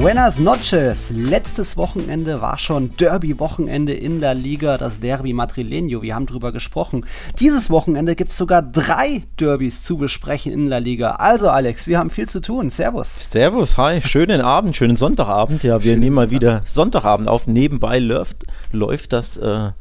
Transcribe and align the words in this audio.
Buenas 0.00 0.40
noches. 0.40 1.10
Letztes 1.10 1.76
Wochenende 1.76 2.40
war 2.40 2.56
schon 2.56 2.96
Derby-Wochenende 2.96 3.92
in 3.92 4.22
der 4.22 4.32
Liga, 4.32 4.78
das 4.78 4.98
Derby 4.98 5.34
Madrileño. 5.34 6.00
Wir 6.00 6.14
haben 6.14 6.24
drüber 6.24 6.52
gesprochen. 6.52 7.04
Dieses 7.38 7.68
Wochenende 7.68 8.16
gibt 8.16 8.30
es 8.30 8.38
sogar 8.38 8.62
drei 8.62 9.24
Derbys 9.38 9.84
zu 9.84 9.98
besprechen 9.98 10.52
in 10.52 10.70
der 10.70 10.80
Liga. 10.80 11.10
Also, 11.16 11.50
Alex, 11.50 11.86
wir 11.86 11.98
haben 11.98 12.08
viel 12.08 12.26
zu 12.26 12.40
tun. 12.40 12.70
Servus. 12.70 13.30
Servus, 13.30 13.76
hi. 13.76 14.00
Schönen 14.00 14.40
Abend, 14.40 14.74
schönen 14.74 14.96
Sonntagabend. 14.96 15.64
Ja, 15.64 15.84
wir 15.84 15.92
Schönen 15.92 16.00
nehmen 16.00 16.16
mal 16.16 16.30
wieder 16.30 16.62
Sonntagabend 16.64 17.28
auf. 17.28 17.46
Nebenbei 17.46 17.98
läuft, 17.98 18.46
läuft 18.72 19.12
das. 19.12 19.36
Äh, 19.36 19.72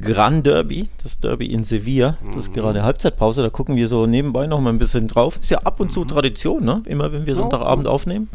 Gran 0.00 0.44
Derby, 0.44 0.88
das 1.02 1.18
Derby 1.18 1.46
in 1.46 1.64
Sevilla. 1.64 2.16
Das 2.28 2.36
ist 2.36 2.50
mhm. 2.50 2.54
gerade 2.54 2.84
Halbzeitpause, 2.84 3.42
da 3.42 3.50
gucken 3.50 3.74
wir 3.74 3.88
so 3.88 4.06
nebenbei 4.06 4.46
noch 4.46 4.60
mal 4.60 4.70
ein 4.70 4.78
bisschen 4.78 5.08
drauf. 5.08 5.36
Ist 5.40 5.50
ja 5.50 5.58
ab 5.58 5.80
und 5.80 5.90
zu 5.90 6.02
mhm. 6.02 6.08
Tradition, 6.08 6.64
ne? 6.64 6.84
Immer 6.86 7.10
wenn 7.10 7.26
wir 7.26 7.34
Sonntagabend 7.34 7.88
aufnehmen. 7.88 8.28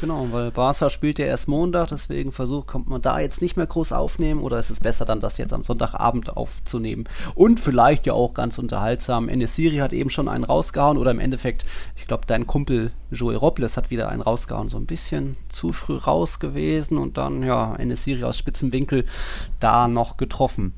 Genau, 0.00 0.28
weil 0.30 0.50
Barca 0.50 0.88
spielt 0.88 1.18
ja 1.18 1.26
erst 1.26 1.46
Montag, 1.46 1.88
deswegen 1.88 2.32
versucht, 2.32 2.66
kommt 2.66 2.88
man 2.88 3.02
da 3.02 3.20
jetzt 3.20 3.42
nicht 3.42 3.58
mehr 3.58 3.66
groß 3.66 3.92
aufnehmen 3.92 4.40
oder 4.40 4.58
ist 4.58 4.70
es 4.70 4.80
besser 4.80 5.04
dann, 5.04 5.20
das 5.20 5.36
jetzt 5.36 5.52
am 5.52 5.62
Sonntagabend 5.62 6.38
aufzunehmen? 6.38 7.04
Und 7.34 7.60
vielleicht 7.60 8.06
ja 8.06 8.14
auch 8.14 8.32
ganz 8.32 8.56
unterhaltsam. 8.56 9.28
Enesiri 9.28 9.76
hat 9.76 9.92
eben 9.92 10.08
schon 10.08 10.26
einen 10.26 10.44
rausgehauen 10.44 10.96
oder 10.96 11.10
im 11.10 11.20
Endeffekt, 11.20 11.66
ich 11.98 12.06
glaube, 12.06 12.24
dein 12.26 12.46
Kumpel 12.46 12.92
Joel 13.10 13.36
Robles 13.36 13.76
hat 13.76 13.90
wieder 13.90 14.08
einen 14.08 14.22
rausgehauen. 14.22 14.70
So 14.70 14.78
ein 14.78 14.86
bisschen 14.86 15.36
zu 15.50 15.74
früh 15.74 15.96
raus 15.96 16.40
gewesen 16.40 16.96
und 16.96 17.18
dann, 17.18 17.42
ja, 17.42 17.76
Enesiri 17.76 18.24
aus 18.24 18.38
spitzen 18.38 18.72
Winkel 18.72 19.04
da 19.58 19.86
noch 19.86 20.16
getroffen. 20.16 20.72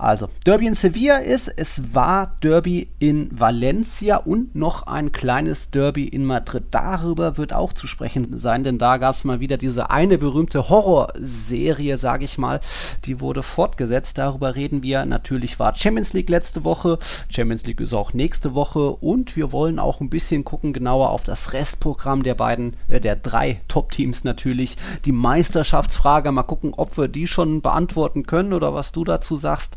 Also, 0.00 0.30
Derby 0.46 0.66
in 0.66 0.74
Sevilla 0.74 1.18
ist, 1.18 1.52
es 1.54 1.94
war 1.94 2.34
Derby 2.42 2.88
in 3.00 3.28
Valencia 3.38 4.16
und 4.16 4.54
noch 4.54 4.86
ein 4.86 5.12
kleines 5.12 5.70
Derby 5.72 6.08
in 6.08 6.24
Madrid. 6.24 6.64
Darüber 6.70 7.36
wird 7.36 7.52
auch 7.52 7.74
zu 7.74 7.86
sprechen 7.86 8.38
sein, 8.38 8.64
denn 8.64 8.78
da 8.78 8.96
gab 8.96 9.14
es 9.14 9.24
mal 9.24 9.40
wieder 9.40 9.58
diese 9.58 9.90
eine 9.90 10.16
berühmte 10.16 10.70
Horrorserie, 10.70 11.98
sage 11.98 12.24
ich 12.24 12.38
mal, 12.38 12.60
die 13.04 13.20
wurde 13.20 13.42
fortgesetzt. 13.42 14.16
Darüber 14.16 14.56
reden 14.56 14.82
wir. 14.82 15.04
Natürlich 15.04 15.58
war 15.58 15.76
Champions 15.76 16.14
League 16.14 16.30
letzte 16.30 16.64
Woche, 16.64 16.98
Champions 17.28 17.66
League 17.66 17.80
ist 17.80 17.92
auch 17.92 18.14
nächste 18.14 18.54
Woche 18.54 18.92
und 18.92 19.36
wir 19.36 19.52
wollen 19.52 19.78
auch 19.78 20.00
ein 20.00 20.08
bisschen 20.08 20.44
gucken 20.44 20.72
genauer 20.72 21.10
auf 21.10 21.24
das 21.24 21.52
Restprogramm 21.52 22.22
der 22.22 22.36
beiden, 22.36 22.74
äh, 22.88 23.00
der 23.00 23.16
drei 23.16 23.60
Top-Teams 23.68 24.24
natürlich. 24.24 24.78
Die 25.04 25.12
Meisterschaftsfrage, 25.12 26.32
mal 26.32 26.44
gucken, 26.44 26.72
ob 26.74 26.96
wir 26.96 27.08
die 27.08 27.26
schon 27.26 27.60
beantworten 27.60 28.24
können 28.24 28.54
oder 28.54 28.72
was 28.72 28.92
du 28.92 29.04
dazu 29.04 29.36
sagst. 29.36 29.76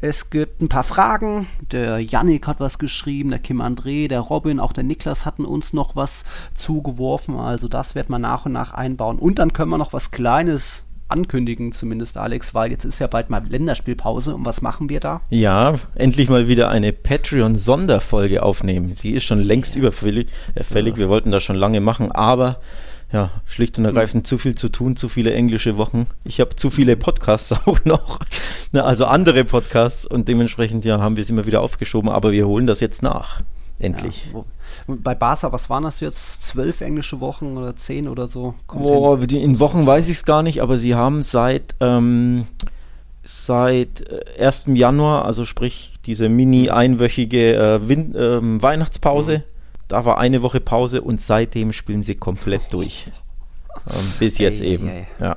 Es 0.00 0.30
gibt 0.30 0.60
ein 0.60 0.68
paar 0.68 0.84
Fragen. 0.84 1.48
Der 1.72 1.98
Yannick 2.00 2.46
hat 2.46 2.60
was 2.60 2.78
geschrieben, 2.78 3.30
der 3.30 3.38
Kim 3.38 3.60
André, 3.60 4.08
der 4.08 4.20
Robin, 4.20 4.60
auch 4.60 4.72
der 4.72 4.84
Niklas 4.84 5.24
hatten 5.24 5.44
uns 5.44 5.72
noch 5.72 5.96
was 5.96 6.24
zugeworfen. 6.54 7.36
Also 7.36 7.66
das 7.66 7.94
wird 7.94 8.10
man 8.10 8.20
nach 8.20 8.46
und 8.46 8.52
nach 8.52 8.74
einbauen. 8.74 9.18
Und 9.18 9.38
dann 9.38 9.52
können 9.52 9.70
wir 9.70 9.78
noch 9.78 9.92
was 9.92 10.10
Kleines 10.10 10.84
ankündigen, 11.08 11.72
zumindest 11.72 12.18
Alex, 12.18 12.54
weil 12.54 12.70
jetzt 12.70 12.84
ist 12.84 12.98
ja 12.98 13.06
bald 13.06 13.30
mal 13.30 13.42
Länderspielpause. 13.46 14.34
Und 14.34 14.44
was 14.44 14.60
machen 14.60 14.88
wir 14.88 15.00
da? 15.00 15.22
Ja, 15.30 15.74
endlich 15.94 16.28
mal 16.28 16.48
wieder 16.48 16.68
eine 16.68 16.92
Patreon-Sonderfolge 16.92 18.42
aufnehmen. 18.42 18.94
Sie 18.94 19.12
ist 19.12 19.24
schon 19.24 19.40
längst 19.40 19.76
überfällig. 19.76 20.28
Äh. 20.54 20.96
Wir 20.96 21.08
wollten 21.08 21.30
das 21.30 21.42
schon 21.42 21.56
lange 21.56 21.80
machen, 21.80 22.12
aber 22.12 22.60
ja, 23.16 23.30
schlicht 23.46 23.78
und 23.78 23.86
ergreifend 23.86 24.24
mhm. 24.24 24.26
zu 24.26 24.36
viel 24.36 24.54
zu 24.54 24.68
tun, 24.68 24.94
zu 24.94 25.08
viele 25.08 25.32
englische 25.32 25.78
Wochen. 25.78 26.06
Ich 26.24 26.38
habe 26.38 26.54
zu 26.54 26.68
viele 26.68 26.96
Podcasts 26.96 27.52
auch 27.66 27.82
noch, 27.84 28.20
also 28.74 29.06
andere 29.06 29.44
Podcasts 29.44 30.04
und 30.04 30.28
dementsprechend 30.28 30.84
ja 30.84 31.00
haben 31.00 31.16
wir 31.16 31.22
es 31.22 31.30
immer 31.30 31.46
wieder 31.46 31.62
aufgeschoben, 31.62 32.10
aber 32.10 32.32
wir 32.32 32.46
holen 32.46 32.66
das 32.66 32.80
jetzt 32.80 33.02
nach. 33.02 33.40
Endlich. 33.78 34.28
Ja, 34.34 34.44
bei 34.86 35.14
Barca, 35.14 35.50
was 35.52 35.70
waren 35.70 35.82
das 35.82 36.00
jetzt? 36.00 36.42
Zwölf 36.42 36.82
englische 36.82 37.20
Wochen 37.20 37.56
oder 37.56 37.74
zehn 37.74 38.06
oder 38.06 38.26
so? 38.26 38.54
Oh, 38.74 39.16
in 39.16 39.58
Wochen 39.60 39.86
weiß 39.86 40.08
ich 40.08 40.18
es 40.18 40.24
gar 40.24 40.42
nicht, 40.42 40.60
aber 40.60 40.76
sie 40.76 40.94
haben 40.94 41.22
seit, 41.22 41.74
ähm, 41.80 42.46
seit 43.22 44.04
1. 44.38 44.68
Äh, 44.68 44.72
Januar, 44.74 45.24
also 45.24 45.46
sprich 45.46 45.94
diese 46.04 46.28
mini-einwöchige 46.28 47.54
äh, 47.54 47.92
äh, 47.92 48.62
Weihnachtspause, 48.62 49.38
mhm 49.38 49.55
da 49.88 50.04
war 50.04 50.18
eine 50.18 50.42
Woche 50.42 50.60
Pause 50.60 51.02
und 51.02 51.20
seitdem 51.20 51.72
spielen 51.72 52.02
sie 52.02 52.14
komplett 52.14 52.72
durch. 52.72 53.06
Ähm, 53.88 54.12
bis 54.18 54.38
jetzt 54.38 54.62
ey, 54.62 54.68
eben. 54.68 54.88
Ey. 54.88 55.06
Ja. 55.20 55.36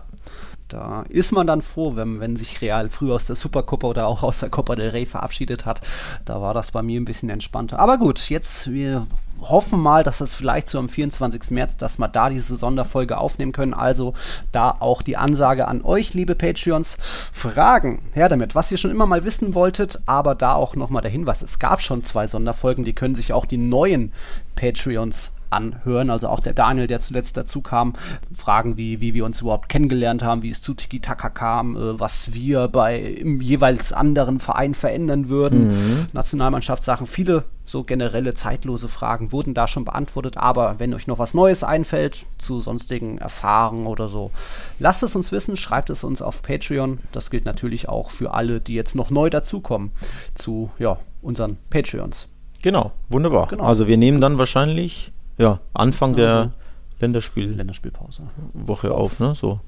Da 0.69 1.03
ist 1.09 1.31
man 1.31 1.47
dann 1.47 1.61
froh, 1.61 1.95
wenn, 1.95 2.19
wenn 2.19 2.35
sich 2.35 2.61
Real 2.61 2.89
früh 2.89 3.11
aus 3.11 3.25
der 3.25 3.35
Supercopa 3.35 3.87
oder 3.87 4.07
auch 4.07 4.23
aus 4.23 4.39
der 4.39 4.49
Copa 4.49 4.75
del 4.75 4.89
Rey 4.89 5.05
verabschiedet 5.05 5.65
hat. 5.65 5.81
Da 6.25 6.41
war 6.41 6.53
das 6.53 6.71
bei 6.71 6.83
mir 6.83 7.01
ein 7.01 7.05
bisschen 7.05 7.29
entspannter. 7.29 7.79
Aber 7.79 7.97
gut, 7.97 8.29
jetzt 8.29 8.71
wir 8.71 9.07
hoffen 9.41 9.79
mal, 9.79 10.03
dass 10.03 10.19
das 10.19 10.33
vielleicht 10.33 10.67
so 10.67 10.77
am 10.79 10.89
24. 10.89 11.51
März, 11.51 11.77
dass 11.77 11.97
wir 11.97 12.07
da 12.07 12.29
diese 12.29 12.55
Sonderfolge 12.55 13.17
aufnehmen 13.17 13.51
können. 13.51 13.73
Also 13.73 14.13
da 14.51 14.75
auch 14.79 15.01
die 15.01 15.17
Ansage 15.17 15.67
an 15.67 15.81
euch, 15.81 16.13
liebe 16.13 16.35
Patreons. 16.35 16.97
Fragen, 17.33 18.01
her 18.13 18.29
damit, 18.29 18.55
was 18.55 18.71
ihr 18.71 18.77
schon 18.77 18.91
immer 18.91 19.05
mal 19.05 19.23
wissen 19.23 19.55
wolltet, 19.55 19.99
aber 20.05 20.35
da 20.35 20.53
auch 20.53 20.75
nochmal 20.75 21.01
der 21.01 21.11
Hinweis, 21.11 21.41
es 21.41 21.59
gab 21.59 21.81
schon 21.81 22.03
zwei 22.03 22.27
Sonderfolgen, 22.27 22.85
die 22.85 22.93
können 22.93 23.15
sich 23.15 23.33
auch 23.33 23.45
die 23.45 23.57
neuen 23.57 24.13
Patreons 24.55 25.31
anhören. 25.49 26.09
Also 26.09 26.27
auch 26.27 26.39
der 26.39 26.53
Daniel, 26.53 26.87
der 26.87 26.99
zuletzt 26.99 27.37
dazu 27.37 27.61
kam, 27.61 27.93
Fragen 28.33 28.77
wie, 28.77 29.01
wie 29.01 29.13
wir 29.13 29.25
uns 29.25 29.41
überhaupt 29.41 29.69
kennengelernt 29.69 30.23
haben, 30.23 30.43
wie 30.43 30.49
es 30.49 30.61
zu 30.61 30.73
Tiki 30.73 30.99
Taka 30.99 31.29
kam, 31.29 31.75
äh, 31.75 31.99
was 31.99 32.33
wir 32.33 32.67
bei 32.67 32.99
im 32.99 33.41
jeweils 33.41 33.93
anderen 33.93 34.39
Verein 34.39 34.73
verändern 34.73 35.29
würden, 35.29 35.69
mhm. 35.69 36.05
Nationalmannschaftssachen, 36.13 37.07
viele 37.07 37.45
so 37.69 37.83
generelle 37.83 38.33
zeitlose 38.33 38.89
Fragen 38.89 39.31
wurden 39.31 39.53
da 39.53 39.67
schon 39.67 39.85
beantwortet. 39.85 40.37
Aber 40.37 40.79
wenn 40.79 40.93
euch 40.93 41.07
noch 41.07 41.19
was 41.19 41.33
Neues 41.33 41.63
einfällt 41.63 42.25
zu 42.39 42.59
sonstigen 42.59 43.19
Erfahrungen 43.19 43.85
oder 43.85 44.09
so, 44.09 44.31
lasst 44.79 45.03
es 45.03 45.15
uns 45.15 45.31
wissen, 45.31 45.55
schreibt 45.55 45.89
es 45.89 46.03
uns 46.03 46.21
auf 46.21 46.41
Patreon. 46.41 46.99
Das 47.11 47.29
gilt 47.29 47.45
natürlich 47.45 47.87
auch 47.87 48.09
für 48.09 48.33
alle, 48.33 48.59
die 48.59 48.73
jetzt 48.73 48.95
noch 48.95 49.11
neu 49.11 49.29
dazukommen 49.29 49.91
zu 50.33 50.71
ja, 50.79 50.97
unseren 51.21 51.57
Patreons. 51.69 52.27
Genau, 52.61 52.91
wunderbar. 53.07 53.47
Genau. 53.47 53.63
Also 53.63 53.87
wir 53.87 53.97
nehmen 53.97 54.19
dann 54.19 54.37
wahrscheinlich 54.37 55.11
ja, 55.39 55.59
Anfang 55.73 56.11
also 56.11 56.21
der 56.21 56.51
Länderspiel 56.99 57.51
Länderspielpause. 57.51 58.23
Woche 58.53 58.91
auf, 58.91 59.19
ne? 59.19 59.33
So. 59.35 59.59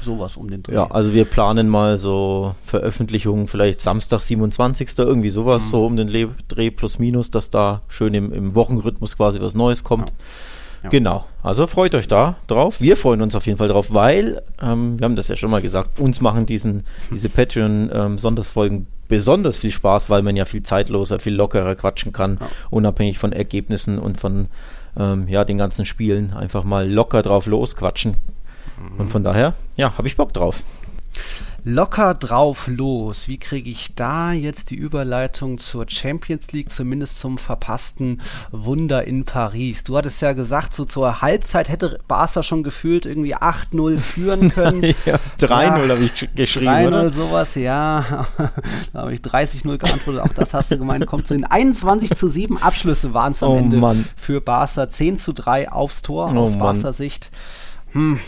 Sowas 0.00 0.36
um 0.36 0.50
den 0.50 0.64
Dreh. 0.64 0.74
Ja, 0.74 0.90
also 0.90 1.14
wir 1.14 1.24
planen 1.24 1.68
mal 1.68 1.96
so 1.96 2.56
Veröffentlichungen, 2.64 3.46
vielleicht 3.46 3.80
Samstag, 3.80 4.20
27. 4.20 4.98
irgendwie 4.98 5.30
sowas, 5.30 5.66
mhm. 5.66 5.70
so 5.70 5.86
um 5.86 5.96
den 5.96 6.08
Le 6.08 6.28
Dreh 6.48 6.70
plus 6.70 6.98
minus, 6.98 7.30
dass 7.30 7.50
da 7.50 7.82
schön 7.88 8.12
im, 8.14 8.32
im 8.32 8.54
Wochenrhythmus 8.56 9.16
quasi 9.16 9.40
was 9.40 9.54
Neues 9.54 9.84
kommt. 9.84 10.10
Ja. 10.10 10.14
Ja. 10.82 10.88
Genau, 10.88 11.24
also 11.44 11.68
freut 11.68 11.94
euch 11.94 12.08
da 12.08 12.34
drauf. 12.48 12.80
Wir 12.80 12.96
freuen 12.96 13.22
uns 13.22 13.36
auf 13.36 13.46
jeden 13.46 13.56
Fall 13.56 13.68
drauf, 13.68 13.94
weil, 13.94 14.42
ähm, 14.60 14.98
wir 14.98 15.04
haben 15.04 15.14
das 15.14 15.28
ja 15.28 15.36
schon 15.36 15.50
mal 15.50 15.62
gesagt, 15.62 16.00
uns 16.00 16.20
machen 16.20 16.44
diesen, 16.44 16.84
diese 17.12 17.28
Patreon-Sonderfolgen 17.28 18.78
ähm, 18.78 18.86
besonders 19.06 19.58
viel 19.58 19.70
Spaß, 19.70 20.10
weil 20.10 20.22
man 20.22 20.34
ja 20.34 20.44
viel 20.44 20.64
zeitloser, 20.64 21.20
viel 21.20 21.34
lockerer 21.34 21.76
quatschen 21.76 22.12
kann, 22.12 22.38
ja. 22.40 22.48
unabhängig 22.70 23.18
von 23.18 23.32
Ergebnissen 23.32 24.00
und 24.00 24.20
von 24.20 24.48
ähm, 24.96 25.28
ja, 25.28 25.44
den 25.44 25.58
ganzen 25.58 25.86
Spielen 25.86 26.32
einfach 26.32 26.64
mal 26.64 26.90
locker 26.90 27.22
drauf 27.22 27.46
losquatschen. 27.46 28.16
Mhm. 28.78 29.00
Und 29.00 29.10
von 29.10 29.24
daher, 29.24 29.54
ja, 29.76 29.96
habe 29.96 30.08
ich 30.08 30.16
Bock 30.16 30.32
drauf 30.32 30.62
locker 31.64 32.14
drauf 32.14 32.66
los. 32.66 33.28
Wie 33.28 33.38
kriege 33.38 33.70
ich 33.70 33.94
da 33.94 34.32
jetzt 34.32 34.70
die 34.70 34.76
Überleitung 34.76 35.58
zur 35.58 35.86
Champions 35.88 36.52
League, 36.52 36.70
zumindest 36.70 37.18
zum 37.18 37.38
verpassten 37.38 38.20
Wunder 38.50 39.04
in 39.04 39.24
Paris? 39.24 39.84
Du 39.84 39.96
hattest 39.96 40.20
ja 40.22 40.32
gesagt, 40.32 40.74
so 40.74 40.84
zur 40.84 41.22
Halbzeit 41.22 41.68
hätte 41.68 42.00
Barca 42.08 42.42
schon 42.42 42.62
gefühlt 42.62 43.06
irgendwie 43.06 43.36
8-0 43.36 43.98
führen 43.98 44.48
können. 44.54 44.82
ja, 45.04 45.18
3-0 45.38 45.50
ja, 45.50 45.88
habe 45.88 46.02
ich 46.02 46.28
geschrieben, 46.34 46.66
3 46.66 46.88
oder? 46.88 47.10
sowas, 47.10 47.54
ja. 47.54 48.26
da 48.92 49.00
habe 49.00 49.14
ich 49.14 49.20
30-0 49.20 49.78
geantwortet. 49.78 50.22
Auch 50.22 50.32
das 50.32 50.54
hast 50.54 50.70
du 50.70 50.78
gemeint. 50.78 51.06
Kommt 51.06 51.26
zu 51.26 51.34
den 51.34 51.44
21 51.44 52.14
zu 52.14 52.28
7 52.28 52.58
Abschlüsse 52.58 53.14
waren 53.14 53.32
es 53.32 53.42
am 53.42 53.52
oh, 53.52 53.58
Ende 53.58 53.76
Mann. 53.76 54.04
für 54.16 54.40
Barca. 54.40 54.88
10 54.88 55.18
zu 55.18 55.32
3 55.32 55.70
aufs 55.70 56.02
Tor 56.02 56.32
oh, 56.34 56.40
aus 56.40 56.58
Barca 56.58 56.92
Sicht. 56.92 57.30
Hm. 57.92 58.18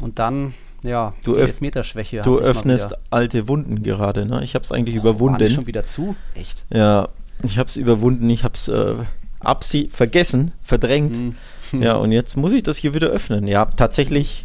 Und 0.00 0.18
dann 0.18 0.54
ja, 0.82 1.14
du 1.24 1.34
die 1.34 1.40
Elfmeterschwäche. 1.40 2.22
Du 2.22 2.38
öffnest 2.38 2.96
alte 3.10 3.48
Wunden 3.48 3.82
gerade, 3.82 4.26
ne? 4.26 4.42
Ich 4.42 4.54
habe 4.54 4.64
es 4.64 4.72
eigentlich 4.72 4.96
oh, 4.96 5.00
überwunden. 5.00 5.40
War 5.40 5.48
schon 5.48 5.66
wieder 5.66 5.84
zu? 5.84 6.16
Echt? 6.34 6.66
Ja, 6.72 7.08
ich 7.42 7.58
habe 7.58 7.68
es 7.68 7.76
überwunden. 7.76 8.28
Ich 8.30 8.44
habe 8.44 8.54
es 8.54 8.68
äh, 8.68 8.94
absie 9.40 9.88
vergessen, 9.92 10.52
verdrängt. 10.62 11.16
Hm. 11.16 11.34
Ja, 11.72 11.94
und 11.94 12.10
jetzt 12.10 12.36
muss 12.36 12.52
ich 12.52 12.64
das 12.64 12.78
hier 12.78 12.94
wieder 12.94 13.10
öffnen. 13.10 13.46
Ja, 13.46 13.64
tatsächlich, 13.64 14.44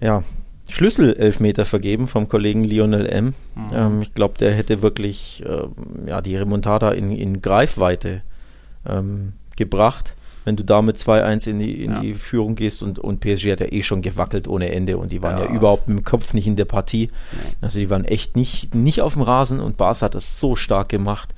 ja, 0.00 0.22
Schlüsselelfmeter 0.68 1.64
vergeben 1.64 2.06
vom 2.06 2.28
Kollegen 2.28 2.62
Lionel 2.62 3.06
M. 3.06 3.34
Mhm. 3.56 3.70
Ähm, 3.74 4.02
ich 4.02 4.14
glaube, 4.14 4.38
der 4.38 4.52
hätte 4.52 4.82
wirklich 4.82 5.42
äh, 5.44 6.08
ja, 6.08 6.20
die 6.20 6.36
Remontada 6.36 6.92
in, 6.92 7.10
in 7.10 7.42
Greifweite 7.42 8.22
ähm, 8.86 9.32
gebracht. 9.56 10.14
Wenn 10.44 10.56
du 10.56 10.64
da 10.64 10.82
mit 10.82 10.96
2-1 10.96 11.48
in, 11.48 11.58
die, 11.58 11.84
in 11.84 11.92
ja. 11.92 12.00
die 12.00 12.14
Führung 12.14 12.54
gehst 12.54 12.82
und, 12.82 12.98
und 12.98 13.20
PSG 13.20 13.52
hat 13.52 13.60
ja 13.60 13.70
eh 13.70 13.82
schon 13.82 14.02
gewackelt 14.02 14.48
ohne 14.48 14.72
Ende 14.72 14.98
und 14.98 15.12
die 15.12 15.22
waren 15.22 15.38
ja, 15.38 15.44
ja 15.44 15.50
überhaupt 15.50 15.88
im 15.88 16.04
Kopf 16.04 16.34
nicht 16.34 16.46
in 16.46 16.56
der 16.56 16.64
Partie. 16.64 17.08
Also 17.60 17.78
die 17.78 17.90
waren 17.90 18.04
echt 18.04 18.36
nicht, 18.36 18.74
nicht 18.74 19.00
auf 19.00 19.14
dem 19.14 19.22
Rasen 19.22 19.60
und 19.60 19.76
Barca 19.76 20.06
hat 20.06 20.14
das 20.14 20.38
so 20.38 20.56
stark 20.56 20.88
gemacht. 20.88 21.34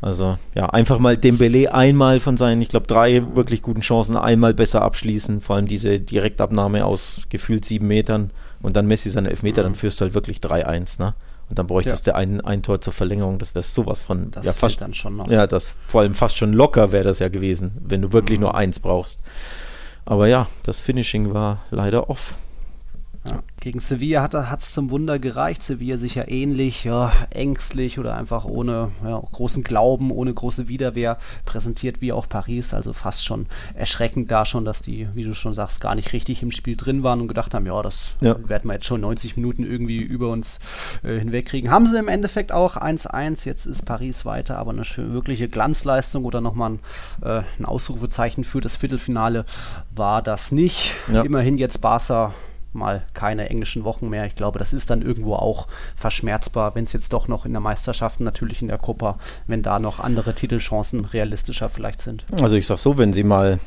Also 0.00 0.36
ja, 0.54 0.66
einfach 0.68 0.98
mal 0.98 1.16
Dembele 1.16 1.72
einmal 1.72 2.20
von 2.20 2.36
seinen, 2.36 2.60
ich 2.60 2.68
glaube, 2.68 2.86
drei 2.86 3.22
wirklich 3.34 3.62
guten 3.62 3.80
Chancen 3.80 4.16
einmal 4.16 4.52
besser 4.52 4.82
abschließen. 4.82 5.40
Vor 5.40 5.56
allem 5.56 5.66
diese 5.66 5.98
Direktabnahme 5.98 6.84
aus 6.84 7.22
gefühlt 7.30 7.64
sieben 7.64 7.86
Metern 7.86 8.30
und 8.60 8.76
dann 8.76 8.86
Messi 8.86 9.08
seine 9.08 9.30
Elfmeter, 9.30 9.62
mhm. 9.62 9.66
dann 9.66 9.74
führst 9.74 10.00
du 10.00 10.02
halt 10.02 10.14
wirklich 10.14 10.38
3-1, 10.38 11.00
ne? 11.00 11.14
Und 11.48 11.58
dann 11.58 11.66
bräuchtest 11.66 12.06
ja. 12.06 12.12
du 12.12 12.18
ein, 12.18 12.40
ein 12.40 12.62
Tor 12.62 12.80
zur 12.80 12.92
Verlängerung. 12.92 13.38
Das 13.38 13.54
wäre 13.54 13.62
sowas 13.62 14.00
von. 14.00 14.30
Das 14.30 14.46
ja, 14.46 14.52
fast, 14.52 14.80
dann 14.80 14.94
schon 14.94 15.16
noch. 15.16 15.28
Ja, 15.28 15.46
das 15.46 15.74
vor 15.84 16.00
allem 16.00 16.14
fast 16.14 16.36
schon 16.36 16.52
locker 16.52 16.92
wäre 16.92 17.04
das 17.04 17.18
ja 17.18 17.28
gewesen, 17.28 17.72
wenn 17.80 18.02
du 18.02 18.12
wirklich 18.12 18.38
mhm. 18.38 18.44
nur 18.44 18.54
eins 18.54 18.80
brauchst. 18.80 19.20
Aber 20.06 20.26
ja, 20.26 20.48
das 20.64 20.80
Finishing 20.80 21.32
war 21.32 21.64
leider 21.70 22.10
off. 22.10 22.34
Ja. 23.26 23.42
Gegen 23.58 23.80
Sevilla 23.80 24.22
hat 24.22 24.60
es 24.60 24.74
zum 24.74 24.90
Wunder 24.90 25.18
gereicht. 25.18 25.62
Sevilla 25.62 25.96
sicher 25.96 26.30
ähnlich, 26.30 26.84
ja, 26.84 27.10
ängstlich 27.30 27.98
oder 27.98 28.16
einfach 28.16 28.44
ohne 28.44 28.90
ja, 29.02 29.18
großen 29.18 29.62
Glauben, 29.62 30.10
ohne 30.10 30.34
große 30.34 30.68
Widerwehr 30.68 31.16
präsentiert 31.46 32.02
wie 32.02 32.12
auch 32.12 32.28
Paris. 32.28 32.74
Also 32.74 32.92
fast 32.92 33.24
schon 33.24 33.46
erschreckend 33.74 34.30
da 34.30 34.44
schon, 34.44 34.66
dass 34.66 34.82
die, 34.82 35.08
wie 35.14 35.22
du 35.22 35.34
schon 35.34 35.54
sagst, 35.54 35.80
gar 35.80 35.94
nicht 35.94 36.12
richtig 36.12 36.42
im 36.42 36.50
Spiel 36.50 36.76
drin 36.76 37.02
waren 37.02 37.22
und 37.22 37.28
gedacht 37.28 37.54
haben, 37.54 37.64
ja, 37.64 37.80
das 37.80 38.14
ja. 38.20 38.36
werden 38.46 38.68
wir 38.68 38.74
jetzt 38.74 38.86
schon 38.86 39.00
90 39.00 39.36
Minuten 39.36 39.64
irgendwie 39.64 40.02
über 40.02 40.28
uns 40.28 40.58
äh, 41.02 41.18
hinwegkriegen. 41.18 41.70
Haben 41.70 41.86
sie 41.86 41.98
im 41.98 42.08
Endeffekt 42.08 42.52
auch 42.52 42.76
1-1. 42.76 43.46
Jetzt 43.46 43.64
ist 43.64 43.86
Paris 43.86 44.26
weiter, 44.26 44.58
aber 44.58 44.72
eine 44.72 44.84
schöne, 44.84 45.14
wirkliche 45.14 45.48
Glanzleistung 45.48 46.26
oder 46.26 46.42
nochmal 46.42 46.72
ein, 46.72 46.78
äh, 47.22 47.42
ein 47.58 47.64
Ausrufezeichen 47.64 48.44
für 48.44 48.60
das 48.60 48.76
Viertelfinale 48.76 49.46
war 49.94 50.20
das 50.20 50.52
nicht. 50.52 50.94
Ja. 51.10 51.22
Immerhin 51.22 51.56
jetzt 51.56 51.80
Barca 51.80 52.34
mal 52.74 53.02
keine 53.14 53.48
englischen 53.48 53.84
Wochen 53.84 54.08
mehr. 54.08 54.26
Ich 54.26 54.34
glaube, 54.34 54.58
das 54.58 54.72
ist 54.72 54.90
dann 54.90 55.02
irgendwo 55.02 55.34
auch 55.34 55.68
verschmerzbar, 55.96 56.74
wenn 56.74 56.84
es 56.84 56.92
jetzt 56.92 57.12
doch 57.12 57.28
noch 57.28 57.44
in 57.46 57.52
der 57.52 57.60
Meisterschaft, 57.60 58.20
natürlich 58.20 58.62
in 58.62 58.68
der 58.68 58.78
Copa, 58.78 59.18
wenn 59.46 59.62
da 59.62 59.78
noch 59.78 60.00
andere 60.00 60.34
Titelchancen 60.34 61.04
realistischer 61.04 61.68
vielleicht 61.68 62.00
sind. 62.00 62.24
Also 62.40 62.56
ich 62.56 62.66
sag 62.66 62.78
so, 62.78 62.98
wenn 62.98 63.12
sie 63.12 63.24
mal 63.24 63.58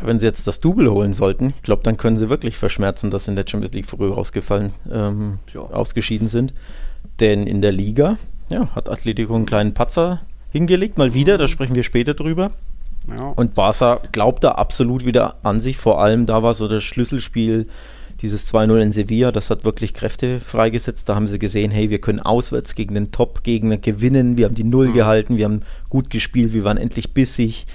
wenn 0.00 0.18
sie 0.18 0.26
jetzt 0.26 0.46
das 0.46 0.60
Double 0.60 0.90
holen 0.90 1.12
sollten, 1.12 1.52
ich 1.56 1.62
glaube, 1.62 1.82
dann 1.82 1.96
können 1.96 2.16
sie 2.16 2.30
wirklich 2.30 2.56
verschmerzen, 2.56 3.10
dass 3.10 3.24
sie 3.24 3.32
in 3.32 3.36
der 3.36 3.44
Champions 3.46 3.74
League 3.74 3.86
früh 3.86 4.10
rausgefallen, 4.10 4.72
ähm, 4.90 5.40
ausgeschieden 5.54 6.28
sind. 6.28 6.54
Denn 7.18 7.46
in 7.46 7.60
der 7.60 7.72
Liga 7.72 8.16
ja, 8.50 8.74
hat 8.74 8.88
Atletico 8.88 9.34
einen 9.34 9.46
kleinen 9.46 9.74
Patzer 9.74 10.20
hingelegt, 10.50 10.96
mal 10.96 11.12
wieder, 11.12 11.38
da 11.38 11.48
sprechen 11.48 11.74
wir 11.74 11.82
später 11.82 12.14
drüber. 12.14 12.52
Ja. 13.08 13.32
Und 13.36 13.54
Barca 13.54 14.00
glaubt 14.12 14.44
da 14.44 14.52
absolut 14.52 15.04
wieder 15.04 15.36
an 15.42 15.60
sich, 15.60 15.78
vor 15.78 16.00
allem 16.00 16.26
da 16.26 16.42
war 16.42 16.54
so 16.54 16.68
das 16.68 16.84
Schlüsselspiel 16.84 17.66
dieses 18.22 18.52
2-0 18.52 18.78
in 18.80 18.92
Sevilla, 18.92 19.32
das 19.32 19.50
hat 19.50 19.64
wirklich 19.64 19.94
Kräfte 19.94 20.40
freigesetzt. 20.40 21.08
Da 21.08 21.14
haben 21.14 21.28
sie 21.28 21.38
gesehen, 21.38 21.70
hey, 21.70 21.90
wir 21.90 22.00
können 22.00 22.20
auswärts 22.20 22.74
gegen 22.74 22.94
den 22.94 23.12
Top-Gegner 23.12 23.78
gewinnen. 23.78 24.36
Wir 24.36 24.46
haben 24.46 24.54
die 24.54 24.64
Null 24.64 24.88
mhm. 24.88 24.94
gehalten, 24.94 25.36
wir 25.36 25.44
haben 25.44 25.62
gut 25.88 26.10
gespielt, 26.10 26.52
wir 26.52 26.64
waren 26.64 26.76
endlich 26.76 27.14
bissig. 27.14 27.66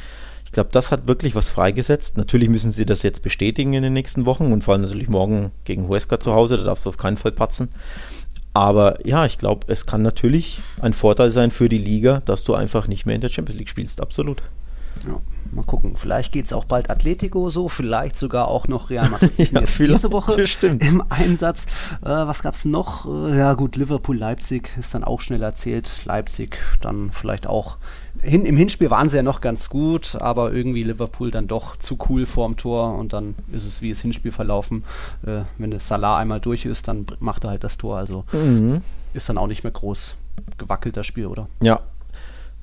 Ich 0.46 0.52
glaube, 0.52 0.70
das 0.72 0.92
hat 0.92 1.08
wirklich 1.08 1.36
was 1.36 1.50
freigesetzt. 1.50 2.18
Natürlich 2.18 2.50
müssen 2.50 2.72
sie 2.72 2.86
das 2.86 3.04
jetzt 3.04 3.24
bestätigen 3.24 3.74
in 3.74 3.84
den 3.84 3.94
nächsten 3.94 4.26
Wochen 4.26 4.52
und 4.52 4.64
vor 4.64 4.74
allem 4.74 4.84
natürlich 4.84 5.10
morgen 5.10 5.52
gegen 5.66 5.88
Huesca 5.88 6.20
zu 6.20 6.34
Hause, 6.34 6.58
da 6.58 6.64
darfst 6.64 6.86
du 6.86 6.90
auf 6.90 6.98
keinen 6.98 7.18
Fall 7.18 7.32
patzen. 7.32 7.70
Aber 8.54 9.06
ja, 9.06 9.26
ich 9.26 9.38
glaube, 9.38 9.68
es 9.68 9.86
kann 9.86 10.02
natürlich 10.02 10.62
ein 10.80 10.94
Vorteil 10.94 11.30
sein 11.30 11.52
für 11.52 11.68
die 11.68 11.78
Liga, 11.78 12.22
dass 12.24 12.46
du 12.46 12.54
einfach 12.54 12.88
nicht 12.88 13.06
mehr 13.06 13.16
in 13.16 13.22
der 13.22 13.28
Champions 13.28 13.60
League 13.60 13.70
spielst. 13.70 14.00
Absolut. 14.00 14.42
Ja. 15.08 15.20
Mal 15.52 15.64
gucken, 15.64 15.96
vielleicht 15.96 16.32
geht 16.32 16.48
es 16.48 16.54
auch 16.54 16.66
bald 16.66 16.90
Atletico 16.90 17.50
so, 17.50 17.70
vielleicht 17.70 18.18
sogar 18.18 18.48
auch 18.48 18.68
noch 18.68 18.90
Real 18.90 19.10
Madrid. 19.10 19.52
ja, 19.52 19.62
diese 19.62 20.12
Woche 20.12 20.44
im 20.80 21.04
Einsatz. 21.10 21.66
Äh, 22.02 22.10
was 22.10 22.42
gab 22.42 22.56
es 22.56 22.66
noch? 22.66 23.06
Äh, 23.06 23.38
ja 23.38 23.54
gut, 23.54 23.76
Liverpool, 23.76 24.18
Leipzig 24.18 24.72
ist 24.78 24.94
dann 24.94 25.04
auch 25.04 25.22
schnell 25.22 25.42
erzählt. 25.42 25.90
Leipzig 26.06 26.58
dann 26.82 27.12
vielleicht 27.12 27.48
auch. 27.48 27.78
Hin, 28.22 28.46
Im 28.46 28.58
Hinspiel 28.58 28.90
waren 28.90 29.08
sie 29.08 29.18
ja 29.18 29.24
noch 29.24 29.40
ganz 29.40 29.70
gut, 29.70 30.18
aber 30.20 30.52
irgendwie 30.52 30.84
Liverpool 30.84 31.32
dann 31.32 31.48
doch 31.48 31.78
zu 31.78 31.98
cool 32.10 32.26
vorm 32.26 32.58
Tor 32.58 32.98
und 32.98 33.14
dann 33.14 33.36
ist 33.52 33.66
es 33.66 33.82
wie 33.82 33.92
das 33.92 34.02
Hinspiel 34.02 34.32
verlaufen. 34.32 34.84
Äh, 35.26 35.42
wenn 35.58 35.72
das 35.72 35.88
Salah 35.88 36.18
einmal 36.18 36.40
durch 36.40 36.66
ist, 36.66 36.88
dann 36.88 37.06
macht 37.20 37.44
er 37.44 37.52
halt 37.52 37.64
das 37.64 37.78
Tor. 37.78 37.98
Also 37.98 38.26
mhm. 38.32 38.82
ist 39.14 39.30
dann 39.30 39.38
auch 39.38 39.48
nicht 39.48 39.64
mehr 39.64 39.72
groß 39.72 40.16
gewackelt 40.58 40.98
das 40.98 41.06
Spiel, 41.06 41.28
oder? 41.28 41.48
Ja. 41.62 41.82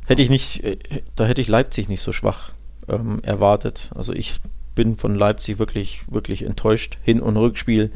Hätte 0.07 0.23
ich 0.23 0.31
nicht, 0.31 0.65
äh, 0.65 0.79
da 1.17 1.27
hätte 1.27 1.41
ich 1.41 1.49
Leipzig 1.49 1.89
nicht 1.89 2.01
so 2.01 2.13
schwach 2.13 2.51
ähm, 2.89 3.21
erwartet. 3.23 3.91
Also 3.95 4.13
ich 4.13 4.35
bin 4.75 4.97
von 4.97 5.15
Leipzig 5.15 5.59
wirklich, 5.59 6.03
wirklich 6.09 6.45
enttäuscht. 6.45 6.99
Hin- 7.03 7.21
und 7.21 7.37
Rückspiel, 7.37 7.93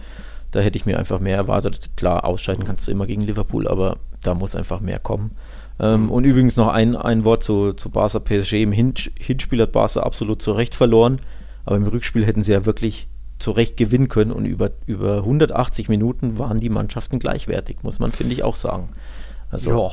da 0.50 0.60
hätte 0.60 0.76
ich 0.76 0.86
mir 0.86 0.98
einfach 0.98 1.20
mehr 1.20 1.36
erwartet. 1.36 1.90
Klar, 1.96 2.24
ausscheiden 2.24 2.64
kannst 2.64 2.86
du 2.86 2.92
immer 2.92 3.06
gegen 3.06 3.22
Liverpool, 3.22 3.66
aber 3.66 3.98
da 4.22 4.34
muss 4.34 4.56
einfach 4.56 4.80
mehr 4.80 4.98
kommen. 4.98 5.32
Ähm, 5.78 6.04
mhm. 6.04 6.10
und 6.10 6.24
übrigens 6.24 6.56
noch 6.56 6.68
ein, 6.68 6.96
ein 6.96 7.24
Wort 7.24 7.42
zu, 7.42 7.74
zu 7.74 7.90
Barca 7.90 8.18
PSG. 8.18 8.62
Im 8.62 8.72
Hin 8.72 8.94
Hinspiel 9.18 9.60
hat 9.60 9.72
Barca 9.72 10.00
absolut 10.00 10.40
zu 10.40 10.52
Recht 10.52 10.74
verloren, 10.74 11.20
aber 11.66 11.76
im 11.76 11.86
Rückspiel 11.86 12.24
hätten 12.24 12.42
sie 12.42 12.52
ja 12.52 12.64
wirklich 12.64 13.08
zu 13.38 13.50
Recht 13.50 13.76
gewinnen 13.76 14.08
können 14.08 14.32
und 14.32 14.46
über, 14.46 14.70
über 14.86 15.18
180 15.18 15.90
Minuten 15.90 16.38
waren 16.38 16.60
die 16.60 16.70
Mannschaften 16.70 17.18
gleichwertig, 17.18 17.82
muss 17.82 17.98
man, 17.98 18.12
finde 18.12 18.32
ich, 18.32 18.42
auch 18.42 18.56
sagen. 18.56 18.88
Also, 19.50 19.70
ja 19.70 19.90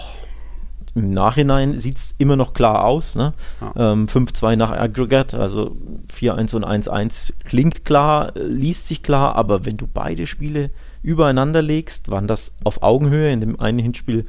im 0.95 1.11
Nachhinein 1.11 1.79
sieht 1.79 1.97
es 1.97 2.15
immer 2.17 2.35
noch 2.35 2.53
klar 2.53 2.85
aus. 2.85 3.15
Ne? 3.15 3.31
Ja. 3.61 3.93
Ähm, 3.93 4.05
5-2 4.05 4.55
nach 4.55 4.71
Aggregate, 4.71 5.39
also 5.39 5.75
4-1 6.11 6.55
und 6.55 6.65
1-1 6.65 7.33
klingt 7.45 7.85
klar, 7.85 8.33
liest 8.35 8.87
sich 8.87 9.01
klar, 9.01 9.35
aber 9.35 9.65
wenn 9.65 9.77
du 9.77 9.87
beide 9.91 10.27
Spiele 10.27 10.69
übereinander 11.01 11.61
legst, 11.61 12.09
waren 12.09 12.27
das 12.27 12.55
auf 12.63 12.83
Augenhöhe. 12.83 13.31
In 13.31 13.41
dem 13.41 13.59
einen 13.59 13.79
Hinspiel 13.79 14.25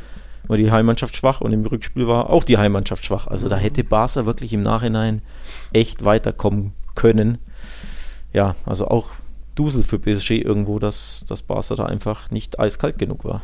war 0.46 0.56
die 0.56 0.70
Heimmannschaft 0.70 1.16
schwach 1.16 1.40
und 1.40 1.52
im 1.52 1.66
Rückspiel 1.66 2.06
war 2.06 2.30
auch 2.30 2.44
die 2.44 2.58
Heimmannschaft 2.58 3.04
schwach. 3.04 3.26
Also 3.26 3.48
da 3.48 3.56
hätte 3.56 3.84
Barca 3.84 4.26
wirklich 4.26 4.52
im 4.52 4.62
Nachhinein 4.62 5.22
echt 5.72 6.04
weiterkommen 6.04 6.72
können. 6.94 7.38
Ja, 8.32 8.56
also 8.64 8.88
auch 8.88 9.08
Dusel 9.54 9.82
für 9.82 9.98
PSG 9.98 10.32
irgendwo, 10.32 10.78
dass, 10.78 11.24
dass 11.28 11.42
Barca 11.42 11.74
da 11.74 11.86
einfach 11.86 12.30
nicht 12.30 12.58
eiskalt 12.58 12.98
genug 12.98 13.24
war. 13.24 13.42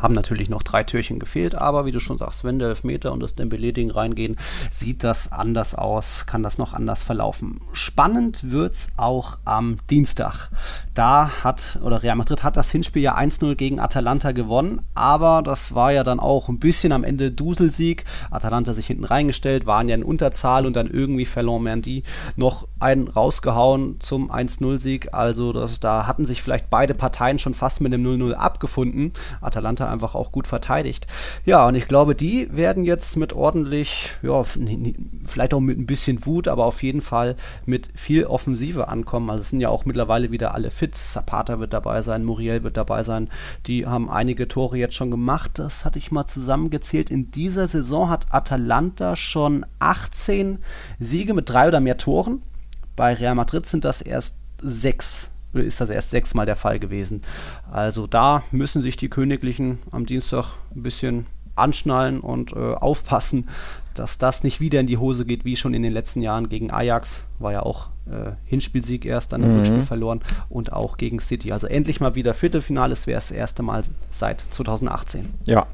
Haben 0.00 0.14
natürlich 0.14 0.48
noch 0.48 0.62
drei 0.62 0.82
Türchen 0.82 1.18
gefehlt, 1.18 1.54
aber 1.54 1.86
wie 1.86 1.92
du 1.92 2.00
schon 2.00 2.18
sagst, 2.18 2.44
wenn 2.44 2.58
der 2.58 2.68
Elfmeter 2.68 3.12
und 3.12 3.20
das 3.20 3.34
Dembele-Ding 3.34 3.90
reingehen, 3.90 4.36
sieht 4.70 5.04
das 5.04 5.30
anders 5.32 5.74
aus, 5.74 6.26
kann 6.26 6.42
das 6.42 6.58
noch 6.58 6.72
anders 6.72 7.02
verlaufen. 7.02 7.60
Spannend 7.72 8.50
wird 8.50 8.74
es 8.74 8.88
auch 8.96 9.38
am 9.44 9.78
Dienstag. 9.90 10.50
Da 10.94 11.44
hat, 11.44 11.78
oder 11.82 12.02
Real 12.02 12.16
Madrid 12.16 12.42
hat 12.42 12.56
das 12.56 12.70
Hinspiel 12.70 13.02
ja 13.02 13.16
1-0 13.16 13.54
gegen 13.54 13.80
Atalanta 13.80 14.32
gewonnen, 14.32 14.82
aber 14.94 15.42
das 15.42 15.74
war 15.74 15.92
ja 15.92 16.04
dann 16.04 16.20
auch 16.20 16.48
ein 16.48 16.58
bisschen 16.58 16.92
am 16.92 17.04
Ende 17.04 17.30
Duselsieg. 17.30 18.04
Atalanta 18.30 18.72
sich 18.72 18.86
hinten 18.86 19.04
reingestellt, 19.04 19.66
waren 19.66 19.88
ja 19.88 19.94
in 19.94 20.02
Unterzahl 20.02 20.66
und 20.66 20.76
dann 20.76 20.88
irgendwie 20.88 21.26
verloren 21.26 21.62
Mendy 21.62 22.02
noch 22.36 22.66
einen 22.78 23.08
rausgehauen 23.08 24.00
zum 24.00 24.30
1-0-Sieg. 24.30 25.12
Also 25.12 25.52
das, 25.52 25.80
da 25.80 26.06
hatten 26.06 26.26
sich 26.26 26.42
vielleicht 26.42 26.70
beide 26.70 26.94
Parteien 26.94 27.38
schon 27.38 27.54
fast 27.54 27.80
mit 27.80 27.92
dem 27.92 28.04
0-0 28.04 28.32
abgefunden. 28.32 29.12
Atalanta 29.40 29.89
einfach 29.90 30.14
auch 30.14 30.32
gut 30.32 30.46
verteidigt. 30.46 31.06
Ja, 31.44 31.66
und 31.66 31.74
ich 31.74 31.88
glaube, 31.88 32.14
die 32.14 32.48
werden 32.50 32.84
jetzt 32.84 33.16
mit 33.16 33.32
ordentlich, 33.32 34.12
ja, 34.22 34.44
vielleicht 35.24 35.54
auch 35.54 35.60
mit 35.60 35.78
ein 35.78 35.86
bisschen 35.86 36.24
Wut, 36.26 36.48
aber 36.48 36.64
auf 36.64 36.82
jeden 36.82 37.00
Fall 37.00 37.36
mit 37.66 37.90
viel 37.94 38.24
Offensive 38.24 38.88
ankommen. 38.88 39.30
Also 39.30 39.42
es 39.42 39.50
sind 39.50 39.60
ja 39.60 39.68
auch 39.68 39.84
mittlerweile 39.84 40.30
wieder 40.30 40.54
alle 40.54 40.70
fit. 40.70 40.94
Zapata 40.94 41.58
wird 41.58 41.72
dabei 41.72 42.02
sein, 42.02 42.24
Muriel 42.24 42.62
wird 42.62 42.76
dabei 42.76 43.02
sein. 43.02 43.28
Die 43.66 43.86
haben 43.86 44.10
einige 44.10 44.48
Tore 44.48 44.78
jetzt 44.78 44.94
schon 44.94 45.10
gemacht. 45.10 45.52
Das 45.54 45.84
hatte 45.84 45.98
ich 45.98 46.10
mal 46.10 46.26
zusammengezählt. 46.26 47.10
In 47.10 47.30
dieser 47.30 47.66
Saison 47.66 48.08
hat 48.08 48.26
Atalanta 48.30 49.16
schon 49.16 49.66
18 49.78 50.58
Siege 50.98 51.34
mit 51.34 51.48
drei 51.48 51.68
oder 51.68 51.80
mehr 51.80 51.98
Toren. 51.98 52.42
Bei 52.96 53.14
Real 53.14 53.34
Madrid 53.34 53.66
sind 53.66 53.84
das 53.84 54.02
erst 54.02 54.36
sechs 54.62 55.29
ist 55.52 55.80
das 55.80 55.90
erst 55.90 56.10
sechsmal 56.10 56.46
der 56.46 56.56
Fall 56.56 56.78
gewesen. 56.78 57.22
Also 57.70 58.06
da 58.06 58.42
müssen 58.50 58.82
sich 58.82 58.96
die 58.96 59.08
Königlichen 59.08 59.78
am 59.90 60.06
Dienstag 60.06 60.54
ein 60.74 60.82
bisschen 60.82 61.26
anschnallen 61.56 62.20
und 62.20 62.52
äh, 62.52 62.74
aufpassen, 62.74 63.48
dass 63.94 64.18
das 64.18 64.44
nicht 64.44 64.60
wieder 64.60 64.80
in 64.80 64.86
die 64.86 64.98
Hose 64.98 65.24
geht, 65.24 65.44
wie 65.44 65.56
schon 65.56 65.74
in 65.74 65.82
den 65.82 65.92
letzten 65.92 66.22
Jahren 66.22 66.48
gegen 66.48 66.70
Ajax. 66.70 67.26
War 67.38 67.52
ja 67.52 67.62
auch 67.62 67.88
äh, 68.06 68.32
Hinspielsieg 68.44 69.04
erst, 69.04 69.32
dann 69.32 69.42
im 69.42 69.52
mhm. 69.52 69.58
Rückspiel 69.58 69.82
verloren 69.82 70.20
und 70.48 70.72
auch 70.72 70.96
gegen 70.96 71.20
City. 71.20 71.52
Also 71.52 71.66
endlich 71.66 72.00
mal 72.00 72.14
wieder 72.14 72.34
Viertelfinale, 72.34 72.92
es 72.92 73.06
wäre 73.06 73.18
das 73.18 73.30
erste 73.30 73.62
Mal 73.62 73.82
seit 74.10 74.44
2018. 74.50 75.28
Ja, 75.46 75.66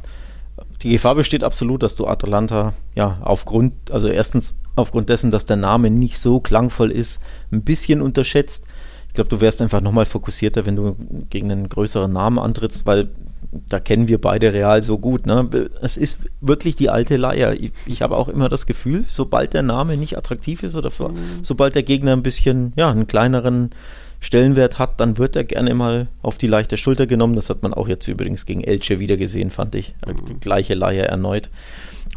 die 0.82 0.92
Gefahr 0.92 1.14
besteht 1.14 1.44
absolut, 1.44 1.82
dass 1.82 1.96
du 1.96 2.06
Atalanta, 2.06 2.72
ja, 2.94 3.18
aufgrund, 3.22 3.90
also 3.90 4.08
erstens 4.08 4.58
aufgrund 4.74 5.08
dessen, 5.08 5.30
dass 5.30 5.46
der 5.46 5.56
Name 5.56 5.90
nicht 5.90 6.18
so 6.18 6.40
klangvoll 6.40 6.90
ist, 6.90 7.20
ein 7.50 7.62
bisschen 7.62 8.00
unterschätzt 8.00 8.66
glaube, 9.16 9.28
du 9.28 9.40
wärst 9.40 9.60
einfach 9.60 9.80
nochmal 9.80 10.06
fokussierter, 10.06 10.64
wenn 10.66 10.76
du 10.76 10.96
gegen 11.28 11.50
einen 11.50 11.68
größeren 11.68 12.12
Namen 12.12 12.38
antrittst, 12.38 12.86
weil 12.86 13.08
da 13.68 13.80
kennen 13.80 14.08
wir 14.08 14.20
beide 14.20 14.52
Real 14.52 14.82
so 14.82 14.98
gut. 14.98 15.26
Ne? 15.26 15.48
Es 15.80 15.96
ist 15.96 16.20
wirklich 16.40 16.76
die 16.76 16.90
alte 16.90 17.16
Leier. 17.16 17.54
Ich, 17.54 17.72
ich 17.86 18.02
habe 18.02 18.16
auch 18.16 18.28
immer 18.28 18.48
das 18.48 18.66
Gefühl, 18.66 19.04
sobald 19.08 19.54
der 19.54 19.62
Name 19.62 19.96
nicht 19.96 20.16
attraktiv 20.16 20.62
ist 20.62 20.76
oder 20.76 20.90
für, 20.90 21.10
mhm. 21.10 21.42
sobald 21.42 21.74
der 21.74 21.82
Gegner 21.82 22.12
ein 22.12 22.22
bisschen, 22.22 22.72
ja, 22.76 22.90
einen 22.90 23.06
kleineren 23.06 23.70
Stellenwert 24.20 24.78
hat, 24.78 25.00
dann 25.00 25.18
wird 25.18 25.36
er 25.36 25.44
gerne 25.44 25.74
mal 25.74 26.08
auf 26.22 26.38
die 26.38 26.46
leichte 26.46 26.76
Schulter 26.76 27.06
genommen. 27.06 27.34
Das 27.34 27.50
hat 27.50 27.62
man 27.62 27.74
auch 27.74 27.88
jetzt 27.88 28.08
übrigens 28.08 28.46
gegen 28.46 28.64
Elche 28.64 28.98
wieder 28.98 29.16
gesehen, 29.16 29.50
fand 29.50 29.74
ich. 29.74 29.94
Mhm. 30.06 30.40
Gleiche 30.40 30.74
Leier 30.74 31.06
erneut. 31.06 31.50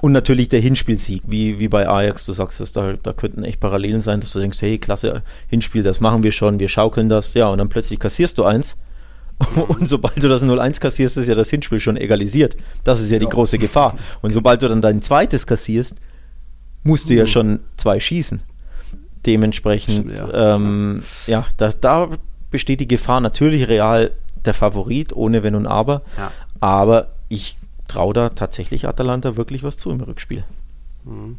Und 0.02 0.12
natürlich 0.14 0.50
der 0.50 0.62
Hinspielsieg, 0.62 1.24
wie, 1.28 1.60
wie 1.60 1.68
bei 1.68 1.88
Ajax, 1.88 2.26
du 2.26 2.32
sagst 2.32 2.62
es, 2.62 2.72
da, 2.72 2.94
da 2.94 3.14
könnten 3.14 3.44
echt 3.44 3.60
Parallelen 3.60 4.02
sein, 4.02 4.22
dass 4.22 4.32
du 4.32 4.40
denkst, 4.40 4.62
hey, 4.62 4.78
klasse 4.78 5.24
Hinspiel, 5.48 5.84
das 5.84 6.00
machen 6.00 6.24
wir 6.24 6.32
schon, 6.32 6.60
wir 6.60 6.70
schaukeln 6.70 7.10
das, 7.10 7.34
ja, 7.34 7.48
und 7.48 7.58
dann 7.58 7.70
plötzlich 7.70 8.00
kassierst 8.00 8.38
du 8.38 8.46
eins 8.46 8.78
Und 9.68 9.88
sobald 9.88 10.22
du 10.22 10.28
das 10.28 10.44
0-1 10.44 10.80
kassierst, 10.80 11.18
ist 11.18 11.28
ja 11.28 11.36
das 11.36 11.50
Hinspiel 11.50 11.80
schon 11.80 11.98
egalisiert. 11.98 12.58
Das 12.84 13.00
ist 13.00 13.10
ja, 13.10 13.16
ja. 13.16 13.20
die 13.20 13.28
große 13.28 13.58
Gefahr. 13.58 13.96
Und 14.22 14.32
sobald 14.32 14.62
du 14.62 14.68
dann 14.68 14.82
dein 14.82 15.02
zweites 15.02 15.48
kassierst, 15.48 15.98
musst 16.84 17.10
du 17.10 17.14
ja 17.14 17.24
mhm. 17.24 17.28
schon 17.28 17.60
zwei 17.78 18.00
schießen. 18.00 18.42
Dementsprechend, 19.26 20.18
ja, 20.18 20.56
ähm, 20.56 21.04
ja 21.28 21.46
das, 21.58 21.80
da 21.80 22.10
besteht 22.52 22.80
die 22.80 22.88
Gefahr 22.88 23.22
natürlich 23.22 23.68
real 23.68 24.12
der 24.46 24.54
Favorit, 24.54 25.14
ohne 25.14 25.44
Wenn 25.44 25.56
und 25.56 25.68
Aber. 25.68 26.04
Ja. 26.18 26.32
Aber 26.60 27.08
ich 27.28 27.58
traue 27.90 28.14
da 28.14 28.30
tatsächlich 28.30 28.88
Atalanta 28.88 29.36
wirklich 29.36 29.64
was 29.64 29.78
zu 29.78 29.92
im 29.92 30.00
Rückspiel. 30.00 30.46
Mhm. 31.10 31.38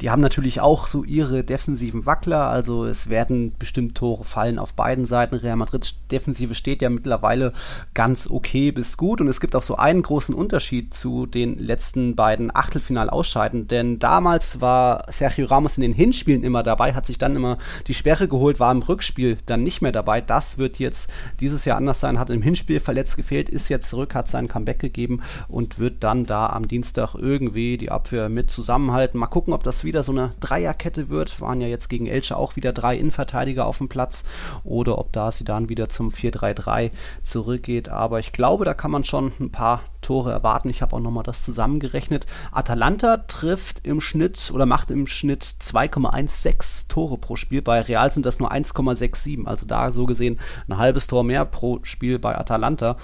Die 0.00 0.10
haben 0.10 0.20
natürlich 0.20 0.60
auch 0.60 0.86
so 0.86 1.02
ihre 1.02 1.42
defensiven 1.42 2.06
Wackler, 2.06 2.48
also 2.48 2.84
es 2.84 3.08
werden 3.08 3.54
bestimmt 3.58 3.96
Tore 3.96 4.24
fallen 4.24 4.58
auf 4.58 4.74
beiden 4.74 5.06
Seiten. 5.06 5.36
Real 5.36 5.56
Madrids 5.56 5.98
Defensive 6.10 6.54
steht 6.54 6.82
ja 6.82 6.90
mittlerweile 6.90 7.52
ganz 7.94 8.28
okay 8.28 8.70
bis 8.70 8.96
gut 8.96 9.20
und 9.20 9.28
es 9.28 9.40
gibt 9.40 9.56
auch 9.56 9.62
so 9.62 9.76
einen 9.76 10.02
großen 10.02 10.34
Unterschied 10.34 10.92
zu 10.92 11.26
den 11.26 11.58
letzten 11.58 12.14
beiden 12.14 12.54
Achtelfinal-Ausscheiden, 12.54 13.68
denn 13.68 13.98
damals 13.98 14.60
war 14.60 15.10
Sergio 15.10 15.46
Ramos 15.46 15.78
in 15.78 15.82
den 15.82 15.92
Hinspielen 15.92 16.44
immer 16.44 16.62
dabei, 16.62 16.94
hat 16.94 17.06
sich 17.06 17.18
dann 17.18 17.36
immer 17.36 17.58
die 17.86 17.94
Sperre 17.94 18.28
geholt, 18.28 18.60
war 18.60 18.72
im 18.72 18.82
Rückspiel 18.82 19.38
dann 19.46 19.62
nicht 19.62 19.80
mehr 19.80 19.92
dabei. 19.92 20.20
Das 20.20 20.58
wird 20.58 20.78
jetzt 20.78 21.10
dieses 21.40 21.64
Jahr 21.64 21.78
anders 21.78 22.00
sein, 22.00 22.18
hat 22.18 22.30
im 22.30 22.42
Hinspiel 22.42 22.80
verletzt 22.80 23.16
gefehlt, 23.16 23.48
ist 23.48 23.68
jetzt 23.68 23.88
zurück, 23.88 24.14
hat 24.14 24.28
sein 24.28 24.48
Comeback 24.48 24.78
gegeben 24.78 25.22
und 25.48 25.78
wird 25.78 26.04
dann 26.04 26.26
da 26.26 26.48
am 26.48 26.68
Dienstag 26.68 27.14
irgendwie 27.14 27.78
die 27.78 27.90
Abwehr 27.90 28.28
mit 28.28 28.50
zusammenhalten 28.50 29.05
halten. 29.06 29.18
Mal 29.18 29.26
gucken, 29.26 29.54
ob 29.54 29.62
das 29.62 29.84
wieder 29.84 30.02
so 30.02 30.10
eine 30.10 30.32
Dreierkette 30.40 31.08
wird. 31.08 31.40
Waren 31.40 31.60
ja 31.60 31.68
jetzt 31.68 31.88
gegen 31.88 32.06
Elche 32.06 32.36
auch 32.36 32.56
wieder 32.56 32.72
drei 32.72 32.96
Innenverteidiger 32.96 33.66
auf 33.66 33.78
dem 33.78 33.88
Platz. 33.88 34.24
Oder 34.64 34.98
ob 34.98 35.12
da 35.12 35.30
sie 35.30 35.44
dann 35.44 35.68
wieder 35.68 35.88
zum 35.88 36.10
4-3-3 36.10 36.90
zurückgeht. 37.22 37.88
Aber 37.88 38.18
ich 38.18 38.32
glaube, 38.32 38.64
da 38.64 38.74
kann 38.74 38.90
man 38.90 39.04
schon 39.04 39.32
ein 39.38 39.52
paar 39.52 39.82
Tore 40.00 40.32
erwarten. 40.32 40.70
Ich 40.70 40.82
habe 40.82 40.94
auch 40.94 41.00
nochmal 41.00 41.22
das 41.22 41.44
zusammengerechnet. 41.44 42.26
Atalanta 42.50 43.18
trifft 43.18 43.86
im 43.86 44.00
Schnitt 44.00 44.50
oder 44.52 44.66
macht 44.66 44.90
im 44.90 45.06
Schnitt 45.06 45.44
2,16 45.44 46.88
Tore 46.88 47.18
pro 47.18 47.36
Spiel. 47.36 47.62
Bei 47.62 47.80
Real 47.80 48.10
sind 48.12 48.26
das 48.26 48.40
nur 48.40 48.52
1,67. 48.52 49.46
Also 49.46 49.66
da 49.66 49.90
so 49.90 50.06
gesehen 50.06 50.40
ein 50.68 50.78
halbes 50.78 51.06
Tor 51.06 51.22
mehr 51.22 51.44
pro 51.44 51.80
Spiel 51.82 52.18
bei 52.18 52.36
Atalanta 52.36 52.96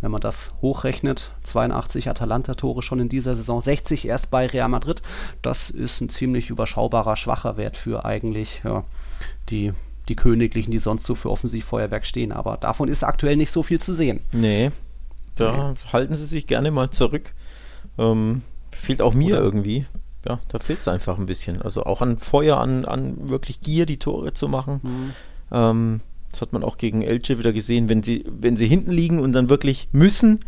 wenn 0.00 0.10
man 0.10 0.20
das 0.20 0.52
hochrechnet, 0.62 1.32
82 1.42 2.08
Atalanta-Tore 2.08 2.82
schon 2.82 3.00
in 3.00 3.08
dieser 3.08 3.34
Saison, 3.34 3.60
60 3.60 4.06
erst 4.06 4.30
bei 4.30 4.46
Real 4.46 4.68
Madrid. 4.68 5.02
Das 5.42 5.70
ist 5.70 6.00
ein 6.00 6.08
ziemlich 6.08 6.50
überschaubarer, 6.50 7.16
schwacher 7.16 7.56
Wert 7.56 7.76
für 7.76 8.04
eigentlich 8.04 8.62
ja, 8.64 8.84
die, 9.50 9.72
die 10.08 10.16
Königlichen, 10.16 10.70
die 10.70 10.78
sonst 10.78 11.04
so 11.04 11.14
für 11.14 11.30
Offensivfeuerwerk 11.30 12.06
stehen. 12.06 12.32
Aber 12.32 12.56
davon 12.56 12.88
ist 12.88 13.04
aktuell 13.04 13.36
nicht 13.36 13.50
so 13.50 13.62
viel 13.62 13.80
zu 13.80 13.92
sehen. 13.92 14.20
Nee, 14.32 14.70
da 15.36 15.72
nee. 15.72 15.92
halten 15.92 16.14
sie 16.14 16.26
sich 16.26 16.46
gerne 16.46 16.70
mal 16.70 16.90
zurück. 16.90 17.34
Ähm, 17.98 18.42
fehlt 18.70 19.02
auch 19.02 19.14
mir 19.14 19.36
Oder? 19.36 19.44
irgendwie. 19.44 19.86
Ja, 20.26 20.38
da 20.48 20.58
fehlt 20.58 20.80
es 20.80 20.88
einfach 20.88 21.18
ein 21.18 21.26
bisschen. 21.26 21.62
Also 21.62 21.84
auch 21.84 22.02
an 22.02 22.18
Feuer, 22.18 22.58
an, 22.58 22.84
an 22.84 23.28
wirklich 23.28 23.60
Gier, 23.60 23.86
die 23.86 23.98
Tore 23.98 24.32
zu 24.32 24.48
machen. 24.48 24.80
Mhm. 24.82 25.12
Ähm, 25.52 26.00
das 26.30 26.40
hat 26.40 26.52
man 26.52 26.62
auch 26.62 26.78
gegen 26.78 27.02
Elche 27.02 27.38
wieder 27.38 27.52
gesehen. 27.52 27.88
Wenn 27.88 28.02
sie, 28.02 28.24
wenn 28.28 28.56
sie 28.56 28.66
hinten 28.66 28.90
liegen 28.90 29.18
und 29.18 29.32
dann 29.32 29.48
wirklich 29.48 29.88
müssen, 29.92 30.40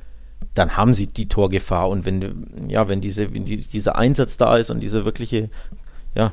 dann 0.55 0.77
haben 0.77 0.95
sie 0.95 1.07
die 1.07 1.29
Torgefahr. 1.29 1.89
Und 1.89 2.05
wenn, 2.05 2.47
ja, 2.69 2.89
wenn, 2.89 3.01
diese, 3.01 3.33
wenn 3.35 3.45
die, 3.45 3.57
dieser 3.57 3.97
Einsatz 3.97 4.37
da 4.37 4.57
ist 4.57 4.71
und 4.71 4.81
diese 4.81 5.05
wirkliche, 5.05 5.51
ja, 6.15 6.33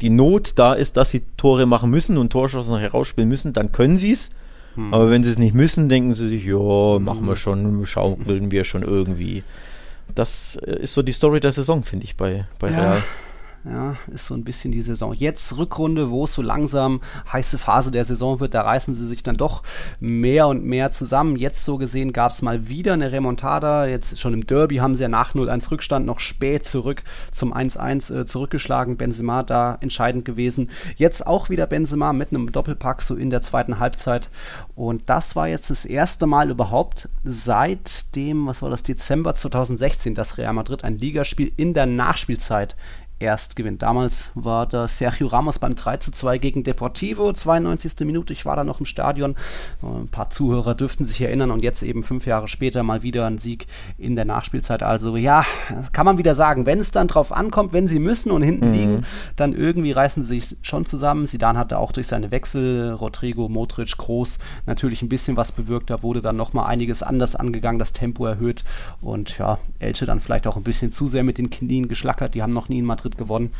die 0.00 0.10
Not 0.10 0.58
da 0.58 0.74
ist, 0.74 0.96
dass 0.96 1.10
sie 1.10 1.22
Tore 1.36 1.66
machen 1.66 1.90
müssen 1.90 2.18
und 2.18 2.30
Torschancen 2.30 2.78
herausspielen 2.78 3.28
müssen, 3.28 3.52
dann 3.52 3.72
können 3.72 3.96
sie 3.96 4.12
es. 4.12 4.30
Hm. 4.74 4.92
Aber 4.92 5.10
wenn 5.10 5.22
sie 5.22 5.30
es 5.30 5.38
nicht 5.38 5.54
müssen, 5.54 5.88
denken 5.88 6.14
sie 6.14 6.28
sich, 6.28 6.44
ja, 6.44 6.98
machen 6.98 7.26
wir 7.26 7.36
schon, 7.36 7.84
schaukeln 7.86 8.50
wir 8.50 8.64
schon 8.64 8.82
irgendwie. 8.82 9.42
Das 10.14 10.56
äh, 10.56 10.82
ist 10.82 10.94
so 10.94 11.02
die 11.02 11.12
Story 11.12 11.40
der 11.40 11.52
Saison, 11.52 11.82
finde 11.82 12.04
ich, 12.04 12.16
bei, 12.16 12.46
bei 12.58 12.70
ja. 12.70 12.78
Real. 12.78 13.02
Ja, 13.64 13.96
ist 14.12 14.26
so 14.26 14.34
ein 14.34 14.42
bisschen 14.42 14.72
die 14.72 14.82
Saison. 14.82 15.14
Jetzt 15.14 15.56
Rückrunde, 15.56 16.10
wo 16.10 16.24
es 16.24 16.32
so 16.32 16.42
langsam 16.42 17.00
heiße 17.32 17.58
Phase 17.58 17.92
der 17.92 18.02
Saison 18.02 18.40
wird, 18.40 18.54
da 18.54 18.62
reißen 18.62 18.92
sie 18.92 19.06
sich 19.06 19.22
dann 19.22 19.36
doch 19.36 19.62
mehr 20.00 20.48
und 20.48 20.64
mehr 20.64 20.90
zusammen. 20.90 21.36
Jetzt 21.36 21.64
so 21.64 21.78
gesehen 21.78 22.12
gab 22.12 22.32
es 22.32 22.42
mal 22.42 22.68
wieder 22.68 22.94
eine 22.94 23.12
Remontada. 23.12 23.86
Jetzt 23.86 24.18
schon 24.18 24.34
im 24.34 24.48
Derby 24.48 24.78
haben 24.78 24.96
sie 24.96 25.02
ja 25.04 25.08
nach 25.08 25.36
0-1 25.36 25.70
Rückstand 25.70 26.06
noch 26.06 26.18
spät 26.18 26.66
zurück 26.66 27.04
zum 27.30 27.54
1-1 27.54 28.12
äh, 28.12 28.26
zurückgeschlagen. 28.26 28.96
Benzema 28.96 29.44
da 29.44 29.78
entscheidend 29.80 30.24
gewesen. 30.24 30.68
Jetzt 30.96 31.24
auch 31.24 31.48
wieder 31.48 31.68
Benzema 31.68 32.12
mit 32.12 32.30
einem 32.30 32.50
Doppelpack 32.50 33.00
so 33.00 33.14
in 33.14 33.30
der 33.30 33.42
zweiten 33.42 33.78
Halbzeit. 33.78 34.28
Und 34.74 35.08
das 35.08 35.36
war 35.36 35.46
jetzt 35.46 35.70
das 35.70 35.84
erste 35.84 36.26
Mal 36.26 36.50
überhaupt 36.50 37.08
seit 37.22 38.16
dem, 38.16 38.48
was 38.48 38.60
war 38.60 38.70
das, 38.70 38.82
Dezember 38.82 39.34
2016, 39.34 40.16
dass 40.16 40.36
Real 40.36 40.52
Madrid 40.52 40.82
ein 40.82 40.98
Ligaspiel 40.98 41.52
in 41.56 41.74
der 41.74 41.86
Nachspielzeit 41.86 42.74
erst 43.22 43.56
gewinnt. 43.56 43.82
Damals 43.82 44.30
war 44.34 44.66
da 44.66 44.86
Sergio 44.88 45.28
Ramos 45.28 45.58
beim 45.58 45.74
3 45.74 45.98
zu 45.98 46.10
2 46.10 46.38
gegen 46.38 46.64
Deportivo, 46.64 47.32
92. 47.32 48.00
Minute. 48.00 48.32
Ich 48.32 48.44
war 48.44 48.56
da 48.56 48.64
noch 48.64 48.80
im 48.80 48.86
Stadion. 48.86 49.36
Ein 49.82 50.08
paar 50.08 50.30
Zuhörer 50.30 50.74
dürften 50.74 51.04
sich 51.04 51.20
erinnern 51.20 51.50
und 51.50 51.62
jetzt 51.62 51.82
eben 51.82 52.02
fünf 52.02 52.26
Jahre 52.26 52.48
später 52.48 52.82
mal 52.82 53.02
wieder 53.02 53.26
ein 53.26 53.38
Sieg 53.38 53.66
in 53.96 54.16
der 54.16 54.24
Nachspielzeit. 54.24 54.82
Also 54.82 55.16
ja, 55.16 55.46
kann 55.92 56.04
man 56.04 56.18
wieder 56.18 56.34
sagen, 56.34 56.66
wenn 56.66 56.80
es 56.80 56.90
dann 56.90 57.08
drauf 57.08 57.32
ankommt, 57.32 57.72
wenn 57.72 57.88
sie 57.88 58.00
müssen 58.00 58.32
und 58.32 58.42
hinten 58.42 58.68
mhm. 58.68 58.72
liegen, 58.72 59.06
dann 59.36 59.52
irgendwie 59.52 59.92
reißen 59.92 60.24
sie 60.24 60.40
sich 60.40 60.58
schon 60.62 60.84
zusammen. 60.84 61.26
Sidan 61.26 61.56
hatte 61.56 61.78
auch 61.78 61.92
durch 61.92 62.08
seine 62.08 62.30
Wechsel, 62.30 62.92
Rodrigo, 62.92 63.48
Modric, 63.48 63.96
Groß 63.96 64.38
natürlich 64.66 65.02
ein 65.02 65.08
bisschen 65.08 65.36
was 65.36 65.52
bewirkt. 65.52 65.90
Da 65.90 66.02
wurde 66.02 66.20
dann 66.20 66.36
nochmal 66.36 66.66
einiges 66.66 67.02
anders 67.02 67.36
angegangen, 67.36 67.78
das 67.78 67.92
Tempo 67.92 68.26
erhöht 68.26 68.64
und 69.00 69.38
ja, 69.38 69.58
Elche 69.78 70.06
dann 70.06 70.20
vielleicht 70.20 70.46
auch 70.46 70.56
ein 70.56 70.64
bisschen 70.64 70.90
zu 70.90 71.06
sehr 71.06 71.22
mit 71.22 71.38
den 71.38 71.50
Knien 71.50 71.88
geschlackert. 71.88 72.34
Die 72.34 72.42
haben 72.42 72.52
noch 72.52 72.68
nie 72.68 72.80
in 72.80 72.84
Madrid 72.84 73.11
Madrid 73.12 73.18
gewonnen. 73.18 73.50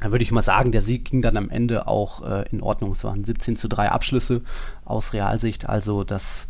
Da 0.00 0.10
würde 0.10 0.24
ich 0.24 0.32
mal 0.32 0.42
sagen, 0.42 0.72
der 0.72 0.80
Sieg 0.80 1.04
ging 1.04 1.20
dann 1.20 1.36
am 1.36 1.50
Ende 1.50 1.86
auch 1.86 2.22
äh, 2.22 2.48
in 2.50 2.62
Ordnung. 2.62 2.92
Es 2.92 3.04
waren 3.04 3.24
17 3.24 3.56
zu 3.56 3.68
3 3.68 3.90
Abschlüsse 3.90 4.40
aus 4.86 5.12
Realsicht. 5.12 5.68
Also 5.68 6.04
das 6.04 6.46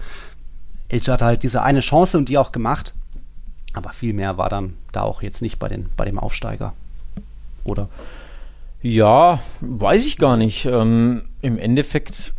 Elche 0.88 1.12
hatte 1.12 1.24
halt 1.24 1.42
diese 1.42 1.62
eine 1.62 1.80
Chance 1.80 2.16
und 2.16 2.28
die 2.28 2.38
auch 2.38 2.52
gemacht. 2.52 2.94
Aber 3.72 3.90
viel 3.92 4.12
mehr 4.12 4.36
war 4.36 4.48
dann 4.48 4.74
da 4.92 5.02
auch 5.02 5.22
jetzt 5.22 5.42
nicht 5.42 5.58
bei, 5.58 5.68
den, 5.68 5.88
bei 5.96 6.04
dem 6.04 6.18
Aufsteiger. 6.18 6.74
Oder? 7.64 7.88
Ja, 8.82 9.40
weiß 9.60 10.06
ich 10.06 10.16
gar 10.16 10.36
nicht. 10.36 10.64
Ähm, 10.64 11.22
Im 11.42 11.58
Endeffekt, 11.58 12.32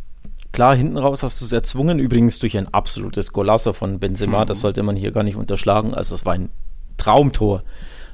klar, 0.54 0.76
hinten 0.76 0.98
raus 0.98 1.24
hast 1.24 1.42
du 1.42 1.46
es 1.46 1.52
erzwungen. 1.52 2.00
Übrigens 2.00 2.40
durch 2.40 2.58
ein 2.58 2.74
absolutes 2.74 3.34
Golasso 3.34 3.74
von 3.74 4.00
Benzema. 4.00 4.44
Mhm. 4.44 4.48
Das 4.48 4.62
sollte 4.62 4.82
man 4.82 4.96
hier 4.96 5.12
gar 5.12 5.24
nicht 5.24 5.36
unterschlagen. 5.36 5.94
Also 5.94 6.16
es 6.16 6.26
war 6.26 6.34
ein 6.34 6.50
Traumtor 6.98 7.64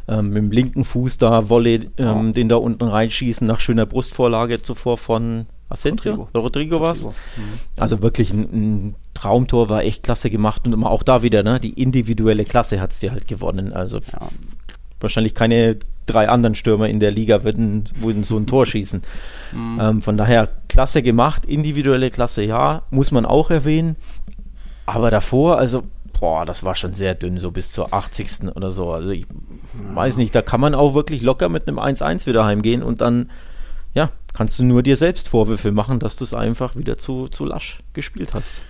ähm, 0.08 0.30
mit 0.30 0.38
dem 0.38 0.52
linken 0.52 0.84
Fuß 0.84 1.18
da 1.18 1.50
Volley, 1.50 1.90
ähm, 1.98 2.34
den 2.34 2.50
da 2.50 2.56
unten 2.56 2.84
reinschießen 2.84 3.46
nach 3.46 3.60
schöner 3.60 3.86
Brustvorlage 3.86 4.62
zuvor 4.62 4.98
von 4.98 5.48
Asensio, 5.70 6.14
Rodrigo, 6.14 6.40
Rodrigo 6.40 6.82
war 6.82 6.96
Mhm. 6.96 7.14
Also 7.78 8.02
wirklich 8.02 8.32
ein, 8.32 8.42
ein, 8.42 8.96
Traumtor, 9.14 9.68
war 9.68 9.84
echt 9.84 10.04
klasse 10.04 10.30
gemacht 10.30 10.66
und 10.66 10.74
immer 10.74 10.92
auch 10.92 11.04
da 11.04 11.24
wieder, 11.24 11.42
ne, 11.42 11.60
die 11.60 11.74
individuelle 11.82 12.46
Klasse 12.46 12.80
hat 12.80 12.92
es 12.92 13.00
dir 13.00 13.12
halt 13.12 13.28
gewonnen. 13.28 13.74
Also 13.74 13.98
ja. 13.98 14.20
wahrscheinlich 15.00 15.34
keine 15.34 15.78
drei 16.06 16.30
anderen 16.30 16.56
Stürmer 16.56 16.88
in 16.88 17.00
der 17.00 17.12
Liga 17.12 17.44
würden, 17.44 17.84
würden 18.00 18.24
so 18.24 18.38
ein 18.38 18.48
Tor 18.48 18.66
schießen. 18.68 19.02
Mhm. 19.54 19.80
Ähm, 19.82 20.02
von 20.02 20.18
daher 20.18 20.50
klasse 20.70 21.02
gemacht, 21.02 21.46
individuelle 21.46 22.12
Klasse, 22.12 22.44
ja, 22.44 22.84
muss 22.92 23.12
man 23.12 23.26
auch 23.26 23.50
erwähnen. 23.50 23.96
Aber 24.86 25.12
davor, 25.12 25.58
also 25.58 25.84
boah, 26.20 26.46
das 26.46 26.64
war 26.64 26.76
schon 26.76 26.94
sehr 26.94 27.16
dünn, 27.16 27.40
so 27.40 27.52
bis 27.52 27.72
zur 27.72 27.94
80. 27.94 28.56
oder 28.56 28.72
so. 28.72 28.92
Also 28.92 29.12
ich. 29.12 29.26
Weiß 29.94 30.18
nicht, 30.18 30.34
da 30.36 30.42
kann 30.42 30.62
man 30.62 30.76
auch 30.76 30.94
wirklich 30.94 31.22
locker 31.22 31.50
mit 31.50 31.68
einem 31.68 31.80
1-1 31.80 32.28
wieder 32.28 32.46
heimgehen 32.46 32.84
und 32.84 33.02
dann, 33.02 33.30
ja, 33.94 34.10
kannst 34.34 34.60
du 34.60 34.64
nur 34.64 34.84
dir 34.84 34.98
selbst 34.98 35.30
Vorwürfe 35.30 35.72
machen, 35.72 36.00
dass 36.00 36.16
du 36.16 36.24
es 36.24 36.34
einfach 36.34 36.76
wieder 36.76 36.98
zu, 36.98 37.28
zu 37.28 37.46
lasch 37.46 37.80
gespielt 37.94 38.34
hast. 38.34 38.62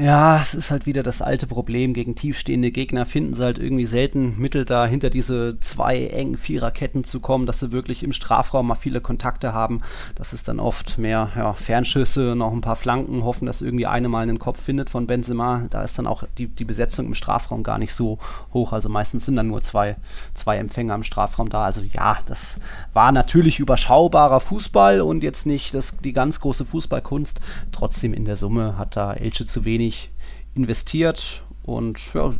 Ja, 0.00 0.40
es 0.40 0.54
ist 0.54 0.70
halt 0.70 0.86
wieder 0.86 1.02
das 1.02 1.22
alte 1.22 1.48
Problem. 1.48 1.92
Gegen 1.92 2.14
tiefstehende 2.14 2.70
Gegner 2.70 3.04
finden 3.04 3.34
sie 3.34 3.42
halt 3.42 3.58
irgendwie 3.58 3.84
selten 3.84 4.38
Mittel 4.38 4.64
da, 4.64 4.86
hinter 4.86 5.10
diese 5.10 5.58
zwei 5.58 6.06
engen 6.06 6.36
Viererketten 6.36 7.02
zu 7.02 7.18
kommen, 7.18 7.46
dass 7.46 7.58
sie 7.58 7.72
wirklich 7.72 8.04
im 8.04 8.12
Strafraum 8.12 8.68
mal 8.68 8.76
viele 8.76 9.00
Kontakte 9.00 9.52
haben. 9.52 9.80
Das 10.14 10.32
ist 10.32 10.46
dann 10.46 10.60
oft 10.60 10.98
mehr 10.98 11.32
ja, 11.34 11.52
Fernschüsse, 11.52 12.36
noch 12.36 12.52
ein 12.52 12.60
paar 12.60 12.76
Flanken, 12.76 13.24
hoffen, 13.24 13.46
dass 13.46 13.60
irgendwie 13.60 13.86
eine 13.86 14.08
mal 14.08 14.22
einen 14.22 14.38
Kopf 14.38 14.62
findet 14.62 14.88
von 14.88 15.08
Benzema. 15.08 15.66
Da 15.68 15.82
ist 15.82 15.98
dann 15.98 16.06
auch 16.06 16.22
die, 16.38 16.46
die 16.46 16.64
Besetzung 16.64 17.06
im 17.06 17.14
Strafraum 17.14 17.64
gar 17.64 17.78
nicht 17.78 17.92
so 17.92 18.20
hoch. 18.54 18.72
Also 18.72 18.88
meistens 18.88 19.26
sind 19.26 19.34
dann 19.34 19.48
nur 19.48 19.62
zwei, 19.62 19.96
zwei 20.32 20.58
Empfänger 20.58 20.94
im 20.94 21.02
Strafraum 21.02 21.48
da. 21.48 21.64
Also 21.64 21.82
ja, 21.82 22.18
das 22.26 22.60
war 22.92 23.10
natürlich 23.10 23.58
überschaubarer 23.58 24.38
Fußball 24.38 25.00
und 25.00 25.24
jetzt 25.24 25.44
nicht 25.44 25.74
das, 25.74 25.96
die 25.96 26.12
ganz 26.12 26.38
große 26.38 26.64
Fußballkunst. 26.64 27.40
Trotzdem 27.72 28.14
in 28.14 28.26
der 28.26 28.36
Summe 28.36 28.78
hat 28.78 28.94
da 28.94 29.12
Elche 29.12 29.44
zu 29.44 29.64
wenig 29.64 29.87
wenig 29.88 30.10
investiert 30.54 31.42
und 31.62 32.00
ja, 32.14 32.32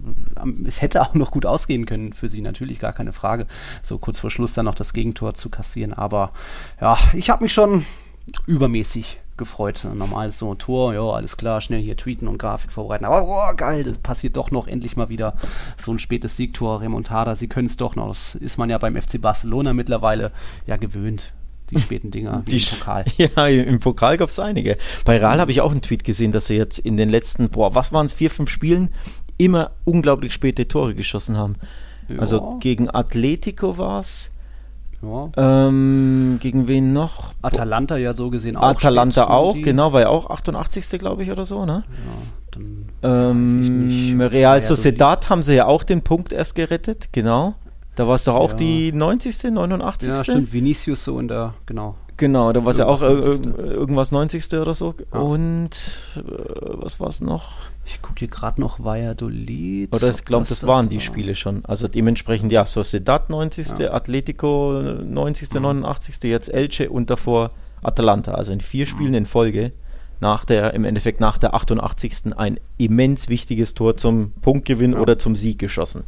es 0.64 0.81
hätte 0.81 1.02
auch 1.02 1.14
noch 1.14 1.31
gut 1.31 1.45
ausgehen 1.45 1.87
können 1.87 2.12
für 2.12 2.28
sie, 2.28 2.40
natürlich 2.40 2.78
gar 2.78 2.93
keine 2.93 3.12
Frage. 3.12 3.47
So 3.83 3.99
kurz 3.99 4.21
vor 4.21 4.31
Schluss 4.31 4.55
dann 4.55 4.64
noch 4.64 4.75
das 4.75 4.95
Gegentor 4.95 5.35
zu 5.35 5.50
kassieren. 5.50 5.93
Aber 5.93 6.33
ja, 6.81 6.97
ich 7.12 7.28
habe 7.28 7.45
mich 7.45 7.52
schon 7.52 7.85
übermäßig 8.47 9.21
gefreut. 9.37 9.87
Normal 9.95 10.33
so 10.33 10.52
ein 10.52 10.59
Tor, 10.59 10.95
ja, 10.95 11.02
alles 11.02 11.37
klar, 11.37 11.61
schnell 11.61 11.81
hier 11.81 11.97
tweeten 11.97 12.26
und 12.26 12.38
Grafik 12.38 12.73
vorbereiten. 12.73 13.05
Aber 13.05 13.23
oh, 13.23 13.55
geil, 13.55 13.85
das 13.85 13.99
passiert 13.99 14.37
doch 14.37 14.50
noch 14.50 14.67
endlich 14.67 14.97
mal 14.97 15.11
wieder 15.11 15.37
so 15.76 15.93
ein 15.93 15.99
spätes 15.99 16.37
Siegtor, 16.37 16.81
Remontada. 16.81 17.35
Sie 17.35 17.49
können 17.49 17.67
es 17.67 17.76
doch 17.76 17.97
noch. 17.97 18.09
Das 18.09 18.35
ist 18.35 18.57
man 18.57 18.71
ja 18.71 18.78
beim 18.78 19.00
FC 19.00 19.21
Barcelona 19.21 19.75
mittlerweile 19.75 20.33
ja 20.67 20.76
gewöhnt 20.76 21.35
die 21.70 21.78
späten 21.78 22.10
Dinger 22.10 22.42
die, 22.48 22.56
im 22.56 22.62
Pokal. 22.78 23.04
Ja, 23.16 23.46
im 23.46 23.80
Pokal 23.80 24.16
gab 24.16 24.30
es 24.30 24.38
einige. 24.38 24.76
Bei 25.04 25.18
Real 25.18 25.40
habe 25.40 25.50
ich 25.50 25.60
auch 25.60 25.70
einen 25.70 25.82
Tweet 25.82 26.04
gesehen, 26.04 26.32
dass 26.32 26.46
sie 26.46 26.56
jetzt 26.56 26.78
in 26.78 26.96
den 26.96 27.08
letzten, 27.08 27.48
boah, 27.50 27.75
was 27.75 27.92
waren 27.92 28.06
es, 28.06 28.12
vier, 28.12 28.30
fünf 28.30 28.50
Spielen 28.50 28.90
immer 29.37 29.70
unglaublich 29.84 30.32
späte 30.32 30.68
Tore 30.68 30.94
geschossen 30.94 31.37
haben. 31.38 31.56
Ja. 32.08 32.18
Also 32.18 32.56
gegen 32.60 32.90
Atletico 32.90 33.78
war 33.78 34.00
es. 34.00 34.30
Ja. 35.00 35.30
Ähm, 35.37 36.38
gegen 36.40 36.66
wen 36.66 36.92
noch? 36.92 37.32
Atalanta 37.40 37.96
ja 37.96 38.14
so 38.14 38.30
gesehen 38.30 38.56
auch. 38.56 38.64
Atalanta 38.64 39.28
auch, 39.28 39.54
genau, 39.54 39.92
war 39.92 40.00
ja 40.00 40.08
auch 40.08 40.28
88. 40.28 40.98
glaube 40.98 41.22
ich 41.22 41.30
oder 41.30 41.44
so, 41.44 41.64
ne? 41.64 41.84
Ja, 41.87 42.50
dann 42.50 42.88
ähm, 43.02 44.20
Real 44.20 44.60
Sociedad 44.60 45.30
haben 45.30 45.44
sie 45.44 45.54
ja 45.54 45.66
auch 45.66 45.84
den 45.84 46.02
Punkt 46.02 46.32
erst 46.32 46.56
gerettet, 46.56 47.10
genau. 47.12 47.54
Da 47.99 48.07
war 48.07 48.14
es 48.14 48.23
doch 48.23 48.37
auch 48.37 48.50
ja. 48.50 48.57
die 48.59 48.93
90., 48.93 49.50
89. 49.50 50.09
Ja, 50.09 50.23
stimmt, 50.23 50.52
Vinicius 50.52 51.02
so 51.02 51.19
in 51.19 51.26
der, 51.26 51.55
genau. 51.67 51.97
Genau, 52.17 52.52
da 52.52 52.64
war 52.64 52.71
es 52.71 52.76
ja 52.76 52.87
auch 52.87 53.00
90. 53.00 53.45
irgendwas 53.57 54.12
90. 54.12 54.55
oder 54.55 54.73
so. 54.73 54.95
Ja. 55.12 55.19
Und 55.19 55.71
äh, 56.14 56.21
was 56.23 57.00
war 57.00 57.09
es 57.09 57.21
noch? 57.21 57.55
Ich 57.85 58.00
gucke 58.00 58.21
hier 58.21 58.28
gerade 58.28 58.61
noch 58.61 58.78
Valladolid. 58.78 59.93
Oder 59.93 60.11
ich 60.11 60.25
glaube, 60.25 60.47
das, 60.49 60.61
das, 60.61 60.69
waren 60.69 60.87
das 60.87 60.90
die 60.90 61.00
Spiele 61.00 61.35
schon. 61.35 61.64
Also 61.64 61.88
dementsprechend, 61.88 62.52
ja, 62.52 62.67
Sociedad 62.67 63.31
90., 63.31 63.81
ja. 63.81 63.93
Atletico 63.93 64.81
90., 64.81 65.55
mhm. 65.55 65.62
89., 65.62 66.23
jetzt 66.23 66.55
Elche 66.55 66.90
und 66.90 67.11
davor 67.11 67.50
Atalanta. 67.83 68.35
Also 68.35 68.52
in 68.52 68.61
vier 68.61 68.87
Spielen 68.87 69.14
in 69.14 69.26
Folge 69.26 69.73
nach 70.21 70.45
der, 70.45 70.73
im 70.73 70.85
Endeffekt 70.85 71.19
nach 71.19 71.37
der 71.37 71.52
88. 71.52 72.37
ein 72.37 72.61
immens 72.76 73.28
wichtiges 73.28 73.75
Tor 73.75 73.97
zum 73.97 74.31
Punktgewinn 74.40 74.93
ja. 74.93 75.00
oder 75.00 75.19
zum 75.19 75.35
Sieg 75.35 75.59
geschossen. 75.59 76.05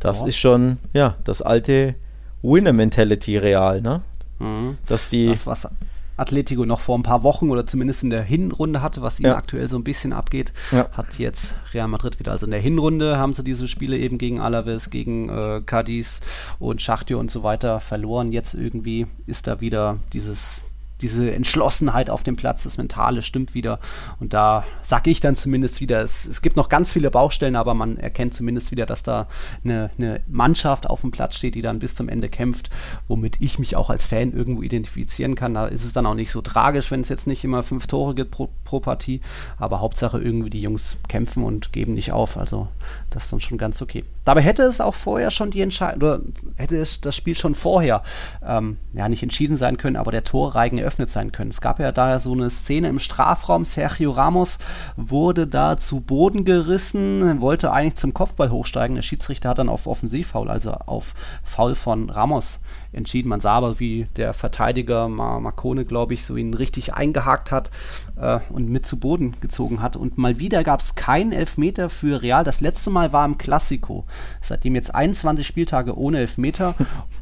Das 0.00 0.20
ja. 0.20 0.26
ist 0.26 0.36
schon, 0.36 0.78
ja, 0.92 1.16
das 1.24 1.42
alte 1.42 1.94
Winner-Mentality 2.42 3.38
real, 3.38 3.80
ne? 3.80 4.02
Mhm. 4.38 4.78
Dass 4.86 5.10
die. 5.10 5.26
Das, 5.26 5.46
was 5.46 5.68
Atletico 6.16 6.66
noch 6.66 6.80
vor 6.80 6.98
ein 6.98 7.02
paar 7.02 7.22
Wochen 7.22 7.50
oder 7.50 7.66
zumindest 7.66 8.04
in 8.04 8.10
der 8.10 8.22
Hinrunde 8.22 8.82
hatte, 8.82 9.00
was 9.00 9.18
ihnen 9.20 9.30
ja. 9.30 9.36
aktuell 9.36 9.68
so 9.68 9.78
ein 9.78 9.84
bisschen 9.84 10.12
abgeht, 10.12 10.52
ja. 10.70 10.86
hat 10.92 11.18
jetzt 11.18 11.54
Real 11.72 11.88
Madrid 11.88 12.18
wieder. 12.18 12.32
Also 12.32 12.44
in 12.44 12.50
der 12.50 12.60
Hinrunde 12.60 13.18
haben 13.18 13.32
sie 13.32 13.42
diese 13.42 13.66
Spiele 13.66 13.96
eben 13.96 14.18
gegen 14.18 14.38
Alaves, 14.38 14.90
gegen 14.90 15.30
äh, 15.30 15.62
Cadiz 15.64 16.20
und 16.58 16.82
Schachtio 16.82 17.18
und 17.18 17.30
so 17.30 17.42
weiter 17.42 17.80
verloren. 17.80 18.32
Jetzt 18.32 18.52
irgendwie 18.52 19.06
ist 19.26 19.46
da 19.46 19.62
wieder 19.62 19.98
dieses, 20.12 20.66
diese 21.00 21.32
Entschlossenheit 21.32 22.10
auf 22.10 22.22
dem 22.22 22.36
Platz, 22.36 22.64
das 22.64 22.78
Mentale 22.78 23.22
stimmt 23.22 23.54
wieder. 23.54 23.78
Und 24.18 24.34
da 24.34 24.64
sage 24.82 25.10
ich 25.10 25.20
dann 25.20 25.36
zumindest 25.36 25.80
wieder, 25.80 26.00
es, 26.00 26.26
es, 26.26 26.42
gibt 26.42 26.56
noch 26.56 26.68
ganz 26.68 26.92
viele 26.92 27.10
Baustellen, 27.10 27.56
aber 27.56 27.74
man 27.74 27.96
erkennt 27.96 28.34
zumindest 28.34 28.70
wieder, 28.70 28.86
dass 28.86 29.02
da 29.02 29.26
eine, 29.64 29.90
eine, 29.98 30.20
Mannschaft 30.28 30.88
auf 30.88 31.00
dem 31.00 31.10
Platz 31.10 31.36
steht, 31.36 31.54
die 31.54 31.62
dann 31.62 31.78
bis 31.78 31.94
zum 31.94 32.08
Ende 32.08 32.28
kämpft, 32.28 32.70
womit 33.08 33.40
ich 33.40 33.58
mich 33.58 33.76
auch 33.76 33.90
als 33.90 34.06
Fan 34.06 34.32
irgendwo 34.32 34.62
identifizieren 34.62 35.34
kann. 35.34 35.54
Da 35.54 35.66
ist 35.66 35.84
es 35.84 35.92
dann 35.92 36.06
auch 36.06 36.14
nicht 36.14 36.30
so 36.30 36.42
tragisch, 36.42 36.90
wenn 36.90 37.00
es 37.00 37.08
jetzt 37.08 37.26
nicht 37.26 37.44
immer 37.44 37.62
fünf 37.62 37.86
Tore 37.86 38.14
gibt 38.14 38.30
pro, 38.30 38.48
pro 38.64 38.80
Partie, 38.80 39.20
aber 39.58 39.80
Hauptsache 39.80 40.20
irgendwie 40.20 40.50
die 40.50 40.60
Jungs 40.60 40.98
kämpfen 41.08 41.44
und 41.44 41.72
geben 41.72 41.94
nicht 41.94 42.12
auf. 42.12 42.36
Also 42.36 42.68
das 43.10 43.24
ist 43.24 43.32
dann 43.32 43.40
schon 43.40 43.58
ganz 43.58 43.80
okay. 43.82 44.04
Dabei 44.24 44.42
hätte 44.42 44.62
es 44.62 44.80
auch 44.80 44.94
vorher 44.94 45.30
schon 45.30 45.50
die 45.50 45.60
Entscheidung, 45.60 45.96
oder 45.96 46.20
hätte 46.56 46.76
es 46.76 47.00
das 47.00 47.16
Spiel 47.16 47.34
schon 47.34 47.54
vorher, 47.54 48.02
ähm, 48.46 48.76
ja, 48.92 49.08
nicht 49.08 49.22
entschieden 49.22 49.56
sein 49.56 49.76
können, 49.76 49.96
aber 49.96 50.10
der 50.10 50.24
Torreigen 50.24 50.78
eröffnet 50.78 50.89
sein 50.98 51.32
können. 51.32 51.50
Es 51.50 51.60
gab 51.60 51.80
ja 51.80 51.92
da 51.92 52.18
so 52.18 52.32
eine 52.32 52.50
Szene 52.50 52.88
im 52.88 52.98
Strafraum. 52.98 53.64
Sergio 53.64 54.10
Ramos 54.10 54.58
wurde 54.96 55.46
da 55.46 55.76
zu 55.76 56.00
Boden 56.00 56.44
gerissen, 56.44 57.40
wollte 57.40 57.72
eigentlich 57.72 57.96
zum 57.96 58.14
Kopfball 58.14 58.50
hochsteigen. 58.50 58.96
Der 58.96 59.02
Schiedsrichter 59.02 59.50
hat 59.50 59.58
dann 59.58 59.68
auf 59.68 59.86
Offensivfoul, 59.86 60.50
also 60.50 60.72
auf 60.72 61.14
Foul 61.44 61.74
von 61.74 62.10
Ramos 62.10 62.60
entschieden. 62.92 63.28
Man 63.28 63.40
sah 63.40 63.52
aber, 63.52 63.78
wie 63.78 64.06
der 64.16 64.32
Verteidiger 64.34 65.08
Mar 65.08 65.40
Marcone, 65.40 65.84
glaube 65.84 66.14
ich, 66.14 66.24
so 66.24 66.36
ihn 66.36 66.54
richtig 66.54 66.94
eingehakt 66.94 67.52
hat 67.52 67.70
äh, 68.16 68.40
und 68.50 68.68
mit 68.68 68.86
zu 68.86 68.98
Boden 68.98 69.36
gezogen 69.40 69.82
hat. 69.82 69.96
Und 69.96 70.18
mal 70.18 70.38
wieder 70.38 70.64
gab 70.64 70.80
es 70.80 70.94
keinen 70.94 71.32
Elfmeter 71.32 71.88
für 71.88 72.22
Real. 72.22 72.44
Das 72.44 72.60
letzte 72.60 72.90
Mal 72.90 73.12
war 73.12 73.24
im 73.24 73.38
Klassiko. 73.38 74.04
Seitdem 74.40 74.74
jetzt 74.74 74.94
21 74.94 75.46
Spieltage 75.46 75.96
ohne 75.96 76.18
Elfmeter. 76.18 76.74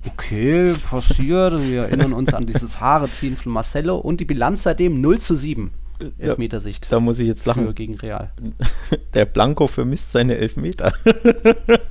Okay, 0.07 0.74
passiert. 0.88 1.61
Wir 1.61 1.83
erinnern 1.83 2.12
uns 2.12 2.33
an 2.33 2.46
dieses 2.46 2.81
Haareziehen 2.81 3.37
von 3.37 3.52
Marcelo 3.59 3.97
und 3.97 4.21
die 4.21 4.25
Bilanz 4.25 4.62
seitdem 4.62 5.01
0 5.01 5.18
zu 5.18 5.35
7. 5.35 5.73
Elfmetersicht. 6.18 6.92
Da 6.92 7.01
muss 7.01 7.18
ich 7.18 7.27
jetzt 7.27 7.44
lachen. 7.44 7.75
gegen 7.75 7.97
Real. 7.97 8.31
Der 9.14 9.25
Blanco 9.25 9.66
vermisst 9.66 10.12
seine 10.12 10.37
Elfmeter. 10.37 10.92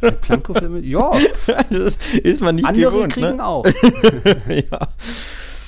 Der 0.02 0.12
Blanco 0.12 0.54
vermisst, 0.54 0.86
ja. 0.88 1.12
Das 1.70 1.98
ist 2.24 2.42
man 2.42 2.56
nicht 2.56 2.66
Andere 2.66 2.86
gewohnt. 2.86 3.18
Ne? 3.18 3.22
kriegen 3.22 3.36
ne? 3.36 3.46
auch. 3.46 3.66
ja. 4.48 4.88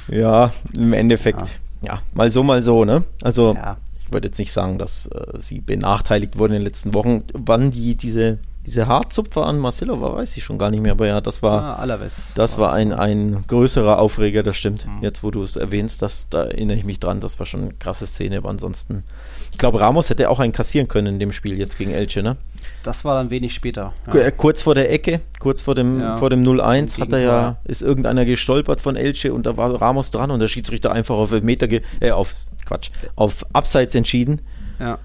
ja, 0.07 0.53
im 0.77 0.93
Endeffekt. 0.93 1.59
Ja. 1.81 1.95
ja. 1.95 2.01
mal 2.13 2.31
so, 2.31 2.43
mal 2.43 2.61
so, 2.61 2.85
ne? 2.85 3.03
Also, 3.21 3.55
ja. 3.55 3.75
ich 4.05 4.13
würde 4.13 4.29
jetzt 4.29 4.39
nicht 4.39 4.53
sagen, 4.53 4.77
dass 4.77 5.07
äh, 5.07 5.37
sie 5.37 5.59
benachteiligt 5.59 6.37
wurden 6.37 6.53
in 6.53 6.59
den 6.59 6.65
letzten 6.65 6.93
Wochen. 6.93 7.23
Wann 7.33 7.71
die 7.71 7.97
diese 7.97 8.39
diese 8.65 8.87
Haarzupfer 8.87 9.45
an 9.45 9.57
Marcelo 9.57 10.01
war, 10.01 10.15
weiß 10.15 10.35
ich 10.37 10.43
schon 10.43 10.57
gar 10.57 10.69
nicht 10.69 10.81
mehr, 10.81 10.91
aber 10.91 11.07
ja, 11.07 11.21
das 11.21 11.41
war, 11.41 11.79
ah, 11.79 11.97
das 12.35 12.57
war 12.57 12.73
ein, 12.73 12.91
ein 12.91 13.43
größerer 13.47 13.99
Aufreger, 13.99 14.43
das 14.43 14.57
stimmt. 14.57 14.85
Mhm. 14.85 15.01
Jetzt, 15.01 15.23
wo 15.23 15.31
du 15.31 15.41
es 15.41 15.55
erwähnst, 15.55 16.01
das, 16.01 16.29
da 16.29 16.43
erinnere 16.43 16.77
ich 16.77 16.83
mich 16.83 16.99
dran, 16.99 17.21
das 17.21 17.39
war 17.39 17.45
schon 17.45 17.61
eine 17.61 17.73
krasse 17.73 18.05
Szene, 18.05 18.37
aber 18.37 18.49
ansonsten, 18.49 19.03
ich 19.51 19.57
glaube, 19.57 19.79
Ramos 19.79 20.09
hätte 20.09 20.29
auch 20.29 20.39
einen 20.39 20.51
kassieren 20.51 20.87
können 20.87 21.07
in 21.07 21.19
dem 21.19 21.31
Spiel 21.31 21.57
jetzt 21.57 21.77
gegen 21.77 21.91
Elche, 21.91 22.21
ne? 22.21 22.37
Das 22.83 23.05
war 23.05 23.15
dann 23.15 23.29
wenig 23.29 23.53
später. 23.53 23.93
Ja. 24.07 24.19
Äh, 24.19 24.31
kurz 24.31 24.61
vor 24.61 24.75
der 24.75 24.91
Ecke, 24.91 25.21
kurz 25.39 25.61
vor 25.61 25.73
dem, 25.73 26.01
ja, 26.01 26.17
vor 26.17 26.29
dem 26.29 26.43
0-1 26.43 26.99
hat 26.99 27.13
er 27.13 27.19
ja, 27.19 27.57
ist 27.63 27.81
irgendeiner 27.81 28.25
gestolpert 28.25 28.81
von 28.81 28.95
Elche 28.95 29.33
und 29.33 29.45
da 29.45 29.57
war 29.57 29.81
Ramos 29.81 30.11
dran 30.11 30.31
und 30.31 30.39
der 30.39 30.47
Schiedsrichter 30.47 30.91
einfach 30.91 31.15
auf 31.15 31.31
Meter, 31.41 31.67
äh, 32.01 32.11
auf, 32.11 32.31
Quatsch, 32.65 32.91
auf 33.15 33.45
Abseits 33.53 33.95
entschieden. 33.95 34.41
Ja. 34.79 34.99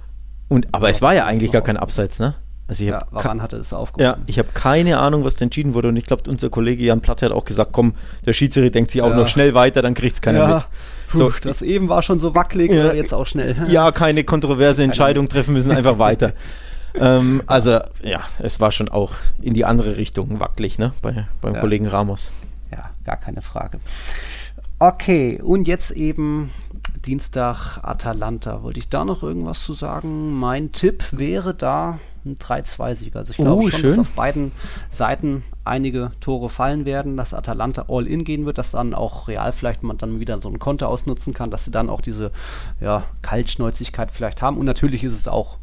Und, 0.49 0.69
aber 0.73 0.89
ja, 0.89 0.93
es 0.93 1.03
war 1.03 1.15
ja 1.15 1.25
eigentlich 1.25 1.53
gar 1.53 1.63
kein 1.63 1.77
Abseits, 1.77 2.19
ne? 2.19 2.35
Also 2.67 2.85
ich 2.85 2.91
ja, 2.91 3.01
Waran 3.11 3.43
hatte 3.43 3.57
es 3.59 3.75
aufgehoben. 3.75 4.03
Ja, 4.03 4.17
ich 4.27 4.39
habe 4.39 4.49
keine 4.55 4.99
Ahnung, 4.99 5.25
was 5.25 5.37
da 5.37 5.45
entschieden 5.45 5.75
wurde 5.75 5.89
und 5.89 5.97
ich 5.97 6.07
glaube, 6.07 6.23
unser 6.31 6.49
Kollege 6.49 6.83
Jan 6.83 7.03
Platt 7.03 7.21
hat 7.21 7.31
auch 7.31 7.45
gesagt, 7.45 7.73
komm, 7.73 7.95
der 8.25 8.33
Schiedsrichter 8.33 8.71
denkt 8.71 8.91
sich 8.91 9.03
auch 9.03 9.11
ja. 9.11 9.17
noch 9.17 9.29
schnell 9.29 9.55
weiter, 9.55 9.83
dann 9.83 9.93
kriegt 9.93 10.15
es 10.15 10.23
keiner 10.23 10.39
ja. 10.39 10.55
mit. 10.55 10.67
Puh, 11.09 11.19
so, 11.19 11.33
das 11.43 11.61
eben 11.61 11.91
war 11.91 12.01
schon 12.01 12.19
so 12.19 12.35
wackelig, 12.35 12.71
ja, 12.73 12.95
jetzt 12.95 13.13
auch 13.13 13.27
schnell. 13.27 13.55
Ja, 13.69 13.93
keine 13.93 14.25
kontroverse 14.25 14.83
Entscheidung 14.83 15.29
treffen 15.29 15.53
müssen, 15.53 15.73
einfach 15.73 15.99
weiter. 15.99 16.33
ähm, 16.95 17.43
also 17.47 17.81
ja, 18.03 18.23
es 18.39 18.61
war 18.61 18.73
schon 18.73 18.89
auch 18.89 19.13
in 19.43 19.53
die 19.53 19.67
andere 19.67 19.99
Richtung 19.99 20.41
wackelig, 20.41 20.79
ne, 20.79 20.95
bei, 21.03 21.27
beim 21.43 21.61
Kollegen 21.61 21.87
Ramos. 21.87 22.33
Ja, 22.73 22.91
gar 23.05 23.19
keine 23.19 23.43
Frage. 23.43 23.79
Okay, 24.79 25.41
und 25.43 25.69
jetzt 25.69 25.91
eben 25.91 26.51
Dienstag 27.05 27.79
Atalanta. 27.83 28.63
Wollte 28.63 28.81
ich 28.81 28.89
da 28.89 29.05
noch 29.05 29.23
irgendwas 29.23 29.63
zu 29.63 29.75
sagen? 29.75 30.33
Mein 30.39 30.73
Tipp 30.73 31.05
wäre 31.13 31.55
da 31.55 31.99
ein 32.25 32.37
3-2-Sieg. 32.37 33.17
Also 33.17 33.31
ich 33.31 33.37
glaube 33.37 33.63
oh, 33.65 33.69
schon, 33.69 33.81
schön. 33.81 33.91
dass 33.91 33.99
auf 33.99 34.11
beiden 34.11 34.53
Seiten 34.91 35.43
einige 35.65 36.13
Tore 36.21 36.49
fallen 36.49 36.85
werden, 36.85 37.17
dass 37.17 37.35
Atalanta 37.35 37.87
all 37.89 38.07
in 38.07 38.25
gehen 38.25 38.47
wird, 38.47 38.59
dass 38.59 38.73
dann 38.73 38.95
auch 38.95 39.29
Real 39.29 39.53
vielleicht 39.53 39.83
man 39.83 39.99
dann 39.99 40.21
wieder 40.21 40.41
so 40.41 40.49
ein 40.49 40.59
Konter 40.59 40.89
ausnutzen 40.89 41.35
kann, 41.35 41.51
dass 41.51 41.65
sie 41.65 41.71
dann 41.71 41.91
auch 41.91 42.01
diese 42.01 42.31
ja, 42.81 43.05
Kaltschnäuzigkeit 43.23 44.11
vielleicht 44.11 44.43
haben. 44.43 44.59
Und 44.59 44.67
natürlich 44.67 45.05
ist 45.05 45.15
es 45.15 45.29
auch 45.29 45.59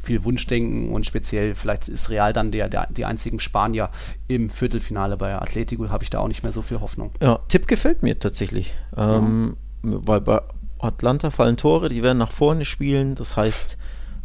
viel 0.00 0.24
Wunschdenken 0.24 0.90
und 0.92 1.04
speziell 1.04 1.54
vielleicht 1.54 1.88
ist 1.88 2.08
Real 2.08 2.32
dann 2.32 2.50
der, 2.50 2.68
der 2.68 2.86
die 2.90 3.04
einzigen 3.04 3.40
Spanier 3.40 3.90
im 4.28 4.48
Viertelfinale 4.48 5.16
bei 5.16 5.34
Atletico, 5.34 5.90
habe 5.90 6.04
ich 6.04 6.10
da 6.10 6.20
auch 6.20 6.28
nicht 6.28 6.42
mehr 6.42 6.52
so 6.52 6.62
viel 6.62 6.80
Hoffnung. 6.80 7.10
Ja, 7.20 7.40
Tipp 7.48 7.66
gefällt 7.66 8.02
mir 8.02 8.18
tatsächlich. 8.18 8.74
Ähm, 8.96 9.56
ja. 9.84 9.90
Weil 10.06 10.20
bei 10.20 10.40
Atlanta 10.78 11.30
fallen 11.30 11.56
Tore, 11.56 11.88
die 11.88 12.02
werden 12.02 12.18
nach 12.18 12.32
vorne 12.32 12.64
spielen, 12.64 13.16
das 13.16 13.36
heißt, 13.36 13.76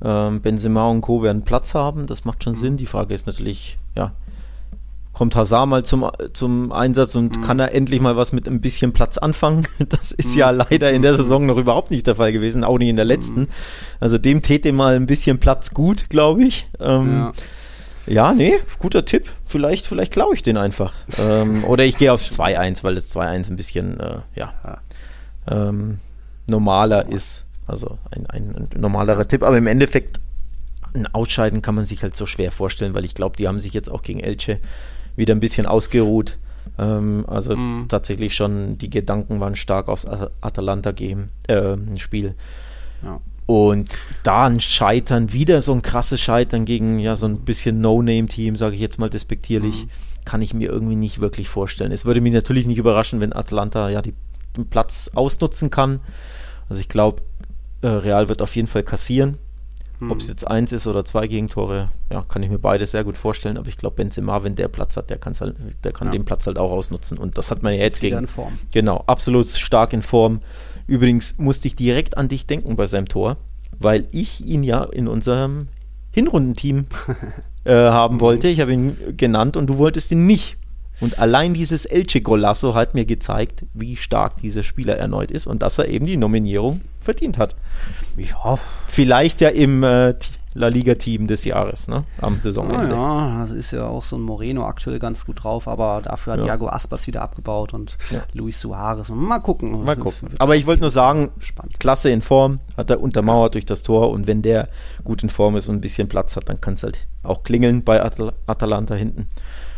Ähm, 0.04 0.42
Benzema 0.42 0.90
und 0.90 1.02
Co. 1.02 1.24
werden 1.24 1.44
Platz 1.44 1.74
haben, 1.74 2.08
das 2.08 2.26
macht 2.26 2.44
schon 2.44 2.54
mhm. 2.54 2.58
Sinn. 2.58 2.78
Die 2.78 2.86
Frage 2.86 3.14
ist 3.14 3.26
natürlich, 3.26 3.78
ja, 3.96 4.12
kommt 5.14 5.36
Hazard 5.36 5.70
mal 5.70 5.84
zum, 5.84 6.10
zum 6.34 6.72
Einsatz 6.72 7.16
und 7.16 7.38
mhm. 7.38 7.42
kann 7.42 7.60
er 7.60 7.74
endlich 7.74 8.02
mal 8.02 8.18
was 8.18 8.34
mit 8.34 8.48
ein 8.48 8.60
bisschen 8.60 8.92
Platz 8.92 9.18
anfangen. 9.18 9.68
Das 9.90 10.12
ist 10.12 10.34
mhm. 10.34 10.40
ja 10.40 10.50
leider 10.50 10.92
in 10.92 11.04
der 11.04 11.14
Saison 11.14 11.46
noch 11.46 11.58
überhaupt 11.58 11.92
nicht 11.92 12.08
der 12.08 12.16
Fall 12.16 12.34
gewesen, 12.34 12.64
auch 12.64 12.78
nicht 12.78 12.90
in 12.90 12.96
der 12.96 13.06
letzten. 13.06 13.42
Mhm. 13.42 13.48
Also 14.00 14.18
dem 14.18 14.42
täte 14.42 14.74
mal 14.74 14.96
ein 14.96 15.06
bisschen 15.06 15.40
Platz 15.40 15.74
gut, 15.74 16.10
glaube 16.10 16.44
ich. 16.44 16.68
Ähm, 16.80 17.14
ja. 17.14 17.34
Ja, 18.06 18.34
nee, 18.34 18.56
guter 18.80 19.06
Tipp. 19.06 19.30
Vielleicht, 19.46 19.86
vielleicht 19.86 20.12
klaue 20.12 20.34
ich 20.34 20.44
den 20.44 20.58
einfach. 20.58 20.94
ähm, 21.18 21.64
oder 21.68 21.86
ich 21.86 21.98
gehe 21.98 22.12
aufs 22.12 22.38
2-1, 22.38 22.84
weil 22.84 22.96
das 22.96 23.16
2-1 23.16 23.50
ein 23.50 23.56
bisschen, 23.56 24.00
äh, 24.00 24.18
ja, 24.36 24.54
ähm, 25.50 26.00
normaler 26.50 27.08
ist. 27.08 27.46
Also 27.68 27.98
ein, 28.12 28.26
ein, 28.28 28.70
normalerer 28.76 29.28
Tipp. 29.28 29.44
Aber 29.44 29.58
im 29.58 29.68
Endeffekt, 29.68 30.20
ein 30.94 31.08
Ausscheiden 31.08 31.62
kann 31.62 31.76
man 31.76 31.86
sich 31.86 32.04
halt 32.04 32.16
so 32.16 32.26
schwer 32.26 32.52
vorstellen, 32.52 32.94
weil 32.94 33.06
ich 33.06 33.16
glaube, 33.16 33.38
die 33.38 33.48
haben 33.48 33.60
sich 33.60 33.74
jetzt 33.74 33.92
auch 33.92 34.02
gegen 34.02 34.20
Elche 34.20 34.60
wieder 35.16 35.34
ein 35.34 35.40
bisschen 35.40 35.66
ausgeruht. 35.66 36.38
Ähm, 36.78 37.26
also 37.28 37.56
mhm. 37.56 37.86
tatsächlich 37.88 38.36
schon, 38.36 38.78
die 38.78 38.90
Gedanken 38.90 39.40
waren 39.40 39.56
stark 39.56 39.88
aufs 39.88 40.06
Atalanta-Spiel. 40.06 42.28
Äh, 42.28 43.06
ja. 43.06 43.20
Und 43.46 43.98
da 44.24 44.46
ein 44.46 44.60
Scheitern, 44.60 45.34
wieder 45.34 45.62
so 45.62 45.74
ein 45.74 45.82
krasses 45.82 46.22
Scheitern 46.22 46.66
gegen 46.66 47.00
ja 47.00 47.16
so 47.16 47.26
ein 47.26 47.40
bisschen 47.40 47.82
No-Name-Team, 47.82 48.56
sage 48.56 48.76
ich 48.76 48.82
jetzt 48.82 49.00
mal 49.00 49.10
despektierlich, 49.10 49.86
mhm. 49.86 49.90
kann 50.26 50.42
ich 50.42 50.54
mir 50.54 50.70
irgendwie 50.70 50.96
nicht 50.96 51.20
wirklich 51.20 51.50
vorstellen. 51.50 51.92
Es 51.92 52.06
würde 52.06 52.22
mich 52.22 52.34
natürlich 52.34 52.68
nicht 52.68 52.78
überraschen, 52.78 53.20
wenn 53.20 53.34
Atlanta 53.34 53.90
ja 53.90 54.02
die, 54.02 54.14
den 54.56 54.68
Platz 54.68 55.12
ausnutzen 55.14 55.70
kann. 55.70 56.00
Also 56.70 56.80
ich 56.80 56.88
glaube, 56.88 57.22
äh, 57.84 57.88
Real 57.88 58.30
wird 58.30 58.42
auf 58.42 58.56
jeden 58.56 58.68
Fall 58.68 58.84
kassieren. 58.84 59.38
Hm. 60.00 60.12
Ob 60.12 60.20
es 60.20 60.28
jetzt 60.28 60.48
eins 60.48 60.72
ist 60.72 60.88
oder 60.88 61.06
zwei 61.06 61.28
Gegentore, 61.28 61.92
ja, 62.10 62.22
kann 62.22 62.42
ich 62.42 62.50
mir 62.50 62.58
beide 62.58 62.88
sehr 62.88 63.04
gut 63.04 63.18
vorstellen. 63.18 63.58
Aber 63.58 63.68
ich 63.68 63.78
glaube, 63.78 63.98
Benzema, 63.98 64.44
wenn 64.44 64.56
der 64.56 64.70
Platz 64.70 64.98
hat, 64.98 65.10
der, 65.10 65.20
halt, 65.40 65.56
der 65.84 65.92
kann 65.92 66.08
ja. 66.08 66.14
den 66.14 66.26
Platz 66.26 66.48
halt 66.48 66.58
auch 66.58 66.72
ausnutzen. 66.72 67.18
Und 67.18 67.38
das 67.38 67.52
hat 67.52 67.62
man 67.62 67.74
ja 67.74 67.80
jetzt 67.80 68.00
gegen. 68.00 68.18
In 68.18 68.28
Form. 68.28 68.58
Genau, 68.72 69.04
absolut 69.06 69.50
stark 69.50 69.94
in 69.94 70.02
Form. 70.02 70.42
Übrigens 70.88 71.38
musste 71.38 71.68
ich 71.68 71.76
direkt 71.76 72.18
an 72.18 72.28
dich 72.28 72.48
denken 72.48 72.76
bei 72.76 72.86
seinem 72.86 73.08
Tor, 73.08 73.38
weil 73.78 74.08
ich 74.12 74.46
ihn 74.46 74.64
ja 74.64 74.84
in 74.84 75.08
unserem 75.08 75.68
Hinrundenteam 76.12 76.86
äh, 77.64 77.74
haben 77.74 78.20
wollte. 78.20 78.48
Ich 78.48 78.60
habe 78.62 78.74
ihn 78.74 78.98
genannt 79.18 79.58
und 79.58 79.68
du 79.68 79.78
wolltest 79.78 80.12
ihn 80.12 80.26
nicht. 80.26 80.58
Und 81.00 81.20
allein 81.20 81.54
dieses 81.54 81.86
Elche 81.86 82.22
Golasso 82.22 82.76
hat 82.76 82.94
mir 82.94 83.06
gezeigt, 83.06 83.66
wie 83.74 83.98
stark 83.98 84.38
dieser 84.38 84.64
Spieler 84.64 84.98
erneut 84.98 85.32
ist 85.32 85.48
und 85.48 85.62
dass 85.62 85.78
er 85.78 85.88
eben 85.90 86.06
die 86.06 86.18
Nominierung 86.18 86.82
verdient 87.02 87.38
hat. 87.38 87.56
Ja. 88.16 88.58
Vielleicht 88.88 89.42
ja 89.42 89.50
im 89.50 89.84
äh, 89.84 90.14
La 90.56 90.68
Liga-Team 90.68 91.26
des 91.26 91.46
Jahres, 91.46 91.88
ne? 91.88 92.04
Am 92.22 92.40
Saisonende. 92.40 92.94
Ja, 92.94 93.40
das 93.40 93.52
ist 93.52 93.72
ja 93.72 93.88
auch 93.88 94.04
so 94.04 94.18
ein 94.18 94.22
Moreno 94.22 94.68
aktuell 94.68 95.00
ganz 95.00 95.26
gut 95.26 95.44
drauf, 95.44 95.68
aber 95.68 96.02
dafür 96.04 96.34
hat 96.34 96.40
ja. 96.42 96.46
Iago 96.46 96.68
Aspas 96.68 97.08
wieder 97.08 97.24
abgebaut 97.24 97.74
und 97.74 97.98
ja. 98.12 98.24
Luis 98.34 98.62
Suarez. 98.62 99.10
mal 99.10 99.40
gucken. 99.40 99.84
Mal 99.84 99.96
gucken. 99.96 100.30
Aber 100.38 100.56
ich 100.56 100.68
wollte 100.68 100.82
nur 100.82 100.92
sagen, 100.92 101.32
spannend. 101.40 101.80
klasse 101.80 102.12
in 102.12 102.22
Form, 102.22 102.60
hat 102.78 102.90
er 102.92 103.02
untermauert 103.02 103.56
durch 103.56 103.66
das 103.66 103.82
Tor 103.82 104.12
und 104.12 104.28
wenn 104.28 104.44
der 104.44 104.70
gut 105.04 105.24
in 105.24 105.30
Form 105.30 105.56
ist 105.56 105.70
und 105.70 105.76
ein 105.76 105.82
bisschen 105.82 106.08
Platz 106.08 106.36
hat, 106.36 106.50
dann 106.50 106.62
kann 106.62 106.76
es 106.76 106.84
halt 106.84 107.00
auch 107.24 107.44
klingeln 107.44 107.84
bei 107.84 108.04
Atal 108.04 108.34
Atalanta 108.46 108.94
hinten. 108.94 109.28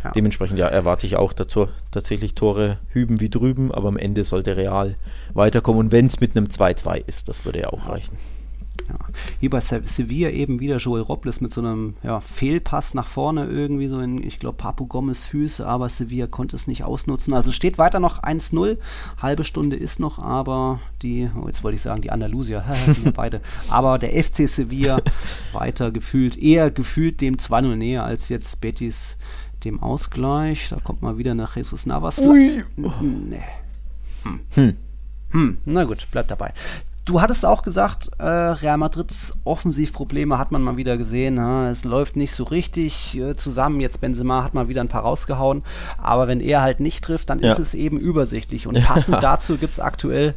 Ja. 0.05 0.11
Dementsprechend 0.11 0.59
ja, 0.59 0.67
erwarte 0.67 1.07
ich 1.07 1.15
auch 1.15 1.33
dazu 1.33 1.67
tatsächlich 1.89 2.35
Tore 2.35 2.77
hüben 2.89 3.19
wie 3.19 3.29
drüben, 3.29 3.71
aber 3.71 3.87
am 3.87 3.97
Ende 3.97 4.23
sollte 4.23 4.55
Real 4.55 4.97
weiterkommen 5.33 5.79
und 5.79 5.91
wenn 5.91 6.05
es 6.05 6.19
mit 6.19 6.37
einem 6.37 6.45
2-2 6.45 7.03
ist, 7.07 7.27
das 7.27 7.43
würde 7.43 7.61
ja 7.61 7.69
auch 7.69 7.89
reichen. 7.89 8.15
Ja. 8.87 8.99
Wie 9.39 9.49
bei 9.49 9.59
Sevilla 9.61 10.29
eben 10.29 10.59
wieder 10.59 10.77
Joel 10.77 11.01
Robles 11.01 11.41
mit 11.41 11.51
so 11.51 11.61
einem 11.61 11.95
ja, 12.03 12.21
Fehlpass 12.21 12.93
nach 12.93 13.07
vorne 13.07 13.45
irgendwie 13.45 13.87
so 13.87 13.99
in, 13.99 14.23
ich 14.23 14.37
glaube, 14.37 14.57
Papu 14.57 14.85
Gomez 14.85 15.25
Füße, 15.25 15.65
aber 15.65 15.89
Sevilla 15.89 16.27
konnte 16.27 16.55
es 16.55 16.67
nicht 16.67 16.83
ausnutzen. 16.83 17.33
Also 17.33 17.51
steht 17.51 17.79
weiter 17.79 17.99
noch 17.99 18.21
1-0. 18.21 18.77
Halbe 19.19 19.43
Stunde 19.43 19.75
ist 19.75 19.99
noch, 19.99 20.19
aber 20.19 20.79
die, 21.01 21.29
oh, 21.35 21.47
jetzt 21.47 21.63
wollte 21.63 21.77
ich 21.77 21.81
sagen, 21.81 22.01
die 22.01 22.11
Andalusier, 22.11 22.63
sind 22.85 23.05
ja 23.05 23.11
beide. 23.11 23.41
Aber 23.69 23.97
der 23.97 24.11
FC 24.23 24.47
Sevilla 24.47 24.99
weiter 25.53 25.91
gefühlt, 25.91 26.37
eher 26.37 26.69
gefühlt 26.69 27.21
dem 27.21 27.37
2-0 27.37 27.75
näher 27.75 28.03
als 28.03 28.29
jetzt 28.29 28.61
Betis 28.61 29.17
dem 29.65 29.81
Ausgleich. 29.81 30.69
Da 30.69 30.77
kommt 30.77 31.01
mal 31.01 31.17
wieder 31.17 31.35
nach 31.35 31.55
Jesus 31.55 31.85
Navas. 31.85 32.19
Ui. 32.19 32.63
Nee. 32.75 33.43
Hm. 34.23 34.39
Hm. 34.51 34.77
Hm. 35.31 35.57
Na 35.65 35.83
gut, 35.83 36.07
bleibt 36.11 36.31
dabei. 36.31 36.53
Du 37.05 37.21
hattest 37.21 37.45
auch 37.45 37.61
gesagt, 37.61 38.09
äh, 38.17 38.23
Real 38.23 38.79
Madrids 38.79 39.37
Offensivprobleme 39.43 40.39
hat 40.39 40.51
man 40.51 40.63
mal 40.63 40.75
wieder 40.75 40.97
gesehen. 40.97 41.37
Ja, 41.37 41.69
es 41.69 41.83
läuft 41.83 42.15
nicht 42.15 42.33
so 42.33 42.43
richtig 42.45 43.15
äh, 43.15 43.35
zusammen. 43.35 43.79
Jetzt 43.79 44.01
Benzema 44.01 44.43
hat 44.43 44.55
mal 44.55 44.69
wieder 44.69 44.81
ein 44.81 44.87
paar 44.87 45.03
rausgehauen. 45.03 45.61
Aber 45.99 46.27
wenn 46.27 46.39
er 46.39 46.63
halt 46.63 46.79
nicht 46.79 47.03
trifft, 47.03 47.29
dann 47.29 47.37
ja. 47.37 47.51
ist 47.51 47.59
es 47.59 47.75
eben 47.75 47.99
übersichtlich. 47.99 48.65
Und 48.65 48.81
passend 48.83 49.21
dazu 49.21 49.57
gibt 49.57 49.73
es 49.73 49.79
aktuell 49.79 50.33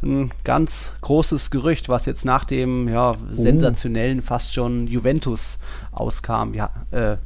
ein 0.00 0.30
ganz 0.44 0.92
großes 1.00 1.50
Gerücht, 1.50 1.88
was 1.88 2.06
jetzt 2.06 2.24
nach 2.24 2.44
dem 2.44 2.88
ja, 2.88 3.14
sensationellen, 3.28 4.22
fast 4.22 4.54
schon 4.54 4.86
Juventus 4.86 5.58
auskam, 5.90 6.54
ja, 6.54 6.70
äh, 6.92 7.16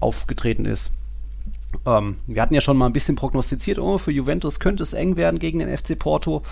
aufgetreten 0.00 0.64
ist. 0.64 0.92
Ähm, 1.84 2.16
wir 2.26 2.40
hatten 2.40 2.54
ja 2.54 2.60
schon 2.60 2.76
mal 2.76 2.86
ein 2.86 2.92
bisschen 2.92 3.16
prognostiziert, 3.16 3.78
oh, 3.78 3.98
für 3.98 4.10
Juventus 4.10 4.58
könnte 4.58 4.82
es 4.82 4.94
eng 4.94 5.16
werden 5.16 5.38
gegen 5.38 5.58
den 5.58 5.76
FC 5.76 5.98
Porto. 5.98 6.42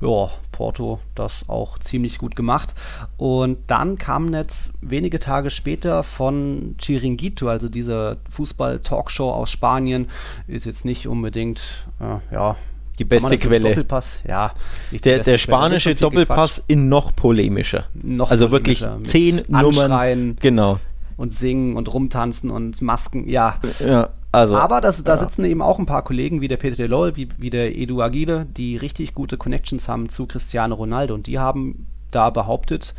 Ja, 0.00 0.30
Porto 0.52 1.00
das 1.14 1.44
auch 1.48 1.78
ziemlich 1.78 2.18
gut 2.18 2.34
gemacht. 2.36 2.74
Und 3.16 3.58
dann 3.68 3.98
kam 3.98 4.34
jetzt 4.34 4.72
wenige 4.80 5.20
Tage 5.20 5.50
später 5.50 6.02
von 6.02 6.76
Chiringuito, 6.78 7.48
also 7.48 7.68
dieser 7.68 8.16
Fußball-Talkshow 8.30 9.30
aus 9.30 9.50
Spanien, 9.50 10.08
ist 10.48 10.66
jetzt 10.66 10.84
nicht 10.84 11.06
unbedingt, 11.06 11.86
äh, 12.00 12.34
ja, 12.34 12.56
die 12.98 13.04
beste 13.04 13.38
Quelle. 13.38 13.68
Doppelpass, 13.68 14.20
ja. 14.26 14.52
Der, 14.92 15.18
der 15.20 15.38
spanische 15.38 15.94
Doppelpass 15.94 16.62
in 16.68 16.88
noch 16.88 17.14
polemischer. 17.14 17.84
Noch 17.94 18.30
also 18.30 18.48
polemischer, 18.48 18.98
wirklich 18.98 19.10
zehn 19.10 19.42
Nummern. 19.48 20.36
Genau. 20.40 20.78
Und 21.16 21.32
singen 21.32 21.76
und 21.76 21.92
rumtanzen 21.92 22.50
und 22.50 22.82
Masken, 22.82 23.28
ja. 23.28 23.60
Ja. 23.84 24.10
Also, 24.34 24.56
Aber 24.56 24.80
das, 24.80 25.04
da 25.04 25.12
ja. 25.12 25.16
sitzen 25.16 25.44
eben 25.44 25.62
auch 25.62 25.78
ein 25.78 25.86
paar 25.86 26.02
Kollegen 26.02 26.40
wie 26.40 26.48
der 26.48 26.56
Peter 26.56 26.76
Delol, 26.76 27.16
wie, 27.16 27.28
wie 27.38 27.50
der 27.50 27.76
Edu 27.76 28.02
Aguirre, 28.02 28.46
die 28.46 28.76
richtig 28.76 29.14
gute 29.14 29.36
Connections 29.36 29.88
haben 29.88 30.08
zu 30.08 30.26
Cristiano 30.26 30.74
Ronaldo. 30.74 31.14
Und 31.14 31.28
die 31.28 31.38
haben 31.38 31.86
da 32.10 32.30
behauptet, 32.30 32.94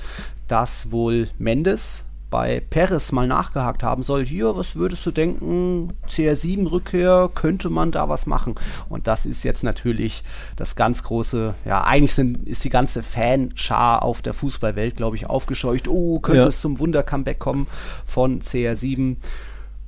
dass 0.47 0.91
wohl 0.91 1.27
Mendes 1.37 2.05
bei 2.29 2.61
Perez 2.69 3.11
mal 3.11 3.27
nachgehakt 3.27 3.83
haben 3.83 4.01
soll, 4.01 4.25
hier, 4.25 4.55
was 4.55 4.75
würdest 4.75 5.05
du 5.05 5.11
denken, 5.11 5.93
CR7-Rückkehr, 6.07 7.29
könnte 7.33 7.69
man 7.69 7.91
da 7.91 8.09
was 8.09 8.25
machen? 8.25 8.55
Und 8.89 9.07
das 9.07 9.25
ist 9.25 9.43
jetzt 9.43 9.63
natürlich 9.63 10.23
das 10.55 10.75
ganz 10.75 11.03
große, 11.03 11.53
ja, 11.65 11.83
eigentlich 11.83 12.13
sind, 12.13 12.47
ist 12.47 12.63
die 12.63 12.69
ganze 12.69 13.03
Fanschar 13.03 14.03
auf 14.03 14.21
der 14.21 14.33
Fußballwelt, 14.33 14.95
glaube 14.95 15.15
ich, 15.17 15.29
aufgescheucht. 15.29 15.87
Oh, 15.87 16.19
könnte 16.19 16.41
ja. 16.41 16.47
es 16.47 16.61
zum 16.61 16.79
Wunder-Comeback 16.79 17.39
kommen 17.39 17.67
von 18.05 18.41
CR7? 18.41 19.17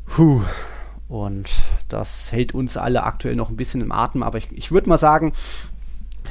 Puh, 0.05 0.41
und 1.08 1.50
das 1.88 2.32
hält 2.32 2.54
uns 2.54 2.78
alle 2.78 3.04
aktuell 3.04 3.36
noch 3.36 3.50
ein 3.50 3.58
bisschen 3.58 3.82
im 3.82 3.91
Atem. 3.91 4.24
Aber 4.24 4.38
ich, 4.38 4.48
ich 4.52 4.72
würde 4.72 4.89
mal 4.89 4.98
sagen, 4.98 5.34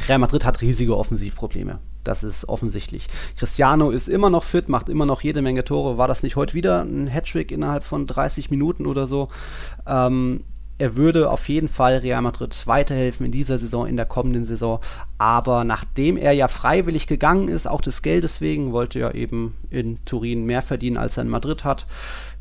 Real 0.08 0.18
Madrid 0.18 0.44
hat 0.44 0.60
riesige 0.60 0.96
Offensivprobleme. 0.96 1.78
Das 2.04 2.22
ist 2.22 2.48
offensichtlich. 2.48 3.08
Cristiano 3.36 3.90
ist 3.90 4.08
immer 4.08 4.30
noch 4.30 4.44
fit, 4.44 4.68
macht 4.68 4.88
immer 4.88 5.06
noch 5.06 5.22
jede 5.22 5.42
Menge 5.42 5.64
Tore. 5.64 5.98
War 5.98 6.06
das 6.06 6.22
nicht 6.22 6.36
heute 6.36 6.54
wieder 6.54 6.82
ein 6.82 7.08
Hattrick 7.08 7.50
innerhalb 7.50 7.82
von 7.82 8.06
30 8.06 8.50
Minuten 8.50 8.86
oder 8.86 9.06
so? 9.06 9.28
Ähm, 9.86 10.44
er 10.78 10.94
würde 10.94 11.30
auf 11.30 11.48
jeden 11.48 11.68
Fall 11.68 11.96
Real 11.96 12.20
Madrid 12.20 12.66
weiterhelfen 12.66 13.24
in 13.26 13.32
dieser 13.32 13.56
Saison, 13.56 13.86
in 13.86 13.96
der 13.96 14.04
kommenden 14.04 14.44
Saison. 14.44 14.80
Aber 15.16 15.64
nachdem 15.64 16.16
er 16.16 16.32
ja 16.32 16.48
freiwillig 16.48 17.06
gegangen 17.06 17.48
ist, 17.48 17.66
auch 17.66 17.80
des 17.80 18.02
Geldes 18.02 18.40
wegen, 18.40 18.72
wollte 18.72 19.00
er 19.00 19.14
eben 19.14 19.56
in 19.70 20.04
Turin 20.04 20.44
mehr 20.44 20.62
verdienen, 20.62 20.98
als 20.98 21.16
er 21.16 21.22
in 21.22 21.30
Madrid 21.30 21.64
hat, 21.64 21.86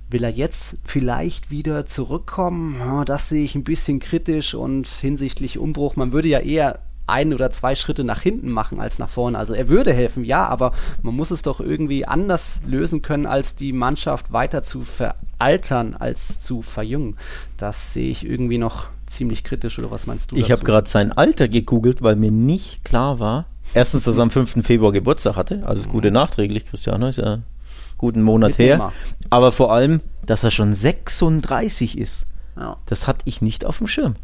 Will 0.10 0.24
er 0.24 0.30
jetzt 0.30 0.78
vielleicht 0.84 1.50
wieder 1.50 1.86
zurückkommen? 1.86 2.78
Ja, 2.80 3.06
das 3.06 3.30
sehe 3.30 3.44
ich 3.44 3.56
ein 3.56 3.64
bisschen 3.64 4.00
kritisch 4.00 4.54
und 4.54 4.88
hinsichtlich 4.88 5.58
Umbruch. 5.58 5.96
Man 5.96 6.14
würde 6.14 6.28
ja 6.28 6.40
eher 6.40 6.80
ein 7.08 7.34
oder 7.34 7.52
zwei 7.52 7.76
Schritte 7.76 8.04
nach 8.04 8.22
hinten 8.22 8.52
machen 8.52 8.80
als 8.80 9.00
nach 9.00 9.10
vorne. 9.10 9.38
Also 9.38 9.54
er 9.54 9.70
würde 9.70 9.94
helfen, 9.94 10.24
ja, 10.24 10.46
aber 10.48 10.74
man 11.02 11.16
muss 11.16 11.32
es 11.32 11.42
doch 11.42 11.60
irgendwie 11.60 12.06
anders 12.08 12.62
lösen 12.68 13.02
können, 13.02 13.26
als 13.26 13.56
die 13.56 13.74
Mannschaft 13.74 14.32
weiter 14.32 14.64
zu 14.64 14.84
veraltern, 14.84 15.96
als 15.96 16.42
zu 16.42 16.62
verjüngen. 16.62 17.18
Das 17.58 17.94
sehe 17.94 18.10
ich 18.10 18.26
irgendwie 18.26 18.58
noch 18.58 18.88
ziemlich 19.06 19.44
kritisch, 19.44 19.78
oder 19.78 19.92
was 19.92 20.08
meinst 20.08 20.32
du? 20.32 20.36
Ich 20.36 20.52
habe 20.52 20.64
gerade 20.64 20.90
sein 20.90 21.12
Alter 21.12 21.48
gegoogelt, 21.48 22.02
weil 22.02 22.16
mir 22.16 22.32
nicht 22.32 22.84
klar 22.84 23.20
war. 23.20 23.46
Erstens, 23.74 24.04
dass 24.04 24.18
er 24.18 24.24
am 24.24 24.32
5. 24.32 24.66
Februar 24.66 24.92
Geburtstag 24.92 25.36
hatte, 25.36 25.66
also 25.66 25.84
das 25.84 25.92
Gute 25.92 26.12
nachträglich, 26.12 26.66
Cristiano 26.66 27.08
ist 27.08 27.18
ja 27.18 27.40
guten 27.98 28.22
Monat 28.22 28.58
her. 28.58 28.92
Aber 29.30 29.52
vor 29.52 29.74
allem, 29.74 30.02
dass 30.26 30.44
er 30.44 30.52
schon 30.52 30.74
36 30.74 31.98
ist. 31.98 32.28
Ja. 32.58 32.78
Das 32.86 33.08
hatte 33.08 33.24
ich 33.26 33.42
nicht 33.42 33.66
auf 33.66 33.80
dem 33.80 33.88
Schirm. 33.88 34.16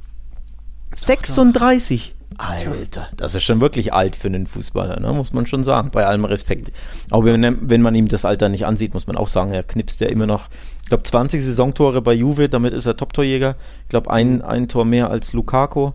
36. 0.96 2.16
Alter, 2.38 3.10
das 3.18 3.36
ist 3.36 3.44
schon 3.44 3.60
wirklich 3.60 3.94
alt 3.94 4.16
für 4.16 4.28
einen 4.28 4.48
Fußballer, 4.48 5.02
ne? 5.02 5.12
muss 5.12 5.34
man 5.34 5.46
schon 5.46 5.66
sagen, 5.66 5.92
bei 5.92 6.06
allem 6.06 6.24
Respekt. 6.24 6.72
Aber 7.12 7.26
wenn, 7.26 7.70
wenn 7.70 7.82
man 7.82 7.94
ihm 7.94 8.08
das 8.08 8.24
Alter 8.24 8.48
nicht 8.48 8.66
ansieht, 8.66 8.94
muss 8.94 9.06
man 9.06 9.18
auch 9.18 9.28
sagen, 9.28 9.52
er 9.52 9.64
knipst 9.64 10.00
ja 10.00 10.08
immer 10.08 10.26
noch, 10.26 10.48
ich 10.82 10.88
glaube, 10.88 11.04
20 11.04 11.44
Saisontore 11.44 12.02
bei 12.02 12.14
Juve, 12.14 12.48
damit 12.48 12.74
ist 12.74 12.86
er 12.86 12.96
Top-Torjäger. 12.96 13.56
Ich 13.84 13.90
glaube, 13.90 14.10
ein, 14.10 14.42
ein 14.42 14.70
Tor 14.70 14.86
mehr 14.86 15.10
als 15.10 15.34
Lukaku. 15.34 15.92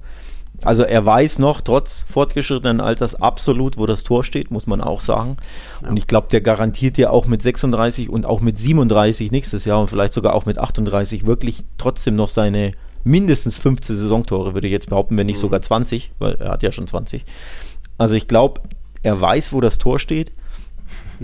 Also 0.63 0.83
er 0.83 1.05
weiß 1.05 1.39
noch, 1.39 1.61
trotz 1.61 2.05
fortgeschrittenen 2.09 2.81
Alters, 2.81 3.15
absolut, 3.15 3.77
wo 3.77 3.87
das 3.87 4.05
Tor 4.05 4.25
steht, 4.25 4.51
muss 4.51 4.67
man 4.67 4.81
auch 4.81 5.01
sagen. 5.01 5.37
Ja. 5.83 5.89
Und 5.89 5.97
ich 5.97 6.07
glaube, 6.07 6.29
der 6.31 6.41
garantiert 6.41 6.99
ja 6.99 7.11
auch 7.11 7.27
mit 7.27 7.43
36 7.43 8.09
und 8.09 8.27
auch 8.27 8.41
mit 8.41 8.57
37 8.59 9.31
nächstes 9.33 9.65
Jahr 9.65 9.81
und 9.81 9.89
vielleicht 9.89 10.13
sogar 10.13 10.35
auch 10.35 10.47
mit 10.47 10.59
38 10.59 11.27
wirklich 11.27 11.65
trotzdem 11.79 12.17
noch 12.17 12.29
seine 12.29 12.73
mindestens 13.05 13.57
15 13.59 13.97
Saisontore, 13.97 14.55
würde 14.55 14.67
ich 14.67 14.73
jetzt 14.73 14.89
behaupten, 14.89 15.17
wenn 15.17 15.27
nicht 15.27 15.37
mhm. 15.37 15.43
sogar 15.43 15.63
20, 15.63 16.11
weil 16.19 16.35
er 16.35 16.51
hat 16.51 16.63
ja 16.63 16.73
schon 16.73 16.87
20. 16.87 17.25
Also 17.99 18.15
ich 18.15 18.27
glaube, 18.27 18.63
er 19.03 19.21
weiß, 19.21 19.53
wo 19.53 19.61
das 19.61 19.79
Tor 19.79 19.99
steht. 19.99 20.33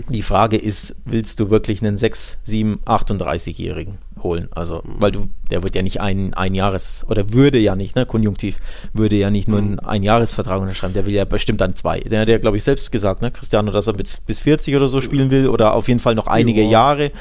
Die 0.09 0.21
Frage 0.21 0.57
ist, 0.57 0.95
willst 1.05 1.39
du 1.39 1.49
wirklich 1.49 1.81
einen 1.81 1.97
6, 1.97 2.39
7, 2.43 2.79
38-Jährigen 2.85 3.97
holen? 4.23 4.47
Also, 4.51 4.81
weil 4.83 5.11
du, 5.11 5.29
der 5.51 5.63
wird 5.63 5.75
ja 5.75 5.81
nicht 5.81 6.01
ein, 6.01 6.33
ein 6.33 6.55
Jahres, 6.55 7.05
oder 7.09 7.31
würde 7.33 7.57
ja 7.59 7.75
nicht, 7.75 7.95
ne, 7.95 8.05
konjunktiv, 8.05 8.57
würde 8.93 9.15
ja 9.15 9.29
nicht 9.29 9.47
nur 9.47 9.59
einen 9.59 9.73
mhm. 9.73 9.79
Einjahresvertrag 9.79 10.61
unterschreiben, 10.61 10.93
der 10.93 11.05
will 11.05 11.13
ja 11.13 11.25
bestimmt 11.25 11.61
dann 11.61 11.75
zwei. 11.75 11.99
Der 11.99 12.21
hat 12.21 12.29
ja, 12.29 12.37
glaube 12.37 12.57
ich, 12.57 12.63
selbst 12.63 12.91
gesagt, 12.91 13.21
ne, 13.21 13.31
Cristiano, 13.31 13.71
dass 13.71 13.87
er 13.87 13.93
bis, 13.93 14.19
bis 14.21 14.39
40 14.39 14.75
oder 14.75 14.87
so 14.87 15.01
spielen 15.01 15.31
will 15.31 15.47
oder 15.47 15.73
auf 15.73 15.87
jeden 15.87 15.99
Fall 15.99 16.15
noch 16.15 16.27
einige 16.27 16.63
Jahre. 16.63 17.11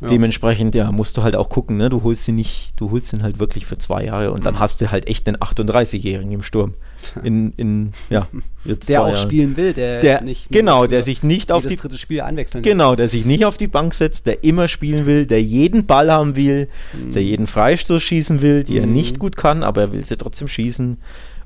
Ja. 0.00 0.08
Dementsprechend, 0.08 0.74
ja, 0.74 0.92
musst 0.92 1.16
du 1.16 1.22
halt 1.22 1.36
auch 1.36 1.48
gucken, 1.48 1.76
ne? 1.76 1.88
Du 1.88 2.02
holst 2.02 2.28
ihn 2.28 2.34
nicht, 2.34 2.72
du 2.76 2.90
holst 2.90 3.12
ihn 3.12 3.22
halt 3.22 3.38
wirklich 3.38 3.64
für 3.64 3.78
zwei 3.78 4.04
Jahre 4.04 4.30
und 4.30 4.44
dann 4.44 4.54
mhm. 4.54 4.58
hast 4.58 4.80
du 4.80 4.90
halt 4.90 5.08
echt 5.08 5.26
einen 5.26 5.38
38-Jährigen 5.38 6.32
im 6.32 6.42
Sturm. 6.42 6.74
In, 7.22 7.52
in, 7.56 7.92
ja, 8.10 8.26
der 8.64 9.02
auch 9.02 9.08
Jahre. 9.08 9.16
spielen 9.16 9.56
will, 9.56 9.72
der, 9.72 10.00
der 10.00 10.22
nicht 10.22 10.50
genau, 10.50 10.86
der 10.86 11.02
sich 11.02 11.22
nicht 11.22 11.52
auf 11.52 11.64
die 11.64 11.76
dritte 11.76 11.96
Spiel 11.98 12.20
einwechseln 12.20 12.62
Genau, 12.62 12.96
der 12.96 13.08
sich 13.08 13.24
nicht 13.24 13.44
auf 13.44 13.56
die 13.56 13.68
Bank 13.68 13.94
setzt, 13.94 14.26
der 14.26 14.44
immer 14.44 14.68
spielen 14.68 15.06
will, 15.06 15.24
der 15.26 15.42
jeden 15.42 15.86
Ball 15.86 16.12
haben 16.12 16.36
will, 16.36 16.68
mhm. 16.92 17.12
der 17.12 17.22
jeden 17.22 17.46
Freistoß 17.46 18.02
schießen 18.02 18.42
will, 18.42 18.64
die 18.64 18.74
mhm. 18.74 18.80
er 18.80 18.86
nicht 18.86 19.18
gut 19.18 19.36
kann, 19.36 19.62
aber 19.62 19.82
er 19.82 19.92
will 19.92 20.04
sie 20.04 20.16
trotzdem 20.16 20.48
schießen 20.48 20.98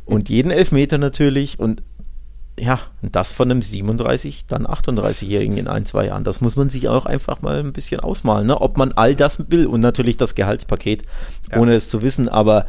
und 0.07 0.29
jeden 0.29 0.51
Elfmeter 0.51 0.99
natürlich 0.99 1.59
und 1.61 1.83
ja, 2.61 2.79
das 3.03 3.33
von 3.33 3.51
einem 3.51 3.63
37, 3.63 4.47
dann 4.47 4.67
38-Jährigen 4.67 5.57
in 5.57 5.69
ein, 5.69 5.87
zwei 5.87 6.07
Jahren. 6.07 6.25
Das 6.25 6.41
muss 6.41 6.57
man 6.57 6.69
sich 6.69 6.89
auch 6.89 7.07
einfach 7.07 7.41
mal 7.43 7.59
ein 7.59 7.73
bisschen 7.73 8.01
ausmalen, 8.01 8.47
ne? 8.47 8.61
ob 8.61 8.77
man 8.77 8.93
all 8.93 9.15
das 9.15 9.51
will 9.51 9.67
und 9.67 9.81
natürlich 9.81 10.17
das 10.17 10.35
Gehaltspaket, 10.35 11.03
ja. 11.51 11.59
ohne 11.59 11.75
es 11.75 11.89
zu 11.89 12.03
wissen, 12.03 12.29
aber 12.29 12.67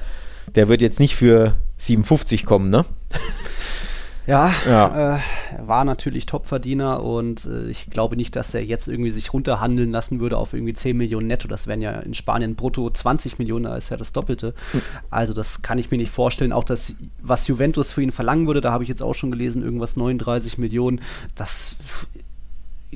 der 0.56 0.70
wird 0.70 0.82
jetzt 0.82 1.00
nicht 1.00 1.16
für 1.16 1.56
57 1.78 2.46
kommen, 2.46 2.70
ne? 2.70 2.86
Ja, 4.28 4.54
ja. 4.68 5.16
Äh, 5.16 5.20
er 5.58 5.68
war 5.68 5.84
natürlich 5.84 6.26
Topverdiener 6.26 7.04
und 7.04 7.46
äh, 7.46 7.70
ich 7.70 7.90
glaube 7.90 8.16
nicht, 8.16 8.36
dass 8.36 8.54
er 8.54 8.64
jetzt 8.64 8.88
irgendwie 8.88 9.12
sich 9.12 9.34
runterhandeln 9.34 9.92
lassen 9.92 10.20
würde 10.20 10.38
auf 10.38 10.54
irgendwie 10.54 10.74
10 10.74 10.96
Millionen 10.96 11.28
netto. 11.28 11.48
Das 11.48 11.68
wären 11.68 11.82
ja 11.82 11.92
in 11.94 12.14
Spanien 12.14 12.56
brutto 12.56 12.90
20 12.90 13.40
Millionen, 13.40 13.66
da 13.66 13.76
ist 13.76 13.90
ja 13.90 13.98
das 13.98 14.14
Doppelte. 14.14 14.54
Mhm. 14.74 14.82
Also 15.10 15.34
das 15.34 15.62
kann 15.62 15.80
ich 15.80 15.92
mir 15.92 15.98
nicht 15.98 16.12
vorstellen. 16.12 16.54
Auch 16.54 16.64
das, 16.64 16.96
was 17.22 17.48
Juventus 17.48 17.92
für 17.92 18.02
ihn 18.02 18.12
verlangen 18.12 18.48
würde, 18.48 18.62
da 18.62 18.72
habe 18.72 18.84
ich 18.84 18.90
jetzt 18.90 19.02
auch 19.02 19.16
schon 19.16 19.32
gelesen, 19.32 19.64
irgendwas 19.64 19.96
39 19.96 20.58
Millionen. 20.58 21.02
Das 21.36 21.76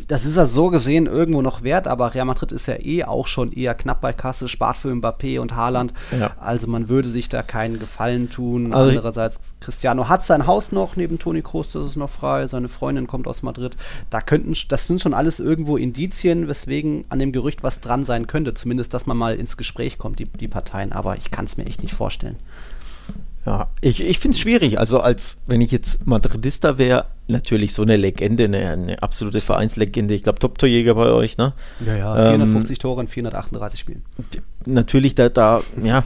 das 0.08 0.26
ist 0.26 0.36
ja 0.36 0.46
so 0.46 0.70
gesehen 0.70 1.06
irgendwo 1.08 1.42
noch 1.42 1.64
wert, 1.64 1.88
aber 1.88 2.14
Real 2.14 2.26
Madrid 2.26 2.52
ist 2.52 2.68
ja 2.68 2.76
eh 2.80 3.06
auch 3.06 3.28
schon 3.28 3.54
eher 3.54 3.74
knapp 3.74 4.02
bei 4.02 4.12
Kasse, 4.12 4.48
spart 4.48 4.78
für 4.78 4.92
Mbappé 4.92 5.40
und 5.40 5.56
Haaland. 5.56 5.94
Ja. 6.18 6.32
Also 6.38 6.68
man 6.68 6.90
würde 6.90 7.08
sich 7.08 7.30
da 7.30 7.42
keinen 7.42 7.80
Gefallen 7.80 8.30
tun. 8.30 8.74
Also 8.74 8.98
Andererseits, 8.98 9.56
Cristiano 9.62 10.10
hat 10.10 10.24
sein 10.24 10.48
Haus 10.48 10.74
noch 10.74 10.98
neben 10.98 11.18
Toni 11.18 11.42
Kroos, 11.42 11.70
das 11.70 11.88
ist 11.88 11.96
noch 11.96 12.10
frei. 12.10 12.46
Seine 12.48 12.68
Freundin 12.68 13.08
kommt 13.08 13.28
aus 13.28 13.42
Madrid. 13.42 13.78
Da 14.10 14.20
könnten, 14.20 14.54
das 14.68 14.86
sind 14.86 15.00
schon 15.00 15.14
alles 15.14 15.40
irgendwo 15.40 15.78
Indizien, 15.78 16.48
weswegen 16.48 17.06
an 17.10 17.20
dem 17.20 17.32
Gerücht 17.32 17.64
was 17.64 17.80
dran 17.80 18.04
sein 18.04 18.28
könnte. 18.28 18.54
Zumindest, 18.54 18.94
dass 18.94 19.06
man 19.06 19.18
mal 19.18 19.36
ins 19.36 19.56
Gespräch 19.56 19.98
kommt, 19.98 20.20
die, 20.20 20.26
die 20.26 20.50
Parteien. 20.50 20.92
Aber 20.92 21.16
ich 21.16 21.32
kann 21.32 21.46
es 21.46 21.56
mir 21.56 21.66
echt 21.66 21.82
nicht 21.82 21.94
vorstellen. 21.94 22.36
Ja, 23.46 23.70
ich, 23.80 24.02
ich 24.02 24.18
finde 24.18 24.36
es 24.36 24.42
schwierig. 24.42 24.80
Also 24.80 25.00
als 25.02 25.42
wenn 25.46 25.62
ich 25.62 25.72
jetzt 25.72 26.08
Madridista 26.08 26.78
wäre, 26.78 27.06
natürlich 27.28 27.74
so 27.74 27.84
eine 27.84 27.96
Legende, 27.96 28.46
eine, 28.46 28.70
eine 28.70 29.04
absolute 29.04 29.40
Vereinslegende. 29.40 30.16
Ich 30.16 30.24
glaube, 30.24 30.40
Top-Torjäger 30.40 30.96
bei 30.96 31.12
euch, 31.12 31.38
ne? 31.38 31.54
Ja, 31.86 31.96
ja, 31.96 32.16
450 32.16 32.78
ähm, 32.78 32.82
Tore 32.82 33.02
in 33.02 33.08
438 33.08 33.80
Spielen. 33.80 34.04
Natürlich, 34.66 35.14
da, 35.14 35.30
da, 35.30 35.62
ja, 35.84 36.04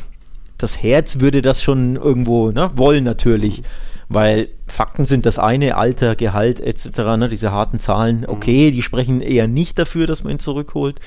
das 0.57 0.83
Herz 0.83 1.19
würde 1.19 1.41
das 1.41 1.63
schon 1.63 1.95
irgendwo 1.95 2.51
ne, 2.51 2.71
wollen 2.75 3.03
natürlich. 3.03 3.63
Weil 4.11 4.49
Fakten 4.67 5.05
sind 5.05 5.27
das 5.27 5.37
eine, 5.37 5.77
Alter, 5.77 6.15
Gehalt 6.15 6.59
etc., 6.59 6.97
ne, 7.17 7.29
diese 7.29 7.51
harten 7.51 7.79
Zahlen, 7.79 8.21
mhm. 8.21 8.29
okay, 8.29 8.71
die 8.71 8.81
sprechen 8.81 9.21
eher 9.21 9.47
nicht 9.47 9.77
dafür, 9.79 10.07
dass 10.07 10.23
man 10.23 10.33
ihn 10.33 10.39
zurückholt. 10.39 10.99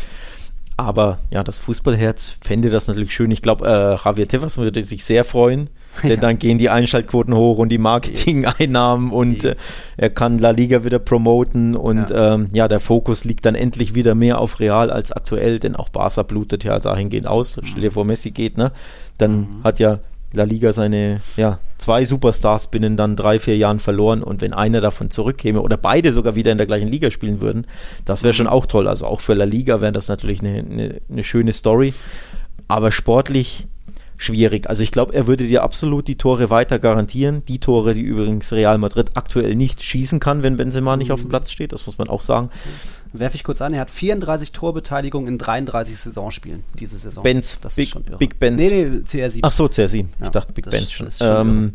Aber 0.83 1.19
ja, 1.31 1.43
das 1.43 1.59
Fußballherz 1.59 2.37
fände 2.41 2.71
das 2.71 2.89
natürlich 2.89 3.15
schön. 3.15 3.31
Ich 3.31 3.43
glaube, 3.43 3.67
äh, 3.67 4.05
Javier 4.05 4.29
Tebas 4.29 4.59
würde 4.59 4.83
sich 4.83 5.05
sehr 5.05 5.25
freuen, 5.25 5.71
denn 6.03 6.11
ja. 6.11 6.17
dann 6.17 6.39
gehen 6.39 6.59
die 6.59 6.71
Einschaltquoten 6.71 7.35
hoch 7.35 7.59
und 7.59 7.71
die 7.71 7.79
Marketing-Einnahmen 7.79 9.11
und 9.11 9.45
äh, 9.45 9.57
er 9.97 10.11
kann 10.11 10.39
La 10.39 10.51
Liga 10.51 10.85
wieder 10.85 10.99
promoten 10.99 11.77
und 11.77 12.11
ja. 12.11 12.35
Ähm, 12.35 12.49
ja. 12.53 12.69
der 12.69 12.81
Fokus 12.81 13.25
liegt 13.25 13.47
dann 13.47 13.55
endlich 13.55 13.95
wieder 13.95 14.15
mehr 14.15 14.39
auf 14.39 14.61
Real 14.61 14.91
als 14.91 15.13
aktuell, 15.13 15.59
denn 15.59 15.77
auch 15.77 15.89
Barca 15.89 16.23
blutet 16.23 16.65
ja 16.65 16.79
dahingehend 16.79 17.27
aus. 17.27 17.57
Mhm. 17.57 17.67
Stell 17.67 17.83
dir 17.83 17.93
vor, 17.93 18.05
Messi 18.05 18.31
geht, 18.31 18.57
ne? 18.57 18.73
Dann 19.19 19.41
mhm. 19.41 19.65
hat 19.65 19.79
ja 19.79 20.01
La 20.33 20.45
Liga 20.45 20.73
seine 20.73 21.21
ja, 21.37 21.59
zwei 21.79 22.05
Superstars 22.05 22.69
binnen 22.69 22.97
dann 22.97 23.17
drei, 23.17 23.39
vier 23.39 23.57
Jahren 23.57 23.79
verloren 23.79 24.23
und 24.23 24.41
wenn 24.41 24.53
einer 24.53 24.81
davon 24.81 25.11
zurückkäme 25.11 25.61
oder 25.61 25.77
beide 25.77 26.13
sogar 26.13 26.35
wieder 26.35 26.53
in 26.53 26.59
der 26.59 26.67
gleichen 26.67 26.89
Liga 26.89 27.11
spielen 27.11 27.41
würden, 27.41 27.67
das 28.05 28.23
wäre 28.23 28.33
schon 28.33 28.47
auch 28.47 28.67
toll. 28.67 28.89
Also 28.89 29.07
auch 29.07 29.21
für 29.21 29.35
La 29.35 29.45
Liga 29.45 29.81
wäre 29.81 29.93
das 29.93 30.09
natürlich 30.09 30.41
eine, 30.41 30.59
eine, 30.59 31.01
eine 31.11 31.25
schöne 31.25 31.53
Story. 31.53 31.95
Aber 32.69 32.91
sportlich 32.91 33.67
schwierig. 34.17 34.69
Also 34.69 34.83
ich 34.83 34.93
glaube, 34.93 35.13
er 35.15 35.27
würde 35.27 35.47
dir 35.47 35.63
absolut 35.63 36.09
die 36.09 36.17
Tore 36.17 36.49
weiter 36.49 36.79
garantieren. 36.79 37.45
Die 37.47 37.59
Tore, 37.59 37.95
die 37.95 38.01
übrigens 38.01 38.53
Real 38.53 38.79
Madrid 38.79 39.11
aktuell 39.15 39.55
nicht 39.55 39.83
schießen 39.83 40.21
kann, 40.21 40.43
wenn 40.43 40.57
Benzema 40.57 40.97
nicht 40.97 41.13
auf 41.13 41.21
dem 41.21 41.27
mhm. 41.27 41.31
Platz 41.31 41.51
steht. 41.51 41.73
Das 41.73 41.87
muss 41.87 41.99
man 41.99 42.09
auch 42.09 42.23
sagen. 42.23 42.51
Werfe 43.13 43.37
ich 43.37 43.45
kurz 43.45 43.61
an, 43.61 43.75
er 43.75 43.81
hat 43.81 43.91
34 43.91 44.53
Torbeteiligungen 44.53 45.29
in 45.29 45.39
33 45.39 45.99
Saisonspielen 45.99 46.65
diese 46.79 46.99
Saison. 46.99 47.23
Benz, 47.23 47.59
das 47.61 47.75
Big, 47.75 47.87
ist 47.87 47.93
schon 47.93 48.05
irre. 48.05 48.19
Big 48.19 48.39
Benz. 48.39 48.61
Nee, 48.61 48.71
nee, 48.71 48.99
CR7. 48.99 49.41
Ach 49.43 49.53
so, 49.53 49.67
CR7. 49.67 49.99
Ja, 49.99 50.07
ich 50.25 50.31
dachte 50.31 50.53
Big 50.53 50.71
Benz 50.71 50.91
schon. 50.91 51.11
schon 51.11 51.27
ähm, 51.27 51.73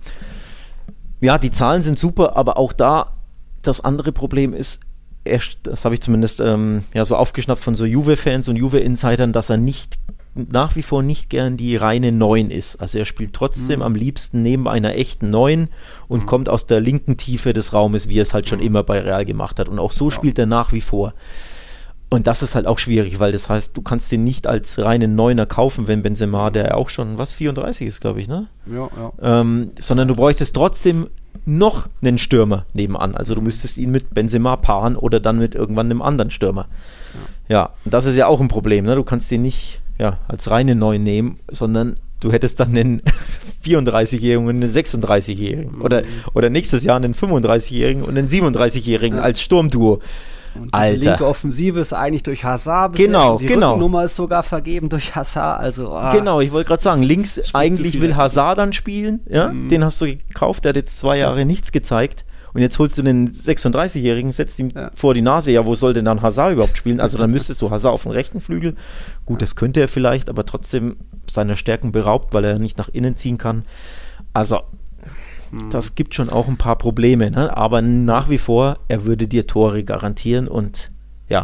ja, 1.19 1.37
die 1.37 1.51
Zahlen 1.51 1.81
sind 1.81 1.97
super, 1.97 2.35
aber 2.35 2.57
auch 2.57 2.73
da 2.73 3.13
das 3.61 3.81
andere 3.81 4.11
Problem 4.11 4.53
ist, 4.53 4.81
er, 5.23 5.41
das 5.63 5.85
habe 5.85 5.95
ich 5.95 6.01
zumindest 6.01 6.39
ähm, 6.39 6.85
ja, 6.93 7.05
so 7.05 7.15
aufgeschnappt 7.15 7.61
von 7.61 7.75
so 7.75 7.85
Juve-Fans 7.85 8.47
und 8.49 8.55
Juve-Insidern, 8.55 9.33
dass 9.33 9.49
er 9.49 9.57
nicht 9.57 9.99
nach 10.37 10.75
wie 10.75 10.83
vor 10.83 11.03
nicht 11.03 11.29
gern 11.29 11.57
die 11.57 11.75
reine 11.75 12.11
Neun 12.11 12.49
ist. 12.49 12.77
Also 12.77 12.99
er 12.99 13.05
spielt 13.05 13.33
trotzdem 13.33 13.79
mhm. 13.79 13.85
am 13.85 13.95
liebsten 13.95 14.41
neben 14.41 14.67
einer 14.67 14.95
echten 14.95 15.29
Neun 15.29 15.69
und 16.07 16.21
mhm. 16.21 16.25
kommt 16.25 16.49
aus 16.49 16.67
der 16.67 16.79
linken 16.79 17.17
Tiefe 17.17 17.53
des 17.53 17.73
Raumes, 17.73 18.07
wie 18.07 18.19
er 18.19 18.23
es 18.23 18.33
halt 18.33 18.47
schon 18.47 18.59
mhm. 18.59 18.65
immer 18.65 18.83
bei 18.83 18.99
Real 18.99 19.25
gemacht 19.25 19.59
hat. 19.59 19.69
Und 19.69 19.79
auch 19.79 19.91
so 19.91 20.09
ja. 20.09 20.11
spielt 20.11 20.39
er 20.39 20.45
nach 20.45 20.71
wie 20.71 20.81
vor. 20.81 21.13
Und 22.09 22.25
das 22.25 22.41
ist 22.41 22.55
halt 22.55 22.67
auch 22.67 22.79
schwierig, 22.79 23.19
weil 23.19 23.33
das 23.33 23.49
heißt, 23.49 23.75
du 23.75 23.81
kannst 23.81 24.09
den 24.13 24.23
nicht 24.23 24.47
als 24.47 24.77
reinen 24.77 25.15
Neuner 25.15 25.45
kaufen, 25.45 25.87
wenn 25.87 26.03
Benzema, 26.03 26.51
der 26.51 26.77
auch 26.77 26.87
schon, 26.87 27.17
was, 27.17 27.33
34 27.33 27.85
ist, 27.85 27.99
glaube 27.99 28.21
ich, 28.21 28.29
ne? 28.29 28.47
Ja, 28.65 28.89
ja. 28.97 29.41
Ähm, 29.41 29.71
sondern 29.77 30.07
du 30.07 30.15
bräuchtest 30.15 30.55
trotzdem 30.55 31.07
noch 31.45 31.89
einen 32.01 32.17
Stürmer 32.17 32.65
nebenan. 32.73 33.15
Also 33.15 33.35
du 33.35 33.41
müsstest 33.41 33.77
ihn 33.77 33.91
mit 33.91 34.13
Benzema 34.13 34.55
paaren 34.55 34.95
oder 34.95 35.19
dann 35.19 35.37
mit 35.37 35.53
irgendwann 35.53 35.87
einem 35.87 36.01
anderen 36.01 36.31
Stürmer. 36.31 36.67
Ja, 37.49 37.55
ja 37.57 37.69
das 37.83 38.05
ist 38.05 38.15
ja 38.15 38.27
auch 38.27 38.39
ein 38.39 38.47
Problem, 38.47 38.85
ne? 38.85 38.95
Du 38.95 39.03
kannst 39.03 39.29
den 39.29 39.41
nicht 39.41 39.81
ja, 39.99 40.19
als 40.27 40.49
reine 40.49 40.75
Neu 40.75 40.99
nehmen, 40.99 41.39
sondern 41.49 41.97
du 42.19 42.31
hättest 42.31 42.59
dann 42.59 42.69
einen 42.69 43.01
34-Jährigen 43.65 44.47
und 44.47 44.55
einen 44.55 44.69
36-Jährigen. 44.69 45.77
Mhm. 45.77 45.81
Oder, 45.81 46.03
oder 46.33 46.49
nächstes 46.49 46.83
Jahr 46.83 46.97
einen 46.97 47.13
35-Jährigen 47.13 48.03
und 48.03 48.17
einen 48.17 48.27
37-Jährigen 48.27 49.17
ja. 49.17 49.23
als 49.23 49.41
Sturmduo. 49.41 50.01
Und 50.55 50.73
Alter. 50.73 50.97
linke 50.97 51.27
Offensive 51.27 51.79
ist 51.79 51.93
eigentlich 51.93 52.23
durch 52.23 52.43
Hazard 52.43 52.93
besetzt. 52.93 53.07
Genau, 53.07 53.37
die 53.37 53.45
genau. 53.45 53.77
Nummer 53.77 54.05
ist 54.05 54.15
sogar 54.15 54.41
vergeben 54.43 54.89
durch 54.89 55.15
Hazard. 55.15 55.59
Also, 55.59 55.91
ah, 55.91 56.11
genau, 56.11 56.41
ich 56.41 56.51
wollte 56.51 56.69
gerade 56.69 56.81
sagen, 56.81 57.03
links 57.03 57.53
eigentlich 57.53 58.01
will 58.01 58.15
Hazard 58.15 58.57
dann 58.57 58.73
spielen. 58.73 59.19
Ja? 59.29 59.49
Mhm. 59.49 59.69
Den 59.69 59.83
hast 59.83 60.01
du 60.01 60.05
gekauft, 60.07 60.65
der 60.65 60.69
hat 60.69 60.75
jetzt 60.75 60.97
zwei 60.97 61.19
Jahre 61.19 61.45
nichts 61.45 61.71
gezeigt. 61.71 62.25
Und 62.57 62.63
jetzt 62.63 62.79
holst 62.79 62.97
du 62.97 63.03
den 63.03 63.29
36-Jährigen, 63.29 64.31
setzt 64.31 64.57
ihm 64.57 64.71
ja. 64.73 64.89
vor 64.95 65.13
die 65.13 65.21
Nase, 65.21 65.51
ja, 65.51 65.67
wo 65.67 65.75
soll 65.75 65.93
denn 65.93 66.05
dann 66.05 66.23
Hazard 66.23 66.53
überhaupt 66.53 66.75
spielen? 66.75 66.99
Also 66.99 67.19
dann 67.19 67.29
müsstest 67.29 67.61
du 67.61 67.69
Hazard 67.69 67.93
auf 67.93 68.01
dem 68.01 68.13
rechten 68.13 68.41
Flügel. 68.41 68.73
Gut, 69.27 69.43
das 69.43 69.55
könnte 69.55 69.79
er 69.79 69.87
vielleicht, 69.87 70.27
aber 70.27 70.43
trotzdem 70.43 70.95
seiner 71.29 71.55
Stärken 71.55 71.91
beraubt, 71.91 72.33
weil 72.33 72.43
er 72.43 72.57
nicht 72.57 72.79
nach 72.79 72.89
innen 72.89 73.15
ziehen 73.15 73.37
kann. 73.37 73.63
Also 74.33 74.61
hm. 75.51 75.69
das 75.69 75.93
gibt 75.93 76.15
schon 76.15 76.31
auch 76.31 76.47
ein 76.47 76.57
paar 76.57 76.79
Probleme, 76.79 77.29
ne? 77.29 77.55
aber 77.55 77.83
nach 77.83 78.27
wie 78.27 78.39
vor, 78.39 78.79
er 78.87 79.05
würde 79.05 79.27
dir 79.27 79.45
Tore 79.45 79.83
garantieren 79.83 80.47
und 80.47 80.89
ja. 81.29 81.43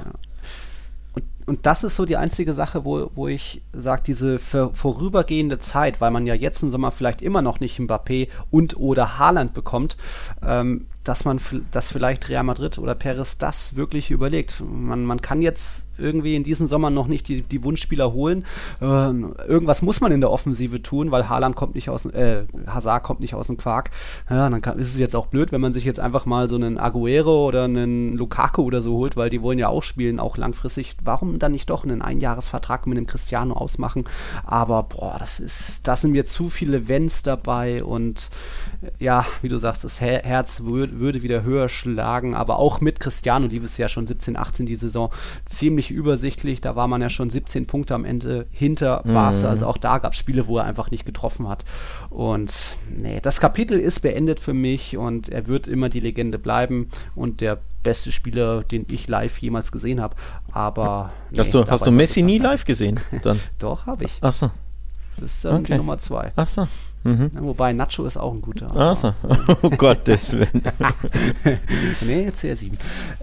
Und 1.14 1.26
und 1.46 1.68
das 1.68 1.84
ist 1.84 1.96
so 1.96 2.06
die 2.06 2.18
einzige 2.18 2.56
Sache, 2.56 2.86
wo, 2.86 3.12
wo 3.14 3.28
ich 3.28 3.62
sage, 3.72 4.02
diese 4.08 4.40
vorübergehende 4.40 5.60
Zeit, 5.60 6.02
weil 6.02 6.10
man 6.10 6.26
ja 6.26 6.34
jetzt 6.34 6.64
im 6.64 6.72
Sommer 6.72 6.92
vielleicht 6.92 7.22
immer 7.22 7.44
noch 7.44 7.60
nicht 7.60 7.80
Mbappé 7.80 8.30
und 8.50 8.78
oder 8.78 9.20
Haaland 9.20 9.54
bekommt, 9.54 9.96
ähm, 10.42 10.88
dass 11.04 11.26
man, 11.26 11.40
dass 11.72 11.92
vielleicht 11.92 12.30
Real 12.30 12.44
Madrid 12.44 12.78
oder 12.78 12.96
Perez 12.96 13.38
das 13.38 13.76
wirklich 13.76 14.12
überlegt. 14.12 14.64
Man, 14.66 15.06
man 15.06 15.22
kann 15.22 15.42
jetzt 15.42 15.86
irgendwie 15.98 16.36
in 16.36 16.44
diesem 16.44 16.68
Sommer 16.68 16.90
noch 16.90 17.08
nicht 17.08 17.28
die, 17.28 17.42
die 17.42 17.64
Wunschspieler 17.64 18.14
holen. 18.14 18.46
Äh, 18.82 18.86
irgendwas 18.86 19.82
muss 19.82 20.02
man 20.02 20.12
in 20.12 20.22
der 20.22 20.32
Offensive 20.32 20.82
tun, 20.82 21.12
weil 21.12 21.30
Haaland 21.30 21.56
kommt 21.56 21.76
nicht 21.76 21.90
aus, 21.90 22.06
äh, 22.06 22.46
Hazard 22.68 23.04
kommt 23.04 23.20
nicht 23.20 23.36
aus 23.36 23.48
dem 23.48 23.58
Quark. 23.58 23.92
Ja, 24.30 24.50
dann 24.50 24.62
kann, 24.62 24.80
ist 24.80 24.94
es 24.94 25.00
jetzt 25.00 25.16
auch 25.16 25.28
blöd, 25.28 25.52
wenn 25.52 25.62
man 25.62 25.74
sich 25.74 25.84
jetzt 25.84 26.00
einfach 26.00 26.26
mal 26.26 26.48
so 26.48 26.56
einen 26.56 26.78
Aguero 26.78 27.48
oder 27.48 27.66
einen 27.66 28.14
Lukaku 28.18 28.64
oder 28.64 28.82
so 28.82 28.96
holt, 28.98 29.18
weil 29.18 29.30
die 29.30 29.42
wollen 29.42 29.60
ja 29.60 29.68
auch 29.68 29.84
spielen, 29.84 30.20
auch 30.20 30.38
langfristig. 30.38 30.96
Warum 31.04 31.38
dann 31.40 31.52
nicht 31.52 31.70
doch 31.70 31.84
einen 31.84 32.02
Einjahresvertrag 32.02 32.88
mit 32.88 32.98
dem 32.98 33.08
Cristiano 33.08 33.54
ausmachen? 33.54 34.06
Aber 34.46 34.84
boah, 34.84 35.18
das 35.20 35.40
ist, 35.40 35.88
da 35.88 35.96
sind 35.96 36.12
mir 36.12 36.26
zu 36.26 36.50
viele 36.50 36.88
Wenns 36.88 37.24
dabei 37.24 37.84
und 37.84 38.30
ja, 39.00 39.26
wie 39.42 39.50
du 39.50 39.58
sagst, 39.58 39.84
das 39.84 40.02
Herz 40.02 40.62
würd, 40.66 40.93
würde 41.00 41.22
wieder 41.22 41.44
höher 41.44 41.70
schlagen, 41.70 42.36
aber 42.36 42.60
auch 42.60 42.82
mit 42.82 43.00
Cristiano 43.00 43.48
lief 43.48 43.64
es 43.64 43.78
ja 43.78 43.88
schon 43.88 44.08
17, 44.08 44.38
18 44.38 44.66
die 44.66 44.76
Saison 44.76 45.12
ziemlich 45.46 45.92
übersichtlich. 45.92 46.62
Da 46.62 46.76
war 46.76 46.88
man 46.88 47.02
ja 47.02 47.10
schon 47.10 47.30
17 47.30 47.68
Punkte 47.68 47.96
am 47.96 48.06
Ende 48.06 48.48
hinter 48.52 49.02
mhm. 49.04 49.14
Barca. 49.14 49.50
Also 49.50 49.68
auch 49.68 49.78
da 49.78 49.98
gab 49.98 50.14
es 50.14 50.20
Spiele, 50.20 50.48
wo 50.48 50.58
er 50.58 50.66
einfach 50.66 50.92
nicht 50.92 51.06
getroffen 51.06 51.48
hat. 51.48 51.66
Und 52.10 52.78
nee, 52.96 53.20
das 53.22 53.40
Kapitel 53.40 53.80
ist 53.80 54.02
beendet 54.02 54.40
für 54.40 54.54
mich 54.54 54.98
und 54.98 55.30
er 55.30 55.48
wird 55.48 55.68
immer 55.68 55.90
die 55.90 56.00
Legende 56.00 56.40
bleiben 56.40 56.90
und 57.16 57.42
der 57.42 57.60
beste 57.84 58.12
Spieler, 58.12 58.64
den 58.64 58.86
ich 58.90 59.08
live 59.08 59.38
jemals 59.38 59.72
gesehen 59.72 60.02
habe. 60.02 60.16
Aber 60.52 61.12
nee, 61.32 61.40
hast 61.40 61.54
du, 61.54 61.66
hast 61.66 61.86
du 61.86 61.92
Messi 61.92 62.24
nie 62.24 62.38
live 62.38 62.66
gesehen? 62.66 63.00
Dann? 63.24 63.40
Doch, 63.60 63.86
habe 63.86 64.06
ich. 64.06 64.18
Ach 64.22 64.34
so. 64.34 64.52
Das 65.18 65.38
ist 65.38 65.46
ähm, 65.46 65.56
okay. 65.56 65.74
die 65.74 65.78
Nummer 65.78 65.98
zwei. 65.98 66.32
Ach 66.36 66.48
so. 66.48 66.68
Mhm. 67.04 67.32
Ja, 67.34 67.44
wobei 67.44 67.74
Nacho 67.74 68.06
ist 68.06 68.18
auch 68.18 68.34
ein 68.34 68.42
guter. 68.42 68.68
Ach 68.76 68.96
so. 68.96 69.14
Oh 69.62 69.70
Gottes 69.70 70.34
Willen. 70.34 70.64
nee, 72.02 72.30
CR7. 72.30 72.72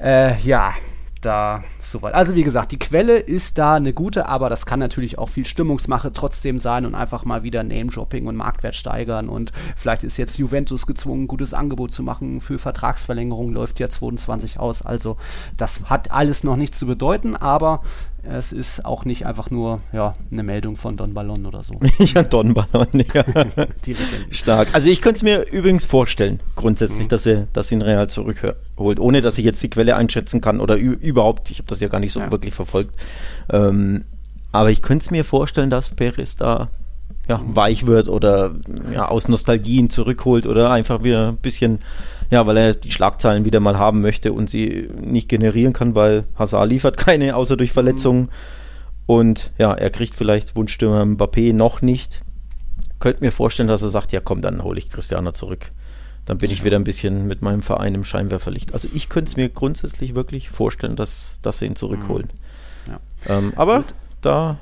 Äh, 0.03 0.39
ja, 0.41 0.75
da 1.21 1.63
soweit. 1.83 2.15
Also 2.15 2.35
wie 2.35 2.43
gesagt, 2.43 2.73
die 2.73 2.79
Quelle 2.79 3.19
ist 3.19 3.59
da 3.59 3.75
eine 3.75 3.93
gute, 3.93 4.27
aber 4.27 4.49
das 4.49 4.65
kann 4.65 4.79
natürlich 4.79 5.19
auch 5.19 5.29
viel 5.29 5.45
Stimmungsmache 5.45 6.13
trotzdem 6.13 6.59
sein 6.59 6.87
und 6.87 6.95
einfach 6.95 7.25
mal 7.25 7.43
wieder 7.43 7.63
Name-Dropping 7.63 8.27
und 8.27 8.37
Marktwert 8.37 8.75
steigern 8.75 9.29
und 9.29 9.53
vielleicht 9.77 10.05
ist 10.05 10.17
jetzt 10.17 10.39
Juventus 10.39 10.87
gezwungen, 10.87 11.25
ein 11.25 11.29
gutes 11.29 11.53
Angebot 11.53 11.93
zu 11.93 12.03
machen 12.03 12.41
für 12.41 12.59
Vertragsverlängerung, 12.59 13.53
läuft 13.53 13.81
ja 13.81 13.89
22 13.89 14.59
aus, 14.59 14.83
also 14.83 15.17
das 15.57 15.91
hat 15.91 16.11
alles 16.11 16.45
noch 16.45 16.57
nichts 16.57 16.79
zu 16.79 16.87
bedeuten, 16.87 17.37
aber 17.37 17.83
es 18.23 18.53
ist 18.53 18.85
auch 18.85 19.05
nicht 19.05 19.27
einfach 19.27 19.51
nur 19.51 19.81
ja, 19.93 20.17
eine 20.31 20.43
Meldung 20.43 20.77
von 20.77 20.97
Don 20.97 21.15
Ballon 21.15 21.47
oder 21.47 21.63
so. 21.63 21.79
ja, 21.99 22.23
Don 22.23 22.55
Ballon, 22.55 22.89
ja. 23.15 23.25
Stark. 24.31 24.69
Also 24.73 24.91
ich 24.91 25.01
könnte 25.01 25.17
es 25.17 25.23
mir 25.23 25.51
übrigens 25.51 25.85
vorstellen, 25.85 26.41
grundsätzlich, 26.57 27.05
mhm. 27.05 27.09
dass 27.09 27.27
er 27.27 27.47
dass 27.53 27.73
ihn 27.73 27.83
Real 27.83 28.09
zurückholt, 28.09 29.01
ohne 29.01 29.21
dass 29.21 29.39
ich 29.39 29.45
jetzt 29.45 29.63
die 29.63 29.71
Quelle 29.71 29.97
einschätzen 29.97 30.41
kann 30.41 30.61
oder 30.61 30.77
überhaupt, 30.77 31.51
ich 31.51 31.59
habe 31.59 31.69
das 31.69 31.81
ja 31.81 31.89
gar 31.89 32.01
nicht 32.01 32.13
so 32.13 32.21
ja. 32.21 32.31
wirklich 32.31 32.55
verfolgt. 32.55 32.95
Ähm, 33.51 34.05
aber 34.53 34.71
ich 34.71 34.83
könnte 34.83 35.05
es 35.05 35.11
mir 35.11 35.25
vorstellen, 35.25 35.71
dass 35.71 35.93
Perez 35.93 36.37
da 36.37 36.69
ja, 37.31 37.41
weich 37.47 37.87
wird 37.87 38.09
oder 38.09 38.53
ja, 38.93 39.09
aus 39.09 39.29
Nostalgien 39.29 39.89
zurückholt 39.89 40.47
oder 40.47 40.71
einfach 40.71 41.03
wieder 41.03 41.29
ein 41.29 41.37
bisschen 41.37 41.79
ja, 42.31 42.47
weil 42.47 42.57
er 42.57 42.75
die 42.75 42.93
Schlagzeilen 42.93 43.45
wieder 43.45 43.61
mal 43.61 43.77
haben 43.77 44.01
möchte 44.01 44.33
und 44.33 44.49
sie 44.49 44.89
nicht 45.01 45.29
generieren 45.29 45.73
kann, 45.73 45.95
weil 45.95 46.25
Hazard 46.37 46.69
liefert 46.69 46.97
keine, 46.97 47.35
außer 47.35 47.57
durch 47.57 47.73
Verletzungen. 47.73 48.23
Mhm. 48.23 48.29
Und 49.07 49.51
ja, 49.59 49.75
er 49.75 49.91
kriegt 49.91 50.15
vielleicht 50.15 50.55
Wunschstürmer 50.55 51.03
Mbappé 51.03 51.53
noch 51.53 51.83
nicht. 51.83 52.23
Könnte 53.01 53.25
mir 53.25 53.33
vorstellen, 53.33 53.69
dass 53.69 53.83
er 53.83 53.91
sagt, 53.91 54.13
ja 54.13 54.21
komm, 54.21 54.43
dann 54.43 54.63
hole 54.63 54.79
ich 54.79 54.91
Cristiano 54.91 55.33
zurück. 55.33 55.73
Dann 56.25 56.39
bin 56.39 56.53
ich 56.53 56.63
wieder 56.63 56.77
ein 56.77 56.85
bisschen 56.85 57.27
mit 57.27 57.43
meinem 57.43 57.63
Verein 57.63 57.97
im 57.97 58.05
Scheinwerferlicht. 58.05 58.75
Also 58.75 58.87
ich 58.95 59.09
könnte 59.09 59.31
es 59.31 59.37
mir 59.37 59.49
grundsätzlich 59.49 60.15
wirklich 60.15 60.51
vorstellen, 60.51 60.95
dass, 60.95 61.41
dass 61.43 61.59
sie 61.59 61.67
ihn 61.67 61.75
zurückholen. 61.75 62.29
Mhm. 62.87 62.93
Ja. 62.93 63.39
Ähm, 63.39 63.53
aber 63.57 63.79
Gut. 63.79 63.95
da, 64.21 64.59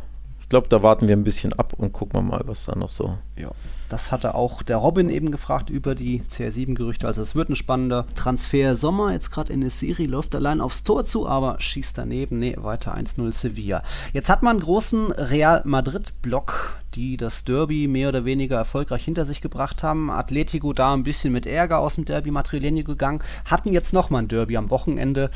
ich 0.48 0.50
glaube, 0.50 0.68
da 0.68 0.82
warten 0.82 1.08
wir 1.08 1.14
ein 1.14 1.24
bisschen 1.24 1.52
ab 1.52 1.74
und 1.76 1.92
gucken 1.92 2.14
wir 2.14 2.22
mal, 2.22 2.40
was 2.46 2.64
da 2.64 2.74
noch 2.74 2.88
so 2.88 3.18
ja. 3.36 3.50
Das 3.90 4.12
hatte 4.12 4.34
auch 4.34 4.62
der 4.62 4.78
Robin 4.78 5.08
eben 5.10 5.30
gefragt 5.30 5.68
über 5.68 5.94
die 5.94 6.22
CR7-Gerüchte. 6.22 7.06
Also 7.06 7.20
es 7.20 7.34
wird 7.34 7.48
ein 7.48 7.56
spannender 7.56 8.06
Transfer. 8.14 8.76
Sommer 8.76 9.12
jetzt 9.12 9.30
gerade 9.30 9.52
in 9.52 9.60
der 9.60 9.70
Serie 9.70 10.06
läuft 10.06 10.34
allein 10.34 10.60
aufs 10.60 10.84
Tor 10.84 11.04
zu, 11.04 11.26
aber 11.26 11.58
schießt 11.60 11.96
daneben. 11.96 12.38
Nee, 12.38 12.56
weiter 12.58 12.96
1-0 12.96 13.30
Sevilla. 13.32 13.82
Jetzt 14.12 14.28
hat 14.28 14.42
man 14.42 14.56
einen 14.56 14.60
großen 14.60 15.12
Real 15.12 15.62
Madrid-Block, 15.64 16.78
die 16.94 17.16
das 17.16 17.44
Derby 17.44 17.88
mehr 17.88 18.10
oder 18.10 18.24
weniger 18.24 18.56
erfolgreich 18.56 19.04
hinter 19.04 19.24
sich 19.24 19.40
gebracht 19.40 19.82
haben. 19.82 20.10
Atletico 20.10 20.72
da 20.72 20.92
ein 20.92 21.02
bisschen 21.02 21.32
mit 21.32 21.46
Ärger 21.46 21.78
aus 21.78 21.96
dem 21.96 22.04
Derby 22.04 22.30
Madrileño 22.30 22.84
gegangen. 22.84 23.22
Hatten 23.46 23.72
jetzt 23.72 23.94
nochmal 23.94 24.22
ein 24.22 24.28
Derby 24.28 24.56
am 24.56 24.70
Wochenende. 24.70 25.30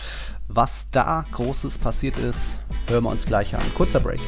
Was 0.49 0.91
da 0.91 1.25
Großes 1.33 1.79
passiert 1.79 2.19
ist, 2.19 2.59
hören 2.89 3.05
wir 3.05 3.11
uns 3.11 3.27
gleich 3.27 3.55
an. 3.55 3.63
Kurzer 3.75 4.01
Break. 4.01 4.21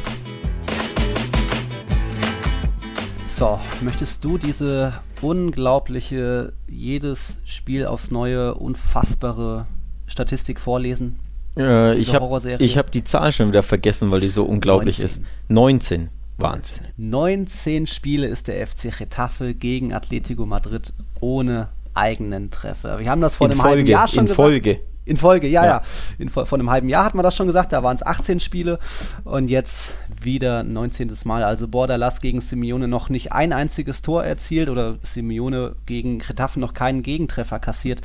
So, 3.36 3.58
möchtest 3.80 4.24
du 4.24 4.38
diese 4.38 4.92
unglaubliche, 5.20 6.52
jedes 6.68 7.40
Spiel 7.44 7.84
aufs 7.84 8.12
Neue, 8.12 8.54
unfassbare 8.54 9.66
Statistik 10.06 10.60
vorlesen? 10.60 11.18
Äh, 11.56 11.96
ich 11.96 12.14
habe 12.14 12.26
hab 12.26 12.92
die 12.92 13.02
Zahl 13.02 13.32
schon 13.32 13.48
wieder 13.48 13.64
vergessen, 13.64 14.12
weil 14.12 14.20
die 14.20 14.28
so 14.28 14.44
unglaublich 14.44 15.00
19. 15.00 15.04
ist. 15.06 15.20
19. 15.48 16.08
Wahnsinn. 16.38 16.84
19 16.96 17.88
Spiele 17.88 18.28
ist 18.28 18.46
der 18.46 18.64
FC 18.64 18.96
Getafe 18.96 19.54
gegen 19.54 19.92
Atletico 19.92 20.46
Madrid 20.46 20.92
ohne 21.18 21.70
eigenen 21.92 22.52
Treffer. 22.52 23.00
Wir 23.00 23.10
haben 23.10 23.20
das 23.20 23.34
vor 23.34 23.48
in 23.48 23.52
einem 23.52 23.60
Folge, 23.60 23.76
halben 23.78 23.88
Jahr 23.88 24.06
schon 24.06 24.18
in 24.20 24.24
gesagt. 24.26 24.36
Folge. 24.36 24.80
In 25.06 25.16
Folge, 25.16 25.48
ja, 25.48 25.64
ja. 25.64 25.68
ja. 25.68 25.82
In, 26.18 26.28
vor 26.28 26.50
einem 26.50 26.70
halben 26.70 26.88
Jahr 26.88 27.04
hat 27.04 27.14
man 27.14 27.22
das 27.22 27.36
schon 27.36 27.46
gesagt, 27.46 27.72
da 27.72 27.82
waren 27.82 27.96
es 27.96 28.04
18 28.04 28.40
Spiele 28.40 28.78
und 29.24 29.48
jetzt 29.48 29.98
wieder 30.08 30.62
19. 30.62 31.12
Mal. 31.24 31.44
Also 31.44 31.68
Bordalas 31.68 32.20
gegen 32.20 32.40
Simeone 32.40 32.88
noch 32.88 33.10
nicht 33.10 33.32
ein 33.32 33.52
einziges 33.52 34.02
Tor 34.02 34.24
erzielt 34.24 34.68
oder 34.68 34.96
Simeone 35.02 35.76
gegen 35.86 36.20
Retaffen 36.22 36.60
noch 36.60 36.72
keinen 36.72 37.02
Gegentreffer 37.02 37.58
kassiert. 37.58 38.00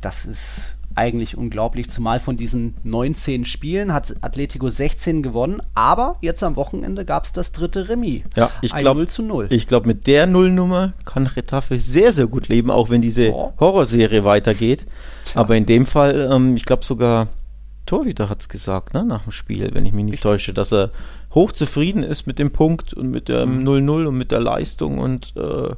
Das 0.00 0.26
ist 0.26 0.74
eigentlich 0.94 1.36
unglaublich, 1.36 1.90
zumal 1.90 2.20
von 2.20 2.36
diesen 2.36 2.74
19 2.84 3.44
Spielen 3.44 3.92
hat 3.92 4.14
Atletico 4.20 4.68
16 4.68 5.22
gewonnen, 5.22 5.62
aber 5.74 6.16
jetzt 6.20 6.42
am 6.42 6.56
Wochenende 6.56 7.04
gab 7.04 7.24
es 7.24 7.32
das 7.32 7.52
dritte 7.52 7.88
Remis. 7.88 8.22
Ja, 8.36 8.50
ich 8.60 8.74
glaube, 8.74 9.06
ich 9.50 9.66
glaube, 9.66 9.86
mit 9.86 10.06
der 10.06 10.26
Nullnummer 10.26 10.92
kann 11.04 11.26
Retafe 11.26 11.78
sehr, 11.78 12.12
sehr 12.12 12.26
gut 12.26 12.48
leben, 12.48 12.70
auch 12.70 12.90
wenn 12.90 13.02
diese. 13.02 13.32
Horrorserie 13.32 14.24
weitergeht. 14.24 14.86
Tja. 15.24 15.40
Aber 15.40 15.56
in 15.56 15.66
dem 15.66 15.86
Fall, 15.86 16.28
ähm, 16.32 16.56
ich 16.56 16.64
glaube 16.64 16.84
sogar, 16.84 17.28
Torhüter 17.86 18.28
hat 18.28 18.40
es 18.40 18.48
gesagt, 18.48 18.94
ne, 18.94 19.04
nach 19.04 19.24
dem 19.24 19.32
Spiel, 19.32 19.70
wenn 19.72 19.84
ich 19.84 19.92
mich 19.92 20.04
nicht 20.04 20.14
ich 20.14 20.20
täusche, 20.20 20.52
dass 20.52 20.72
er 20.72 20.90
hochzufrieden 21.34 22.02
ist 22.02 22.26
mit 22.26 22.38
dem 22.38 22.52
Punkt 22.52 22.94
und 22.94 23.10
mit 23.10 23.28
dem 23.28 23.64
0-0 23.64 23.80
mhm. 23.80 24.06
und 24.06 24.18
mit 24.18 24.30
der 24.30 24.40
Leistung 24.40 24.98
und 24.98 25.34
äh, 25.36 25.74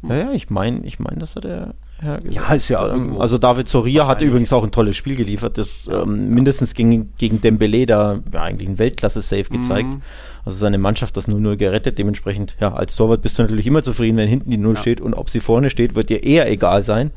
naja, 0.00 0.30
ich 0.32 0.48
meine, 0.48 0.84
ich 0.84 0.98
meine, 0.98 1.18
dass 1.18 1.36
er 1.36 1.42
der 1.42 1.74
ja, 2.02 2.18
ja, 2.30 2.54
ist 2.54 2.68
ja 2.68 2.78
Also 3.18 3.38
David 3.38 3.68
Soria 3.68 4.06
hat 4.06 4.22
übrigens 4.22 4.52
auch 4.52 4.62
ein 4.62 4.70
tolles 4.70 4.96
Spiel 4.96 5.16
geliefert, 5.16 5.58
das 5.58 5.88
ähm, 5.92 6.30
mindestens 6.30 6.74
gegen, 6.74 7.12
gegen 7.18 7.40
Dembele 7.40 7.86
da 7.86 8.20
ja, 8.32 8.42
eigentlich 8.42 8.68
ein 8.68 8.78
Weltklasse-Save 8.78 9.44
gezeigt. 9.44 9.94
Mhm. 9.94 10.02
Also 10.44 10.58
seine 10.58 10.78
Mannschaft 10.78 11.16
das 11.16 11.28
0-0 11.28 11.56
gerettet. 11.56 11.98
Dementsprechend, 11.98 12.56
ja, 12.60 12.72
als 12.72 12.94
Torwart 12.94 13.22
bist 13.22 13.38
du 13.38 13.42
natürlich 13.42 13.66
immer 13.66 13.82
zufrieden, 13.82 14.16
wenn 14.16 14.28
hinten 14.28 14.50
die 14.50 14.58
0 14.58 14.74
ja. 14.74 14.80
steht 14.80 15.00
und 15.00 15.14
ob 15.14 15.28
sie 15.28 15.40
vorne 15.40 15.70
steht, 15.70 15.96
wird 15.96 16.08
dir 16.08 16.22
eher 16.22 16.50
egal 16.50 16.84
sein. 16.84 17.10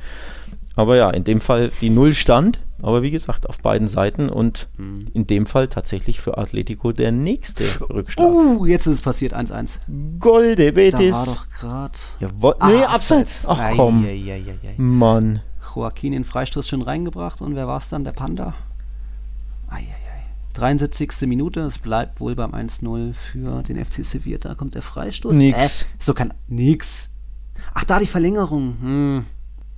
Aber 0.75 0.95
ja, 0.95 1.09
in 1.09 1.23
dem 1.23 1.41
Fall 1.41 1.71
die 1.81 1.89
Null 1.89 2.13
stand, 2.13 2.61
aber 2.81 3.01
wie 3.01 3.11
gesagt, 3.11 3.47
auf 3.49 3.59
beiden 3.59 3.87
Seiten 3.87 4.29
und 4.29 4.69
mhm. 4.77 5.07
in 5.13 5.27
dem 5.27 5.45
Fall 5.45 5.67
tatsächlich 5.67 6.21
für 6.21 6.37
Atletico 6.37 6.91
der 6.91 7.11
nächste 7.11 7.63
Rückschlag. 7.89 8.27
Uh, 8.31 8.65
jetzt 8.65 8.87
ist 8.87 8.95
es 8.95 9.01
passiert 9.01 9.33
1-1. 9.33 9.77
Golde 10.19 10.71
Betis. 10.73 11.11
Da 11.11 11.17
war 11.17 11.25
doch 11.25 11.49
gerade. 11.49 11.99
Jawohl. 12.19 12.55
Ah, 12.59 12.69
nee, 12.69 12.83
abseits. 12.83 13.45
Ach 13.47 13.75
komm. 13.75 14.03
Ei, 14.05 14.23
ei, 14.31 14.43
ei, 14.63 14.73
Mann. 14.77 15.41
Joaquin 15.75 16.13
in 16.13 16.23
Freistoß 16.23 16.67
schon 16.67 16.81
reingebracht 16.81 17.41
und 17.41 17.55
wer 17.55 17.67
war 17.67 17.77
es 17.77 17.89
dann? 17.89 18.03
Der 18.03 18.11
Panda? 18.11 18.53
Eieiei. 19.69 20.11
73. 20.53 21.27
Minute, 21.27 21.61
es 21.61 21.79
bleibt 21.79 22.19
wohl 22.19 22.35
beim 22.35 22.53
1-0 22.53 23.13
für 23.13 23.63
den 23.63 23.83
FC 23.83 24.05
Sevilla. 24.05 24.37
Da 24.37 24.55
kommt 24.55 24.75
der 24.75 24.81
Freistoß. 24.81 25.35
Nix. 25.35 25.83
Äh, 25.83 25.85
so 25.99 26.13
kann. 26.13 26.33
Nix. 26.47 27.09
Ach, 27.73 27.83
da 27.83 27.99
die 27.99 28.07
Verlängerung. 28.07 28.77
Hm. 28.81 29.25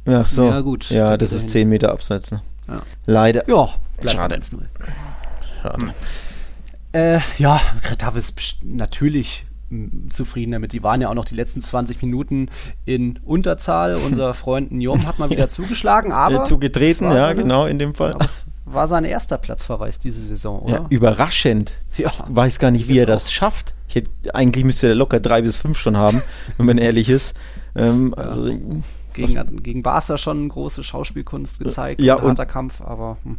Ach 0.06 0.28
so. 0.28 0.48
Ja, 0.48 0.62
gut. 0.62 0.90
Ja, 0.90 1.18
das 1.18 1.32
ist 1.32 1.50
10 1.50 1.68
Meter 1.70 1.92
abseits. 1.92 2.32
Ne? 2.32 2.42
Ja. 2.68 2.82
Leider. 3.06 3.48
Ja, 3.48 3.70
schade. 4.06 4.36
1 4.36 4.54
-0. 4.54 4.60
Schade. 5.62 5.94
Äh, 6.92 7.20
ja, 7.38 7.60
Kretav 7.82 8.16
ist 8.16 8.36
natürlich 8.64 9.46
zufrieden 10.10 10.52
damit. 10.52 10.74
Die 10.74 10.84
waren 10.84 11.02
ja 11.02 11.10
auch 11.10 11.14
noch 11.14 11.26
die 11.26 11.36
letzten 11.36 11.62
20 11.62 12.02
Minuten 12.02 12.50
in 12.86 13.20
Unterzahl. 13.26 13.96
Unser 14.06 14.34
Freund 14.34 14.72
Njom 14.72 15.06
hat 15.08 15.20
mal 15.20 15.30
wieder 15.30 15.48
zugeschlagen, 15.48 16.12
aber. 16.12 16.44
Zugetreten, 16.44 17.06
ja, 17.12 17.30
so, 17.30 17.36
genau, 17.36 17.66
in 17.66 17.80
dem 17.80 17.96
Fall. 17.96 18.12
War 18.66 18.88
sein 18.88 19.04
erster 19.04 19.38
Platzverweis 19.38 20.00
diese 20.00 20.24
Saison, 20.24 20.60
oder? 20.62 20.74
Ja, 20.74 20.86
überraschend. 20.90 21.74
Ja. 21.98 22.10
Ich 22.10 22.36
weiß 22.36 22.60
gar 22.60 22.72
nicht, 22.72 22.88
wie 22.88 22.98
er 22.98 23.06
das 23.06 23.28
auch. 23.28 23.32
schafft. 23.32 23.74
Hätte, 23.88 24.10
eigentlich 24.34 24.64
müsste 24.64 24.88
er 24.88 24.96
locker 24.96 25.20
drei 25.20 25.42
bis 25.42 25.58
fünf 25.58 25.78
schon 25.78 25.98
haben, 25.98 26.22
wenn 26.58 26.66
man 26.66 26.78
ehrlich 26.78 27.10
ist. 27.10 27.36
Ähm, 27.76 28.14
ja. 28.18 28.30
Gegen, 29.14 29.64
gegen 29.64 29.84
Barca 29.84 30.18
schon 30.18 30.50
große 30.50 30.84
Schauspielkunst 30.84 31.60
gezeigt, 31.60 32.02
ja, 32.02 32.16
und 32.16 32.30
harter 32.30 32.46
Kampf, 32.46 32.82
aber. 32.82 33.18
Hm. 33.24 33.38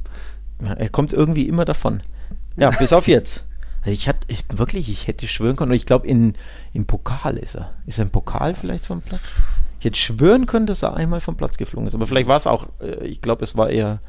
Ja, 0.65 0.73
er 0.75 0.89
kommt 0.89 1.13
irgendwie 1.13 1.49
immer 1.49 1.65
davon. 1.65 2.01
Ja, 2.57 2.71
bis 2.79 2.93
auf 2.93 3.09
jetzt. 3.09 3.45
Also 3.81 3.93
ich 3.93 4.09
hatte 4.09 4.21
ich, 4.29 4.45
wirklich, 4.49 4.89
ich 4.89 5.07
hätte 5.07 5.27
schwören 5.27 5.57
können, 5.57 5.73
und 5.73 5.77
ich 5.77 5.87
glaube, 5.87 6.07
im 6.07 6.35
Pokal 6.87 7.37
ist 7.37 7.55
er. 7.55 7.75
Ist 7.87 7.99
er 7.99 8.05
im 8.05 8.11
Pokal 8.11 8.55
vielleicht 8.55 8.87
vom 8.87 9.03
Platz? 9.03 9.35
Ich 9.79 9.85
hätte 9.85 9.99
schwören 9.99 10.47
können, 10.47 10.67
dass 10.67 10.83
er 10.83 10.97
einmal 10.97 11.21
vom 11.21 11.37
Platz 11.37 11.59
geflogen 11.59 11.87
ist. 11.87 11.95
Aber 11.95 12.07
vielleicht 12.07 12.29
war 12.29 12.37
es 12.37 12.47
auch, 12.47 12.69
äh, 12.81 13.07
ich 13.07 13.21
glaube, 13.21 13.45
es 13.45 13.57
war 13.57 13.69
eher 13.69 14.01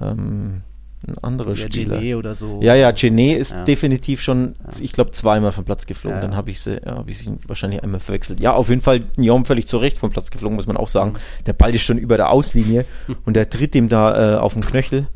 ähm, 0.00 0.62
ein 1.06 1.16
anderer 1.18 1.54
ja, 1.54 1.56
Spieler. 1.56 1.98
Genet 1.98 2.16
oder 2.16 2.34
so. 2.34 2.60
Ja, 2.62 2.74
ja, 2.74 2.90
Genet 2.90 3.38
ist 3.38 3.52
ja. 3.52 3.64
definitiv 3.64 4.20
schon, 4.20 4.54
ich 4.80 4.92
glaube, 4.92 5.12
zweimal 5.12 5.50
vom 5.52 5.64
Platz 5.64 5.86
geflogen. 5.86 6.18
Ja. 6.18 6.22
Dann 6.22 6.36
habe 6.36 6.50
ich, 6.50 6.60
sie, 6.60 6.76
hab 6.84 7.08
ich 7.08 7.18
sie 7.18 7.32
wahrscheinlich 7.46 7.82
einmal 7.82 8.00
verwechselt. 8.00 8.40
Ja, 8.40 8.52
auf 8.52 8.68
jeden 8.68 8.82
Fall 8.82 9.02
Njom 9.16 9.44
völlig 9.46 9.66
zu 9.66 9.78
Recht 9.78 9.96
vom 9.98 10.10
Platz 10.10 10.30
geflogen, 10.30 10.56
muss 10.56 10.66
man 10.66 10.76
auch 10.76 10.88
sagen. 10.88 11.12
Mhm. 11.12 11.44
Der 11.46 11.52
Ball 11.54 11.74
ist 11.74 11.82
schon 11.82 11.96
über 11.96 12.16
der 12.16 12.30
Auslinie 12.30 12.84
und 13.24 13.34
der 13.34 13.48
tritt 13.48 13.74
ihm 13.74 13.88
da 13.88 14.34
äh, 14.34 14.38
auf 14.38 14.52
den 14.52 14.62
Knöchel. 14.62 15.06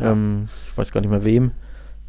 Ähm, 0.00 0.48
ich 0.70 0.78
weiß 0.78 0.92
gar 0.92 1.00
nicht 1.00 1.10
mehr 1.10 1.24
wem. 1.24 1.52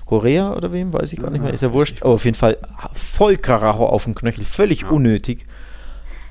Korea 0.05 0.55
oder 0.55 0.73
wem, 0.73 0.91
weiß 0.91 1.13
ich 1.13 1.19
gar 1.19 1.29
nicht 1.29 1.43
mehr, 1.43 1.53
ist 1.53 1.61
ja 1.61 1.71
wurscht. 1.71 2.01
Aber 2.01 2.15
auf 2.15 2.25
jeden 2.25 2.35
Fall 2.35 2.57
voll 2.93 3.37
Karacho 3.37 3.85
auf 3.85 4.05
dem 4.05 4.15
Knöchel, 4.15 4.43
völlig 4.43 4.89
unnötig. 4.89 5.45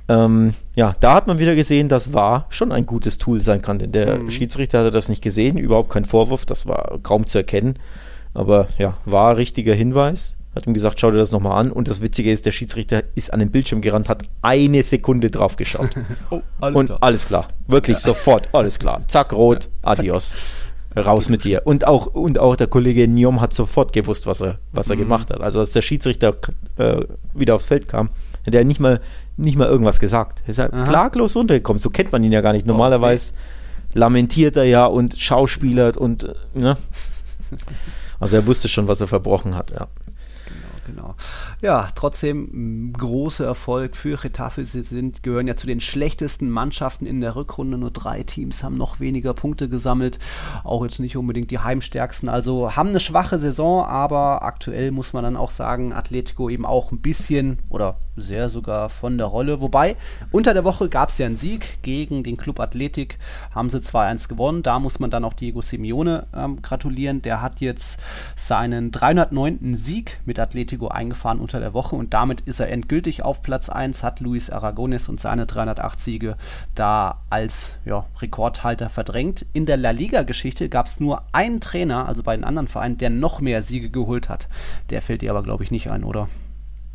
Ähm, 0.09 0.55
ja, 0.75 0.95
da 1.01 1.15
hat 1.15 1.27
man 1.27 1.39
wieder 1.39 1.55
gesehen, 1.55 1.89
das 1.89 2.15
war 2.15 2.47
schon 2.49 2.73
ein 2.73 2.87
gutes 2.87 3.19
Tool 3.19 3.43
sein 3.43 3.61
kann. 3.61 3.79
Denn 3.79 3.93
der 3.93 4.19
mhm. 4.19 4.31
Schiedsrichter 4.31 4.81
hatte 4.81 4.91
das 4.91 5.09
nicht 5.09 5.23
gesehen, 5.23 5.59
überhaupt 5.59 5.91
kein 5.91 6.05
Vorwurf, 6.05 6.47
das 6.47 6.67
war 6.67 6.99
kaum 7.03 7.27
zu 7.27 7.39
erkennen. 7.39 7.75
Aber 8.35 8.69
ja, 8.79 8.97
war 9.05 9.37
richtiger 9.37 9.75
Hinweis. 9.75 10.37
Hat 10.55 10.67
ihm 10.67 10.75
gesagt, 10.75 10.99
schau 10.99 11.11
dir 11.11 11.19
das 11.19 11.31
nochmal 11.31 11.61
an. 11.61 11.71
Und 11.71 11.89
das 11.89 12.01
Witzige 12.01 12.33
ist, 12.33 12.47
der 12.47 12.53
Schiedsrichter 12.53 13.03
ist 13.15 13.33
an 13.33 13.39
den 13.39 13.51
Bildschirm 13.51 13.81
gerannt, 13.81 14.09
hat 14.09 14.25
eine 14.43 14.83
Sekunde 14.83 15.31
drauf 15.31 15.57
geschaut. 15.57 15.91
oh, 16.31 16.41
alles 16.61 16.77
und 16.77 16.87
klar. 16.87 16.99
alles 17.01 17.27
klar. 17.27 17.49
Wirklich 17.67 17.99
ja. 17.99 18.03
sofort, 18.03 18.49
alles 18.53 18.79
klar. 18.79 19.03
Zack, 19.09 19.33
rot, 19.33 19.65
ja, 19.65 19.91
adios. 19.91 20.31
Zack. 20.31 20.41
Raus 21.07 21.29
mit 21.29 21.45
dir. 21.45 21.63
Und 21.65 21.87
auch, 21.87 22.07
und 22.07 22.39
auch 22.39 22.57
der 22.57 22.67
Kollege 22.67 23.07
Niom 23.07 23.41
hat 23.41 23.53
sofort 23.53 23.93
gewusst, 23.93 24.27
was 24.27 24.41
er, 24.41 24.59
was 24.73 24.89
er 24.89 24.97
mhm. 24.97 25.01
gemacht 25.01 25.31
hat. 25.31 25.41
Also 25.41 25.61
als 25.61 25.73
der 25.73 25.83
Schiedsrichter 25.83 26.35
äh, 26.77 27.03
wieder 27.35 27.55
aufs 27.55 27.67
Feld 27.67 27.87
kam, 27.87 28.11
hat 28.47 28.55
er 28.55 28.65
nicht 28.65 28.81
mal 28.81 29.01
nicht 29.39 29.57
mal 29.57 29.69
irgendwas 29.69 30.01
gesagt. 30.01 30.43
Er 30.45 30.51
ist 30.51 30.59
halt 30.59 30.73
klaglos 30.87 31.37
runtergekommen. 31.37 31.79
So 31.79 31.91
kennt 31.91 32.13
man 32.13 32.23
ihn 32.23 32.33
ja 32.33 32.41
gar 32.41 32.53
nicht. 32.53 32.67
Normalerweise 32.67 33.33
okay. 33.33 33.99
lamentiert 33.99 34.57
er 34.57 34.65
ja 34.65 34.87
und 34.87 35.17
schauspielert 35.19 35.97
und, 35.97 36.25
äh, 36.25 36.35
ne? 36.55 36.77
Also 38.21 38.35
er 38.35 38.45
wusste 38.49 38.67
schon, 38.69 38.89
was 38.89 39.01
er 39.01 39.07
verbrochen 39.07 39.55
hat, 39.55 39.71
ja 39.71 39.87
genau. 40.89 41.15
Ja, 41.61 41.89
trotzdem 41.93 42.93
großer 42.93 43.45
Erfolg 43.45 43.97
für 43.97 44.17
Getafe. 44.17 44.65
Sie 44.65 44.83
sind, 44.83 45.25
gehören 45.25 45.49
ja 45.49 45.57
zu 45.57 45.67
den 45.67 45.81
schlechtesten 45.81 46.51
Mannschaften 46.51 47.05
in 47.05 47.21
der 47.21 47.35
Rückrunde. 47.35 47.77
Nur 47.77 47.91
drei 47.91 48.23
Teams 48.23 48.63
haben 48.63 48.77
noch 48.77 49.01
weniger 49.01 49.35
Punkte 49.35 49.69
gesammelt. 49.69 50.21
Auch 50.63 50.85
jetzt 50.85 51.01
nicht 51.01 51.17
unbedingt 51.17 51.51
die 51.51 51.59
heimstärksten. 51.59 52.29
Also 52.29 52.77
haben 52.77 52.91
eine 52.91 53.01
schwache 53.01 53.41
Saison, 53.41 53.85
aber 53.85 54.43
aktuell 54.43 54.93
muss 54.93 55.13
man 55.13 55.25
dann 55.25 55.37
auch 55.37 55.51
sagen, 55.51 55.93
Atletico 55.93 56.49
eben 56.49 56.65
auch 56.65 56.93
ein 56.93 57.01
bisschen 57.01 57.59
oder 57.71 57.97
sehr 58.21 58.49
sogar 58.49 58.89
von 58.89 59.19
der 59.19 59.27
Rolle. 59.27 59.61
Wobei, 59.61 59.97
unter 60.31 60.55
der 60.55 60.65
Woche 60.65 60.89
gab 60.89 61.11
es 61.11 61.19
ja 61.19 61.27
einen 61.27 61.37
Sieg 61.37 61.83
gegen 61.83 62.23
den 62.23 62.37
Club 62.37 62.61
Athletik, 62.61 63.19
haben 63.55 63.71
sie 63.71 63.79
2-1 63.79 64.29
gewonnen. 64.29 64.63
Da 64.63 64.79
muss 64.79 64.99
man 64.99 65.11
dann 65.11 65.25
auch 65.25 65.35
Diego 65.35 65.63
Simeone 65.63 66.27
ähm, 66.35 66.63
gratulieren. 66.63 67.23
Der 67.23 67.43
hat 67.43 67.61
jetzt 67.61 68.01
seinen 68.37 68.91
309. 68.91 69.77
Sieg 69.77 70.21
mit 70.25 70.39
Atletico 70.39 70.89
eingefahren 70.89 71.41
unter 71.49 71.61
der 71.61 71.73
Woche 71.73 71.97
und 71.97 72.13
damit 72.13 72.43
ist 72.43 72.61
er 72.61 72.69
endgültig 72.69 73.23
auf 73.23 73.43
Platz 73.43 73.71
1, 73.71 74.03
hat 74.03 74.21
Luis 74.21 74.51
Aragones 74.51 75.09
und 75.09 75.19
seine 75.19 75.47
308 75.47 75.99
Siege 75.99 76.37
da 76.75 77.23
als 77.31 77.73
ja, 77.87 78.05
Rekordhalter 78.21 78.91
verdrängt. 78.91 79.47
In 79.55 79.65
der 79.65 79.79
La 79.79 79.91
Liga-Geschichte 79.91 80.69
gab 80.69 80.87
es 80.87 81.01
nur 81.01 81.23
einen 81.33 81.63
Trainer, 81.63 82.07
also 82.07 82.23
bei 82.23 82.37
den 82.37 82.45
anderen 82.45 82.69
Vereinen, 82.69 82.99
der 82.99 83.09
noch 83.09 83.41
mehr 83.41 83.63
Siege 83.63 83.89
geholt 83.89 84.29
hat. 84.29 84.49
Der 84.91 85.01
fällt 85.01 85.23
dir 85.23 85.31
aber, 85.31 85.43
glaube 85.43 85.65
ich, 85.65 85.71
nicht 85.71 85.91
ein, 85.91 86.05
oder? 86.05 86.29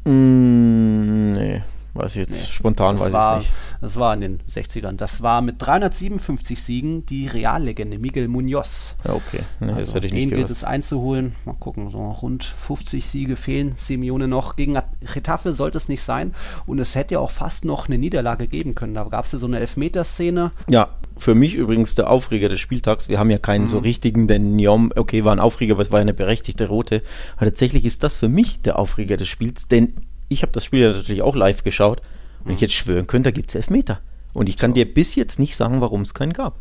Mm, 0.05 1.31
nee. 1.31 1.63
Weiß 1.95 2.15
ich 2.15 2.27
jetzt 2.27 2.31
nee, 2.31 2.47
spontan, 2.51 2.99
weiß 2.99 3.13
war, 3.13 3.39
ich 3.39 3.47
nicht. 3.47 3.53
Das 3.79 3.97
war 3.97 4.15
in 4.15 4.21
den 4.21 4.39
60ern. 4.49 4.93
Das 4.93 5.21
war 5.21 5.41
mit 5.43 5.55
357 5.59 6.59
Siegen 6.59 7.05
die 7.05 7.27
Reallegende 7.27 7.99
Miguel 7.99 8.27
Munoz. 8.27 8.95
Ja, 9.05 9.13
okay. 9.13 9.41
Nee, 9.59 9.73
also 9.73 9.99
das 9.99 10.09
den 10.09 10.31
gilt 10.31 10.49
es 10.49 10.63
einzuholen. 10.63 11.35
Mal 11.45 11.53
gucken, 11.53 11.91
so 11.91 12.09
rund 12.09 12.45
50 12.45 13.07
Siege 13.07 13.35
fehlen 13.35 13.73
Simeone 13.77 14.27
noch. 14.27 14.55
Gegen 14.55 14.79
Getafe 15.13 15.53
sollte 15.53 15.77
es 15.77 15.87
nicht 15.87 16.01
sein. 16.01 16.33
Und 16.65 16.79
es 16.79 16.95
hätte 16.95 17.15
ja 17.15 17.19
auch 17.19 17.29
fast 17.29 17.63
noch 17.63 17.87
eine 17.87 17.99
Niederlage 17.99 18.47
geben 18.47 18.73
können. 18.73 18.95
Da 18.95 19.03
gab 19.03 19.25
es 19.25 19.31
ja 19.31 19.37
so 19.37 19.45
eine 19.45 19.59
Elfmeterszene. 19.59 20.51
Ja, 20.69 20.89
für 21.15 21.35
mich 21.35 21.53
übrigens 21.53 21.93
der 21.93 22.09
Aufreger 22.09 22.49
des 22.49 22.59
Spieltags. 22.59 23.07
Wir 23.07 23.19
haben 23.19 23.29
ja 23.29 23.37
keinen 23.37 23.65
mhm. 23.65 23.67
so 23.67 23.77
richtigen, 23.77 24.27
denn 24.27 24.55
Njom, 24.55 24.91
okay, 24.95 25.23
war 25.25 25.31
ein 25.31 25.39
Aufreger, 25.39 25.73
aber 25.73 25.83
es 25.83 25.91
war 25.91 25.99
eine 25.99 26.15
berechtigte 26.15 26.69
rote. 26.69 27.03
Aber 27.35 27.45
tatsächlich 27.45 27.85
ist 27.85 28.03
das 28.03 28.15
für 28.15 28.29
mich 28.29 28.63
der 28.63 28.79
Aufreger 28.79 29.17
des 29.17 29.27
Spiels, 29.27 29.67
denn 29.67 29.93
ich 30.33 30.41
habe 30.41 30.51
das 30.51 30.65
Spiel 30.65 30.81
ja 30.81 30.91
natürlich 30.91 31.21
auch 31.21 31.35
live 31.35 31.63
geschaut 31.63 32.01
und 32.39 32.47
mhm. 32.47 32.53
ich 32.55 32.61
jetzt 32.61 32.73
schwören 32.73 33.07
könnte, 33.07 33.31
da 33.31 33.31
gibt 33.31 33.49
es 33.49 33.55
Elfmeter. 33.55 33.99
Und 34.33 34.49
ich 34.49 34.57
kann 34.57 34.71
so. 34.71 34.75
dir 34.75 34.91
bis 34.91 35.15
jetzt 35.15 35.39
nicht 35.39 35.55
sagen, 35.55 35.81
warum 35.81 36.01
es 36.01 36.13
keinen 36.13 36.33
gab. 36.33 36.59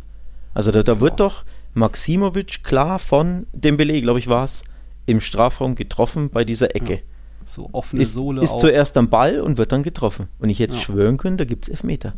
Also 0.54 0.70
da, 0.70 0.82
da 0.82 1.00
wird 1.00 1.20
doch 1.20 1.44
Maximovic 1.74 2.62
klar 2.62 2.98
von 2.98 3.46
dem 3.52 3.76
Beleg, 3.76 4.02
glaube 4.02 4.18
ich, 4.18 4.28
war 4.28 4.44
es, 4.44 4.62
im 5.06 5.20
Strafraum 5.20 5.74
getroffen 5.74 6.30
bei 6.30 6.44
dieser 6.44 6.76
Ecke. 6.76 6.94
Ja. 6.94 7.00
So 7.44 7.68
offene 7.72 8.02
ist, 8.02 8.12
Sohle. 8.12 8.42
Ist 8.42 8.52
auch. 8.52 8.60
zuerst 8.60 8.96
am 8.96 9.08
Ball 9.08 9.40
und 9.40 9.58
wird 9.58 9.72
dann 9.72 9.82
getroffen. 9.82 10.28
Und 10.38 10.50
ich 10.50 10.60
hätte 10.60 10.74
ja. 10.74 10.80
schwören 10.80 11.16
können, 11.16 11.36
da 11.36 11.44
gibt 11.44 11.64
es 11.64 11.70
Elfmeter. 11.70 12.14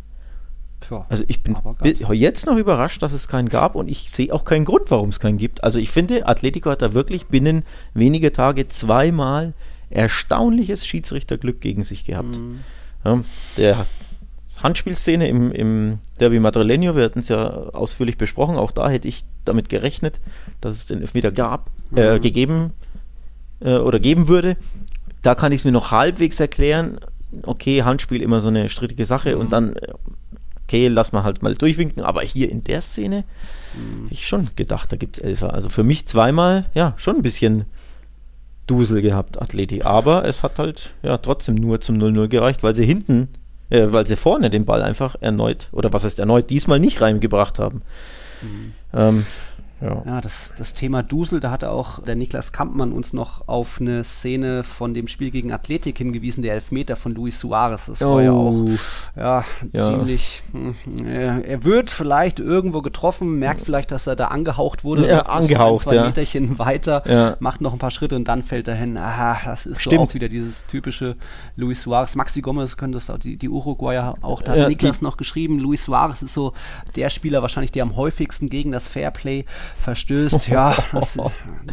Ja, 0.90 1.06
also 1.08 1.24
ich 1.28 1.42
bin 1.42 1.56
jetzt 2.12 2.44
noch 2.44 2.56
überrascht, 2.56 3.02
dass 3.02 3.12
es 3.12 3.26
keinen 3.26 3.48
gab 3.48 3.74
und 3.74 3.88
ich 3.88 4.10
sehe 4.10 4.32
auch 4.32 4.44
keinen 4.44 4.66
Grund, 4.66 4.90
warum 4.90 5.08
es 5.08 5.18
keinen 5.18 5.38
gibt. 5.38 5.64
Also 5.64 5.78
ich 5.78 5.90
finde, 5.90 6.26
Atletico 6.26 6.70
hat 6.70 6.82
da 6.82 6.92
wirklich 6.92 7.26
binnen 7.28 7.64
weniger 7.94 8.32
Tage 8.32 8.68
zweimal 8.68 9.54
erstaunliches 9.94 10.86
Schiedsrichterglück 10.86 11.60
gegen 11.60 11.82
sich 11.82 12.04
gehabt. 12.04 12.36
Mhm. 12.36 12.60
Ja, 13.04 13.22
der 13.56 13.86
Handspielszene 14.62 15.28
im, 15.28 15.52
im 15.52 15.98
Derby 16.20 16.38
Madrileño, 16.38 16.94
wir 16.94 17.04
hatten 17.04 17.18
es 17.18 17.28
ja 17.28 17.48
ausführlich 17.48 18.18
besprochen, 18.18 18.56
auch 18.56 18.70
da 18.70 18.88
hätte 18.88 19.08
ich 19.08 19.24
damit 19.44 19.68
gerechnet, 19.68 20.20
dass 20.60 20.76
es 20.76 20.86
den 20.86 21.00
Elfmeter 21.00 21.32
gab, 21.32 21.70
äh, 21.94 22.16
mhm. 22.16 22.22
gegeben 22.22 22.72
äh, 23.60 23.76
oder 23.76 23.98
geben 23.98 24.28
würde. 24.28 24.56
Da 25.22 25.34
kann 25.34 25.52
ich 25.52 25.58
es 25.58 25.64
mir 25.64 25.72
noch 25.72 25.90
halbwegs 25.90 26.38
erklären. 26.40 26.98
Okay, 27.42 27.82
Handspiel 27.82 28.22
immer 28.22 28.40
so 28.40 28.48
eine 28.48 28.68
strittige 28.68 29.06
Sache 29.06 29.34
mhm. 29.34 29.40
und 29.40 29.52
dann, 29.52 29.74
okay, 30.62 30.88
lass 30.88 31.12
mal 31.12 31.24
halt 31.24 31.42
mal 31.42 31.54
durchwinken, 31.54 32.02
aber 32.02 32.22
hier 32.22 32.50
in 32.50 32.62
der 32.64 32.80
Szene 32.80 33.24
mhm. 33.74 34.08
ich 34.10 34.26
schon 34.26 34.50
gedacht, 34.56 34.92
da 34.92 34.96
gibt 34.96 35.18
es 35.18 35.24
Elfer. 35.24 35.52
Also 35.52 35.68
für 35.68 35.82
mich 35.82 36.06
zweimal, 36.06 36.66
ja, 36.74 36.94
schon 36.96 37.16
ein 37.16 37.22
bisschen 37.22 37.64
Dusel 38.66 39.02
gehabt, 39.02 39.40
Atleti. 39.40 39.82
Aber 39.82 40.24
es 40.24 40.42
hat 40.42 40.58
halt 40.58 40.94
ja 41.02 41.18
trotzdem 41.18 41.54
nur 41.54 41.80
zum 41.80 41.98
0-0 41.98 42.28
gereicht, 42.28 42.62
weil 42.62 42.74
sie 42.74 42.86
hinten, 42.86 43.28
äh, 43.70 43.86
weil 43.90 44.06
sie 44.06 44.16
vorne 44.16 44.50
den 44.50 44.64
Ball 44.64 44.82
einfach 44.82 45.16
erneut, 45.20 45.68
oder 45.72 45.92
was 45.92 46.04
heißt 46.04 46.18
erneut, 46.18 46.50
diesmal 46.50 46.80
nicht 46.80 47.00
reingebracht 47.00 47.58
haben. 47.58 47.80
Mhm. 48.42 48.72
Ähm, 48.94 49.26
ja. 49.84 50.02
ja, 50.06 50.20
das, 50.20 50.54
das 50.56 50.72
Thema 50.72 51.02
Dusel, 51.02 51.40
da 51.40 51.50
hatte 51.50 51.70
auch 51.70 52.02
der 52.02 52.16
Niklas 52.16 52.52
Kampmann 52.52 52.92
uns 52.92 53.12
noch 53.12 53.48
auf 53.48 53.80
eine 53.80 54.02
Szene 54.02 54.64
von 54.64 54.94
dem 54.94 55.08
Spiel 55.08 55.30
gegen 55.30 55.52
Athletik 55.52 55.98
hingewiesen, 55.98 56.42
der 56.42 56.54
Elfmeter 56.54 56.96
von 56.96 57.14
Luis 57.14 57.38
Suarez. 57.38 57.86
Das 57.86 58.00
war 58.00 58.16
oh. 58.16 58.20
ja 58.20 58.32
auch 58.32 58.66
ja, 59.16 59.44
ja. 59.72 59.84
ziemlich. 59.84 60.42
Hm, 60.52 60.74
er 61.06 61.64
wird 61.64 61.90
vielleicht 61.90 62.40
irgendwo 62.40 62.80
getroffen, 62.80 63.38
merkt 63.38 63.60
vielleicht, 63.60 63.90
dass 63.90 64.06
er 64.06 64.16
da 64.16 64.28
angehaucht 64.28 64.84
wurde. 64.84 65.06
Ja, 65.06 65.22
angehaucht, 65.26 65.82
ein, 65.82 65.90
zwei 65.90 65.94
ja. 65.96 66.06
Meterchen 66.06 66.58
weiter, 66.58 67.02
ja. 67.06 67.36
macht 67.40 67.60
noch 67.60 67.74
ein 67.74 67.78
paar 67.78 67.90
Schritte 67.90 68.16
und 68.16 68.26
dann 68.26 68.42
fällt 68.42 68.68
er 68.68 68.76
hin. 68.76 68.96
Aha, 68.96 69.38
das 69.44 69.66
ist 69.66 69.82
Stimmt. 69.82 69.96
so 69.96 70.00
auch 70.02 70.14
wieder 70.14 70.28
dieses 70.28 70.66
typische 70.66 71.16
Luis 71.56 71.82
Suarez. 71.82 72.16
Maxi 72.16 72.40
Gomez 72.40 72.76
könnte 72.76 72.98
es 72.98 73.10
auch, 73.10 73.18
die, 73.18 73.36
die 73.36 73.48
Uruguayer 73.50 74.14
auch, 74.22 74.40
da 74.40 74.52
hat 74.52 74.68
Niklas 74.68 75.02
noch 75.02 75.18
geschrieben, 75.18 75.58
Luis 75.58 75.84
Suarez 75.84 76.22
ist 76.22 76.32
so 76.32 76.54
der 76.96 77.10
Spieler 77.10 77.42
wahrscheinlich, 77.42 77.72
der 77.72 77.82
am 77.82 77.96
häufigsten 77.96 78.48
gegen 78.48 78.70
das 78.70 78.88
Fairplay 78.88 79.44
verstößt. 79.80 80.48
Ja, 80.48 80.76
das, 80.92 81.18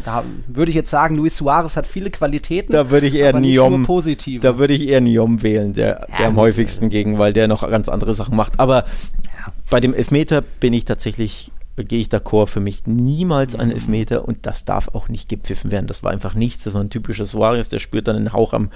da 0.04 0.24
würde 0.46 0.70
ich 0.70 0.76
jetzt 0.76 0.90
sagen, 0.90 1.16
Luis 1.16 1.36
Suarez 1.36 1.76
hat 1.76 1.86
viele 1.86 2.10
Qualitäten. 2.10 2.72
Da 2.72 2.90
würde 2.90 3.06
ich 3.06 3.14
eher 3.14 3.32
Niom, 3.38 3.84
positive. 3.84 4.40
Da 4.40 4.58
würde 4.58 4.74
ich 4.74 4.88
eher 4.88 5.00
Niom 5.00 5.42
wählen, 5.42 5.72
der, 5.72 6.06
ja, 6.10 6.16
der 6.18 6.26
am 6.28 6.36
häufigsten 6.36 6.88
gegen, 6.88 7.18
weil 7.18 7.32
der 7.32 7.48
noch 7.48 7.68
ganz 7.68 7.88
andere 7.88 8.14
Sachen 8.14 8.36
macht. 8.36 8.60
Aber 8.60 8.84
ja. 9.24 9.52
bei 9.70 9.80
dem 9.80 9.94
Elfmeter 9.94 10.40
bin 10.40 10.72
ich 10.72 10.84
tatsächlich 10.84 11.52
gehe 11.76 12.00
ich 12.00 12.08
d'accord, 12.08 12.48
für 12.48 12.60
mich 12.60 12.86
niemals 12.86 13.54
ein 13.54 13.68
mhm. 13.68 13.74
Elfmeter 13.74 14.28
und 14.28 14.44
das 14.46 14.64
darf 14.64 14.88
auch 14.92 15.08
nicht 15.08 15.28
gepfiffen 15.28 15.70
werden. 15.70 15.86
Das 15.86 16.02
war 16.02 16.10
einfach 16.10 16.34
nichts. 16.34 16.64
Das 16.64 16.74
war 16.74 16.82
ein 16.82 16.90
typischer 16.90 17.24
Suarez, 17.24 17.68
der 17.68 17.78
spürt 17.78 18.08
dann 18.08 18.16
einen 18.16 18.32
Hauch 18.32 18.52
am, 18.52 18.70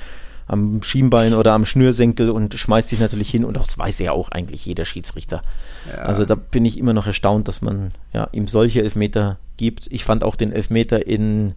am 0.46 0.82
Schienbein 0.82 1.34
oder 1.34 1.52
am 1.52 1.64
Schnürsenkel 1.64 2.30
und 2.30 2.54
schmeißt 2.54 2.88
sich 2.88 3.00
natürlich 3.00 3.30
hin 3.30 3.44
und 3.44 3.56
das 3.56 3.76
weiß 3.76 3.98
ja 3.98 4.12
auch 4.12 4.30
eigentlich 4.30 4.64
jeder 4.64 4.84
Schiedsrichter. 4.84 5.42
Ja. 5.90 6.02
Also 6.02 6.24
da 6.24 6.36
bin 6.36 6.64
ich 6.64 6.78
immer 6.78 6.92
noch 6.92 7.06
erstaunt, 7.06 7.48
dass 7.48 7.62
man 7.62 7.92
ja, 8.12 8.28
ihm 8.32 8.46
solche 8.46 8.82
Elfmeter 8.82 9.38
gibt. 9.56 9.88
Ich 9.90 10.04
fand 10.04 10.22
auch 10.22 10.36
den 10.36 10.52
Elfmeter 10.52 11.06
in, 11.06 11.54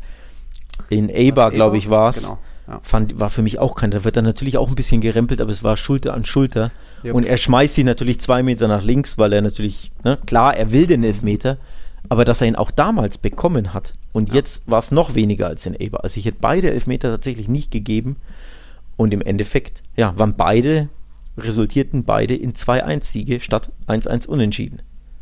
in 0.89 1.09
Eber, 1.09 1.51
glaube 1.51 1.77
ich, 1.77 1.89
war 1.89 2.09
es. 2.09 2.23
Genau. 2.23 2.39
Ja. 2.67 2.79
Fand, 2.83 3.19
war 3.19 3.29
für 3.29 3.41
mich 3.41 3.59
auch 3.59 3.75
kein. 3.75 3.91
Da 3.91 4.03
wird 4.03 4.15
er 4.15 4.21
natürlich 4.21 4.57
auch 4.57 4.69
ein 4.69 4.75
bisschen 4.75 5.01
gerempelt, 5.01 5.41
aber 5.41 5.51
es 5.51 5.63
war 5.63 5.75
Schulter 5.75 6.13
an 6.13 6.25
Schulter. 6.25 6.71
Yep. 7.03 7.15
Und 7.15 7.25
er 7.25 7.37
schmeißt 7.37 7.75
sie 7.75 7.83
natürlich 7.83 8.19
zwei 8.19 8.43
Meter 8.43 8.67
nach 8.67 8.83
links, 8.83 9.17
weil 9.17 9.33
er 9.33 9.41
natürlich, 9.41 9.91
ne, 10.03 10.17
klar, 10.25 10.55
er 10.55 10.71
will 10.71 10.85
den 10.85 11.03
Elfmeter, 11.03 11.57
aber 12.09 12.25
dass 12.25 12.41
er 12.41 12.47
ihn 12.47 12.55
auch 12.55 12.71
damals 12.71 13.17
bekommen 13.17 13.73
hat. 13.73 13.93
Und 14.11 14.29
ja. 14.29 14.35
jetzt 14.35 14.69
war 14.69 14.79
es 14.79 14.91
noch 14.91 15.15
weniger 15.15 15.47
als 15.47 15.65
in 15.65 15.73
Eber. 15.75 16.03
Also 16.03 16.19
ich 16.19 16.25
hätte 16.25 16.37
beide 16.41 16.71
Elfmeter 16.71 17.09
tatsächlich 17.09 17.47
nicht 17.47 17.71
gegeben. 17.71 18.17
Und 18.99 19.13
im 19.13 19.21
Endeffekt, 19.21 19.81
ja, 19.95 20.11
waren 20.19 20.35
beide, 20.35 20.89
resultierten 21.37 22.03
beide 22.03 22.35
in 22.35 22.51
2-1-Siege 22.51 23.39
statt 23.39 23.71
1-1 23.87 24.27
Unentschieden. 24.27 24.81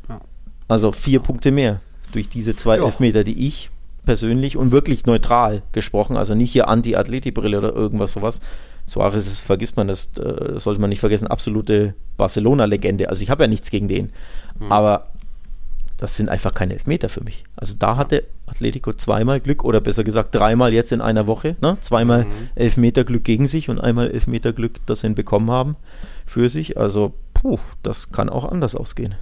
Ja. 0.09 0.19
Also 0.67 0.91
vier 0.91 1.19
Punkte 1.19 1.51
mehr 1.51 1.79
durch 2.11 2.27
diese 2.27 2.55
zwei 2.55 2.77
ja. 2.77 2.85
Elfmeter, 2.85 3.23
die 3.23 3.45
ich 3.45 3.69
persönlich 4.03 4.57
und 4.57 4.71
wirklich 4.71 5.05
neutral 5.05 5.61
gesprochen, 5.73 6.17
also 6.17 6.33
nicht 6.33 6.51
hier 6.51 6.69
Anti-Atleti-Brille 6.69 7.59
oder 7.59 7.71
irgendwas 7.71 8.13
sowas. 8.13 8.41
Suarez 8.87 9.27
ist, 9.27 9.41
vergisst 9.41 9.77
man, 9.77 9.87
das 9.87 10.09
äh, 10.17 10.57
sollte 10.57 10.81
man 10.81 10.89
nicht 10.89 11.01
vergessen, 11.01 11.27
absolute 11.27 11.93
Barcelona-Legende. 12.17 13.09
Also 13.09 13.21
ich 13.21 13.29
habe 13.29 13.43
ja 13.43 13.47
nichts 13.47 13.69
gegen 13.69 13.87
den. 13.87 14.11
Mhm. 14.59 14.71
Aber 14.71 15.11
das 15.97 16.15
sind 16.15 16.29
einfach 16.29 16.53
keine 16.53 16.73
Elfmeter 16.73 17.09
für 17.09 17.23
mich. 17.23 17.43
Also 17.55 17.75
da 17.77 17.97
hatte 17.97 18.23
Atletico 18.45 18.93
zweimal 18.93 19.39
Glück 19.39 19.63
oder 19.63 19.81
besser 19.81 20.03
gesagt 20.03 20.33
dreimal 20.33 20.71
jetzt 20.71 20.91
in 20.91 21.01
einer 21.01 21.25
Woche. 21.27 21.55
Ne? 21.61 21.77
Zweimal 21.81 22.25
mhm. 22.25 22.49
Elfmeter 22.55 23.03
Glück 23.03 23.23
gegen 23.23 23.47
sich 23.47 23.69
und 23.69 23.79
einmal 23.79 24.11
Elfmeter 24.11 24.53
Glück, 24.53 24.85
das 24.85 25.01
sie 25.01 25.09
bekommen 25.09 25.49
haben 25.49 25.75
für 26.25 26.49
sich. 26.49 26.77
Also 26.77 27.13
puh, 27.33 27.57
das 27.81 28.11
kann 28.11 28.29
auch 28.29 28.45
anders 28.45 28.75
ausgehen. 28.75 29.15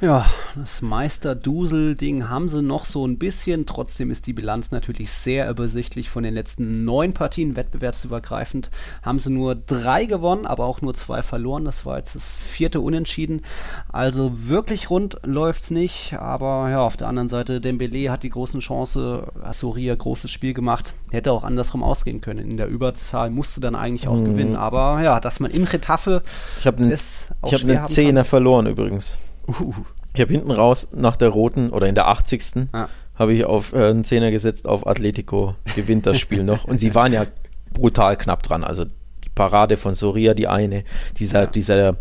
Ja, 0.00 0.26
das 0.54 0.80
Meister-Dusel-Ding 0.80 2.28
haben 2.28 2.48
sie 2.48 2.62
noch 2.62 2.84
so 2.84 3.04
ein 3.04 3.18
bisschen. 3.18 3.66
Trotzdem 3.66 4.12
ist 4.12 4.28
die 4.28 4.32
Bilanz 4.32 4.70
natürlich 4.70 5.10
sehr 5.10 5.50
übersichtlich. 5.50 6.08
Von 6.08 6.22
den 6.22 6.34
letzten 6.34 6.84
neun 6.84 7.14
Partien 7.14 7.56
wettbewerbsübergreifend 7.56 8.70
haben 9.02 9.18
sie 9.18 9.30
nur 9.30 9.56
drei 9.56 10.04
gewonnen, 10.04 10.46
aber 10.46 10.66
auch 10.66 10.82
nur 10.82 10.94
zwei 10.94 11.22
verloren. 11.22 11.64
Das 11.64 11.84
war 11.84 11.96
jetzt 11.96 12.14
das 12.14 12.36
vierte 12.36 12.80
Unentschieden. 12.80 13.42
Also 13.88 14.30
wirklich 14.46 14.88
rund 14.88 15.18
läuft 15.24 15.62
es 15.62 15.70
nicht. 15.72 16.14
Aber 16.16 16.70
ja, 16.70 16.80
auf 16.80 16.96
der 16.96 17.08
anderen 17.08 17.28
Seite, 17.28 17.60
Dembele 17.60 18.12
hat 18.12 18.22
die 18.22 18.30
großen 18.30 18.60
Chance. 18.60 19.32
Asoria 19.42 19.96
großes 19.96 20.30
Spiel 20.30 20.54
gemacht. 20.54 20.94
Hätte 21.10 21.32
auch 21.32 21.42
andersrum 21.42 21.82
ausgehen 21.82 22.20
können. 22.20 22.48
In 22.48 22.56
der 22.56 22.68
Überzahl 22.68 23.30
musste 23.30 23.60
dann 23.60 23.74
eigentlich 23.74 24.06
auch 24.06 24.18
mhm. 24.18 24.26
gewinnen. 24.26 24.54
Aber 24.54 25.02
ja, 25.02 25.18
dass 25.18 25.40
man 25.40 25.50
in 25.50 25.64
Retaffe 25.64 26.22
ich 26.60 26.68
habe 26.68 26.78
einen, 26.78 26.92
ich 26.92 27.26
hab 27.42 27.64
einen 27.64 27.86
Zehner 27.86 28.24
verloren 28.24 28.66
übrigens. 28.66 29.18
Uh. 29.48 29.72
Ich 30.14 30.20
habe 30.20 30.32
hinten 30.32 30.50
raus 30.50 30.88
nach 30.92 31.16
der 31.16 31.28
roten 31.28 31.70
oder 31.70 31.86
in 31.86 31.94
der 31.94 32.08
80. 32.08 32.68
Ah. 32.72 32.88
habe 33.14 33.34
ich 33.34 33.44
auf 33.44 33.72
äh, 33.72 33.90
einen 33.90 34.04
Zehner 34.04 34.30
gesetzt 34.30 34.66
auf 34.66 34.86
Atletico, 34.86 35.54
gewinnt 35.76 36.06
das 36.06 36.18
Spiel 36.18 36.42
noch. 36.44 36.64
Und 36.64 36.78
sie 36.78 36.94
waren 36.94 37.12
ja 37.12 37.26
brutal 37.72 38.16
knapp 38.16 38.42
dran. 38.42 38.64
Also 38.64 38.84
die 38.84 39.28
Parade 39.34 39.76
von 39.76 39.94
Soria, 39.94 40.34
die 40.34 40.48
eine, 40.48 40.84
dieser, 41.18 41.42
ja. 41.42 41.46
dieser 41.46 41.96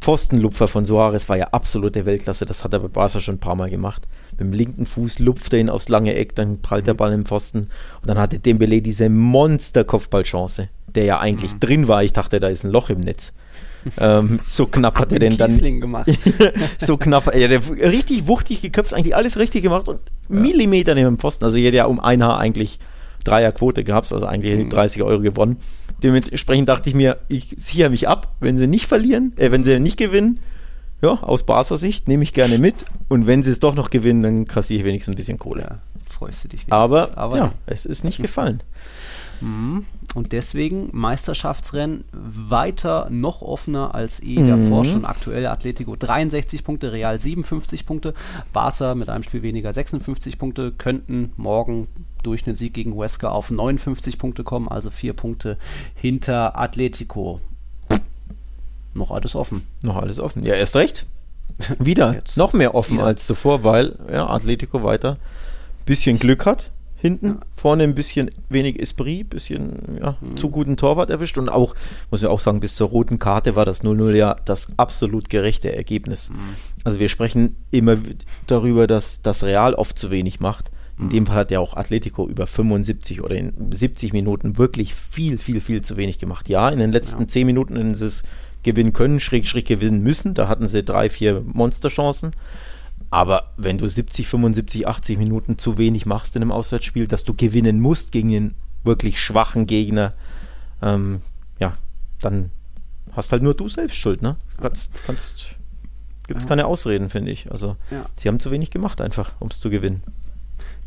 Pfostenlupfer 0.00 0.68
von 0.68 0.86
Soares 0.86 1.28
war 1.28 1.36
ja 1.36 1.48
absolute 1.48 2.06
Weltklasse. 2.06 2.46
Das 2.46 2.64
hat 2.64 2.72
er 2.72 2.80
bei 2.80 2.88
Barca 2.88 3.20
schon 3.20 3.34
ein 3.34 3.40
paar 3.40 3.54
Mal 3.54 3.68
gemacht. 3.68 4.08
Mit 4.32 4.40
dem 4.40 4.52
linken 4.52 4.86
Fuß 4.86 5.18
lupft 5.18 5.52
er 5.52 5.60
ihn 5.60 5.70
aufs 5.70 5.88
lange 5.88 6.14
Eck, 6.14 6.34
dann 6.34 6.62
prallt 6.62 6.86
der 6.86 6.94
mhm. 6.94 6.98
Ball 6.98 7.12
im 7.12 7.26
Pfosten. 7.26 7.58
Und 8.00 8.06
dann 8.06 8.18
hatte 8.18 8.38
Dembele 8.38 8.80
diese 8.80 9.10
Monster-Kopfballchance, 9.10 10.68
der 10.86 11.04
ja 11.04 11.20
eigentlich 11.20 11.54
mhm. 11.54 11.60
drin 11.60 11.88
war. 11.88 12.02
Ich 12.02 12.12
dachte, 12.12 12.40
da 12.40 12.48
ist 12.48 12.64
ein 12.64 12.70
Loch 12.70 12.88
im 12.88 13.00
Netz. 13.00 13.32
Ähm, 13.98 14.40
so 14.46 14.66
knapp 14.66 14.98
hat 14.98 15.12
er 15.12 15.18
den 15.18 15.36
dann. 15.36 15.80
gemacht. 15.80 16.10
so 16.78 16.96
knapp, 16.96 17.34
ja, 17.34 17.48
der 17.48 17.60
richtig 17.68 18.26
wuchtig 18.26 18.62
geköpft, 18.62 18.94
eigentlich 18.94 19.16
alles 19.16 19.38
richtig 19.38 19.62
gemacht 19.62 19.88
und 19.88 20.00
ja. 20.28 20.36
Millimeter 20.36 20.94
neben 20.94 21.16
dem 21.16 21.18
Pfosten. 21.18 21.44
Also 21.44 21.58
jeder 21.58 21.78
ja 21.78 21.84
um 21.86 22.00
ein 22.00 22.22
Haar 22.22 22.38
eigentlich 22.38 22.78
Dreierquote 23.24 23.84
gehabt, 23.84 24.12
also 24.12 24.26
eigentlich 24.26 24.64
mhm. 24.64 24.70
30 24.70 25.02
Euro 25.02 25.20
gewonnen. 25.20 25.58
Dementsprechend 26.02 26.68
dachte 26.68 26.88
ich 26.88 26.94
mir, 26.94 27.18
ich 27.28 27.54
sichere 27.58 27.90
mich 27.90 28.08
ab, 28.08 28.34
wenn 28.40 28.58
sie 28.58 28.66
nicht 28.66 28.86
verlieren, 28.86 29.32
äh, 29.36 29.50
wenn 29.50 29.64
sie 29.64 29.78
nicht 29.80 29.98
gewinnen, 29.98 30.40
ja, 31.02 31.10
aus 31.22 31.44
Barca 31.44 31.76
Sicht 31.76 32.08
nehme 32.08 32.22
ich 32.22 32.32
gerne 32.32 32.58
mit. 32.58 32.84
Und 33.08 33.26
wenn 33.26 33.42
sie 33.42 33.50
es 33.50 33.60
doch 33.60 33.74
noch 33.74 33.90
gewinnen, 33.90 34.22
dann 34.22 34.46
kassiere 34.46 34.80
ich 34.80 34.84
wenigstens 34.84 35.14
ein 35.14 35.16
bisschen 35.16 35.38
Kohle. 35.38 35.62
Ja, 35.62 35.78
freust 36.08 36.44
du 36.44 36.48
dich. 36.48 36.66
Aber, 36.70 37.16
aber 37.16 37.36
ja, 37.36 37.52
es 37.66 37.86
ist 37.86 38.04
nicht 38.04 38.18
gefallen. 38.22 38.62
Mhm. 39.40 39.86
Und 40.14 40.32
deswegen 40.32 40.88
Meisterschaftsrennen 40.92 42.04
weiter 42.12 43.08
noch 43.10 43.42
offener 43.42 43.94
als 43.94 44.20
eh 44.20 44.38
mhm. 44.38 44.48
davor 44.48 44.84
schon. 44.84 45.04
Aktuell 45.04 45.46
Atletico 45.46 45.96
63 45.96 46.64
Punkte, 46.64 46.92
Real 46.92 47.20
57 47.20 47.86
Punkte, 47.86 48.14
Barca 48.52 48.94
mit 48.94 49.08
einem 49.08 49.22
Spiel 49.22 49.42
weniger 49.42 49.72
56 49.72 50.38
Punkte, 50.38 50.72
könnten 50.72 51.32
morgen 51.36 51.86
durch 52.22 52.46
einen 52.46 52.56
Sieg 52.56 52.74
gegen 52.74 52.94
Huesca 52.94 53.28
auf 53.28 53.50
59 53.50 54.18
Punkte 54.18 54.44
kommen, 54.44 54.68
also 54.68 54.90
vier 54.90 55.12
Punkte 55.12 55.56
hinter 55.94 56.58
Atletico. 56.58 57.40
Noch 58.92 59.12
alles 59.12 59.36
offen. 59.36 59.62
Noch 59.82 59.96
alles 59.96 60.18
offen. 60.18 60.42
Ja, 60.42 60.54
erst 60.54 60.74
recht. 60.74 61.06
Wieder. 61.78 62.14
Jetzt 62.14 62.36
noch 62.36 62.52
mehr 62.52 62.74
offen 62.74 62.98
wieder. 62.98 63.06
als 63.06 63.26
zuvor, 63.26 63.62
weil 63.62 63.96
ja, 64.10 64.28
Atletico 64.28 64.82
weiter 64.82 65.12
ein 65.12 65.84
bisschen 65.84 66.18
Glück 66.18 66.46
hat 66.46 66.70
hinten. 67.00 67.26
Ja. 67.26 67.40
Vorne 67.56 67.84
ein 67.84 67.94
bisschen 67.94 68.30
wenig 68.48 68.80
Esprit, 68.80 69.28
bisschen 69.30 69.98
ja, 70.00 70.16
mhm. 70.20 70.36
zu 70.36 70.50
guten 70.50 70.76
Torwart 70.76 71.10
erwischt. 71.10 71.38
Und 71.38 71.48
auch, 71.48 71.74
muss 72.10 72.22
ich 72.22 72.28
auch 72.28 72.40
sagen, 72.40 72.60
bis 72.60 72.76
zur 72.76 72.88
roten 72.88 73.18
Karte 73.18 73.56
war 73.56 73.64
das 73.64 73.82
0-0 73.82 74.12
ja 74.12 74.36
das 74.44 74.72
absolut 74.76 75.30
gerechte 75.30 75.74
Ergebnis. 75.74 76.30
Mhm. 76.30 76.36
Also 76.84 77.00
wir 77.00 77.08
sprechen 77.08 77.56
immer 77.70 77.96
darüber, 78.46 78.86
dass 78.86 79.22
das 79.22 79.42
Real 79.42 79.74
oft 79.74 79.98
zu 79.98 80.10
wenig 80.10 80.40
macht. 80.40 80.70
In 80.98 81.06
mhm. 81.06 81.10
dem 81.10 81.26
Fall 81.26 81.36
hat 81.36 81.50
ja 81.50 81.60
auch 81.60 81.74
Atletico 81.74 82.28
über 82.28 82.46
75 82.46 83.22
oder 83.22 83.34
in 83.34 83.72
70 83.72 84.12
Minuten 84.12 84.58
wirklich 84.58 84.94
viel, 84.94 85.38
viel, 85.38 85.60
viel 85.60 85.82
zu 85.82 85.96
wenig 85.96 86.18
gemacht. 86.18 86.48
Ja, 86.48 86.68
in 86.68 86.78
den 86.78 86.92
letzten 86.92 87.22
ja. 87.22 87.28
10 87.28 87.46
Minuten 87.46 87.76
hätten 87.76 87.94
sie 87.94 88.06
es 88.06 88.22
gewinnen 88.62 88.92
können, 88.92 89.20
schräg, 89.20 89.46
schräg 89.46 89.66
gewinnen 89.66 90.02
müssen. 90.02 90.34
Da 90.34 90.48
hatten 90.48 90.68
sie 90.68 90.82
drei, 90.82 91.08
vier 91.08 91.40
Monsterchancen. 91.40 92.32
Aber 93.10 93.52
wenn 93.56 93.78
du 93.78 93.88
70, 93.88 94.28
75, 94.28 94.86
80 94.86 95.18
Minuten 95.18 95.58
zu 95.58 95.78
wenig 95.78 96.06
machst 96.06 96.36
in 96.36 96.42
einem 96.42 96.52
Auswärtsspiel, 96.52 97.08
dass 97.08 97.24
du 97.24 97.34
gewinnen 97.34 97.80
musst 97.80 98.12
gegen 98.12 98.34
einen 98.34 98.54
wirklich 98.84 99.20
schwachen 99.20 99.66
Gegner, 99.66 100.14
ähm, 100.80 101.20
ja, 101.58 101.76
dann 102.20 102.50
hast 103.12 103.32
halt 103.32 103.42
nur 103.42 103.54
du 103.54 103.68
selbst 103.68 103.96
Schuld, 103.96 104.22
ne? 104.22 104.36
Kannst, 104.60 104.92
kannst, 105.06 105.48
gibt 106.28 106.38
es 106.38 106.44
ja. 106.44 106.48
keine 106.48 106.66
Ausreden, 106.66 107.10
finde 107.10 107.32
ich. 107.32 107.50
Also, 107.50 107.76
ja. 107.90 108.06
sie 108.16 108.28
haben 108.28 108.38
zu 108.38 108.52
wenig 108.52 108.70
gemacht 108.70 109.00
einfach, 109.00 109.32
um 109.40 109.48
es 109.48 109.58
zu 109.58 109.70
gewinnen. 109.70 110.02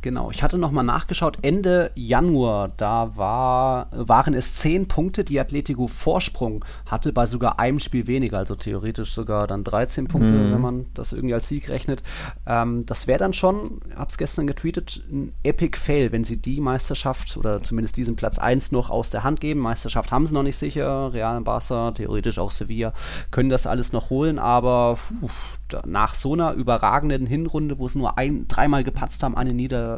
Genau, 0.03 0.29
ich 0.31 0.43
hatte 0.43 0.57
nochmal 0.57 0.83
nachgeschaut. 0.83 1.37
Ende 1.43 1.91
Januar, 1.95 2.73
da 2.75 3.15
war, 3.15 3.87
waren 3.91 4.33
es 4.33 4.55
zehn 4.55 4.89
Punkte, 4.89 5.23
die 5.23 5.39
Atletico 5.39 5.87
Vorsprung 5.87 6.65
hatte, 6.85 7.13
bei 7.13 7.25
sogar 7.25 7.57
einem 7.57 7.79
Spiel 7.79 8.05
weniger, 8.05 8.39
also 8.39 8.55
theoretisch 8.55 9.13
sogar 9.13 9.47
dann 9.47 9.63
13 9.63 10.09
Punkte, 10.09 10.33
mhm. 10.33 10.51
wenn 10.51 10.61
man 10.61 10.85
das 10.93 11.13
irgendwie 11.13 11.33
als 11.33 11.47
Sieg 11.47 11.69
rechnet. 11.69 12.03
Ähm, 12.45 12.85
das 12.85 13.07
wäre 13.07 13.17
dann 13.17 13.31
schon, 13.31 13.79
ich 13.89 13.95
habe 13.95 14.09
es 14.09 14.17
gestern 14.17 14.45
getweetet, 14.45 15.01
ein 15.09 15.31
Epic 15.41 15.77
Fail, 15.79 16.11
wenn 16.11 16.25
sie 16.25 16.35
die 16.35 16.59
Meisterschaft 16.59 17.37
oder 17.37 17.63
zumindest 17.63 17.95
diesen 17.95 18.17
Platz 18.17 18.37
1 18.39 18.73
noch 18.73 18.89
aus 18.89 19.09
der 19.09 19.23
Hand 19.23 19.39
geben. 19.39 19.61
Meisterschaft 19.61 20.11
haben 20.11 20.27
sie 20.27 20.33
noch 20.33 20.43
nicht 20.43 20.57
sicher, 20.57 21.13
Real 21.13 21.39
Barca, 21.39 21.91
theoretisch 21.91 22.39
auch 22.39 22.51
Sevilla, 22.51 22.91
können 23.31 23.47
das 23.47 23.67
alles 23.67 23.93
noch 23.93 24.09
holen, 24.09 24.37
aber 24.37 24.97
uff, 25.21 25.59
nach 25.85 26.13
so 26.13 26.33
einer 26.33 26.51
überragenden 26.51 27.25
Hinrunde, 27.25 27.79
wo 27.79 27.87
sie 27.87 27.99
nur 27.99 28.17
ein, 28.17 28.49
dreimal 28.49 28.83
gepatzt 28.83 29.23
haben, 29.23 29.37
eine 29.37 29.53
Niederlage, 29.53 29.92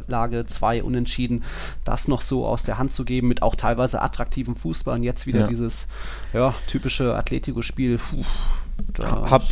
zwei 0.48 0.84
Unentschieden, 0.84 1.44
das 1.84 2.08
noch 2.08 2.22
so 2.22 2.46
aus 2.46 2.64
der 2.64 2.78
Hand 2.78 2.92
zu 2.92 3.06
geben 3.06 3.28
mit 3.28 3.42
auch 3.42 3.56
teilweise 3.56 4.02
attraktivem 4.02 4.56
Fußball 4.56 4.96
und 4.96 5.04
jetzt 5.04 5.28
wieder 5.28 5.42
ja. 5.42 5.48
dieses 5.48 5.88
ja, 6.34 6.54
typische 6.68 7.16
Atletico-Spiel. 7.16 8.00
Habe 9.00 9.46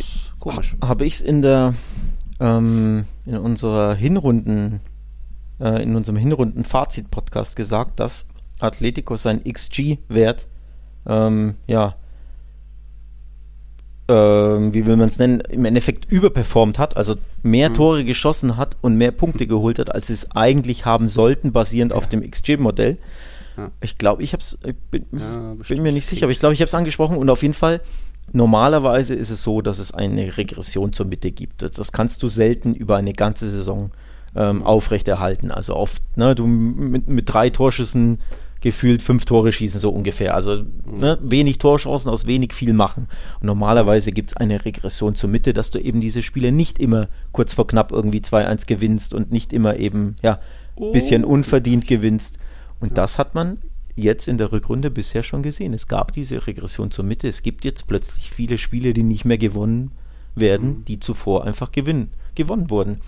hab 0.82 1.00
ich 1.00 1.14
es 1.14 1.20
in 1.20 1.42
der 1.42 1.74
ähm, 2.40 3.06
in 3.26 3.38
unserer 3.38 3.94
Hinrunden 3.94 4.80
äh, 5.60 5.82
in 5.82 5.96
unserem 5.96 6.16
Hinrunden-Fazit-Podcast 6.16 7.56
gesagt, 7.56 8.00
dass 8.00 8.26
Atletico 8.60 9.16
sein 9.16 9.42
XG-Wert 9.44 10.46
ähm, 11.06 11.56
ja 11.66 11.96
äh, 14.08 14.12
wie 14.12 14.86
will 14.86 14.96
man 14.96 15.08
es 15.08 15.18
nennen, 15.18 15.40
im 15.40 15.64
Endeffekt 15.64 16.10
überperformt 16.10 16.78
hat, 16.78 16.96
also 16.96 17.16
mehr 17.42 17.70
mhm. 17.70 17.74
Tore 17.74 18.04
geschossen 18.04 18.56
hat 18.56 18.76
und 18.80 18.96
mehr 18.96 19.12
Punkte 19.12 19.46
geholt 19.46 19.78
hat, 19.78 19.94
als 19.94 20.08
sie 20.08 20.12
es 20.12 20.32
eigentlich 20.32 20.84
haben 20.84 21.08
sollten, 21.08 21.52
basierend 21.52 21.92
ja. 21.92 21.98
auf 21.98 22.06
dem 22.06 22.28
XG-Modell. 22.28 22.96
Ja. 23.56 23.70
Ich 23.80 23.98
glaube, 23.98 24.22
ich 24.22 24.32
habe 24.32 24.42
es, 24.42 24.58
bin, 24.90 25.06
ja, 25.12 25.54
bin, 25.68 25.82
mir 25.82 25.92
nicht 25.92 26.06
sicher, 26.06 26.24
aber 26.24 26.32
ich 26.32 26.40
glaube, 26.40 26.54
ich 26.54 26.60
habe 26.60 26.66
es 26.66 26.74
angesprochen 26.74 27.16
und 27.16 27.30
auf 27.30 27.42
jeden 27.42 27.54
Fall, 27.54 27.80
normalerweise 28.32 29.14
ist 29.14 29.30
es 29.30 29.42
so, 29.42 29.62
dass 29.62 29.78
es 29.78 29.92
eine 29.92 30.36
Regression 30.36 30.92
zur 30.92 31.06
Mitte 31.06 31.30
gibt. 31.30 31.62
Das, 31.62 31.72
das 31.72 31.92
kannst 31.92 32.22
du 32.22 32.28
selten 32.28 32.74
über 32.74 32.96
eine 32.96 33.12
ganze 33.12 33.48
Saison 33.48 33.90
ähm, 34.34 34.62
aufrechterhalten. 34.62 35.50
Also 35.50 35.76
oft, 35.76 36.02
ne, 36.16 36.34
du 36.34 36.46
mit, 36.46 37.08
mit 37.08 37.32
drei 37.32 37.50
Torschüssen 37.50 38.18
gefühlt 38.64 39.02
fünf 39.02 39.26
Tore 39.26 39.52
schießen, 39.52 39.78
so 39.78 39.90
ungefähr. 39.90 40.34
Also 40.34 40.64
ne, 40.86 41.18
wenig 41.22 41.58
Torchancen 41.58 42.10
aus 42.10 42.26
wenig 42.26 42.54
viel 42.54 42.72
machen. 42.72 43.08
Und 43.40 43.46
normalerweise 43.46 44.10
gibt 44.10 44.30
es 44.30 44.36
eine 44.38 44.64
Regression 44.64 45.14
zur 45.14 45.28
Mitte, 45.28 45.52
dass 45.52 45.70
du 45.70 45.78
eben 45.78 46.00
diese 46.00 46.22
Spiele 46.22 46.50
nicht 46.50 46.78
immer 46.78 47.08
kurz 47.32 47.52
vor 47.52 47.66
knapp 47.66 47.92
irgendwie 47.92 48.20
2-1 48.20 48.66
gewinnst 48.66 49.12
und 49.12 49.30
nicht 49.30 49.52
immer 49.52 49.76
eben, 49.76 50.16
ja, 50.22 50.40
Oh. 50.76 50.90
bisschen 50.92 51.24
unverdient 51.24 51.86
gewinnst. 51.86 52.38
Und 52.80 52.98
das 52.98 53.18
hat 53.18 53.34
man 53.36 53.58
jetzt 53.94 54.26
in 54.26 54.38
der 54.38 54.50
Rückrunde 54.50 54.90
bisher 54.90 55.22
schon 55.22 55.42
gesehen. 55.42 55.72
Es 55.72 55.86
gab 55.86 56.12
diese 56.12 56.46
Regression 56.48 56.90
zur 56.90 57.04
Mitte. 57.04 57.28
Es 57.28 57.42
gibt 57.42 57.64
jetzt 57.64 57.86
plötzlich 57.86 58.30
viele 58.30 58.58
Spiele, 58.58 58.92
die 58.92 59.04
nicht 59.04 59.24
mehr 59.24 59.38
gewonnen 59.38 59.92
werden, 60.34 60.84
die 60.86 60.98
zuvor 60.98 61.44
einfach 61.44 61.70
gewinnen, 61.70 62.10
gewonnen 62.34 62.70
wurden. 62.70 63.00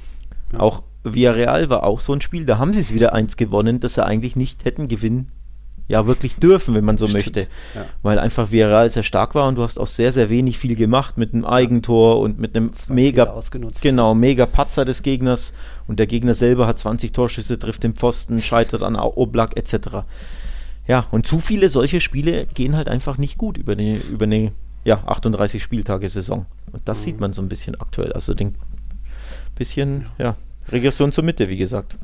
Auch 0.56 0.84
Villarreal 1.02 1.70
war 1.70 1.82
auch 1.82 1.98
so 1.98 2.12
ein 2.12 2.20
Spiel, 2.20 2.44
da 2.44 2.58
haben 2.58 2.72
sie 2.72 2.80
es 2.80 2.94
wieder 2.94 3.14
eins 3.14 3.36
gewonnen, 3.36 3.80
das 3.80 3.94
sie 3.94 4.04
eigentlich 4.06 4.36
nicht 4.36 4.64
hätten 4.64 4.86
gewinnen, 4.86 5.32
ja 5.88 6.06
wirklich 6.06 6.36
dürfen, 6.36 6.74
wenn 6.74 6.84
man 6.84 6.96
so 6.96 7.06
Stimmt, 7.06 7.26
möchte. 7.26 7.40
ja. 7.74 7.86
Weil 8.02 8.18
einfach 8.18 8.50
Villarreal 8.50 8.90
sehr 8.90 9.02
stark 9.02 9.34
war 9.34 9.48
und 9.48 9.54
du 9.56 9.62
hast 9.62 9.78
auch 9.78 9.86
sehr, 9.86 10.12
sehr 10.12 10.30
wenig 10.30 10.58
viel 10.58 10.74
gemacht 10.74 11.16
mit 11.16 11.32
einem 11.32 11.44
Eigentor 11.44 12.20
und 12.20 12.38
mit 12.38 12.56
einem 12.56 12.72
mega, 12.88 13.24
ausgenutzt. 13.24 13.82
genau, 13.82 14.14
mega 14.14 14.46
Patzer 14.46 14.84
des 14.84 15.02
Gegners 15.02 15.52
und 15.86 15.98
der 15.98 16.06
Gegner 16.06 16.34
selber 16.34 16.66
hat 16.66 16.78
20 16.78 17.12
Torschüsse, 17.12 17.58
trifft 17.58 17.84
den 17.84 17.94
Pfosten, 17.94 18.40
scheitert 18.40 18.82
an 18.82 18.96
Oblak 18.96 19.56
etc. 19.56 20.04
Ja, 20.88 21.06
und 21.10 21.26
zu 21.26 21.38
viele 21.38 21.68
solche 21.68 22.00
Spiele 22.00 22.46
gehen 22.46 22.76
halt 22.76 22.88
einfach 22.88 23.18
nicht 23.18 23.38
gut 23.38 23.58
über 23.58 23.72
eine, 23.72 23.96
über 23.96 24.24
eine 24.24 24.52
ja, 24.84 25.02
38 25.04 25.62
Spieltage 25.62 26.08
Saison. 26.08 26.46
Und 26.72 26.82
das 26.88 27.02
sieht 27.02 27.18
man 27.18 27.32
so 27.32 27.42
ein 27.42 27.48
bisschen 27.48 27.80
aktuell. 27.80 28.12
Also 28.12 28.34
den 28.34 28.54
bisschen, 29.56 30.06
ja, 30.18 30.36
Regression 30.68 31.10
zur 31.10 31.24
Mitte, 31.24 31.48
wie 31.48 31.56
gesagt. 31.56 31.96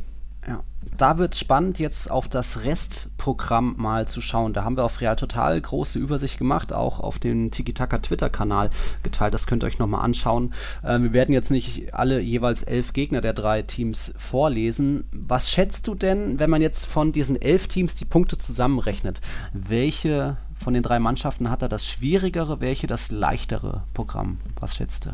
Ja, 0.46 0.62
da 1.02 1.18
wird 1.18 1.34
es 1.34 1.40
spannend, 1.40 1.80
jetzt 1.80 2.08
auf 2.12 2.28
das 2.28 2.64
Restprogramm 2.64 3.74
mal 3.76 4.06
zu 4.06 4.20
schauen. 4.20 4.52
Da 4.52 4.62
haben 4.62 4.76
wir 4.76 4.84
auf 4.84 5.00
Real 5.00 5.16
Total 5.16 5.60
große 5.60 5.98
Übersicht 5.98 6.38
gemacht, 6.38 6.72
auch 6.72 7.00
auf 7.00 7.18
dem 7.18 7.50
Tiki-Taka 7.50 7.98
Twitter-Kanal 7.98 8.70
geteilt. 9.02 9.34
Das 9.34 9.48
könnt 9.48 9.64
ihr 9.64 9.66
euch 9.66 9.80
nochmal 9.80 10.04
anschauen. 10.04 10.54
Äh, 10.84 11.00
wir 11.00 11.12
werden 11.12 11.32
jetzt 11.32 11.50
nicht 11.50 11.92
alle 11.92 12.20
jeweils 12.20 12.62
elf 12.62 12.92
Gegner 12.92 13.20
der 13.20 13.32
drei 13.32 13.62
Teams 13.62 14.14
vorlesen. 14.16 15.02
Was 15.10 15.50
schätzt 15.50 15.88
du 15.88 15.96
denn, 15.96 16.38
wenn 16.38 16.50
man 16.50 16.62
jetzt 16.62 16.86
von 16.86 17.10
diesen 17.10 17.34
elf 17.42 17.66
Teams 17.66 17.96
die 17.96 18.04
Punkte 18.04 18.38
zusammenrechnet? 18.38 19.20
Welche 19.52 20.36
von 20.54 20.72
den 20.72 20.84
drei 20.84 21.00
Mannschaften 21.00 21.50
hat 21.50 21.62
da 21.62 21.68
das 21.68 21.84
schwierigere, 21.84 22.60
welche 22.60 22.86
das 22.86 23.10
leichtere 23.10 23.82
Programm? 23.92 24.38
Was 24.60 24.76
schätzt 24.76 25.06
du? 25.06 25.10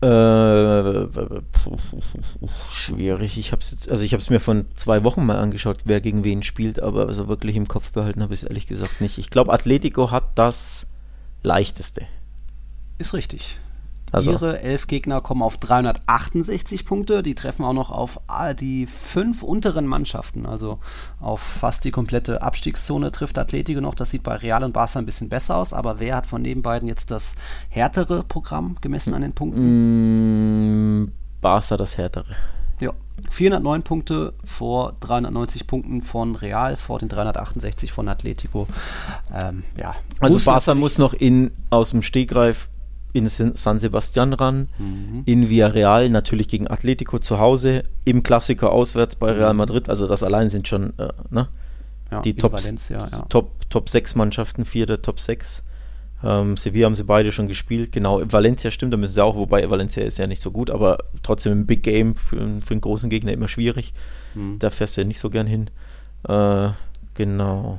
Äh, 0.00 1.08
schwierig. 2.70 3.36
Ich 3.36 3.50
habe 3.50 3.62
es 3.62 3.72
jetzt, 3.72 3.90
also 3.90 4.04
ich 4.04 4.12
habe 4.12 4.22
es 4.22 4.30
mir 4.30 4.38
von 4.38 4.66
zwei 4.76 5.02
Wochen 5.02 5.26
mal 5.26 5.38
angeschaut, 5.38 5.78
wer 5.86 6.00
gegen 6.00 6.22
wen 6.22 6.44
spielt, 6.44 6.80
aber 6.80 7.12
so 7.14 7.26
wirklich 7.26 7.56
im 7.56 7.66
Kopf 7.66 7.92
behalten 7.92 8.22
habe 8.22 8.32
ich 8.32 8.42
es 8.42 8.48
ehrlich 8.48 8.66
gesagt 8.66 9.00
nicht. 9.00 9.18
Ich 9.18 9.30
glaube, 9.30 9.52
Atletico 9.52 10.12
hat 10.12 10.38
das 10.38 10.86
leichteste. 11.42 12.06
Ist 12.98 13.12
richtig. 13.12 13.58
Also- 14.12 14.32
Ihre 14.32 14.60
elf 14.60 14.86
Gegner 14.86 15.20
kommen 15.20 15.42
auf 15.42 15.56
368 15.56 16.84
Punkte. 16.84 17.22
Die 17.22 17.34
treffen 17.34 17.64
auch 17.64 17.72
noch 17.72 17.90
auf 17.90 18.20
ah, 18.26 18.54
die 18.54 18.86
fünf 18.86 19.42
unteren 19.42 19.86
Mannschaften. 19.86 20.46
Also 20.46 20.78
auf 21.20 21.40
fast 21.40 21.84
die 21.84 21.90
komplette 21.90 22.42
Abstiegszone 22.42 23.12
trifft 23.12 23.38
Atletico 23.38 23.80
noch. 23.80 23.94
Das 23.94 24.10
sieht 24.10 24.22
bei 24.22 24.36
Real 24.36 24.64
und 24.64 24.72
Barca 24.72 24.98
ein 24.98 25.06
bisschen 25.06 25.28
besser 25.28 25.56
aus. 25.56 25.72
Aber 25.72 26.00
wer 26.00 26.16
hat 26.16 26.26
von 26.26 26.44
den 26.44 26.62
beiden 26.62 26.88
jetzt 26.88 27.10
das 27.10 27.34
härtere 27.68 28.22
Programm 28.22 28.76
gemessen 28.80 29.14
an 29.14 29.22
den 29.22 29.32
Punkten? 29.32 31.02
Mm, 31.02 31.12
Barca 31.40 31.76
das 31.76 31.98
härtere. 31.98 32.34
Ja. 32.80 32.92
409 33.30 33.82
Punkte 33.82 34.34
vor 34.44 34.94
390 35.00 35.66
Punkten 35.66 36.02
von 36.02 36.36
Real, 36.36 36.76
vor 36.76 37.00
den 37.00 37.08
368 37.08 37.92
von 37.92 38.08
Atletico. 38.08 38.68
Ähm, 39.34 39.64
ja. 39.76 39.96
Also 40.20 40.38
Barca 40.38 40.74
muss 40.74 40.98
noch 40.98 41.12
in 41.12 41.50
aus 41.70 41.90
dem 41.90 42.02
Stegreif 42.02 42.70
in 43.12 43.26
San 43.26 43.78
Sebastian 43.78 44.32
ran, 44.34 44.68
Mhm. 44.78 45.22
in 45.24 45.48
Villarreal 45.48 46.08
natürlich 46.10 46.48
gegen 46.48 46.68
Atletico 46.68 47.18
zu 47.18 47.38
Hause, 47.38 47.82
im 48.04 48.22
Klassiker 48.22 48.70
auswärts 48.72 49.16
bei 49.16 49.32
Real 49.32 49.54
Madrid, 49.54 49.88
also 49.88 50.06
das 50.06 50.22
allein 50.22 50.48
sind 50.48 50.68
schon 50.68 50.92
äh, 50.98 51.08
ne? 51.30 51.48
ja, 52.10 52.20
die 52.20 52.34
Top, 52.34 52.52
Valencia, 52.52 53.08
ja. 53.10 53.22
Top, 53.28 53.68
Top 53.70 53.88
6 53.88 54.14
Mannschaften, 54.14 54.64
vier 54.64 54.86
der 54.86 55.02
Top 55.02 55.20
6. 55.20 55.62
Ähm, 56.24 56.56
Sevilla 56.56 56.86
haben 56.86 56.94
sie 56.96 57.04
beide 57.04 57.30
schon 57.32 57.46
gespielt, 57.48 57.92
genau. 57.92 58.20
Valencia 58.24 58.70
stimmt, 58.70 58.92
da 58.92 58.96
müssen 58.96 59.14
sie 59.14 59.22
auch, 59.22 59.36
wobei 59.36 59.68
Valencia 59.70 60.02
ist 60.02 60.18
ja 60.18 60.26
nicht 60.26 60.40
so 60.40 60.50
gut, 60.50 60.68
aber 60.70 60.98
trotzdem 61.22 61.52
ein 61.52 61.66
Big 61.66 61.82
Game 61.82 62.16
für, 62.16 62.36
für 62.36 62.72
einen 62.72 62.80
großen 62.80 63.08
Gegner 63.08 63.32
immer 63.32 63.46
schwierig. 63.48 63.92
Mhm. 64.34 64.58
Da 64.58 64.70
fährst 64.70 64.96
du 64.96 65.02
ja 65.02 65.06
nicht 65.06 65.20
so 65.20 65.30
gern 65.30 65.46
hin. 65.46 65.70
Äh, 66.28 66.70
genau. 67.14 67.78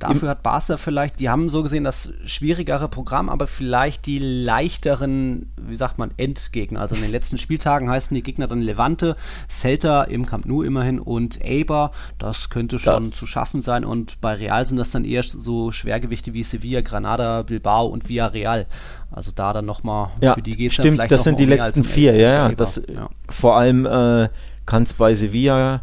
Dafür 0.00 0.30
hat 0.30 0.42
Barca 0.42 0.76
vielleicht, 0.78 1.20
die 1.20 1.28
haben 1.28 1.48
so 1.50 1.62
gesehen 1.62 1.84
das 1.84 2.12
schwierigere 2.24 2.88
Programm, 2.88 3.28
aber 3.28 3.46
vielleicht 3.46 4.06
die 4.06 4.18
leichteren, 4.18 5.50
wie 5.60 5.76
sagt 5.76 5.98
man, 5.98 6.10
Endgegner. 6.16 6.80
Also 6.80 6.94
in 6.96 7.02
den 7.02 7.10
letzten 7.10 7.36
Spieltagen 7.38 7.88
heißen 7.90 8.14
die 8.14 8.22
Gegner 8.22 8.46
dann 8.46 8.62
Levante, 8.62 9.14
Celta 9.48 10.04
im 10.04 10.24
Camp 10.26 10.46
Nou 10.46 10.62
immerhin 10.62 10.98
und 10.98 11.38
Eibar. 11.44 11.92
Das 12.18 12.48
könnte 12.50 12.78
schon 12.78 13.04
Das- 13.04 13.12
zu 13.12 13.26
schaffen 13.26 13.60
sein. 13.62 13.84
Und 13.84 14.20
bei 14.22 14.34
Real 14.34 14.64
sind 14.66 14.78
das 14.78 14.90
dann 14.90 15.04
eher 15.04 15.22
so 15.22 15.70
Schwergewichte 15.70 16.32
wie 16.32 16.42
Sevilla, 16.42 16.80
Granada, 16.80 17.42
Bilbao 17.42 17.86
und 17.86 18.08
Villarreal. 18.08 18.66
Also 19.10 19.32
da 19.34 19.52
dann 19.52 19.66
nochmal 19.66 20.10
Ja, 20.20 20.34
für 20.34 20.42
die 20.42 20.52
geht's 20.56 20.76
dann 20.76 20.86
stimmt, 20.94 21.10
das 21.12 21.24
sind 21.24 21.38
die 21.38 21.44
letzten 21.44 21.84
vier, 21.84 22.14
ja. 22.16 22.48
Das, 22.52 22.76
ja. 22.88 23.10
Vor 23.28 23.56
allem 23.56 23.84
äh, 23.84 24.28
kann 24.66 24.84
es 24.84 24.94
bei 24.94 25.14
Sevilla, 25.14 25.82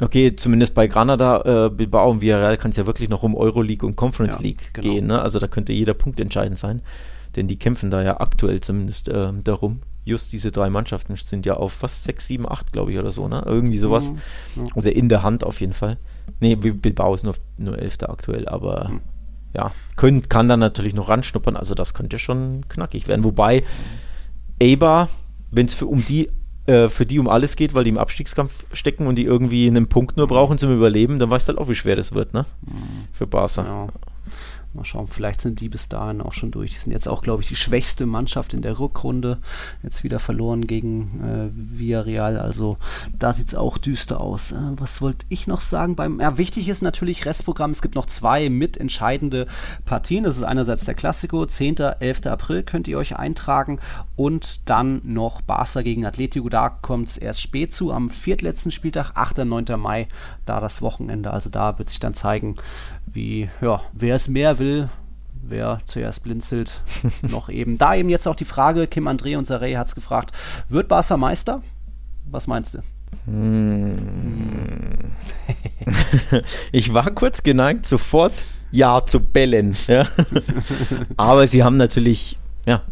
okay, 0.00 0.34
zumindest 0.36 0.74
bei 0.74 0.86
Granada, 0.86 1.66
äh, 1.66 1.70
Bilbao 1.70 2.10
und 2.10 2.20
Villarreal 2.20 2.56
kann 2.56 2.70
es 2.70 2.76
ja 2.76 2.86
wirklich 2.86 3.08
noch 3.08 3.22
um 3.22 3.34
Euroleague 3.34 3.86
und 3.86 3.96
Conference 3.96 4.36
Ja, 4.36 4.42
League 4.42 4.70
genau. 4.74 4.88
gehen. 4.92 5.06
Ne? 5.06 5.20
Also 5.20 5.38
da 5.38 5.46
könnte 5.48 5.72
jeder 5.72 5.94
Punkt 5.94 6.20
entscheidend 6.20 6.58
sein, 6.58 6.82
denn 7.36 7.48
die 7.48 7.58
kämpfen 7.58 7.90
da 7.90 8.02
ja 8.02 8.20
aktuell 8.20 8.60
zumindest 8.60 9.08
ähm, 9.12 9.42
darum. 9.44 9.80
Just 10.04 10.32
diese 10.32 10.52
drei 10.52 10.70
Mannschaften 10.70 11.16
sind 11.16 11.46
ja 11.46 11.54
auf 11.54 11.82
was, 11.82 12.04
6, 12.04 12.26
7, 12.28 12.48
8, 12.48 12.72
glaube 12.72 12.92
ich, 12.92 12.98
oder 12.98 13.10
so, 13.10 13.26
ne? 13.26 13.42
Irgendwie 13.44 13.78
sowas. 13.78 14.10
Mhm, 14.10 14.64
ja. 14.66 14.72
Oder 14.76 14.94
in 14.94 15.08
der 15.08 15.24
Hand 15.24 15.42
auf 15.42 15.60
jeden 15.60 15.72
Fall. 15.72 15.96
Nee, 16.38 16.54
Bil- 16.54 16.74
Bilbao 16.74 17.12
ist 17.14 17.24
nur, 17.24 17.34
nur 17.58 17.76
Elfter 17.78 18.08
aktuell, 18.10 18.48
aber 18.48 18.88
Mhm. 18.88 19.00
ja, 19.52 19.72
können, 19.96 20.28
kann 20.28 20.48
dann 20.48 20.60
natürlich 20.60 20.94
noch 20.94 21.08
ranschnuppern, 21.08 21.56
also 21.56 21.74
das 21.74 21.92
könnte 21.94 22.20
schon 22.20 22.68
knackig 22.68 23.08
werden. 23.08 23.24
Wobei 23.24 23.64
Eibar, 24.62 25.08
wenn 25.50 25.66
es 25.66 25.74
für 25.74 25.86
um 25.86 26.04
die 26.04 26.30
äh, 26.66 26.88
für 26.88 27.04
die 27.04 27.18
um 27.18 27.28
alles 27.28 27.56
geht, 27.56 27.74
weil 27.74 27.84
die 27.84 27.90
im 27.90 27.98
Abstiegskampf 27.98 28.64
stecken 28.72 29.06
und 29.06 29.16
die 29.16 29.24
irgendwie 29.24 29.66
einen 29.66 29.88
Punkt 29.88 30.16
nur 30.16 30.26
brauchen 30.26 30.58
zum 30.58 30.74
Überleben, 30.74 31.18
dann 31.18 31.30
weißt 31.30 31.48
du 31.48 31.52
halt 31.52 31.58
auch, 31.58 31.68
wie 31.68 31.74
schwer 31.74 31.96
das 31.96 32.12
wird, 32.12 32.34
ne? 32.34 32.44
Für 33.12 33.26
Barca. 33.26 33.64
Ja. 33.64 33.88
Mal 34.76 34.84
schauen, 34.84 35.08
vielleicht 35.08 35.40
sind 35.40 35.60
die 35.60 35.68
bis 35.68 35.88
dahin 35.88 36.20
auch 36.20 36.34
schon 36.34 36.50
durch. 36.50 36.72
Die 36.72 36.78
sind 36.78 36.92
jetzt 36.92 37.08
auch, 37.08 37.22
glaube 37.22 37.42
ich, 37.42 37.48
die 37.48 37.56
schwächste 37.56 38.04
Mannschaft 38.04 38.52
in 38.52 38.60
der 38.60 38.78
Rückrunde. 38.78 39.38
Jetzt 39.82 40.04
wieder 40.04 40.18
verloren 40.18 40.66
gegen 40.66 41.20
äh, 41.24 41.78
Villarreal. 41.78 42.38
Also 42.38 42.76
da 43.18 43.32
sieht 43.32 43.48
es 43.48 43.54
auch 43.54 43.78
düster 43.78 44.20
aus. 44.20 44.52
Äh, 44.52 44.56
was 44.76 45.00
wollte 45.00 45.24
ich 45.30 45.46
noch 45.46 45.62
sagen? 45.62 45.96
Beim, 45.96 46.20
ja, 46.20 46.36
wichtig 46.36 46.68
ist 46.68 46.82
natürlich 46.82 47.24
Restprogramm. 47.24 47.70
Es 47.70 47.80
gibt 47.80 47.94
noch 47.94 48.06
zwei 48.06 48.50
mitentscheidende 48.50 49.46
Partien. 49.86 50.24
Das 50.24 50.36
ist 50.36 50.42
einerseits 50.42 50.84
der 50.84 50.94
Klassiko, 50.94 51.46
10. 51.46 51.76
11. 51.76 52.26
April 52.26 52.62
könnt 52.62 52.86
ihr 52.86 52.98
euch 52.98 53.16
eintragen. 53.16 53.80
Und 54.14 54.68
dann 54.68 55.00
noch 55.04 55.40
Barca 55.40 55.82
gegen 55.82 56.04
Atletico. 56.04 56.48
Da 56.48 56.68
kommt 56.68 57.08
es 57.08 57.16
erst 57.16 57.40
spät 57.40 57.72
zu, 57.72 57.92
am 57.92 58.10
viertletzten 58.10 58.70
Spieltag, 58.70 59.12
8. 59.14 59.38
9. 59.38 59.64
Mai, 59.78 60.08
da 60.44 60.60
das 60.60 60.82
Wochenende. 60.82 61.30
Also 61.30 61.48
da 61.48 61.78
wird 61.78 61.88
sich 61.88 62.00
dann 62.00 62.14
zeigen, 62.14 62.56
wie, 63.06 63.48
ja, 63.62 63.80
wer 63.92 64.16
es 64.16 64.28
mehr 64.28 64.58
will, 64.58 64.65
wer 65.48 65.80
zuerst 65.84 66.22
blinzelt, 66.22 66.82
noch 67.22 67.48
eben. 67.48 67.78
Da 67.78 67.94
eben 67.94 68.08
jetzt 68.08 68.26
auch 68.26 68.36
die 68.36 68.44
Frage, 68.44 68.86
Kim 68.86 69.08
André 69.08 69.36
und 69.36 69.46
Sarey 69.46 69.74
hat 69.74 69.88
es 69.88 69.94
gefragt, 69.94 70.32
wird 70.68 70.88
Barca 70.88 71.16
Meister? 71.16 71.62
Was 72.30 72.46
meinst 72.46 72.74
du? 72.74 72.78
Ich 76.72 76.92
war 76.92 77.10
kurz 77.10 77.42
geneigt, 77.42 77.86
sofort 77.86 78.44
Ja 78.72 79.04
zu 79.06 79.20
bellen. 79.20 79.76
Ja. 79.86 80.04
Aber 81.16 81.46
sie 81.46 81.62
haben 81.62 81.76
natürlich, 81.76 82.38
ja, 82.66 82.82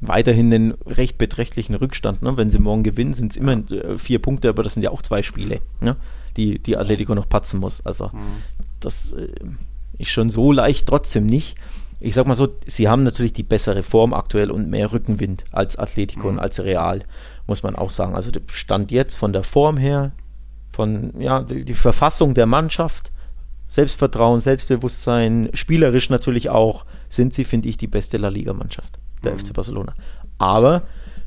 weiterhin 0.00 0.52
einen 0.52 0.72
recht 0.86 1.18
beträchtlichen 1.18 1.74
Rückstand. 1.74 2.22
Ne? 2.22 2.36
Wenn 2.36 2.50
sie 2.50 2.58
morgen 2.58 2.82
gewinnen, 2.82 3.14
sind 3.14 3.32
es 3.32 3.36
immer 3.36 3.52
äh, 3.70 3.96
vier 3.98 4.20
Punkte, 4.20 4.50
aber 4.50 4.62
das 4.62 4.74
sind 4.74 4.82
ja 4.82 4.90
auch 4.90 5.02
zwei 5.02 5.22
Spiele, 5.22 5.60
ne? 5.80 5.96
die, 6.36 6.58
die 6.58 6.76
Atletico 6.76 7.14
noch 7.14 7.28
patzen 7.28 7.60
muss. 7.60 7.84
Also 7.84 8.10
das 8.80 9.12
äh, 9.12 9.28
ist 9.98 10.10
schon 10.10 10.28
so 10.28 10.52
leicht 10.52 10.86
trotzdem 10.86 11.26
nicht. 11.26 11.56
Ich 11.98 12.14
sag 12.14 12.26
mal 12.26 12.34
so, 12.34 12.48
sie 12.66 12.88
haben 12.88 13.02
natürlich 13.02 13.32
die 13.32 13.42
bessere 13.42 13.82
Form 13.82 14.12
aktuell 14.12 14.50
und 14.50 14.68
mehr 14.68 14.92
Rückenwind 14.92 15.44
als 15.50 15.76
Atletico 15.76 16.28
und 16.28 16.38
als 16.38 16.62
Real, 16.62 17.02
muss 17.46 17.62
man 17.62 17.74
auch 17.74 17.90
sagen. 17.90 18.14
Also 18.14 18.30
der 18.30 18.42
Stand 18.48 18.90
jetzt 18.90 19.14
von 19.14 19.32
der 19.32 19.42
Form 19.42 19.76
her, 19.78 20.12
von 20.70 21.14
ja, 21.18 21.42
die, 21.42 21.64
die 21.64 21.74
Verfassung 21.74 22.34
der 22.34 22.46
Mannschaft, 22.46 23.12
Selbstvertrauen, 23.68 24.40
Selbstbewusstsein, 24.40 25.48
spielerisch 25.54 26.10
natürlich 26.10 26.50
auch, 26.50 26.84
sind 27.08 27.34
sie, 27.34 27.44
finde 27.44 27.68
ich, 27.68 27.76
die 27.76 27.88
beste 27.88 28.18
La 28.18 28.28
Liga-Mannschaft, 28.28 28.98
der 29.24 29.36
FC 29.38 29.52
Barcelona. 29.54 29.94
Aber 30.38 30.82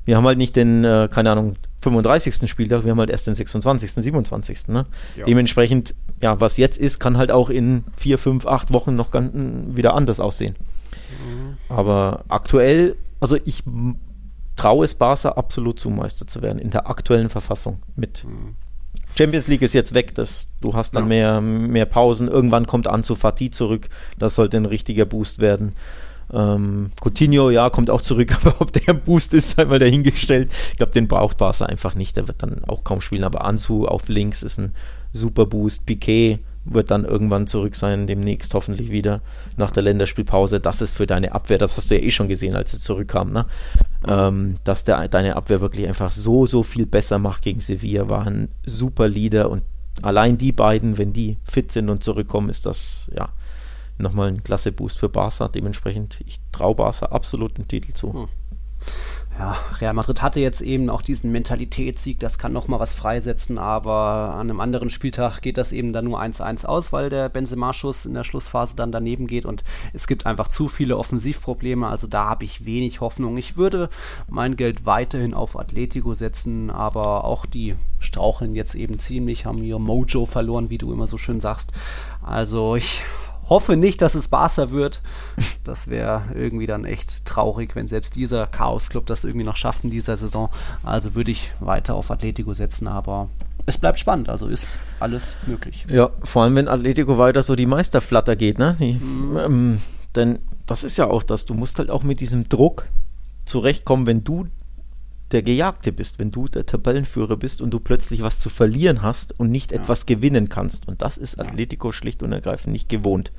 wir 0.05 0.15
haben 0.15 0.25
halt 0.25 0.37
nicht 0.37 0.55
den, 0.55 0.83
äh, 0.85 1.09
keine 1.11 1.31
Ahnung, 1.31 1.55
35. 1.81 2.49
Spieltag, 2.49 2.83
wir 2.83 2.91
haben 2.91 2.99
halt 2.99 3.09
erst 3.09 3.27
den 3.27 3.35
26., 3.35 3.91
27. 3.91 4.67
Ne? 4.67 4.85
Ja. 5.15 5.25
Dementsprechend, 5.25 5.95
ja, 6.21 6.39
was 6.39 6.57
jetzt 6.57 6.77
ist, 6.77 6.99
kann 6.99 7.17
halt 7.17 7.31
auch 7.31 7.49
in 7.49 7.83
vier, 7.95 8.17
fünf, 8.17 8.45
acht 8.45 8.73
Wochen 8.73 8.95
noch 8.95 9.11
ganz, 9.11 9.31
wieder 9.75 9.93
anders 9.93 10.19
aussehen. 10.19 10.55
Mhm. 10.91 11.57
Aber 11.69 12.25
aktuell, 12.27 12.95
also 13.19 13.37
ich 13.45 13.63
traue 14.55 14.85
es 14.85 14.93
Barca 14.93 15.29
absolut 15.29 15.79
zu, 15.79 15.89
Meister 15.89 16.27
zu 16.27 16.41
werden, 16.41 16.59
in 16.59 16.69
der 16.69 16.89
aktuellen 16.89 17.29
Verfassung 17.29 17.79
mit. 17.95 18.25
Mhm. 18.25 18.55
Champions 19.17 19.47
League 19.47 19.61
ist 19.61 19.73
jetzt 19.73 19.93
weg, 19.93 20.13
das, 20.15 20.49
du 20.61 20.73
hast 20.73 20.95
dann 20.95 21.09
ja. 21.11 21.39
mehr, 21.39 21.41
mehr 21.41 21.85
Pausen, 21.85 22.27
irgendwann 22.27 22.67
kommt 22.67 22.87
Ansu 22.87 23.15
Fati 23.15 23.49
zurück, 23.49 23.89
das 24.17 24.35
sollte 24.35 24.57
ein 24.57 24.65
richtiger 24.65 25.05
Boost 25.05 25.39
werden. 25.39 25.73
Ähm, 26.31 26.89
Coutinho, 27.01 27.49
ja, 27.49 27.69
kommt 27.69 27.89
auch 27.89 28.01
zurück, 28.01 28.35
aber 28.41 28.61
ob 28.61 28.71
der 28.71 28.93
Boost 28.93 29.33
ist, 29.33 29.51
sei 29.51 29.65
mal 29.65 29.79
dahingestellt. 29.79 30.51
Ich 30.71 30.77
glaube, 30.77 30.91
den 30.91 31.07
braucht 31.07 31.37
Barca 31.37 31.65
einfach 31.65 31.95
nicht, 31.95 32.15
der 32.17 32.27
wird 32.27 32.43
dann 32.43 32.63
auch 32.65 32.83
kaum 32.83 33.01
spielen, 33.01 33.23
aber 33.23 33.43
Ansu 33.43 33.85
auf 33.85 34.07
links 34.09 34.43
ist 34.43 34.59
ein 34.59 34.73
super 35.11 35.45
Boost. 35.45 35.85
Piquet 35.85 36.39
wird 36.65 36.91
dann 36.91 37.05
irgendwann 37.05 37.47
zurück 37.47 37.75
sein, 37.75 38.05
demnächst 38.05 38.53
hoffentlich 38.53 38.91
wieder 38.91 39.21
nach 39.57 39.71
der 39.71 39.83
Länderspielpause. 39.83 40.59
Das 40.59 40.81
ist 40.81 40.95
für 40.95 41.07
deine 41.07 41.33
Abwehr, 41.33 41.57
das 41.57 41.77
hast 41.77 41.89
du 41.89 41.95
ja 41.95 42.01
eh 42.01 42.11
schon 42.11 42.27
gesehen, 42.27 42.55
als 42.55 42.73
er 42.73 42.79
zurückkam, 42.79 43.31
ne? 43.31 43.45
Ähm, 44.07 44.55
dass 44.63 44.83
der, 44.83 45.07
deine 45.07 45.35
Abwehr 45.35 45.61
wirklich 45.61 45.87
einfach 45.87 46.11
so, 46.11 46.45
so 46.45 46.63
viel 46.63 46.85
besser 46.85 47.17
macht 47.17 47.41
gegen 47.41 47.59
Sevilla, 47.59 48.09
war 48.09 48.27
ein 48.27 48.49
super 48.65 49.07
Leader 49.07 49.49
und 49.49 49.63
allein 50.01 50.37
die 50.37 50.51
beiden, 50.51 50.97
wenn 50.97 51.13
die 51.13 51.37
fit 51.43 51.71
sind 51.71 51.89
und 51.89 52.03
zurückkommen, 52.03 52.49
ist 52.49 52.65
das, 52.65 53.09
ja, 53.15 53.29
nochmal 53.99 54.29
ein 54.29 54.43
klasse 54.43 54.71
Boost 54.71 54.99
für 54.99 55.09
Barca. 55.09 55.47
Dementsprechend, 55.47 56.21
ich 56.25 56.39
traue 56.51 56.75
Barca 56.75 57.07
absolut 57.07 57.57
den 57.57 57.67
Titel 57.67 57.93
zu. 57.93 58.13
Hm. 58.13 58.27
Ja, 59.37 59.57
Real 59.79 59.93
Madrid 59.93 60.21
hatte 60.21 60.41
jetzt 60.41 60.59
eben 60.59 60.89
auch 60.89 61.01
diesen 61.01 61.31
Mentalitätssieg, 61.31 62.19
das 62.19 62.37
kann 62.37 62.51
nochmal 62.51 62.81
was 62.81 62.93
freisetzen, 62.93 63.57
aber 63.57 64.33
an 64.33 64.49
einem 64.49 64.59
anderen 64.59 64.89
Spieltag 64.89 65.39
geht 65.41 65.57
das 65.57 65.71
eben 65.71 65.93
dann 65.93 66.05
nur 66.05 66.21
1-1 66.21 66.65
aus, 66.65 66.91
weil 66.91 67.09
der 67.09 67.29
Benzema-Schuss 67.29 68.05
in 68.05 68.15
der 68.15 68.25
Schlussphase 68.25 68.75
dann 68.75 68.91
daneben 68.91 69.27
geht 69.27 69.45
und 69.45 69.63
es 69.93 70.07
gibt 70.07 70.25
einfach 70.25 70.49
zu 70.49 70.67
viele 70.67 70.97
Offensivprobleme, 70.97 71.87
also 71.87 72.05
da 72.05 72.25
habe 72.25 72.43
ich 72.43 72.65
wenig 72.65 72.99
Hoffnung. 72.99 73.37
Ich 73.37 73.55
würde 73.55 73.89
mein 74.27 74.57
Geld 74.57 74.85
weiterhin 74.85 75.33
auf 75.33 75.57
Atletico 75.57 76.13
setzen, 76.15 76.69
aber 76.69 77.23
auch 77.23 77.45
die 77.45 77.75
straucheln 77.99 78.55
jetzt 78.55 78.75
eben 78.75 78.99
ziemlich, 78.99 79.45
haben 79.45 79.63
ihr 79.63 79.79
Mojo 79.79 80.25
verloren, 80.25 80.69
wie 80.69 80.77
du 80.77 80.91
immer 80.91 81.07
so 81.07 81.17
schön 81.17 81.39
sagst. 81.39 81.71
Also 82.21 82.75
ich 82.75 83.03
hoffe 83.49 83.75
nicht, 83.75 84.01
dass 84.01 84.15
es 84.15 84.27
Barca 84.27 84.71
wird. 84.71 85.01
Das 85.63 85.87
wäre 85.87 86.23
irgendwie 86.33 86.65
dann 86.65 86.85
echt 86.85 87.25
traurig, 87.25 87.75
wenn 87.75 87.87
selbst 87.87 88.15
dieser 88.15 88.47
Chaos-Club 88.47 89.05
das 89.05 89.23
irgendwie 89.23 89.45
noch 89.45 89.55
schafft 89.55 89.83
in 89.83 89.89
dieser 89.89 90.17
Saison. 90.17 90.49
Also 90.83 91.15
würde 91.15 91.31
ich 91.31 91.51
weiter 91.59 91.95
auf 91.95 92.09
Atletico 92.09 92.53
setzen, 92.53 92.87
aber 92.87 93.29
es 93.65 93.77
bleibt 93.77 93.99
spannend, 93.99 94.29
also 94.29 94.47
ist 94.47 94.77
alles 94.99 95.35
möglich. 95.45 95.85
Ja, 95.89 96.09
vor 96.23 96.43
allem 96.43 96.55
wenn 96.55 96.67
Atletico 96.67 97.17
weiter 97.17 97.43
so 97.43 97.55
die 97.55 97.65
Meisterflatter 97.65 98.35
geht, 98.35 98.57
ne? 98.57 98.75
Die, 98.79 98.93
mhm. 98.93 99.37
ähm, 99.37 99.81
denn 100.15 100.39
das 100.65 100.83
ist 100.83 100.97
ja 100.97 101.07
auch 101.07 101.23
das, 101.23 101.45
du 101.45 101.53
musst 101.53 101.77
halt 101.79 101.91
auch 101.91 102.03
mit 102.03 102.19
diesem 102.19 102.49
Druck 102.49 102.87
zurechtkommen, 103.45 104.07
wenn 104.07 104.23
du 104.23 104.47
der 105.31 105.43
Gejagte 105.43 105.91
bist, 105.91 106.19
wenn 106.19 106.31
du 106.31 106.47
der 106.47 106.65
Tabellenführer 106.65 107.37
bist 107.37 107.61
und 107.61 107.71
du 107.71 107.79
plötzlich 107.79 108.21
was 108.23 108.39
zu 108.39 108.49
verlieren 108.49 109.01
hast 109.01 109.39
und 109.39 109.51
nicht 109.51 109.71
ja. 109.71 109.79
etwas 109.79 110.05
gewinnen 110.05 110.49
kannst. 110.49 110.87
Und 110.87 111.01
das 111.01 111.17
ist 111.17 111.39
Atletico 111.39 111.91
schlicht 111.91 112.23
und 112.23 112.31
ergreifend 112.31 112.73
nicht 112.73 112.89
gewohnt. 112.89 113.31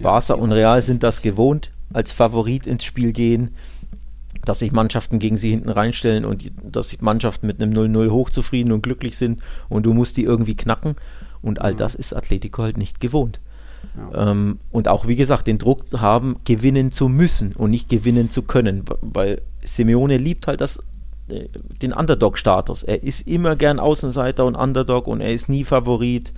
Barca 0.00 0.34
und 0.34 0.52
Real 0.52 0.80
sind 0.82 1.02
das 1.02 1.22
gewohnt, 1.22 1.70
als 1.92 2.12
Favorit 2.12 2.66
ins 2.66 2.84
Spiel 2.84 3.12
gehen, 3.12 3.50
dass 4.44 4.60
sich 4.60 4.72
Mannschaften 4.72 5.18
gegen 5.18 5.36
sie 5.36 5.50
hinten 5.50 5.70
reinstellen 5.70 6.24
und 6.24 6.52
dass 6.62 6.90
sich 6.90 7.02
Mannschaften 7.02 7.46
mit 7.46 7.60
einem 7.60 7.72
0-0 7.72 8.10
hochzufrieden 8.10 8.72
und 8.72 8.82
glücklich 8.82 9.16
sind 9.16 9.40
und 9.68 9.86
du 9.86 9.94
musst 9.94 10.16
die 10.16 10.24
irgendwie 10.24 10.54
knacken. 10.54 10.96
Und 11.42 11.60
all 11.60 11.74
das 11.74 11.94
ist 11.94 12.14
Atletico 12.14 12.62
halt 12.62 12.78
nicht 12.78 13.00
gewohnt. 13.00 13.40
Ja. 13.96 14.30
Ähm, 14.30 14.58
und 14.70 14.88
auch, 14.88 15.06
wie 15.06 15.16
gesagt, 15.16 15.46
den 15.46 15.58
Druck 15.58 15.84
haben, 15.96 16.36
gewinnen 16.44 16.90
zu 16.90 17.08
müssen 17.08 17.52
und 17.52 17.70
nicht 17.70 17.88
gewinnen 17.88 18.30
zu 18.30 18.42
können, 18.42 18.84
weil 19.00 19.40
Simeone 19.62 20.16
liebt 20.16 20.46
halt 20.46 20.60
das 20.60 20.82
den 21.28 21.92
Underdog-Status. 21.92 22.82
Er 22.82 23.02
ist 23.02 23.26
immer 23.26 23.56
gern 23.56 23.78
Außenseiter 23.78 24.44
und 24.44 24.54
Underdog 24.54 25.06
und 25.06 25.20
er 25.20 25.32
ist 25.32 25.48
nie 25.48 25.64
Favorit. 25.64 26.32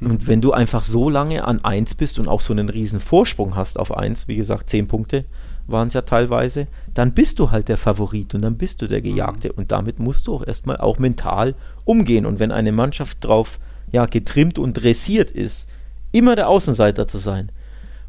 Und 0.00 0.26
wenn 0.26 0.40
du 0.40 0.52
einfach 0.52 0.84
so 0.84 1.10
lange 1.10 1.44
an 1.44 1.64
1 1.64 1.96
bist 1.96 2.18
und 2.18 2.28
auch 2.28 2.40
so 2.40 2.52
einen 2.52 2.68
riesen 2.68 3.00
Vorsprung 3.00 3.56
hast 3.56 3.78
auf 3.78 3.96
1, 3.96 4.28
wie 4.28 4.36
gesagt, 4.36 4.70
10 4.70 4.86
Punkte 4.86 5.24
waren 5.66 5.88
es 5.88 5.94
ja 5.94 6.02
teilweise, 6.02 6.66
dann 6.94 7.12
bist 7.12 7.38
du 7.38 7.50
halt 7.50 7.68
der 7.68 7.76
Favorit 7.76 8.34
und 8.34 8.42
dann 8.42 8.56
bist 8.56 8.80
du 8.80 8.86
der 8.86 9.02
Gejagte. 9.02 9.52
Und 9.52 9.72
damit 9.72 9.98
musst 9.98 10.26
du 10.26 10.34
auch 10.34 10.46
erstmal 10.46 10.78
auch 10.78 10.98
mental 10.98 11.54
umgehen. 11.84 12.26
Und 12.26 12.38
wenn 12.38 12.52
eine 12.52 12.72
Mannschaft 12.72 13.24
drauf 13.24 13.58
ja, 13.90 14.06
getrimmt 14.06 14.58
und 14.58 14.74
dressiert 14.74 15.30
ist, 15.30 15.68
immer 16.12 16.36
der 16.36 16.48
Außenseiter 16.48 17.06
zu 17.06 17.18
sein, 17.18 17.50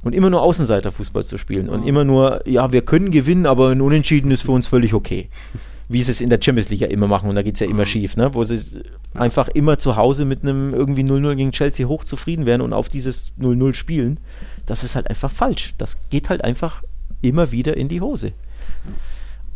und 0.04 0.14
immer 0.14 0.30
nur 0.30 0.42
Außenseiterfußball 0.42 1.24
zu 1.24 1.38
spielen 1.38 1.70
und 1.70 1.86
immer 1.86 2.06
nur, 2.06 2.48
ja, 2.48 2.72
wir 2.72 2.84
können 2.84 3.12
gewinnen, 3.12 3.46
aber 3.46 3.70
ein 3.70 3.82
Unentschieden 3.82 4.32
ist 4.32 4.44
für 4.44 4.52
uns 4.52 4.68
völlig 4.68 4.94
okay 4.94 5.30
wie 5.90 6.04
sie 6.04 6.12
es 6.12 6.22
in 6.22 6.30
der 6.30 6.40
Champions 6.42 6.70
League 6.70 6.82
ja 6.82 6.88
immer 6.88 7.08
machen 7.08 7.28
und 7.30 7.36
da 7.36 7.42
geht 7.42 7.56
es 7.56 7.60
ja 7.60 7.68
immer 7.68 7.82
mhm. 7.82 7.88
schief, 7.88 8.16
ne? 8.16 8.34
wo 8.34 8.44
sie 8.44 8.84
einfach 9.16 9.50
immer 9.50 9.80
zu 9.80 9.96
Hause 9.96 10.24
mit 10.24 10.44
einem 10.44 10.70
irgendwie 10.70 11.02
0-0 11.02 11.36
gegen 11.36 11.52
Chelsea 11.52 11.88
hochzufrieden 11.88 12.46
wären 12.46 12.62
und 12.62 12.74
auf 12.74 12.90
dieses 12.90 13.34
0-0 13.40 13.74
spielen, 13.74 14.20
das 14.68 14.84
ist 14.84 14.96
halt 14.96 15.10
einfach 15.10 15.32
falsch. 15.32 15.74
Das 15.80 15.98
geht 16.10 16.30
halt 16.30 16.44
einfach 16.44 16.84
immer 17.22 17.52
wieder 17.52 17.76
in 17.76 17.88
die 17.88 18.02
Hose. 18.02 18.34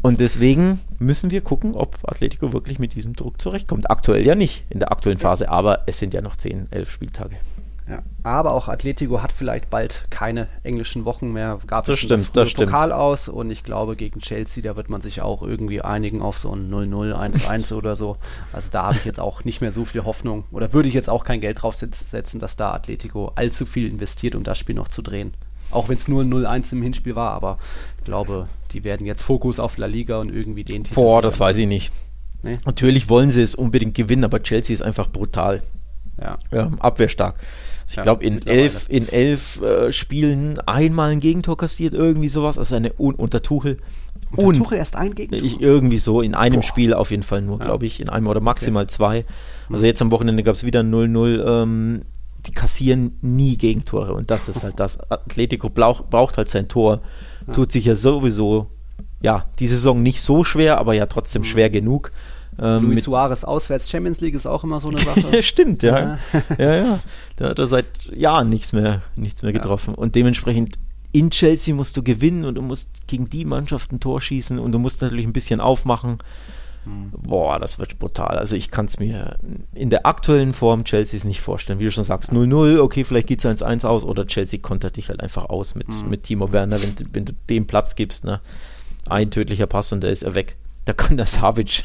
Und 0.02 0.20
deswegen 0.20 0.82
müssen 1.00 1.32
wir 1.32 1.42
gucken, 1.42 1.76
ob 1.76 1.98
Atletico 2.04 2.52
wirklich 2.52 2.78
mit 2.78 2.96
diesem 2.96 3.16
Druck 3.16 3.40
zurechtkommt. 3.40 3.90
Aktuell 3.90 4.26
ja 4.26 4.36
nicht, 4.36 4.66
in 4.70 4.80
der 4.80 4.92
aktuellen 4.92 5.20
Phase, 5.20 5.50
aber 5.50 5.84
es 5.86 6.00
sind 6.00 6.14
ja 6.14 6.22
noch 6.22 6.36
10, 6.36 6.68
11 6.72 6.92
Spieltage. 6.92 7.38
Ja. 7.88 8.02
Aber 8.24 8.54
auch 8.54 8.70
Atletico 8.70 9.22
hat 9.22 9.34
vielleicht 9.34 9.70
bald 9.70 10.06
keine 10.10 10.48
englischen 10.64 11.04
Wochen 11.04 11.34
mehr. 11.34 11.60
Gab 11.68 11.86
das 11.86 12.00
stimmt, 12.00 12.12
das, 12.12 12.32
das 12.32 12.54
Pokal 12.54 12.90
stimmt. 12.90 12.94
aus 12.94 13.28
und 13.28 13.50
ich 13.50 13.64
glaube 13.64 13.96
gegen 13.98 14.22
Chelsea, 14.22 14.64
da 14.64 14.78
wird 14.78 14.90
man 14.90 15.02
sich 15.02 15.22
auch 15.22 15.42
irgendwie 15.42 15.82
einigen 15.82 16.22
auf 16.22 16.38
so 16.38 16.56
ein 16.56 16.72
0-0, 16.72 17.14
1-1 17.14 17.74
oder 17.76 17.96
so. 17.96 18.18
Also 18.54 18.70
da 18.72 18.84
habe 18.84 18.96
ich 18.96 19.06
jetzt 19.06 19.20
auch 19.20 19.44
nicht 19.44 19.60
mehr 19.60 19.72
so 19.72 19.84
viel 19.84 20.06
Hoffnung 20.06 20.46
oder 20.52 20.72
würde 20.72 20.88
ich 20.88 20.96
jetzt 20.96 21.10
auch 21.10 21.26
kein 21.26 21.42
Geld 21.42 21.62
drauf 21.62 21.76
setzen, 21.76 22.40
dass 22.40 22.56
da 22.56 22.72
Atletico 22.72 23.34
allzu 23.36 23.66
viel 23.66 23.88
investiert, 23.88 24.36
um 24.36 24.44
das 24.44 24.58
Spiel 24.58 24.76
noch 24.76 24.88
zu 24.88 25.02
drehen. 25.02 25.34
Auch 25.70 25.90
wenn 25.90 25.98
es 25.98 26.08
nur 26.08 26.24
0-1 26.24 26.74
im 26.74 26.84
Hinspiel 26.84 27.16
war, 27.16 27.32
aber 27.32 27.58
ich 27.98 28.06
glaube, 28.06 28.48
die 28.72 28.84
werden 28.84 29.06
jetzt 29.06 29.24
Fokus 29.24 29.60
auf 29.60 29.78
La 29.78 29.88
Liga 29.88 30.20
und 30.20 30.30
irgendwie 30.30 30.64
den 30.64 30.84
Titel. 30.84 30.96
Boah, 30.96 31.22
das 31.22 31.40
weiß 31.40 31.58
ich 31.58 31.68
nicht. 31.68 31.92
Nee? 32.44 32.60
Natürlich 32.66 33.10
wollen 33.10 33.32
sie 33.32 33.42
es 33.42 33.56
unbedingt 33.56 33.96
gewinnen, 33.96 34.24
aber 34.24 34.44
Chelsea 34.44 34.74
ist 34.74 34.82
einfach 34.82 35.10
brutal. 35.10 35.64
Ja. 36.22 36.38
ja 36.52 36.72
abwehrstark. 36.80 37.36
Also 37.84 37.92
ich 37.92 37.96
ja, 37.98 38.04
glaube, 38.04 38.24
in 38.24 38.46
elf, 38.46 38.88
in 38.90 39.10
elf 39.10 39.62
äh, 39.62 39.92
Spielen 39.92 40.60
einmal 40.60 41.12
ein 41.12 41.20
Gegentor 41.20 41.58
kassiert, 41.58 41.94
irgendwie 41.94 42.30
sowas. 42.30 42.58
Also 42.58 42.76
eine 42.76 42.94
un 42.98 43.16
unter 43.16 43.42
Tuchel. 43.42 43.78
Unter 44.32 44.48
und 44.48 44.58
Tuchel 44.58 44.78
erst 44.78 44.96
ein 44.96 45.14
Gegentor? 45.14 45.46
Ich, 45.46 45.60
irgendwie 45.60 46.00
so, 46.00 46.22
in 46.22 46.34
einem 46.34 46.62
Boah. 46.62 46.64
Spiel 46.64 46.94
auf 46.94 47.12
jeden 47.12 47.24
Fall 47.24 47.42
nur, 47.42 47.60
ja. 47.60 47.66
glaube 47.66 47.86
ich. 47.86 48.00
In 48.00 48.10
einem 48.10 48.28
oder 48.28 48.40
maximal 48.40 48.84
okay. 48.84 48.94
zwei. 48.94 49.26
Also 49.70 49.84
mhm. 49.84 49.88
jetzt 49.88 50.02
am 50.02 50.12
Wochenende 50.12 50.44
gab 50.44 50.56
es 50.56 50.64
wieder 50.64 50.82
0-0. 50.82 51.46
Ähm, 51.46 52.02
die 52.46 52.52
kassieren 52.52 53.18
nie 53.22 53.58
Gegentore. 53.58 54.14
Und 54.14 54.30
das 54.30 54.50
ist 54.50 54.64
halt 54.64 54.80
das. 54.80 55.00
Atletico 55.10 55.70
braucht, 55.70 56.10
braucht 56.10 56.38
halt 56.38 56.50
sein 56.50 56.68
Tor. 56.68 57.02
Ja. 57.48 57.54
Tut 57.54 57.72
sich 57.72 57.86
ja 57.86 57.96
sowieso, 57.96 58.68
ja, 59.22 59.46
die 59.60 59.68
Saison 59.68 60.02
nicht 60.02 60.22
so 60.22 60.44
schwer, 60.44 60.78
aber 60.78 60.94
ja 60.94 61.06
trotzdem 61.06 61.44
mhm. 61.44 61.46
schwer 61.46 61.70
genug. 61.70 62.12
Ähm, 62.60 62.86
Luis 62.86 63.04
Suarez 63.04 63.44
auswärts 63.44 63.90
Champions 63.90 64.22
League 64.22 64.36
ist 64.36 64.46
auch 64.46 64.64
immer 64.64 64.80
so 64.80 64.90
eine 64.90 65.00
Sache. 65.00 65.42
Stimmt, 65.42 65.84
ja. 65.84 66.20
ja, 66.58 66.76
ja. 66.76 67.00
Da 67.38 67.50
hat 67.50 67.60
er 67.60 67.68
seit 67.68 68.06
Jahren 68.16 68.50
nichts 68.50 68.74
mehr, 68.74 69.02
nichts 69.16 69.44
mehr 69.44 69.54
getroffen. 69.54 69.94
Ja. 69.96 69.98
Und 69.98 70.16
dementsprechend 70.16 70.78
in 71.12 71.30
Chelsea 71.30 71.74
musst 71.74 71.96
du 71.96 72.04
gewinnen 72.04 72.44
und 72.44 72.56
du 72.56 72.62
musst 72.62 73.08
gegen 73.08 73.30
die 73.30 73.46
Mannschaft 73.46 73.92
ein 73.92 74.00
Tor 74.00 74.20
schießen 74.20 74.60
und 74.60 74.72
du 74.72 74.80
musst 74.80 75.02
natürlich 75.02 75.26
ein 75.26 75.34
bisschen 75.34 75.62
aufmachen. 75.62 76.18
Hm. 76.86 77.12
Boah, 77.16 77.60
das 77.60 77.80
wird 77.80 78.00
brutal. 78.00 78.38
Also 78.38 78.56
ich 78.56 78.72
kann 78.72 78.86
es 78.86 79.00
mir 79.00 79.38
in 79.74 79.90
der 79.90 80.06
aktuellen 80.06 80.54
Form 80.54 80.84
Chelseas 80.84 81.24
nicht 81.24 81.40
vorstellen. 81.40 81.80
Wie 81.80 81.86
du 81.86 81.92
schon 81.92 82.04
sagst, 82.04 82.32
0-0, 82.32 82.80
okay, 82.80 83.04
vielleicht 83.04 83.28
geht 83.28 83.44
es 83.44 83.46
1-1 83.46 83.86
aus 83.86 84.04
oder 84.04 84.26
Chelsea 84.26 84.60
kontert 84.60 84.98
dich 84.98 85.10
halt 85.10 85.22
einfach 85.22 85.46
aus 85.46 85.76
mit, 85.76 85.88
hm. 85.88 86.10
mit 86.10 86.24
Timo 86.24 86.52
Werner, 86.52 86.82
wenn, 86.82 86.96
wenn 87.14 87.26
du 87.26 87.34
dem 87.50 87.68
Platz 87.68 87.96
gibst. 87.96 88.26
Ne? 88.26 88.42
Ein 89.08 89.32
tödlicher 89.32 89.68
Pass 89.68 89.94
und 89.94 90.02
der 90.02 90.12
ist 90.12 90.24
er 90.24 90.36
weg. 90.36 90.58
Da 90.86 90.94
kann 90.94 91.16
der 91.16 91.28
Savic 91.28 91.84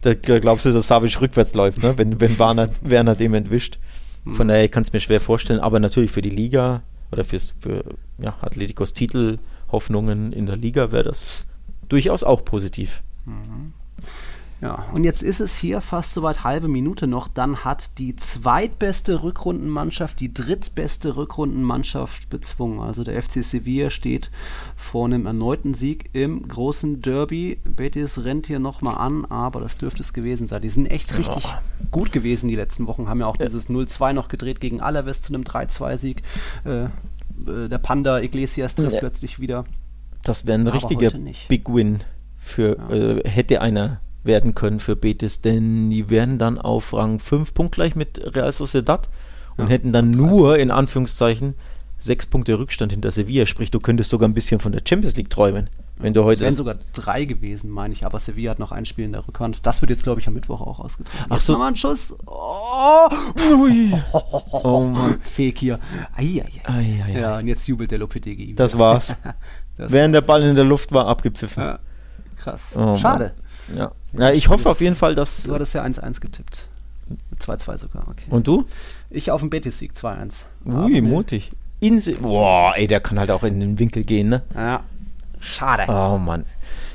da 0.00 0.14
glaubst 0.14 0.64
du, 0.64 0.72
dass 0.72 0.88
Savic 0.88 1.20
rückwärts 1.20 1.54
läuft, 1.54 1.82
ne? 1.82 1.96
wenn, 1.96 2.20
wenn 2.20 2.38
Werner, 2.38 2.70
Werner 2.82 3.14
dem 3.14 3.34
entwischt. 3.34 3.78
Von 4.24 4.46
mhm. 4.46 4.48
daher 4.48 4.68
kann 4.68 4.82
es 4.82 4.92
mir 4.92 5.00
schwer 5.00 5.20
vorstellen, 5.20 5.60
aber 5.60 5.80
natürlich 5.80 6.10
für 6.10 6.22
die 6.22 6.30
Liga 6.30 6.82
oder 7.12 7.24
fürs, 7.24 7.54
für 7.60 7.84
ja, 8.18 8.36
Atleticos 8.40 8.92
Titelhoffnungen 8.92 10.32
in 10.32 10.46
der 10.46 10.56
Liga 10.56 10.92
wäre 10.92 11.04
das 11.04 11.46
durchaus 11.88 12.22
auch 12.22 12.44
positiv. 12.44 13.02
Mhm. 13.24 13.72
Ja, 14.60 14.84
und 14.92 15.04
jetzt 15.04 15.22
ist 15.22 15.40
es 15.40 15.56
hier 15.56 15.80
fast 15.80 16.12
soweit 16.12 16.44
halbe 16.44 16.68
Minute 16.68 17.06
noch. 17.06 17.28
Dann 17.28 17.64
hat 17.64 17.98
die 17.98 18.14
zweitbeste 18.14 19.22
Rückrundenmannschaft 19.22 20.20
die 20.20 20.34
drittbeste 20.34 21.16
Rückrundenmannschaft 21.16 22.28
bezwungen. 22.28 22.80
Also 22.80 23.02
der 23.02 23.22
FC 23.22 23.42
Sevilla 23.42 23.88
steht 23.88 24.30
vor 24.76 25.06
einem 25.06 25.24
erneuten 25.24 25.72
Sieg 25.72 26.10
im 26.12 26.46
großen 26.46 27.00
Derby. 27.00 27.58
Betis 27.64 28.22
rennt 28.24 28.46
hier 28.46 28.58
nochmal 28.58 28.98
an, 28.98 29.24
aber 29.24 29.60
das 29.60 29.78
dürfte 29.78 30.02
es 30.02 30.12
gewesen 30.12 30.46
sein. 30.46 30.60
Die 30.60 30.68
sind 30.68 30.86
echt 30.86 31.16
richtig 31.16 31.44
ja. 31.44 31.62
gut 31.90 32.12
gewesen 32.12 32.48
die 32.48 32.56
letzten 32.56 32.86
Wochen. 32.86 33.08
Haben 33.08 33.20
ja 33.20 33.26
auch 33.26 33.38
dieses 33.38 33.70
0-2 33.70 34.12
noch 34.12 34.28
gedreht 34.28 34.60
gegen 34.60 34.82
Alaves 34.82 35.22
zu 35.22 35.32
einem 35.32 35.44
3-2-Sieg. 35.44 36.22
Äh, 36.66 36.84
äh, 36.84 36.88
der 37.68 37.78
Panda 37.78 38.20
Iglesias 38.20 38.74
trifft 38.74 38.92
ja. 38.92 39.00
plötzlich 39.00 39.40
wieder. 39.40 39.64
Das 40.22 40.44
wäre 40.44 40.58
ein 40.58 40.66
richtiger 40.66 41.10
Big 41.48 41.72
Win 41.72 42.00
für 42.36 42.76
ja. 42.76 42.90
äh, 42.90 43.28
hätte 43.28 43.62
einer 43.62 44.00
werden 44.22 44.54
können 44.54 44.80
für 44.80 44.96
Betis, 44.96 45.40
denn 45.40 45.90
die 45.90 46.10
werden 46.10 46.38
dann 46.38 46.58
auf 46.58 46.92
Rang 46.92 47.18
5 47.18 47.54
punktgleich 47.54 47.96
mit 47.96 48.20
Real 48.34 48.52
Sociedad 48.52 49.08
und 49.56 49.64
ja, 49.64 49.70
hätten 49.70 49.92
dann 49.92 50.10
nur 50.10 50.58
in 50.58 50.70
Anführungszeichen 50.70 51.54
sechs 52.00 52.26
Punkte 52.26 52.58
Rückstand 52.58 52.92
hinter 52.92 53.10
Sevilla. 53.10 53.46
Sprich, 53.46 53.70
du 53.70 53.78
könntest 53.78 54.10
sogar 54.10 54.28
ein 54.28 54.34
bisschen 54.34 54.60
von 54.60 54.72
der 54.72 54.82
Champions 54.86 55.16
League 55.16 55.30
träumen, 55.30 55.68
wenn 55.98 56.14
du 56.14 56.24
heute. 56.24 56.40
Es 56.40 56.44
wären 56.44 56.56
sogar 56.56 56.76
drei 56.94 57.24
gewesen, 57.24 57.70
meine 57.70 57.92
ich, 57.92 58.04
aber 58.04 58.18
Sevilla 58.18 58.52
hat 58.52 58.58
noch 58.58 58.72
ein 58.72 58.86
Spiel 58.86 59.04
in 59.04 59.12
der 59.12 59.26
Rückhand. 59.26 59.66
Das 59.66 59.82
wird 59.82 59.90
jetzt, 59.90 60.02
glaube 60.02 60.20
ich, 60.20 60.26
am 60.26 60.34
Mittwoch 60.34 60.62
auch 60.62 60.80
ausgetragen. 60.80 61.26
Ach 61.28 61.40
so. 61.40 61.52
Nochmal 61.52 61.68
ein 61.68 61.76
Schuss. 61.76 62.16
Oh, 62.26 63.08
ui. 63.54 63.92
oh 64.12 64.80
Mann. 64.86 65.20
Fake 65.20 65.58
hier. 65.58 65.78
Ai, 66.14 66.44
ai, 66.64 67.04
ai. 67.04 67.20
Ja, 67.20 67.38
und 67.38 67.46
jetzt 67.46 67.68
jubelt 67.68 67.90
der 67.90 67.98
Lopetegui. 67.98 68.54
Das 68.54 68.78
war's. 68.78 69.16
das 69.76 69.92
Während 69.92 70.14
der 70.14 70.22
Ball 70.22 70.42
in 70.42 70.56
der 70.56 70.64
Luft 70.64 70.92
war, 70.92 71.06
abgepfiffen. 71.06 71.62
Ja. 71.62 71.78
Krass. 72.36 72.72
Oh, 72.74 72.96
Schade. 72.96 73.32
Ja. 73.76 73.92
ja, 74.18 74.30
ich 74.30 74.48
hoffe 74.48 74.68
auf 74.68 74.80
jeden 74.80 74.96
Fall, 74.96 75.14
dass. 75.14 75.44
Du 75.44 75.54
hattest 75.54 75.74
ja 75.74 75.84
1-1 75.84 76.20
getippt. 76.20 76.68
2-2 77.38 77.76
sogar, 77.76 78.06
okay. 78.08 78.26
Und 78.30 78.46
du? 78.46 78.66
Ich 79.08 79.30
auf 79.30 79.40
den 79.40 79.50
Betis-Sieg 79.50 79.92
2-1. 79.92 80.44
Ui, 80.66 81.00
mutig. 81.00 81.52
Insel. 81.80 82.16
Boah, 82.16 82.74
ey, 82.76 82.86
der 82.86 83.00
kann 83.00 83.18
halt 83.18 83.30
auch 83.30 83.42
in 83.42 83.58
den 83.58 83.78
Winkel 83.78 84.04
gehen, 84.04 84.28
ne? 84.28 84.42
Ja. 84.54 84.84
Schade. 85.40 85.84
Oh 85.88 86.18
Mann. 86.18 86.44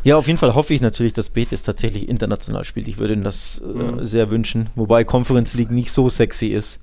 Ja, 0.03 0.17
auf 0.17 0.27
jeden 0.27 0.37
Fall 0.37 0.53
hoffe 0.53 0.73
ich 0.73 0.81
natürlich, 0.81 1.13
dass 1.13 1.31
Betis 1.31 1.63
tatsächlich 1.63 2.07
international 2.07 2.63
spielt. 2.63 2.87
Ich 2.87 2.99
würde 2.99 3.15
ihm 3.15 3.23
das 3.23 3.59
äh, 3.59 3.65
mhm. 3.65 4.05
sehr 4.05 4.29
wünschen. 4.29 4.69
Wobei 4.75 5.03
Conference 5.03 5.55
League 5.55 5.71
nicht 5.71 5.91
so 5.91 6.09
sexy 6.09 6.47
ist. 6.47 6.79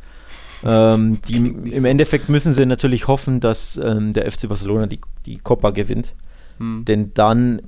Ähm, 0.64 1.20
die, 1.28 1.36
Im. 1.36 1.84
Endeffekt 1.84 2.28
müssen 2.28 2.52
sie 2.52 2.66
natürlich 2.66 3.06
hoffen, 3.06 3.38
dass 3.38 3.76
ähm, 3.76 4.12
der 4.12 4.30
FC 4.30 4.48
Barcelona 4.48 4.86
die, 4.86 5.00
die 5.24 5.38
Copa 5.38 5.70
gewinnt. 5.70 6.14
Mhm. 6.58 6.84
Denn 6.84 7.14
dann 7.14 7.62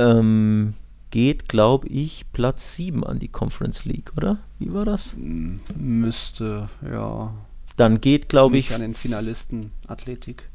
ähm, 0.00 0.74
geht, 1.12 1.48
glaube 1.48 1.86
ich, 1.86 2.24
Platz 2.32 2.74
7 2.74 3.04
an 3.04 3.20
die 3.20 3.28
Conference 3.28 3.84
League, 3.84 4.12
oder? 4.16 4.38
Wie 4.58 4.72
war 4.72 4.84
das? 4.84 5.14
Müsste, 5.16 6.68
ja. 6.82 7.32
Dann 7.76 8.00
geht, 8.00 8.28
glaube 8.28 8.58
ich. 8.58 8.74
an 8.74 8.80
den 8.80 8.94
Finalisten 8.94 9.70
Athletik. 9.86 10.48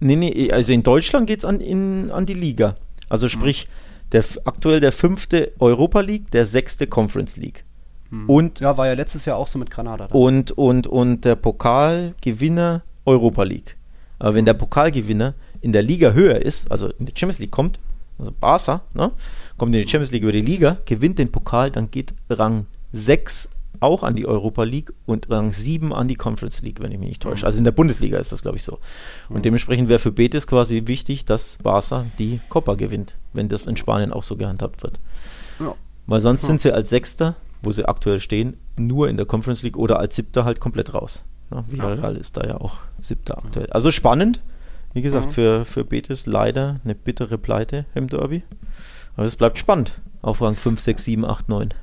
Nee, 0.00 0.16
nee, 0.16 0.50
also 0.50 0.72
in 0.72 0.82
Deutschland 0.82 1.26
geht 1.26 1.40
es 1.40 1.44
an, 1.44 2.10
an 2.10 2.24
die 2.24 2.34
Liga. 2.34 2.76
Also 3.08 3.28
sprich, 3.28 3.68
mhm. 3.68 4.10
der, 4.12 4.24
aktuell 4.44 4.80
der 4.80 4.92
fünfte 4.92 5.52
Europa 5.58 6.00
League, 6.00 6.30
der 6.30 6.46
sechste 6.46 6.86
Conference 6.86 7.36
League. 7.36 7.64
Mhm. 8.10 8.28
Und, 8.28 8.60
ja, 8.60 8.76
war 8.76 8.86
ja 8.86 8.94
letztes 8.94 9.26
Jahr 9.26 9.36
auch 9.36 9.48
so 9.48 9.58
mit 9.58 9.70
Granada. 9.70 10.08
Dann. 10.08 10.16
Und, 10.16 10.52
und, 10.52 10.86
und 10.86 11.24
der 11.24 11.36
Pokalgewinner 11.36 12.82
Europa 13.04 13.42
League. 13.42 13.76
Aber 14.18 14.34
wenn 14.34 14.44
der 14.44 14.54
Pokalgewinner 14.54 15.34
in 15.60 15.72
der 15.72 15.82
Liga 15.82 16.12
höher 16.12 16.40
ist, 16.42 16.70
also 16.70 16.88
in 16.90 17.06
die 17.06 17.12
Champions 17.16 17.40
League 17.40 17.50
kommt, 17.50 17.80
also 18.22 18.32
Barca, 18.38 18.82
ne, 18.94 19.10
kommt 19.56 19.74
in 19.74 19.82
die 19.82 19.88
Champions 19.88 20.12
League 20.12 20.22
über 20.22 20.32
die 20.32 20.40
Liga, 20.40 20.78
gewinnt 20.84 21.18
den 21.18 21.32
Pokal, 21.32 21.70
dann 21.70 21.90
geht 21.90 22.14
Rang 22.30 22.66
6 22.92 23.48
auch 23.80 24.04
an 24.04 24.14
die 24.14 24.26
Europa 24.26 24.62
League 24.62 24.92
und 25.06 25.28
Rang 25.28 25.52
7 25.52 25.92
an 25.92 26.06
die 26.06 26.14
Conference 26.14 26.62
League, 26.62 26.80
wenn 26.80 26.92
ich 26.92 26.98
mich 26.98 27.08
nicht 27.08 27.22
täusche. 27.22 27.44
Also 27.44 27.58
in 27.58 27.64
der 27.64 27.72
Bundesliga 27.72 28.18
ist 28.18 28.30
das, 28.30 28.42
glaube 28.42 28.56
ich, 28.56 28.62
so. 28.62 28.78
Und 29.28 29.44
dementsprechend 29.44 29.88
wäre 29.88 29.98
für 29.98 30.12
Betis 30.12 30.46
quasi 30.46 30.86
wichtig, 30.86 31.24
dass 31.24 31.58
Barca 31.62 32.06
die 32.18 32.38
Copa 32.48 32.74
gewinnt, 32.74 33.16
wenn 33.32 33.48
das 33.48 33.66
in 33.66 33.76
Spanien 33.76 34.12
auch 34.12 34.22
so 34.22 34.36
gehandhabt 34.36 34.84
wird. 34.84 35.00
Ja. 35.58 35.74
Weil 36.06 36.20
sonst 36.20 36.42
ja. 36.42 36.48
sind 36.48 36.60
sie 36.60 36.72
als 36.72 36.90
Sechster, 36.90 37.34
wo 37.62 37.72
sie 37.72 37.84
aktuell 37.84 38.20
stehen, 38.20 38.56
nur 38.76 39.08
in 39.08 39.16
der 39.16 39.26
Conference 39.26 39.62
League 39.62 39.76
oder 39.76 39.98
als 39.98 40.14
Siebter 40.14 40.44
halt 40.44 40.60
komplett 40.60 40.94
raus. 40.94 41.24
Ja, 41.50 41.64
Villarreal 41.68 42.16
ist 42.16 42.36
da 42.36 42.44
ja 42.44 42.60
auch 42.60 42.78
Siebter 43.00 43.38
aktuell. 43.38 43.66
Also 43.70 43.90
spannend. 43.90 44.40
Wie 44.94 45.02
gesagt, 45.02 45.26
mhm. 45.26 45.30
für, 45.30 45.64
für 45.64 45.84
Betis 45.84 46.26
leider 46.26 46.80
eine 46.84 46.94
bittere 46.94 47.38
Pleite 47.38 47.86
im 47.94 48.08
Derby. 48.08 48.42
Aber 49.16 49.26
es 49.26 49.36
bleibt 49.36 49.58
spannend 49.58 50.00
auf 50.22 50.40
Rang 50.40 50.56
5, 50.56 50.80
6, 50.80 51.04
7, 51.04 51.24
8, 51.24 51.48
9. 51.48 51.74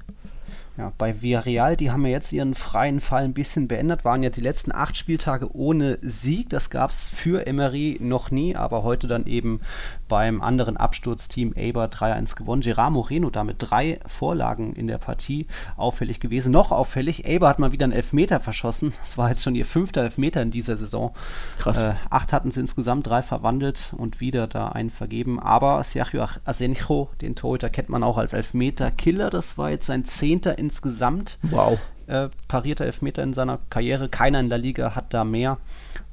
Ja, 0.79 0.93
bei 0.97 1.21
Villarreal, 1.21 1.75
die 1.75 1.91
haben 1.91 2.05
ja 2.05 2.11
jetzt 2.13 2.31
ihren 2.31 2.55
freien 2.55 3.01
Fall 3.01 3.25
ein 3.25 3.33
bisschen 3.33 3.67
beendet, 3.67 4.05
waren 4.05 4.23
ja 4.23 4.29
die 4.29 4.39
letzten 4.39 4.71
acht 4.71 4.95
Spieltage 4.95 5.53
ohne 5.53 5.99
Sieg. 6.01 6.49
Das 6.49 6.69
gab 6.69 6.91
es 6.91 7.09
für 7.09 7.45
Emery 7.45 7.97
noch 7.99 8.31
nie, 8.31 8.55
aber 8.55 8.83
heute 8.83 9.07
dann 9.07 9.25
eben 9.25 9.59
beim 10.07 10.41
anderen 10.41 10.77
Absturzteam 10.77 11.51
Eber 11.51 11.87
3-1 11.87 12.37
gewonnen. 12.37 12.61
Gerard 12.61 12.93
Moreno 12.93 13.29
damit 13.29 13.57
drei 13.59 13.99
Vorlagen 14.07 14.71
in 14.71 14.87
der 14.87 14.99
Partie 14.99 15.47
auffällig 15.75 16.21
gewesen. 16.21 16.53
Noch 16.53 16.71
auffällig, 16.71 17.25
Eber 17.25 17.49
hat 17.49 17.59
mal 17.59 17.73
wieder 17.73 17.83
einen 17.83 17.91
Elfmeter 17.91 18.39
verschossen. 18.39 18.93
Das 19.01 19.17
war 19.17 19.27
jetzt 19.27 19.43
schon 19.43 19.55
ihr 19.55 19.65
fünfter 19.65 20.03
Elfmeter 20.03 20.41
in 20.41 20.49
dieser 20.49 20.77
Saison. 20.77 21.13
Krass. 21.57 21.83
Äh, 21.83 21.95
acht 22.09 22.31
hatten 22.31 22.51
sie 22.51 22.61
insgesamt, 22.61 23.05
drei 23.05 23.21
verwandelt 23.21 23.93
und 23.97 24.21
wieder 24.21 24.47
da 24.47 24.69
einen 24.69 24.91
vergeben. 24.91 25.41
Aber 25.41 25.83
Sergio 25.83 26.25
Asenjo, 26.45 27.09
den 27.19 27.35
Torhüter, 27.35 27.69
kennt 27.69 27.89
man 27.89 28.01
auch 28.01 28.17
als 28.17 28.31
Elfmeter-Killer. 28.31 29.29
Das 29.29 29.57
war 29.57 29.71
jetzt 29.71 29.87
sein 29.87 30.05
zehnter 30.05 30.57
in 30.57 30.68
insgesamt. 30.69 31.39
Wow. 31.41 31.79
Äh, 32.05 32.29
parierte 32.47 32.85
Elfmeter 32.85 33.23
in 33.23 33.33
seiner 33.33 33.59
Karriere. 33.69 34.07
Keiner 34.07 34.39
in 34.39 34.49
der 34.49 34.59
Liga 34.59 34.95
hat 34.95 35.13
da 35.13 35.23
mehr. 35.23 35.57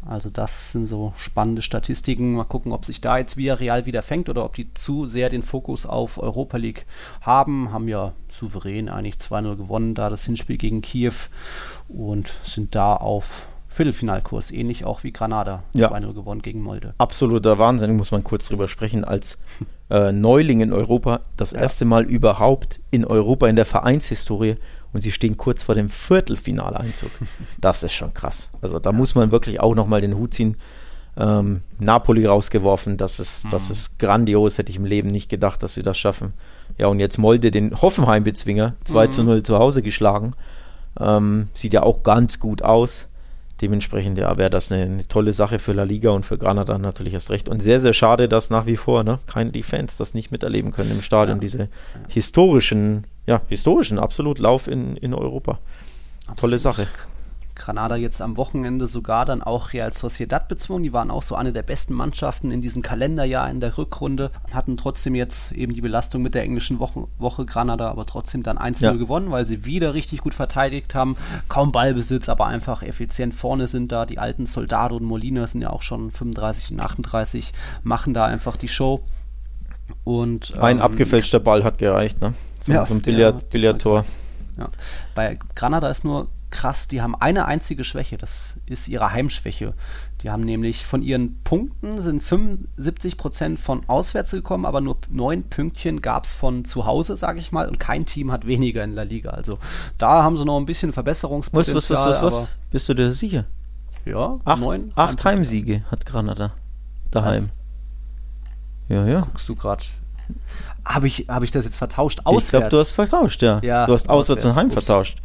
Also 0.07 0.31
das 0.31 0.73
sind 0.73 0.87
so 0.87 1.13
spannende 1.17 1.63
Statistiken. 1.63 2.35
Mal 2.35 2.45
gucken, 2.45 2.73
ob 2.73 2.85
sich 2.85 3.01
da 3.01 3.19
jetzt 3.19 3.37
Villarreal 3.37 3.87
wieder 3.87 4.03
fängt 4.03 4.29
oder 4.29 4.45
ob 4.45 4.55
die 4.55 4.73
zu 4.73 5.07
sehr 5.07 5.29
den 5.29 5.43
Fokus 5.43 5.85
auf 5.85 6.19
Europa 6.19 6.57
League 6.57 6.87
haben. 7.21 7.73
Haben 7.73 7.89
ja 7.89 8.13
souverän 8.31 8.89
eigentlich 8.89 9.17
2-0 9.17 9.57
gewonnen, 9.57 9.95
da 9.95 10.09
das 10.09 10.25
Hinspiel 10.25 10.57
gegen 10.57 10.81
Kiew 10.81 11.15
und 11.89 12.33
sind 12.43 12.75
da 12.75 12.95
auf 12.95 13.47
Viertelfinalkurs, 13.77 14.53
ähnlich 14.53 14.87
auch 14.87 15.05
wie 15.05 15.13
Granada. 15.13 15.63
Ja. 15.75 15.93
2-0 15.93 16.15
gewonnen 16.15 16.41
gegen 16.41 16.63
Molde. 16.63 16.95
Absoluter 16.97 17.59
Wahnsinn, 17.59 17.95
muss 17.95 18.11
man 18.11 18.25
kurz 18.25 18.49
drüber 18.49 18.69
sprechen. 18.69 19.05
Als 19.05 19.39
äh, 19.91 20.13
Neuling 20.13 20.63
in 20.63 20.73
Europa, 20.73 21.21
das 21.37 21.51
ja. 21.51 21.59
erste 21.59 21.85
Mal 21.85 22.05
überhaupt 22.05 22.81
in 22.91 23.05
Europa 23.05 23.47
in 23.49 23.55
der 23.57 23.67
Vereinshistorie 23.67 24.57
und 24.95 25.03
sie 25.03 25.13
stehen 25.13 25.37
kurz 25.37 25.63
vor 25.63 25.75
dem 25.75 25.91
Viertelfinaleinzug. 25.91 27.11
Das 27.61 27.83
ist 27.83 27.93
schon 27.93 28.15
krass. 28.15 28.51
Also 28.63 28.79
da 28.79 28.93
muss 28.93 29.15
man 29.15 29.31
wirklich 29.31 29.61
auch 29.61 29.75
nochmal 29.75 30.01
den 30.01 30.17
Hut 30.17 30.33
ziehen. 30.33 30.57
Ähm, 31.19 31.61
Napoli 31.79 32.25
rausgeworfen, 32.25 32.97
das 32.97 33.21
ist, 33.21 33.45
mhm. 33.45 33.51
das 33.51 33.69
ist 33.69 33.99
grandios, 33.99 34.57
hätte 34.57 34.71
ich 34.71 34.77
im 34.77 34.87
Leben 34.87 35.11
nicht 35.11 35.29
gedacht, 35.29 35.63
dass 35.63 35.75
sie 35.75 35.83
das 35.83 35.99
schaffen. 35.99 36.33
Ja, 36.79 36.87
und 36.87 36.99
jetzt 36.99 37.19
Molde 37.19 37.51
den 37.51 37.75
Hoffenheim-Bezwinger 37.75 38.75
2 38.85 39.07
mhm. 39.07 39.13
zu 39.13 39.23
0 39.23 39.43
zu 39.43 39.59
Hause 39.59 39.83
geschlagen. 39.83 40.33
Ähm, 40.99 41.49
sieht 41.53 41.75
ja 41.75 41.83
auch 41.83 42.03
ganz 42.03 42.41
gut 42.41 42.63
aus. 42.63 43.09
Dementsprechend 43.61 44.19
ja, 44.19 44.37
wäre 44.37 44.51
das 44.51 44.71
eine, 44.71 44.83
eine, 44.83 45.09
tolle 45.09 45.33
Sache 45.33 45.59
für 45.59 45.73
La 45.73 45.85
Liga 45.85 46.11
und 46.11 46.27
für 46.27 46.37
Granada 46.37 46.77
natürlich 46.77 47.15
erst 47.15 47.31
recht. 47.31 47.49
Und 47.49 47.61
sehr, 47.61 47.81
sehr 47.81 47.95
schade, 47.95 48.29
dass 48.29 48.51
nach 48.51 48.67
wie 48.67 48.77
vor 48.77 49.03
ne, 49.03 49.19
keine 49.27 49.51
die 49.51 49.63
Fans 49.63 49.97
das 49.97 50.13
nicht 50.13 50.31
miterleben 50.31 50.73
können 50.73 50.91
im 50.91 51.03
Stadion, 51.03 51.39
ja. 51.39 51.41
diese 51.41 51.69
historischen, 52.09 53.05
ja, 53.27 53.41
historischen 53.49 53.99
absolut 53.99 54.39
Lauf 54.39 54.69
in, 54.69 54.97
in 54.97 55.15
Europa. 55.15 55.59
Absolut. 56.27 56.41
Tolle 56.41 56.59
Sache. 56.59 56.87
Granada 57.57 57.97
jetzt 57.97 58.23
am 58.23 58.37
Wochenende 58.37 58.87
sogar 58.87 59.25
dann 59.25 59.43
auch 59.43 59.73
Real 59.73 59.93
Sociedad 59.93 60.47
bezwungen. 60.47 60.85
Die 60.85 60.93
waren 60.93 61.11
auch 61.11 61.23
so 61.23 61.35
eine 61.35 61.53
der 61.53 61.63
besten 61.63 61.95
Mannschaften 61.95 62.51
in 62.51 62.61
diesem 62.61 62.83
Kalenderjahr 62.83 63.51
in 63.51 63.61
der 63.61 63.77
Rückrunde, 63.77 64.31
hatten 64.53 64.77
trotzdem 64.77 65.15
jetzt 65.15 65.53
eben 65.53 65.75
die 65.75 65.81
Belastung 65.81 66.23
mit 66.23 66.35
der 66.35 66.43
englischen 66.43 66.79
Woche, 66.79 67.09
Woche 67.19 67.45
Granada, 67.45 67.91
aber 67.91 68.07
trotzdem 68.07 68.43
dann 68.43 68.59
1-0 68.59 68.83
ja. 68.83 68.93
gewonnen, 68.93 69.31
weil 69.31 69.47
sie 69.47 69.65
wieder 69.65 69.95
richtig 69.95 70.21
gut 70.21 70.35
verteidigt 70.35 70.95
haben. 70.95 71.17
Kaum 71.49 71.73
Ballbesitz, 71.73 72.29
aber 72.29 72.47
einfach 72.47 72.83
effizient 72.83 73.35
vorne 73.35 73.67
sind 73.67 73.91
da. 73.91 74.07
Die 74.07 74.19
alten 74.19 74.47
Soldado 74.47 74.97
und 74.97 75.05
Molina 75.05 75.47
sind 75.47 75.63
ja 75.63 75.71
auch 75.71 75.83
schon 75.83 76.11
35 76.11 76.73
und 76.73 76.81
38, 76.81 77.53
machen 77.83 78.15
da 78.15 78.27
einfach 78.27 78.57
die 78.57 78.69
Show. 78.69 79.03
Und, 80.05 80.53
ähm, 80.57 80.63
Ein 80.63 80.81
abgefälschter 80.81 81.41
Ball 81.41 81.65
hat 81.65 81.79
gereicht, 81.79 82.21
ne? 82.21 82.35
Zum, 82.61 82.75
ja, 82.75 82.85
zum 82.85 83.01
Billard, 83.01 83.51
Billardtor. 83.51 84.05
Ja. 84.57 84.69
Bei 85.15 85.39
Granada 85.55 85.89
ist 85.89 86.05
nur 86.05 86.29
krass, 86.51 86.89
die 86.89 87.03
haben 87.03 87.15
eine 87.15 87.47
einzige 87.47 87.85
Schwäche, 87.85 88.17
das 88.17 88.57
ist 88.67 88.89
ihre 88.89 89.13
Heimschwäche. 89.13 89.75
Die 90.23 90.31
haben 90.31 90.45
nämlich 90.45 90.87
von 90.87 91.03
ihren 91.03 91.43
Punkten 91.43 92.01
sind 92.01 92.23
75 92.23 93.17
Prozent 93.17 93.59
von 93.59 93.83
auswärts 93.89 94.31
gekommen, 94.31 94.65
aber 94.65 94.81
nur 94.81 94.97
neun 95.11 95.45
Pünktchen 95.45 96.01
gab 96.01 96.25
es 96.25 96.35
von 96.35 96.65
zu 96.65 96.87
Hause, 96.87 97.17
sage 97.17 97.39
ich 97.39 97.53
mal, 97.53 97.69
und 97.69 97.79
kein 97.79 98.07
Team 98.07 98.33
hat 98.33 98.47
weniger 98.47 98.85
in 98.85 98.95
der 98.95 99.05
Liga. 99.05 99.31
Also 99.31 99.59
da 99.99 100.23
haben 100.23 100.37
sie 100.37 100.45
noch 100.45 100.57
ein 100.59 100.67
bisschen 100.67 100.93
Verbesserungspotenzial. 100.93 101.77
Was, 101.77 101.91
was, 101.91 101.99
was, 101.99 102.23
was, 102.23 102.43
was? 102.43 102.49
Bist 102.71 102.89
du 102.89 102.95
dir 102.95 103.13
sicher? 103.13 103.45
Ja, 104.05 104.39
acht, 104.45 104.61
neun. 104.61 104.93
Acht 104.95 105.25
Heimsiege 105.25 105.85
hat 105.91 106.07
Granada 106.07 106.53
daheim. 107.11 107.51
Was? 108.89 108.97
Ja, 108.97 109.07
ja. 109.07 109.21
Guckst 109.21 109.49
du 109.49 109.57
gerade 109.57 109.85
Habe 110.85 111.09
ich, 111.09 111.27
hab 111.29 111.43
ich 111.43 111.51
das 111.51 111.65
jetzt 111.65 111.77
vertauscht? 111.77 112.21
Auswärts. 112.25 112.45
Ich 112.45 112.51
glaube, 112.51 112.69
du 112.69 112.79
hast 112.79 112.93
vertauscht, 112.93 113.43
ja. 113.43 113.61
Ja, 113.63 113.87
du 113.87 113.93
hast 113.93 114.09
auswärts, 114.09 114.45
auswärts. 114.45 114.45
und 114.45 114.55
heim 114.55 114.67
Ups. 114.67 114.75
vertauscht. 114.75 115.19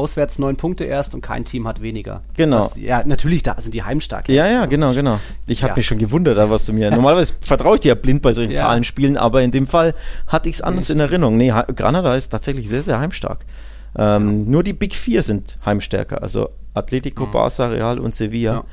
Auswärts 0.00 0.38
neun 0.38 0.56
Punkte 0.56 0.84
erst 0.84 1.14
und 1.14 1.20
kein 1.20 1.44
Team 1.44 1.68
hat 1.68 1.82
weniger. 1.82 2.22
Genau. 2.36 2.62
Das, 2.64 2.76
ja, 2.76 3.02
natürlich, 3.04 3.42
da 3.42 3.60
sind 3.60 3.74
die 3.74 3.82
heimstark. 3.82 4.28
Ja, 4.28 4.46
ja, 4.46 4.64
genau, 4.66 4.94
genau. 4.94 5.18
Ich 5.46 5.62
habe 5.62 5.72
Ja. 5.72 5.76
mich 5.76 5.86
schon 5.86 5.98
gewundert, 5.98 6.38
da 6.38 6.48
was 6.50 6.64
du 6.64 6.72
mir. 6.72 6.90
Normalerweise 6.90 7.34
vertraue 7.40 7.74
ich 7.74 7.80
dir 7.82 7.88
ja 7.88 7.94
blind 7.94 8.22
bei 8.22 8.32
solchen 8.32 8.52
Ja. 8.52 8.58
Zahlenspielen, 8.62 9.16
aber 9.18 9.42
in 9.42 9.50
dem 9.50 9.66
Fall 9.66 9.94
hatte 10.26 10.48
ich 10.48 10.56
es 10.56 10.62
anders 10.62 10.88
Nee, 10.88 10.94
in 10.94 11.00
Erinnerung. 11.00 11.36
Nee, 11.36 11.52
Granada 11.76 12.14
ist 12.14 12.30
tatsächlich 12.30 12.68
sehr, 12.68 12.82
sehr 12.82 12.98
heimstark. 12.98 13.44
Ähm, 13.96 14.48
Nur 14.50 14.62
die 14.62 14.72
Big 14.72 14.94
Vier 14.94 15.22
sind 15.22 15.58
heimstärker, 15.66 16.22
also 16.22 16.50
Atletico, 16.74 17.26
Mhm. 17.26 17.30
Barca, 17.32 17.66
Real 17.66 17.98
und 17.98 18.14
Sevilla. 18.14 18.52
Ja. 18.52 18.64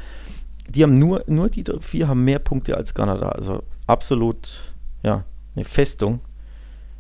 Die 0.70 0.84
haben 0.84 0.94
nur, 0.94 1.24
nur 1.28 1.50
die 1.50 1.64
vier 1.82 2.08
haben 2.08 2.24
mehr 2.26 2.40
Punkte 2.40 2.76
als 2.78 2.94
Granada. 2.94 3.30
Also 3.30 3.64
absolut, 3.88 4.72
ja, 5.02 5.24
eine 5.56 5.66
Festung. 5.66 6.20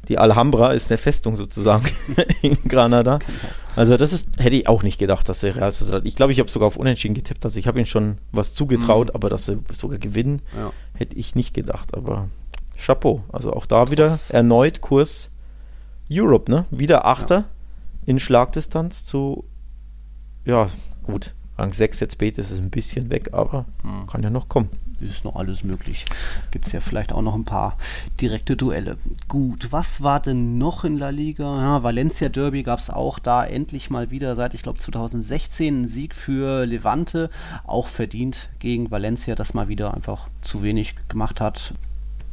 Die 0.07 0.17
Alhambra 0.17 0.71
ist 0.71 0.89
eine 0.89 0.97
Festung 0.97 1.35
sozusagen 1.35 1.85
in 2.41 2.57
Granada. 2.67 3.19
Also 3.75 3.97
das 3.97 4.13
ist, 4.13 4.29
hätte 4.39 4.55
ich 4.55 4.67
auch 4.67 4.81
nicht 4.83 4.97
gedacht, 4.99 5.27
dass 5.29 5.41
der 5.41 5.55
Real 5.55 5.71
Sociedad, 5.71 6.05
ich 6.05 6.15
glaube, 6.15 6.31
ich 6.31 6.39
habe 6.39 6.49
sogar 6.49 6.67
auf 6.67 6.77
Unentschieden 6.77 7.13
getippt, 7.13 7.43
also 7.45 7.59
ich 7.59 7.67
habe 7.67 7.77
ihnen 7.79 7.85
schon 7.85 8.17
was 8.31 8.53
zugetraut, 8.53 9.09
Mhm. 9.09 9.15
aber 9.15 9.29
dass 9.29 9.45
sie 9.45 9.57
sogar 9.71 9.99
gewinnen, 9.99 10.41
Ja. 10.57 10.71
hätte 10.93 11.15
ich 11.15 11.35
nicht 11.35 11.53
gedacht, 11.53 11.93
aber 11.95 12.29
Chapeau. 12.77 13.23
Also 13.31 13.53
auch 13.53 13.65
da 13.65 13.91
wieder 13.91 14.07
Trotz- 14.07 14.29
erneut 14.31 14.81
Kurs 14.81 15.31
Europe, 16.11 16.49
ne? 16.51 16.65
Wieder 16.71 17.05
Achter 17.05 17.45
in 18.05 18.19
Schlagdistanz 18.19 19.03
zu, 19.05 19.43
ja, 20.45 20.67
gut, 21.03 21.33
Rang 21.57 21.73
6 21.73 21.99
jetzt 21.99 22.13
spät 22.13 22.37
ist 22.37 22.51
es 22.51 22.59
ein 22.59 22.69
bisschen 22.69 23.09
weg, 23.09 23.29
aber 23.33 23.65
Mhm. 23.83 24.05
kann 24.07 24.23
ja 24.23 24.29
noch 24.29 24.47
kommen. 24.49 24.69
ist 24.99 25.23
noch 25.25 25.35
alles 25.35 25.63
möglich. 25.63 26.05
Gibt 26.49 26.65
es 26.65 26.71
ja 26.71 26.79
vielleicht 26.81 27.11
auch 27.13 27.21
noch 27.21 27.35
ein 27.35 27.45
paar 27.45 27.77
direkte 28.19 28.57
Duelle. 28.57 28.97
Gut, 29.27 29.71
was 29.71 30.01
war 30.01 30.19
denn 30.19 30.57
noch 30.57 30.83
in 30.83 30.97
La 30.97 31.09
Liga? 31.09 31.43
Ja, 31.43 31.83
Valencia 31.83 32.29
Derby 32.29 32.63
gab 32.63 32.79
es 32.79 32.89
auch 32.89 33.19
da 33.19 33.45
endlich 33.45 33.91
mal 33.91 34.09
wieder 34.09 34.35
seit, 34.35 34.55
ich 34.55 34.63
glaube, 34.63 34.79
2016 34.79 35.81
ein 35.81 35.87
Sieg 35.87 36.15
für 36.15 36.65
Levante. 36.65 37.29
Auch 37.67 37.89
verdient 37.89 38.49
gegen 38.57 38.89
Valencia, 38.89 39.35
das 39.35 39.53
mal 39.53 39.67
wieder 39.67 39.93
einfach 39.93 40.29
zu 40.41 40.63
wenig 40.63 40.95
gemacht 41.09 41.41
hat. 41.41 41.75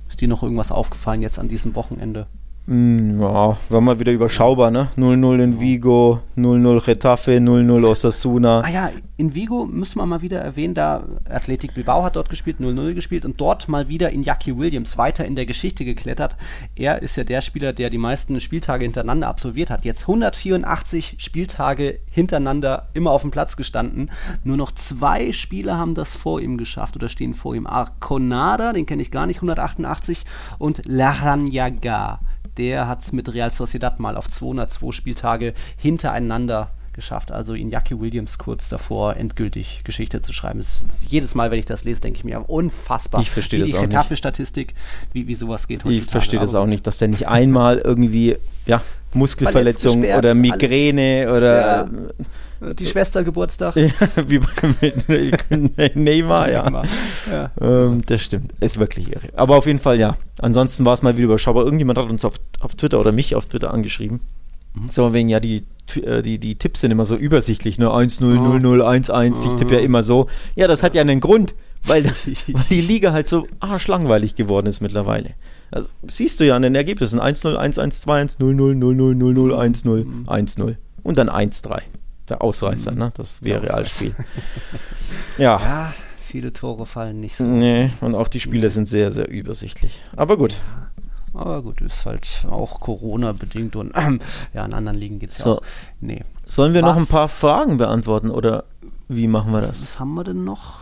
Ist 0.08 0.22
dir 0.22 0.28
noch 0.28 0.42
irgendwas 0.42 0.72
aufgefallen 0.72 1.20
jetzt 1.20 1.38
an 1.38 1.48
diesem 1.48 1.74
Wochenende? 1.74 2.26
Mm, 2.66 3.20
Ja, 3.20 3.58
war 3.68 3.80
mal 3.82 3.98
wieder 3.98 4.12
überschaubar, 4.12 4.70
ne? 4.70 4.88
0-0 4.96 5.42
in 5.42 5.60
Vigo, 5.60 6.20
0-0 6.36 6.82
Getafe, 6.84 7.32
0-0 7.36 7.84
Osasuna. 7.86 8.60
Ah 8.60 8.70
ja, 8.70 8.90
in 9.18 9.34
Vigo 9.34 9.66
müssen 9.66 9.98
wir 9.98 10.06
mal 10.06 10.22
wieder 10.22 10.40
erwähnen, 10.40 10.72
da 10.72 11.04
Athletic 11.28 11.74
Bilbao 11.74 12.02
hat 12.04 12.16
dort 12.16 12.30
gespielt, 12.30 12.60
0-0 12.60 12.94
gespielt 12.94 13.26
und 13.26 13.38
dort 13.38 13.68
mal 13.68 13.88
wieder 13.88 14.08
Iñaki 14.08 14.56
Williams 14.56 14.96
weiter 14.96 15.26
in 15.26 15.36
der 15.36 15.44
Geschichte 15.44 15.84
geklettert. 15.84 16.36
Er 16.74 17.02
ist 17.02 17.16
ja 17.16 17.24
der 17.24 17.42
Spieler, 17.42 17.74
der 17.74 17.90
die 17.90 17.98
meisten 17.98 18.40
Spieltage 18.40 18.84
hintereinander 18.84 19.28
absolviert 19.28 19.68
hat. 19.68 19.84
Jetzt 19.84 20.02
184 20.02 21.16
Spieltage 21.18 21.98
hintereinander 22.10 22.88
immer 22.94 23.10
auf 23.10 23.22
dem 23.22 23.30
Platz 23.30 23.58
gestanden. 23.58 24.10
Nur 24.42 24.56
noch 24.56 24.72
zwei 24.72 25.32
Spieler 25.32 25.76
haben 25.76 25.94
das 25.94 26.16
vor 26.16 26.40
ihm 26.40 26.56
geschafft 26.56 26.96
oder 26.96 27.10
stehen 27.10 27.34
vor 27.34 27.54
ihm. 27.54 27.66
Arconada, 27.66 28.72
den 28.72 28.86
kenne 28.86 29.02
ich 29.02 29.10
gar 29.10 29.26
nicht, 29.26 29.36
188 29.36 30.24
und 30.58 30.84
Larrañaga. 30.86 32.20
Der 32.56 32.88
hat 32.88 33.02
es 33.02 33.12
mit 33.12 33.32
Real 33.32 33.50
Sociedad 33.50 34.00
mal 34.00 34.16
auf 34.16 34.28
202 34.28 34.92
Spieltage 34.92 35.54
hintereinander 35.76 36.70
geschafft. 36.94 37.32
Also 37.32 37.52
Iñaki 37.52 38.00
Williams 38.00 38.38
kurz 38.38 38.68
davor, 38.68 39.16
endgültig 39.16 39.82
Geschichte 39.84 40.22
zu 40.22 40.32
schreiben. 40.32 40.60
Ist, 40.60 40.82
jedes 41.06 41.34
Mal, 41.34 41.50
wenn 41.50 41.58
ich 41.58 41.66
das 41.66 41.84
lese, 41.84 42.00
denke 42.00 42.18
ich 42.18 42.24
mir, 42.24 42.48
unfassbar. 42.48 43.20
Ich 43.20 43.30
verstehe 43.30 43.60
das 43.60 43.74
auch 43.74 43.80
nicht. 43.80 43.90
Getafe-Statistik, 43.90 44.74
wie, 45.12 45.26
wie 45.26 45.34
sowas 45.34 45.66
geht 45.68 45.84
Ich 45.84 46.02
verstehe 46.02 46.40
das 46.40 46.54
auch 46.54 46.66
nicht, 46.66 46.86
dass 46.86 46.98
der 46.98 47.08
nicht 47.08 47.28
einmal 47.28 47.78
irgendwie, 47.78 48.36
ja, 48.66 48.82
Muskelverletzung 49.12 50.02
oder 50.02 50.30
alles. 50.30 50.36
Migräne 50.36 51.32
oder 51.36 51.88
Die 52.72 52.86
Schwester 52.86 53.24
Geburtstag. 53.24 53.76
ja, 53.76 53.90
wie 54.26 54.38
bei 54.38 55.90
Neymar, 55.94 56.50
ja. 56.50 56.84
Ja. 57.30 57.50
Ähm, 57.60 58.02
das 58.06 58.22
stimmt. 58.22 58.52
Ist 58.60 58.78
wirklich 58.78 59.08
irre. 59.08 59.28
Aber 59.36 59.56
auf 59.56 59.66
jeden 59.66 59.78
Fall, 59.78 59.98
ja. 59.98 60.16
Ansonsten 60.40 60.84
war 60.84 60.94
es 60.94 61.02
mal 61.02 61.16
wieder 61.16 61.26
überschaubar. 61.26 61.64
Irgendjemand 61.64 61.98
hat 61.98 62.08
uns 62.08 62.24
auf, 62.24 62.34
auf 62.60 62.74
Twitter 62.74 63.00
oder 63.00 63.12
mich 63.12 63.34
auf 63.34 63.46
Twitter 63.46 63.72
angeschrieben. 63.72 64.20
Mhm. 64.74 64.88
So, 64.90 65.12
wegen 65.12 65.28
ja, 65.28 65.40
die, 65.40 65.64
äh, 66.02 66.22
die, 66.22 66.38
die 66.38 66.56
Tipps 66.56 66.80
sind 66.80 66.90
immer 66.90 67.04
so 67.04 67.16
übersichtlich, 67.16 67.78
ne? 67.78 67.88
1-0, 67.88 68.20
0-0, 68.22 69.10
1-1. 69.10 69.46
Ich 69.46 69.54
tippe 69.54 69.74
ja 69.74 69.80
immer 69.80 70.02
so. 70.02 70.26
Ja, 70.56 70.66
das 70.66 70.82
hat 70.82 70.94
ja 70.94 71.02
einen 71.02 71.20
Grund, 71.20 71.54
weil, 71.84 72.04
weil 72.48 72.64
die 72.70 72.80
Liga 72.80 73.12
halt 73.12 73.28
so 73.28 73.46
arschlangweilig 73.60 74.34
geworden 74.34 74.66
ist 74.66 74.80
mittlerweile. 74.80 75.30
Also, 75.70 75.90
siehst 76.06 76.40
du 76.40 76.46
ja 76.46 76.56
an 76.56 76.62
den 76.62 76.74
Ergebnissen. 76.74 77.20
1-0, 77.20 77.56
1-1, 77.56 78.04
2-1, 78.04 78.38
0-0, 78.38 78.78
0-0, 78.78 79.14
0-0, 79.16 79.84
1-0, 79.84 80.26
1-0. 80.26 80.76
Und 81.02 81.18
dann 81.18 81.28
1-3. 81.28 81.82
Der 82.28 82.42
Ausreißer, 82.42 82.92
ne? 82.92 83.12
Das 83.16 83.42
wäre 83.42 83.60
Der 83.60 83.70
Realspiel. 83.74 84.14
ja. 85.38 85.58
ja, 85.58 85.94
viele 86.18 86.52
Tore 86.52 86.86
fallen 86.86 87.20
nicht 87.20 87.36
so. 87.36 87.44
Nee, 87.44 87.90
und 88.00 88.14
auch 88.14 88.28
die 88.28 88.40
Spiele 88.40 88.70
sind 88.70 88.88
sehr, 88.88 89.12
sehr 89.12 89.28
übersichtlich. 89.28 90.02
Aber 90.16 90.36
gut. 90.36 90.60
Aber 91.34 91.62
gut, 91.62 91.80
ist 91.80 92.06
halt 92.06 92.46
auch 92.48 92.80
Corona-bedingt 92.80 93.76
und 93.76 93.92
ja, 94.54 94.64
in 94.64 94.72
anderen 94.72 94.96
Ligen 94.98 95.18
geht 95.18 95.32
es 95.32 95.38
ja 95.38 95.44
So. 95.44 95.52
auch. 95.58 95.62
Nee. 96.00 96.24
Sollen 96.46 96.74
wir 96.74 96.82
noch 96.82 96.96
Was? 96.96 97.02
ein 97.02 97.06
paar 97.08 97.28
Fragen 97.28 97.76
beantworten 97.76 98.30
oder 98.30 98.64
wie 99.08 99.26
machen 99.26 99.52
wir 99.52 99.60
das? 99.60 99.82
Was 99.82 99.98
haben 99.98 100.14
wir 100.14 100.24
denn 100.24 100.44
noch? 100.44 100.80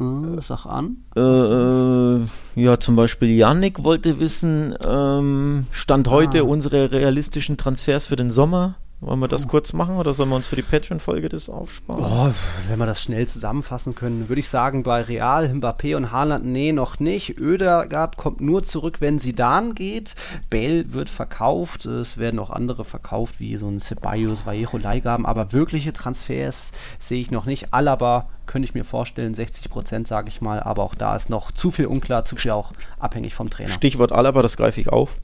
Äh, 0.00 0.40
sag 0.42 0.66
an. 0.66 0.98
Äh, 1.16 1.20
äh, 1.20 2.26
ja, 2.56 2.78
zum 2.78 2.96
Beispiel 2.96 3.30
Yannick 3.30 3.82
wollte 3.82 4.20
wissen, 4.20 4.74
ähm, 4.86 5.66
Stand 5.70 6.08
heute 6.08 6.40
Ah. 6.40 6.44
unsere 6.44 6.90
realistischen 6.90 7.56
Transfers 7.56 8.06
für 8.06 8.16
den 8.16 8.28
Sommer. 8.28 8.74
Wollen 9.00 9.20
wir 9.20 9.28
das 9.28 9.46
kurz 9.46 9.74
machen 9.74 9.98
oder 9.98 10.14
sollen 10.14 10.30
wir 10.30 10.36
uns 10.36 10.48
für 10.48 10.56
die 10.56 10.62
Patreon-Folge 10.62 11.28
das 11.28 11.50
aufsparen? 11.50 12.02
Oh, 12.02 12.32
wenn 12.68 12.78
wir 12.78 12.86
das 12.86 13.02
schnell 13.02 13.28
zusammenfassen 13.28 13.94
können, 13.94 14.30
würde 14.30 14.40
ich 14.40 14.48
sagen, 14.48 14.84
bei 14.84 15.02
Real, 15.02 15.48
Mbappé 15.48 15.96
und 15.96 16.12
Haaland, 16.12 16.46
nee, 16.46 16.72
noch 16.72 16.98
nicht. 16.98 17.38
Ödergaard 17.38 18.16
kommt 18.16 18.40
nur 18.40 18.62
zurück, 18.62 19.02
wenn 19.02 19.18
Zidane 19.18 19.74
geht. 19.74 20.14
Bale 20.48 20.94
wird 20.94 21.10
verkauft. 21.10 21.84
Es 21.84 22.16
werden 22.16 22.40
auch 22.40 22.48
andere 22.48 22.86
verkauft, 22.86 23.38
wie 23.38 23.58
so 23.58 23.68
ein 23.68 23.80
Ceballos, 23.80 24.46
Vallejo, 24.46 24.78
Leihgaben. 24.78 25.26
Aber 25.26 25.52
wirkliche 25.52 25.92
Transfers 25.92 26.72
sehe 26.98 27.20
ich 27.20 27.30
noch 27.30 27.44
nicht. 27.44 27.74
Alaba 27.74 28.30
könnte 28.46 28.66
ich 28.66 28.74
mir 28.74 28.84
vorstellen, 28.84 29.34
60 29.34 29.68
Prozent, 29.68 30.08
sage 30.08 30.28
ich 30.28 30.40
mal. 30.40 30.60
Aber 30.60 30.82
auch 30.82 30.94
da 30.94 31.14
ist 31.14 31.28
noch 31.28 31.52
zu 31.52 31.70
viel 31.70 31.86
unklar, 31.86 32.24
zu 32.24 32.36
viel 32.36 32.52
auch 32.52 32.72
abhängig 32.98 33.34
vom 33.34 33.50
Trainer. 33.50 33.68
Stichwort 33.68 34.12
Alaba, 34.12 34.40
das 34.40 34.56
greife 34.56 34.80
ich 34.80 34.88
auf. 34.88 35.20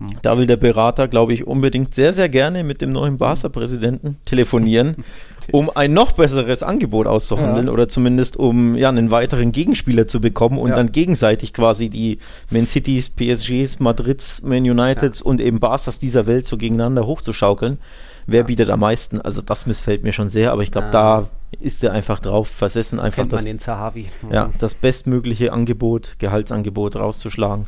Hm. 0.00 0.10
Da 0.22 0.38
will 0.38 0.46
der 0.46 0.56
Berater, 0.56 1.08
glaube 1.08 1.32
ich, 1.34 1.46
unbedingt 1.46 1.94
sehr, 1.94 2.12
sehr 2.12 2.28
gerne 2.28 2.62
mit 2.64 2.80
dem 2.80 2.92
neuen 2.92 3.18
Barca-Präsidenten 3.18 4.16
telefonieren, 4.24 4.96
um 5.52 5.70
ein 5.74 5.92
noch 5.92 6.12
besseres 6.12 6.62
Angebot 6.62 7.06
auszuhandeln 7.06 7.66
Ja. 7.66 7.72
oder 7.72 7.88
zumindest 7.88 8.36
um 8.36 8.76
ja, 8.76 8.88
einen 8.90 9.10
weiteren 9.10 9.50
Gegenspieler 9.50 10.06
zu 10.06 10.20
bekommen 10.20 10.58
und 10.58 10.70
Ja. 10.70 10.74
dann 10.76 10.92
gegenseitig 10.92 11.52
quasi 11.52 11.90
die 11.90 12.18
Man 12.50 12.66
Cities, 12.66 13.10
PSGs, 13.10 13.80
Madrids, 13.80 14.42
Man 14.42 14.62
Uniteds 14.70 15.20
und 15.20 15.40
eben 15.40 15.58
Barcas 15.58 15.98
dieser 15.98 16.26
Welt 16.26 16.46
so 16.46 16.56
gegeneinander 16.56 17.06
hochzuschaukeln. 17.06 17.78
Wer 18.26 18.44
bietet 18.44 18.68
am 18.70 18.80
meisten? 18.80 19.20
Also 19.22 19.40
das 19.40 19.66
missfällt 19.66 20.04
mir 20.04 20.12
schon 20.12 20.28
sehr, 20.28 20.52
aber 20.52 20.62
ich 20.62 20.70
glaube, 20.70 20.88
Ja. 20.88 20.92
da 20.92 21.28
ist 21.60 21.82
er 21.82 21.92
einfach 21.92 22.18
drauf 22.20 22.46
versessen, 22.46 23.00
einfach 23.00 23.26
das 23.26 23.42
den 23.42 23.58
Zahavi. 23.58 24.06
ja, 24.30 24.50
das 24.58 24.74
bestmögliche 24.74 25.50
Angebot, 25.52 26.16
Gehaltsangebot 26.18 26.94
rauszuschlagen. 26.96 27.66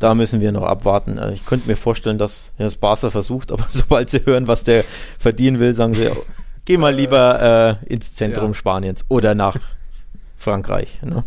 Da 0.00 0.14
müssen 0.16 0.40
wir 0.40 0.50
noch 0.50 0.64
abwarten. 0.64 1.18
Äh, 1.18 1.34
Ich 1.34 1.46
könnte 1.46 1.68
mir 1.68 1.76
vorstellen, 1.76 2.18
dass 2.18 2.52
ja, 2.58 2.64
das 2.64 2.74
Barca 2.74 3.10
versucht, 3.10 3.52
aber 3.52 3.64
sobald 3.70 4.10
sie 4.10 4.24
hören, 4.26 4.48
was 4.48 4.64
der 4.64 4.84
verdienen 5.18 5.60
will, 5.60 5.72
sagen 5.74 5.94
sie, 5.94 6.10
geh 6.64 6.76
mal 6.76 6.92
lieber 6.94 7.78
äh, 7.86 7.92
ins 7.92 8.14
Zentrum 8.14 8.48
Ja. 8.50 8.54
Spaniens 8.54 9.04
oder 9.08 9.34
nach 9.36 9.56
Frankreich. 10.36 11.00
Ne? 11.02 11.22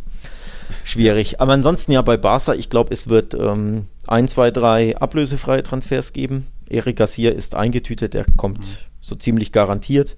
Schwierig. 0.83 1.39
Aber 1.39 1.53
ansonsten 1.53 1.91
ja 1.91 2.01
bei 2.01 2.17
Barca, 2.17 2.53
ich 2.53 2.69
glaube, 2.69 2.91
es 2.93 3.07
wird 3.07 3.33
ähm, 3.35 3.87
ein, 4.07 4.27
zwei, 4.27 4.51
drei 4.51 4.97
ablösefreie 4.97 5.63
Transfers 5.63 6.11
geben. 6.13 6.47
Eric 6.69 6.97
Garcia 6.97 7.31
ist 7.31 7.55
eingetütet, 7.55 8.13
der 8.15 8.25
kommt 8.35 8.87
so 9.01 9.15
ziemlich 9.15 9.51
garantiert. 9.51 10.17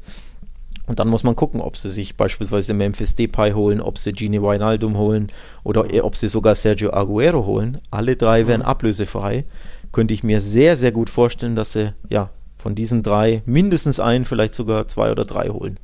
Und 0.88 1.00
dann 1.00 1.08
muss 1.08 1.24
man 1.24 1.36
gucken, 1.36 1.62
ob 1.62 1.78
sie 1.78 1.90
sich 1.90 2.16
beispielsweise 2.16 2.74
Memphis 2.74 3.16
Depay 3.16 3.54
holen, 3.54 3.82
ob 3.82 3.98
sie 3.98 4.12
Gini 4.12 4.42
Wijnaldum 4.42 4.98
holen 4.98 5.28
oder 5.64 5.92
eh, 5.94 6.02
ob 6.02 6.16
sie 6.16 6.28
sogar 6.28 6.56
Sergio 6.56 6.94
Aguero 6.94 7.46
holen. 7.46 7.80
Alle 7.92 8.16
drei 8.16 8.46
wären 8.48 8.62
ablösefrei. 8.62 9.46
Könnte 9.92 10.14
ich 10.14 10.24
mir 10.24 10.42
sehr, 10.42 10.78
sehr 10.78 10.92
gut 10.92 11.10
vorstellen, 11.10 11.56
dass 11.56 11.72
sie 11.72 11.94
ja 12.10 12.30
von 12.58 12.76
diesen 12.76 13.04
drei 13.04 13.42
mindestens 13.46 14.00
einen, 14.00 14.26
vielleicht 14.26 14.56
sogar 14.56 14.88
zwei 14.88 15.12
oder 15.12 15.24
drei 15.24 15.50
holen. 15.50 15.78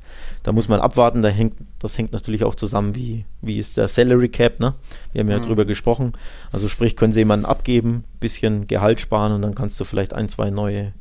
Da 0.43 0.51
muss 0.51 0.67
man 0.67 0.79
abwarten. 0.79 1.21
Da 1.21 1.29
hängt, 1.29 1.53
das 1.79 1.97
hängt 1.97 2.11
natürlich 2.11 2.43
auch 2.43 2.55
zusammen, 2.55 2.95
wie, 2.95 3.25
wie 3.41 3.57
ist 3.59 3.77
der 3.77 3.87
Salary 3.87 4.29
Cap, 4.29 4.59
ne? 4.59 4.73
Wir 5.13 5.21
haben 5.21 5.29
ja 5.29 5.37
Mhm. 5.37 5.43
drüber 5.43 5.65
gesprochen. 5.65 6.13
Also 6.51 6.67
sprich, 6.67 6.95
können 6.95 7.11
sie 7.13 7.19
jemanden 7.21 7.45
abgeben, 7.45 8.03
bisschen 8.19 8.65
Gehalt 8.67 8.99
sparen 8.99 9.31
und 9.31 9.41
dann 9.43 9.55
kannst 9.55 9.79
du 9.79 9.83
vielleicht 9.83 10.13
ein, 10.13 10.27
zwei 10.29 10.49
neue 10.49 10.93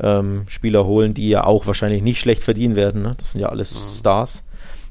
ähm, 0.00 0.44
Spieler 0.48 0.86
holen, 0.86 1.14
die 1.14 1.28
ja 1.28 1.44
auch 1.44 1.66
wahrscheinlich 1.66 2.02
nicht 2.02 2.20
schlecht 2.20 2.42
verdienen 2.42 2.76
werden. 2.76 3.02
Ne? 3.02 3.14
Das 3.18 3.32
sind 3.32 3.40
ja 3.40 3.48
alles 3.48 3.98
Stars. 3.98 4.44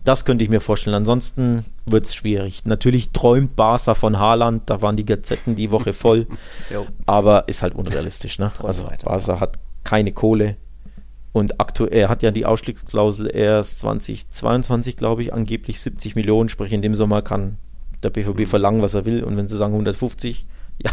Das 0.04 0.24
könnte 0.24 0.44
ich 0.44 0.50
mir 0.50 0.60
vorstellen. 0.60 0.96
Ansonsten 0.96 1.66
wird 1.86 2.06
es 2.06 2.16
schwierig. 2.16 2.66
Natürlich 2.66 3.12
träumt 3.12 3.56
Barca 3.56 3.96
von 3.96 4.20
Haaland, 4.20 4.70
da 4.70 4.82
waren 4.82 4.96
die 4.96 5.06
Gazetten 5.06 5.56
die 5.56 5.72
Woche 5.72 5.94
voll. 5.94 6.28
aber 7.06 7.48
ist 7.48 7.62
halt 7.62 7.76
unrealistisch. 7.76 8.40
Ne? 8.40 8.52
Also 8.64 8.88
Barca 9.04 9.40
hat 9.40 9.58
keine 9.84 10.12
Kohle. 10.12 10.58
Und 11.32 11.60
aktuell, 11.60 11.94
er 11.94 12.08
hat 12.08 12.24
ja 12.24 12.32
die 12.32 12.46
Ausstiegsklausel 12.46 13.30
erst 13.30 13.80
2022, 13.80 14.96
glaube 14.96 15.22
ich, 15.22 15.34
angeblich 15.34 15.82
70 15.82 16.16
Millionen. 16.16 16.48
Sprich, 16.48 16.72
in 16.72 16.82
dem 16.82 16.96
Sommer 16.96 17.22
kann 17.22 17.58
der 18.04 18.10
BVB 18.10 18.40
mhm. 18.40 18.46
verlangen, 18.46 18.82
was 18.82 18.94
er 18.94 19.06
will. 19.06 19.22
Und 19.24 19.36
wenn 19.36 19.48
sie 19.48 19.58
sagen 19.58 19.74
150, 19.74 20.46
ja, 20.78 20.92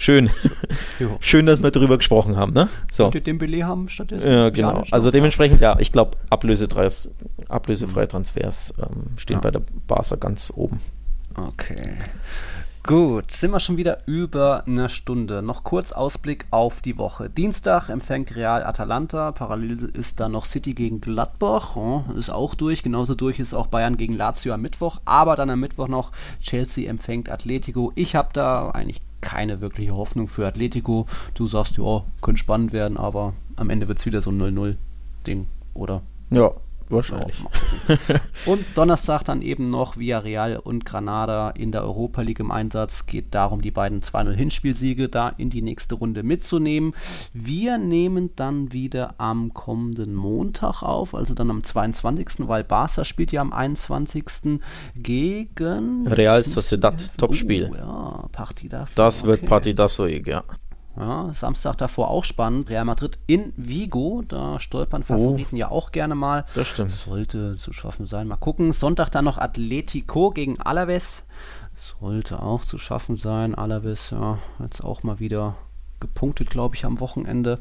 schön. 0.00 0.30
schön, 1.20 1.46
dass 1.46 1.62
wir 1.62 1.70
darüber 1.70 1.98
gesprochen 1.98 2.36
haben. 2.36 2.52
Ne? 2.52 2.68
So. 2.90 3.06
Und 3.06 3.26
den 3.26 3.38
Belay 3.38 3.60
haben 3.60 3.88
stattdessen. 3.88 4.30
Ja, 4.30 4.50
genau. 4.50 4.84
Also 4.90 5.10
dementsprechend, 5.10 5.60
ja, 5.60 5.76
ich 5.78 5.92
glaube, 5.92 6.16
ablösefreie 6.30 8.08
Transfers 8.08 8.74
ähm, 8.78 9.16
stehen 9.18 9.36
ja. 9.36 9.40
bei 9.40 9.50
der 9.50 9.62
Barca 9.86 10.16
ganz 10.16 10.52
oben. 10.54 10.80
Okay. 11.36 11.94
Gut, 12.82 13.30
sind 13.30 13.50
wir 13.50 13.60
schon 13.60 13.76
wieder 13.76 13.98
über 14.06 14.64
eine 14.66 14.88
Stunde. 14.88 15.42
Noch 15.42 15.64
kurz 15.64 15.92
Ausblick 15.92 16.46
auf 16.50 16.80
die 16.80 16.96
Woche. 16.96 17.28
Dienstag 17.28 17.90
empfängt 17.90 18.34
Real 18.34 18.64
Atalanta. 18.64 19.32
Parallel 19.32 19.90
ist 19.92 20.18
da 20.18 20.30
noch 20.30 20.46
City 20.46 20.72
gegen 20.72 21.02
Gladbach. 21.02 21.76
Oh, 21.76 22.04
ist 22.16 22.30
auch 22.30 22.54
durch. 22.54 22.82
Genauso 22.82 23.14
durch 23.14 23.38
ist 23.38 23.52
auch 23.52 23.66
Bayern 23.66 23.98
gegen 23.98 24.14
Lazio 24.14 24.54
am 24.54 24.62
Mittwoch. 24.62 24.98
Aber 25.04 25.36
dann 25.36 25.50
am 25.50 25.60
Mittwoch 25.60 25.88
noch 25.88 26.12
Chelsea 26.40 26.88
empfängt 26.88 27.30
Atletico. 27.30 27.92
Ich 27.96 28.16
habe 28.16 28.30
da 28.32 28.70
eigentlich 28.70 29.02
keine 29.20 29.60
wirkliche 29.60 29.94
Hoffnung 29.96 30.28
für 30.28 30.46
Atletico. 30.46 31.06
Du 31.34 31.46
sagst, 31.46 31.76
ja, 31.76 32.04
könnte 32.20 32.38
spannend 32.40 32.72
werden, 32.72 32.96
aber 32.96 33.34
am 33.56 33.70
Ende 33.70 33.88
wird 33.88 33.98
es 33.98 34.06
wieder 34.06 34.20
so 34.20 34.30
ein 34.30 34.40
0-0-Ding, 34.40 35.46
oder? 35.74 36.02
Ja, 36.30 36.52
Wahrscheinlich. 36.90 37.36
und 38.46 38.64
Donnerstag 38.74 39.22
dann 39.24 39.42
eben 39.42 39.66
noch 39.66 39.96
Villarreal 39.96 40.56
und 40.56 40.84
Granada 40.84 41.50
in 41.50 41.72
der 41.72 41.82
Europa 41.82 42.22
League 42.22 42.40
im 42.40 42.50
Einsatz. 42.50 43.06
Geht 43.06 43.34
darum, 43.34 43.62
die 43.62 43.70
beiden 43.70 44.00
2-0 44.00 44.32
Hinspielsiege 44.32 45.08
da 45.08 45.28
in 45.28 45.50
die 45.50 45.62
nächste 45.62 45.94
Runde 45.94 46.22
mitzunehmen. 46.22 46.94
Wir 47.32 47.78
nehmen 47.78 48.30
dann 48.36 48.72
wieder 48.72 49.14
am 49.18 49.54
kommenden 49.54 50.14
Montag 50.14 50.82
auf, 50.82 51.14
also 51.14 51.34
dann 51.34 51.50
am 51.50 51.62
22., 51.62 52.48
weil 52.48 52.64
Barca 52.64 53.04
spielt 53.04 53.32
ja 53.32 53.40
am 53.40 53.52
21. 53.52 54.60
gegen 54.96 56.06
Real 56.08 56.44
Sociedad, 56.44 57.10
Topspiel. 57.16 57.70
Uh, 57.70 57.76
ja, 57.76 58.24
Partidaso. 58.32 58.92
Das 58.96 59.24
wird 59.24 59.40
okay. 59.40 59.48
Partidaso, 59.48 60.06
ja. 60.06 60.42
Ja, 60.96 61.32
Samstag 61.32 61.76
davor 61.78 62.10
auch 62.10 62.24
spannend. 62.24 62.68
Real 62.68 62.84
Madrid 62.84 63.18
in 63.26 63.52
Vigo. 63.56 64.22
Da 64.26 64.58
stolpern 64.58 65.02
Favoriten 65.02 65.56
oh, 65.56 65.58
ja 65.58 65.70
auch 65.70 65.92
gerne 65.92 66.14
mal. 66.14 66.44
Das 66.54 66.68
stimmt. 66.68 66.90
Sollte 66.90 67.56
zu 67.56 67.72
schaffen 67.72 68.06
sein. 68.06 68.26
Mal 68.26 68.36
gucken. 68.36 68.72
Sonntag 68.72 69.10
dann 69.10 69.24
noch 69.24 69.38
Atletico 69.38 70.30
gegen 70.30 70.60
Alaves. 70.60 71.24
Sollte 71.76 72.42
auch 72.42 72.64
zu 72.64 72.78
schaffen 72.78 73.16
sein. 73.16 73.54
Alaves, 73.54 74.10
ja, 74.10 74.38
jetzt 74.58 74.82
auch 74.82 75.02
mal 75.02 75.20
wieder 75.20 75.56
gepunktet, 76.00 76.50
glaube 76.50 76.74
ich, 76.74 76.84
am 76.84 77.00
Wochenende. 77.00 77.60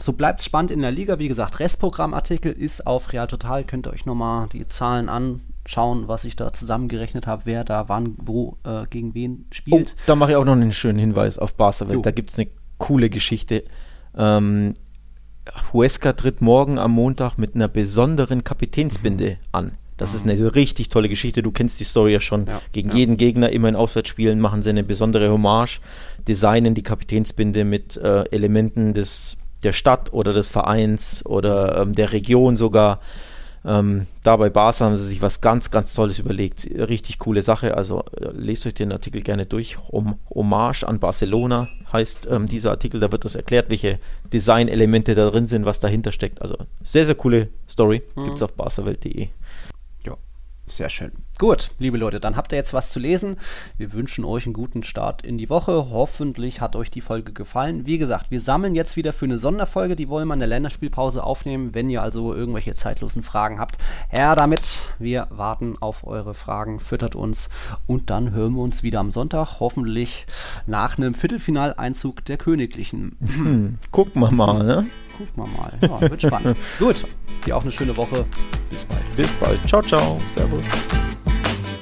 So 0.00 0.12
bleibt 0.12 0.40
es 0.40 0.46
spannend 0.46 0.70
in 0.70 0.80
der 0.80 0.92
Liga. 0.92 1.18
Wie 1.18 1.28
gesagt, 1.28 1.58
Restprogrammartikel 1.58 2.52
ist 2.52 2.86
auf 2.86 3.12
Real 3.12 3.26
Total. 3.26 3.64
Könnt 3.64 3.86
ihr 3.86 3.92
euch 3.92 4.06
nochmal 4.06 4.48
die 4.52 4.68
Zahlen 4.68 5.08
an 5.08 5.40
schauen, 5.68 6.08
was 6.08 6.24
ich 6.24 6.34
da 6.34 6.52
zusammengerechnet 6.52 7.26
habe, 7.26 7.42
wer 7.44 7.62
da 7.62 7.88
wann, 7.88 8.14
wo, 8.18 8.56
äh, 8.64 8.86
gegen 8.88 9.14
wen 9.14 9.46
spielt. 9.52 9.94
Oh, 9.96 10.02
da 10.06 10.16
mache 10.16 10.30
ich 10.30 10.36
auch 10.36 10.44
noch 10.44 10.52
einen 10.52 10.72
schönen 10.72 10.98
Hinweis 10.98 11.38
auf 11.38 11.54
Barca. 11.54 11.84
Da 11.84 12.10
gibt 12.10 12.30
es 12.30 12.38
eine 12.38 12.48
coole 12.78 13.10
Geschichte. 13.10 13.64
Ähm, 14.16 14.74
Huesca 15.72 16.14
tritt 16.14 16.40
morgen 16.40 16.78
am 16.78 16.92
Montag 16.92 17.36
mit 17.36 17.54
einer 17.54 17.68
besonderen 17.68 18.44
Kapitänsbinde 18.44 19.32
mhm. 19.32 19.36
an. 19.52 19.72
Das 19.98 20.14
ist 20.14 20.28
eine 20.28 20.54
richtig 20.54 20.90
tolle 20.90 21.08
Geschichte. 21.08 21.42
Du 21.42 21.50
kennst 21.50 21.80
die 21.80 21.84
Story 21.84 22.12
ja 22.12 22.20
schon. 22.20 22.46
Ja, 22.46 22.62
Gegen 22.70 22.90
ja. 22.90 22.96
jeden 22.96 23.16
Gegner 23.16 23.50
immer 23.50 23.68
in 23.68 23.74
Auswärtsspielen 23.74 24.38
machen 24.38 24.62
sie 24.62 24.70
eine 24.70 24.84
besondere 24.84 25.28
Hommage, 25.30 25.80
designen 26.28 26.74
die 26.74 26.84
Kapitänsbinde 26.84 27.64
mit 27.64 27.96
äh, 27.96 28.22
Elementen 28.30 28.94
des, 28.94 29.37
der 29.62 29.72
Stadt 29.72 30.12
oder 30.12 30.32
des 30.32 30.48
Vereins 30.48 31.24
oder 31.26 31.82
ähm, 31.82 31.94
der 31.94 32.12
Region 32.12 32.56
sogar. 32.56 33.00
Ähm, 33.64 34.06
da 34.22 34.36
bei 34.36 34.50
Barca 34.50 34.84
haben 34.84 34.94
sie 34.94 35.04
sich 35.04 35.20
was 35.20 35.40
ganz, 35.40 35.70
ganz 35.70 35.92
Tolles 35.92 36.20
überlegt. 36.20 36.68
Richtig 36.74 37.18
coole 37.18 37.42
Sache. 37.42 37.76
Also 37.76 38.04
äh, 38.18 38.30
lest 38.32 38.66
euch 38.66 38.74
den 38.74 38.92
Artikel 38.92 39.20
gerne 39.20 39.46
durch. 39.46 39.76
Um, 39.90 40.18
Hommage 40.30 40.84
an 40.84 41.00
Barcelona 41.00 41.66
heißt 41.92 42.28
ähm, 42.30 42.46
dieser 42.46 42.70
Artikel. 42.70 43.00
Da 43.00 43.10
wird 43.10 43.24
das 43.24 43.34
erklärt, 43.34 43.68
welche 43.68 43.98
Designelemente 44.32 45.14
da 45.14 45.28
drin 45.28 45.46
sind, 45.46 45.64
was 45.64 45.80
dahinter 45.80 46.12
steckt. 46.12 46.40
Also 46.40 46.56
sehr, 46.82 47.04
sehr 47.04 47.16
coole 47.16 47.48
Story. 47.68 48.02
Mhm. 48.14 48.24
Gibt 48.24 48.36
es 48.36 48.42
auf 48.42 48.54
barcawelt.de. 48.54 49.28
Sehr 50.68 50.88
schön. 50.88 51.12
Gut, 51.38 51.70
liebe 51.78 51.98
Leute, 51.98 52.18
dann 52.18 52.34
habt 52.34 52.50
ihr 52.50 52.56
jetzt 52.56 52.74
was 52.74 52.90
zu 52.90 52.98
lesen. 52.98 53.36
Wir 53.76 53.92
wünschen 53.92 54.24
euch 54.24 54.46
einen 54.46 54.54
guten 54.54 54.82
Start 54.82 55.22
in 55.22 55.38
die 55.38 55.48
Woche. 55.48 55.86
Hoffentlich 55.92 56.60
hat 56.60 56.74
euch 56.74 56.90
die 56.90 57.00
Folge 57.00 57.32
gefallen. 57.32 57.86
Wie 57.86 57.96
gesagt, 57.96 58.32
wir 58.32 58.40
sammeln 58.40 58.74
jetzt 58.74 58.96
wieder 58.96 59.12
für 59.12 59.26
eine 59.26 59.38
Sonderfolge. 59.38 59.94
Die 59.94 60.08
wollen 60.08 60.26
wir 60.26 60.34
in 60.34 60.40
der 60.40 60.48
Länderspielpause 60.48 61.22
aufnehmen. 61.22 61.76
Wenn 61.76 61.88
ihr 61.90 62.02
also 62.02 62.34
irgendwelche 62.34 62.72
zeitlosen 62.72 63.22
Fragen 63.22 63.60
habt, 63.60 63.78
her 64.08 64.34
damit. 64.34 64.88
Wir 64.98 65.28
warten 65.30 65.76
auf 65.78 66.04
eure 66.04 66.34
Fragen, 66.34 66.80
füttert 66.80 67.14
uns 67.14 67.50
und 67.86 68.10
dann 68.10 68.32
hören 68.32 68.54
wir 68.54 68.62
uns 68.62 68.82
wieder 68.82 68.98
am 68.98 69.12
Sonntag. 69.12 69.60
Hoffentlich 69.60 70.26
nach 70.66 70.98
einem 70.98 71.14
Viertelfinaleinzug 71.14 72.24
der 72.24 72.36
Königlichen. 72.36 73.16
Hm, 73.20 73.78
gucken 73.92 74.20
wir 74.22 74.32
mal, 74.32 74.64
ne? 74.64 74.86
Gucken 75.16 75.44
wir 75.44 75.56
mal. 75.56 75.72
Ja, 75.82 76.10
wird 76.10 76.20
spannend. 76.20 76.58
Gut, 76.80 77.06
dir 77.46 77.56
auch 77.56 77.62
eine 77.62 77.70
schöne 77.70 77.96
Woche. 77.96 78.24
Bis 78.70 78.82
bald. 78.86 79.16
Bis 79.16 79.30
bald. 79.34 79.68
Ciao, 79.68 79.82
ciao. 79.82 80.20
Servus. 80.34 80.66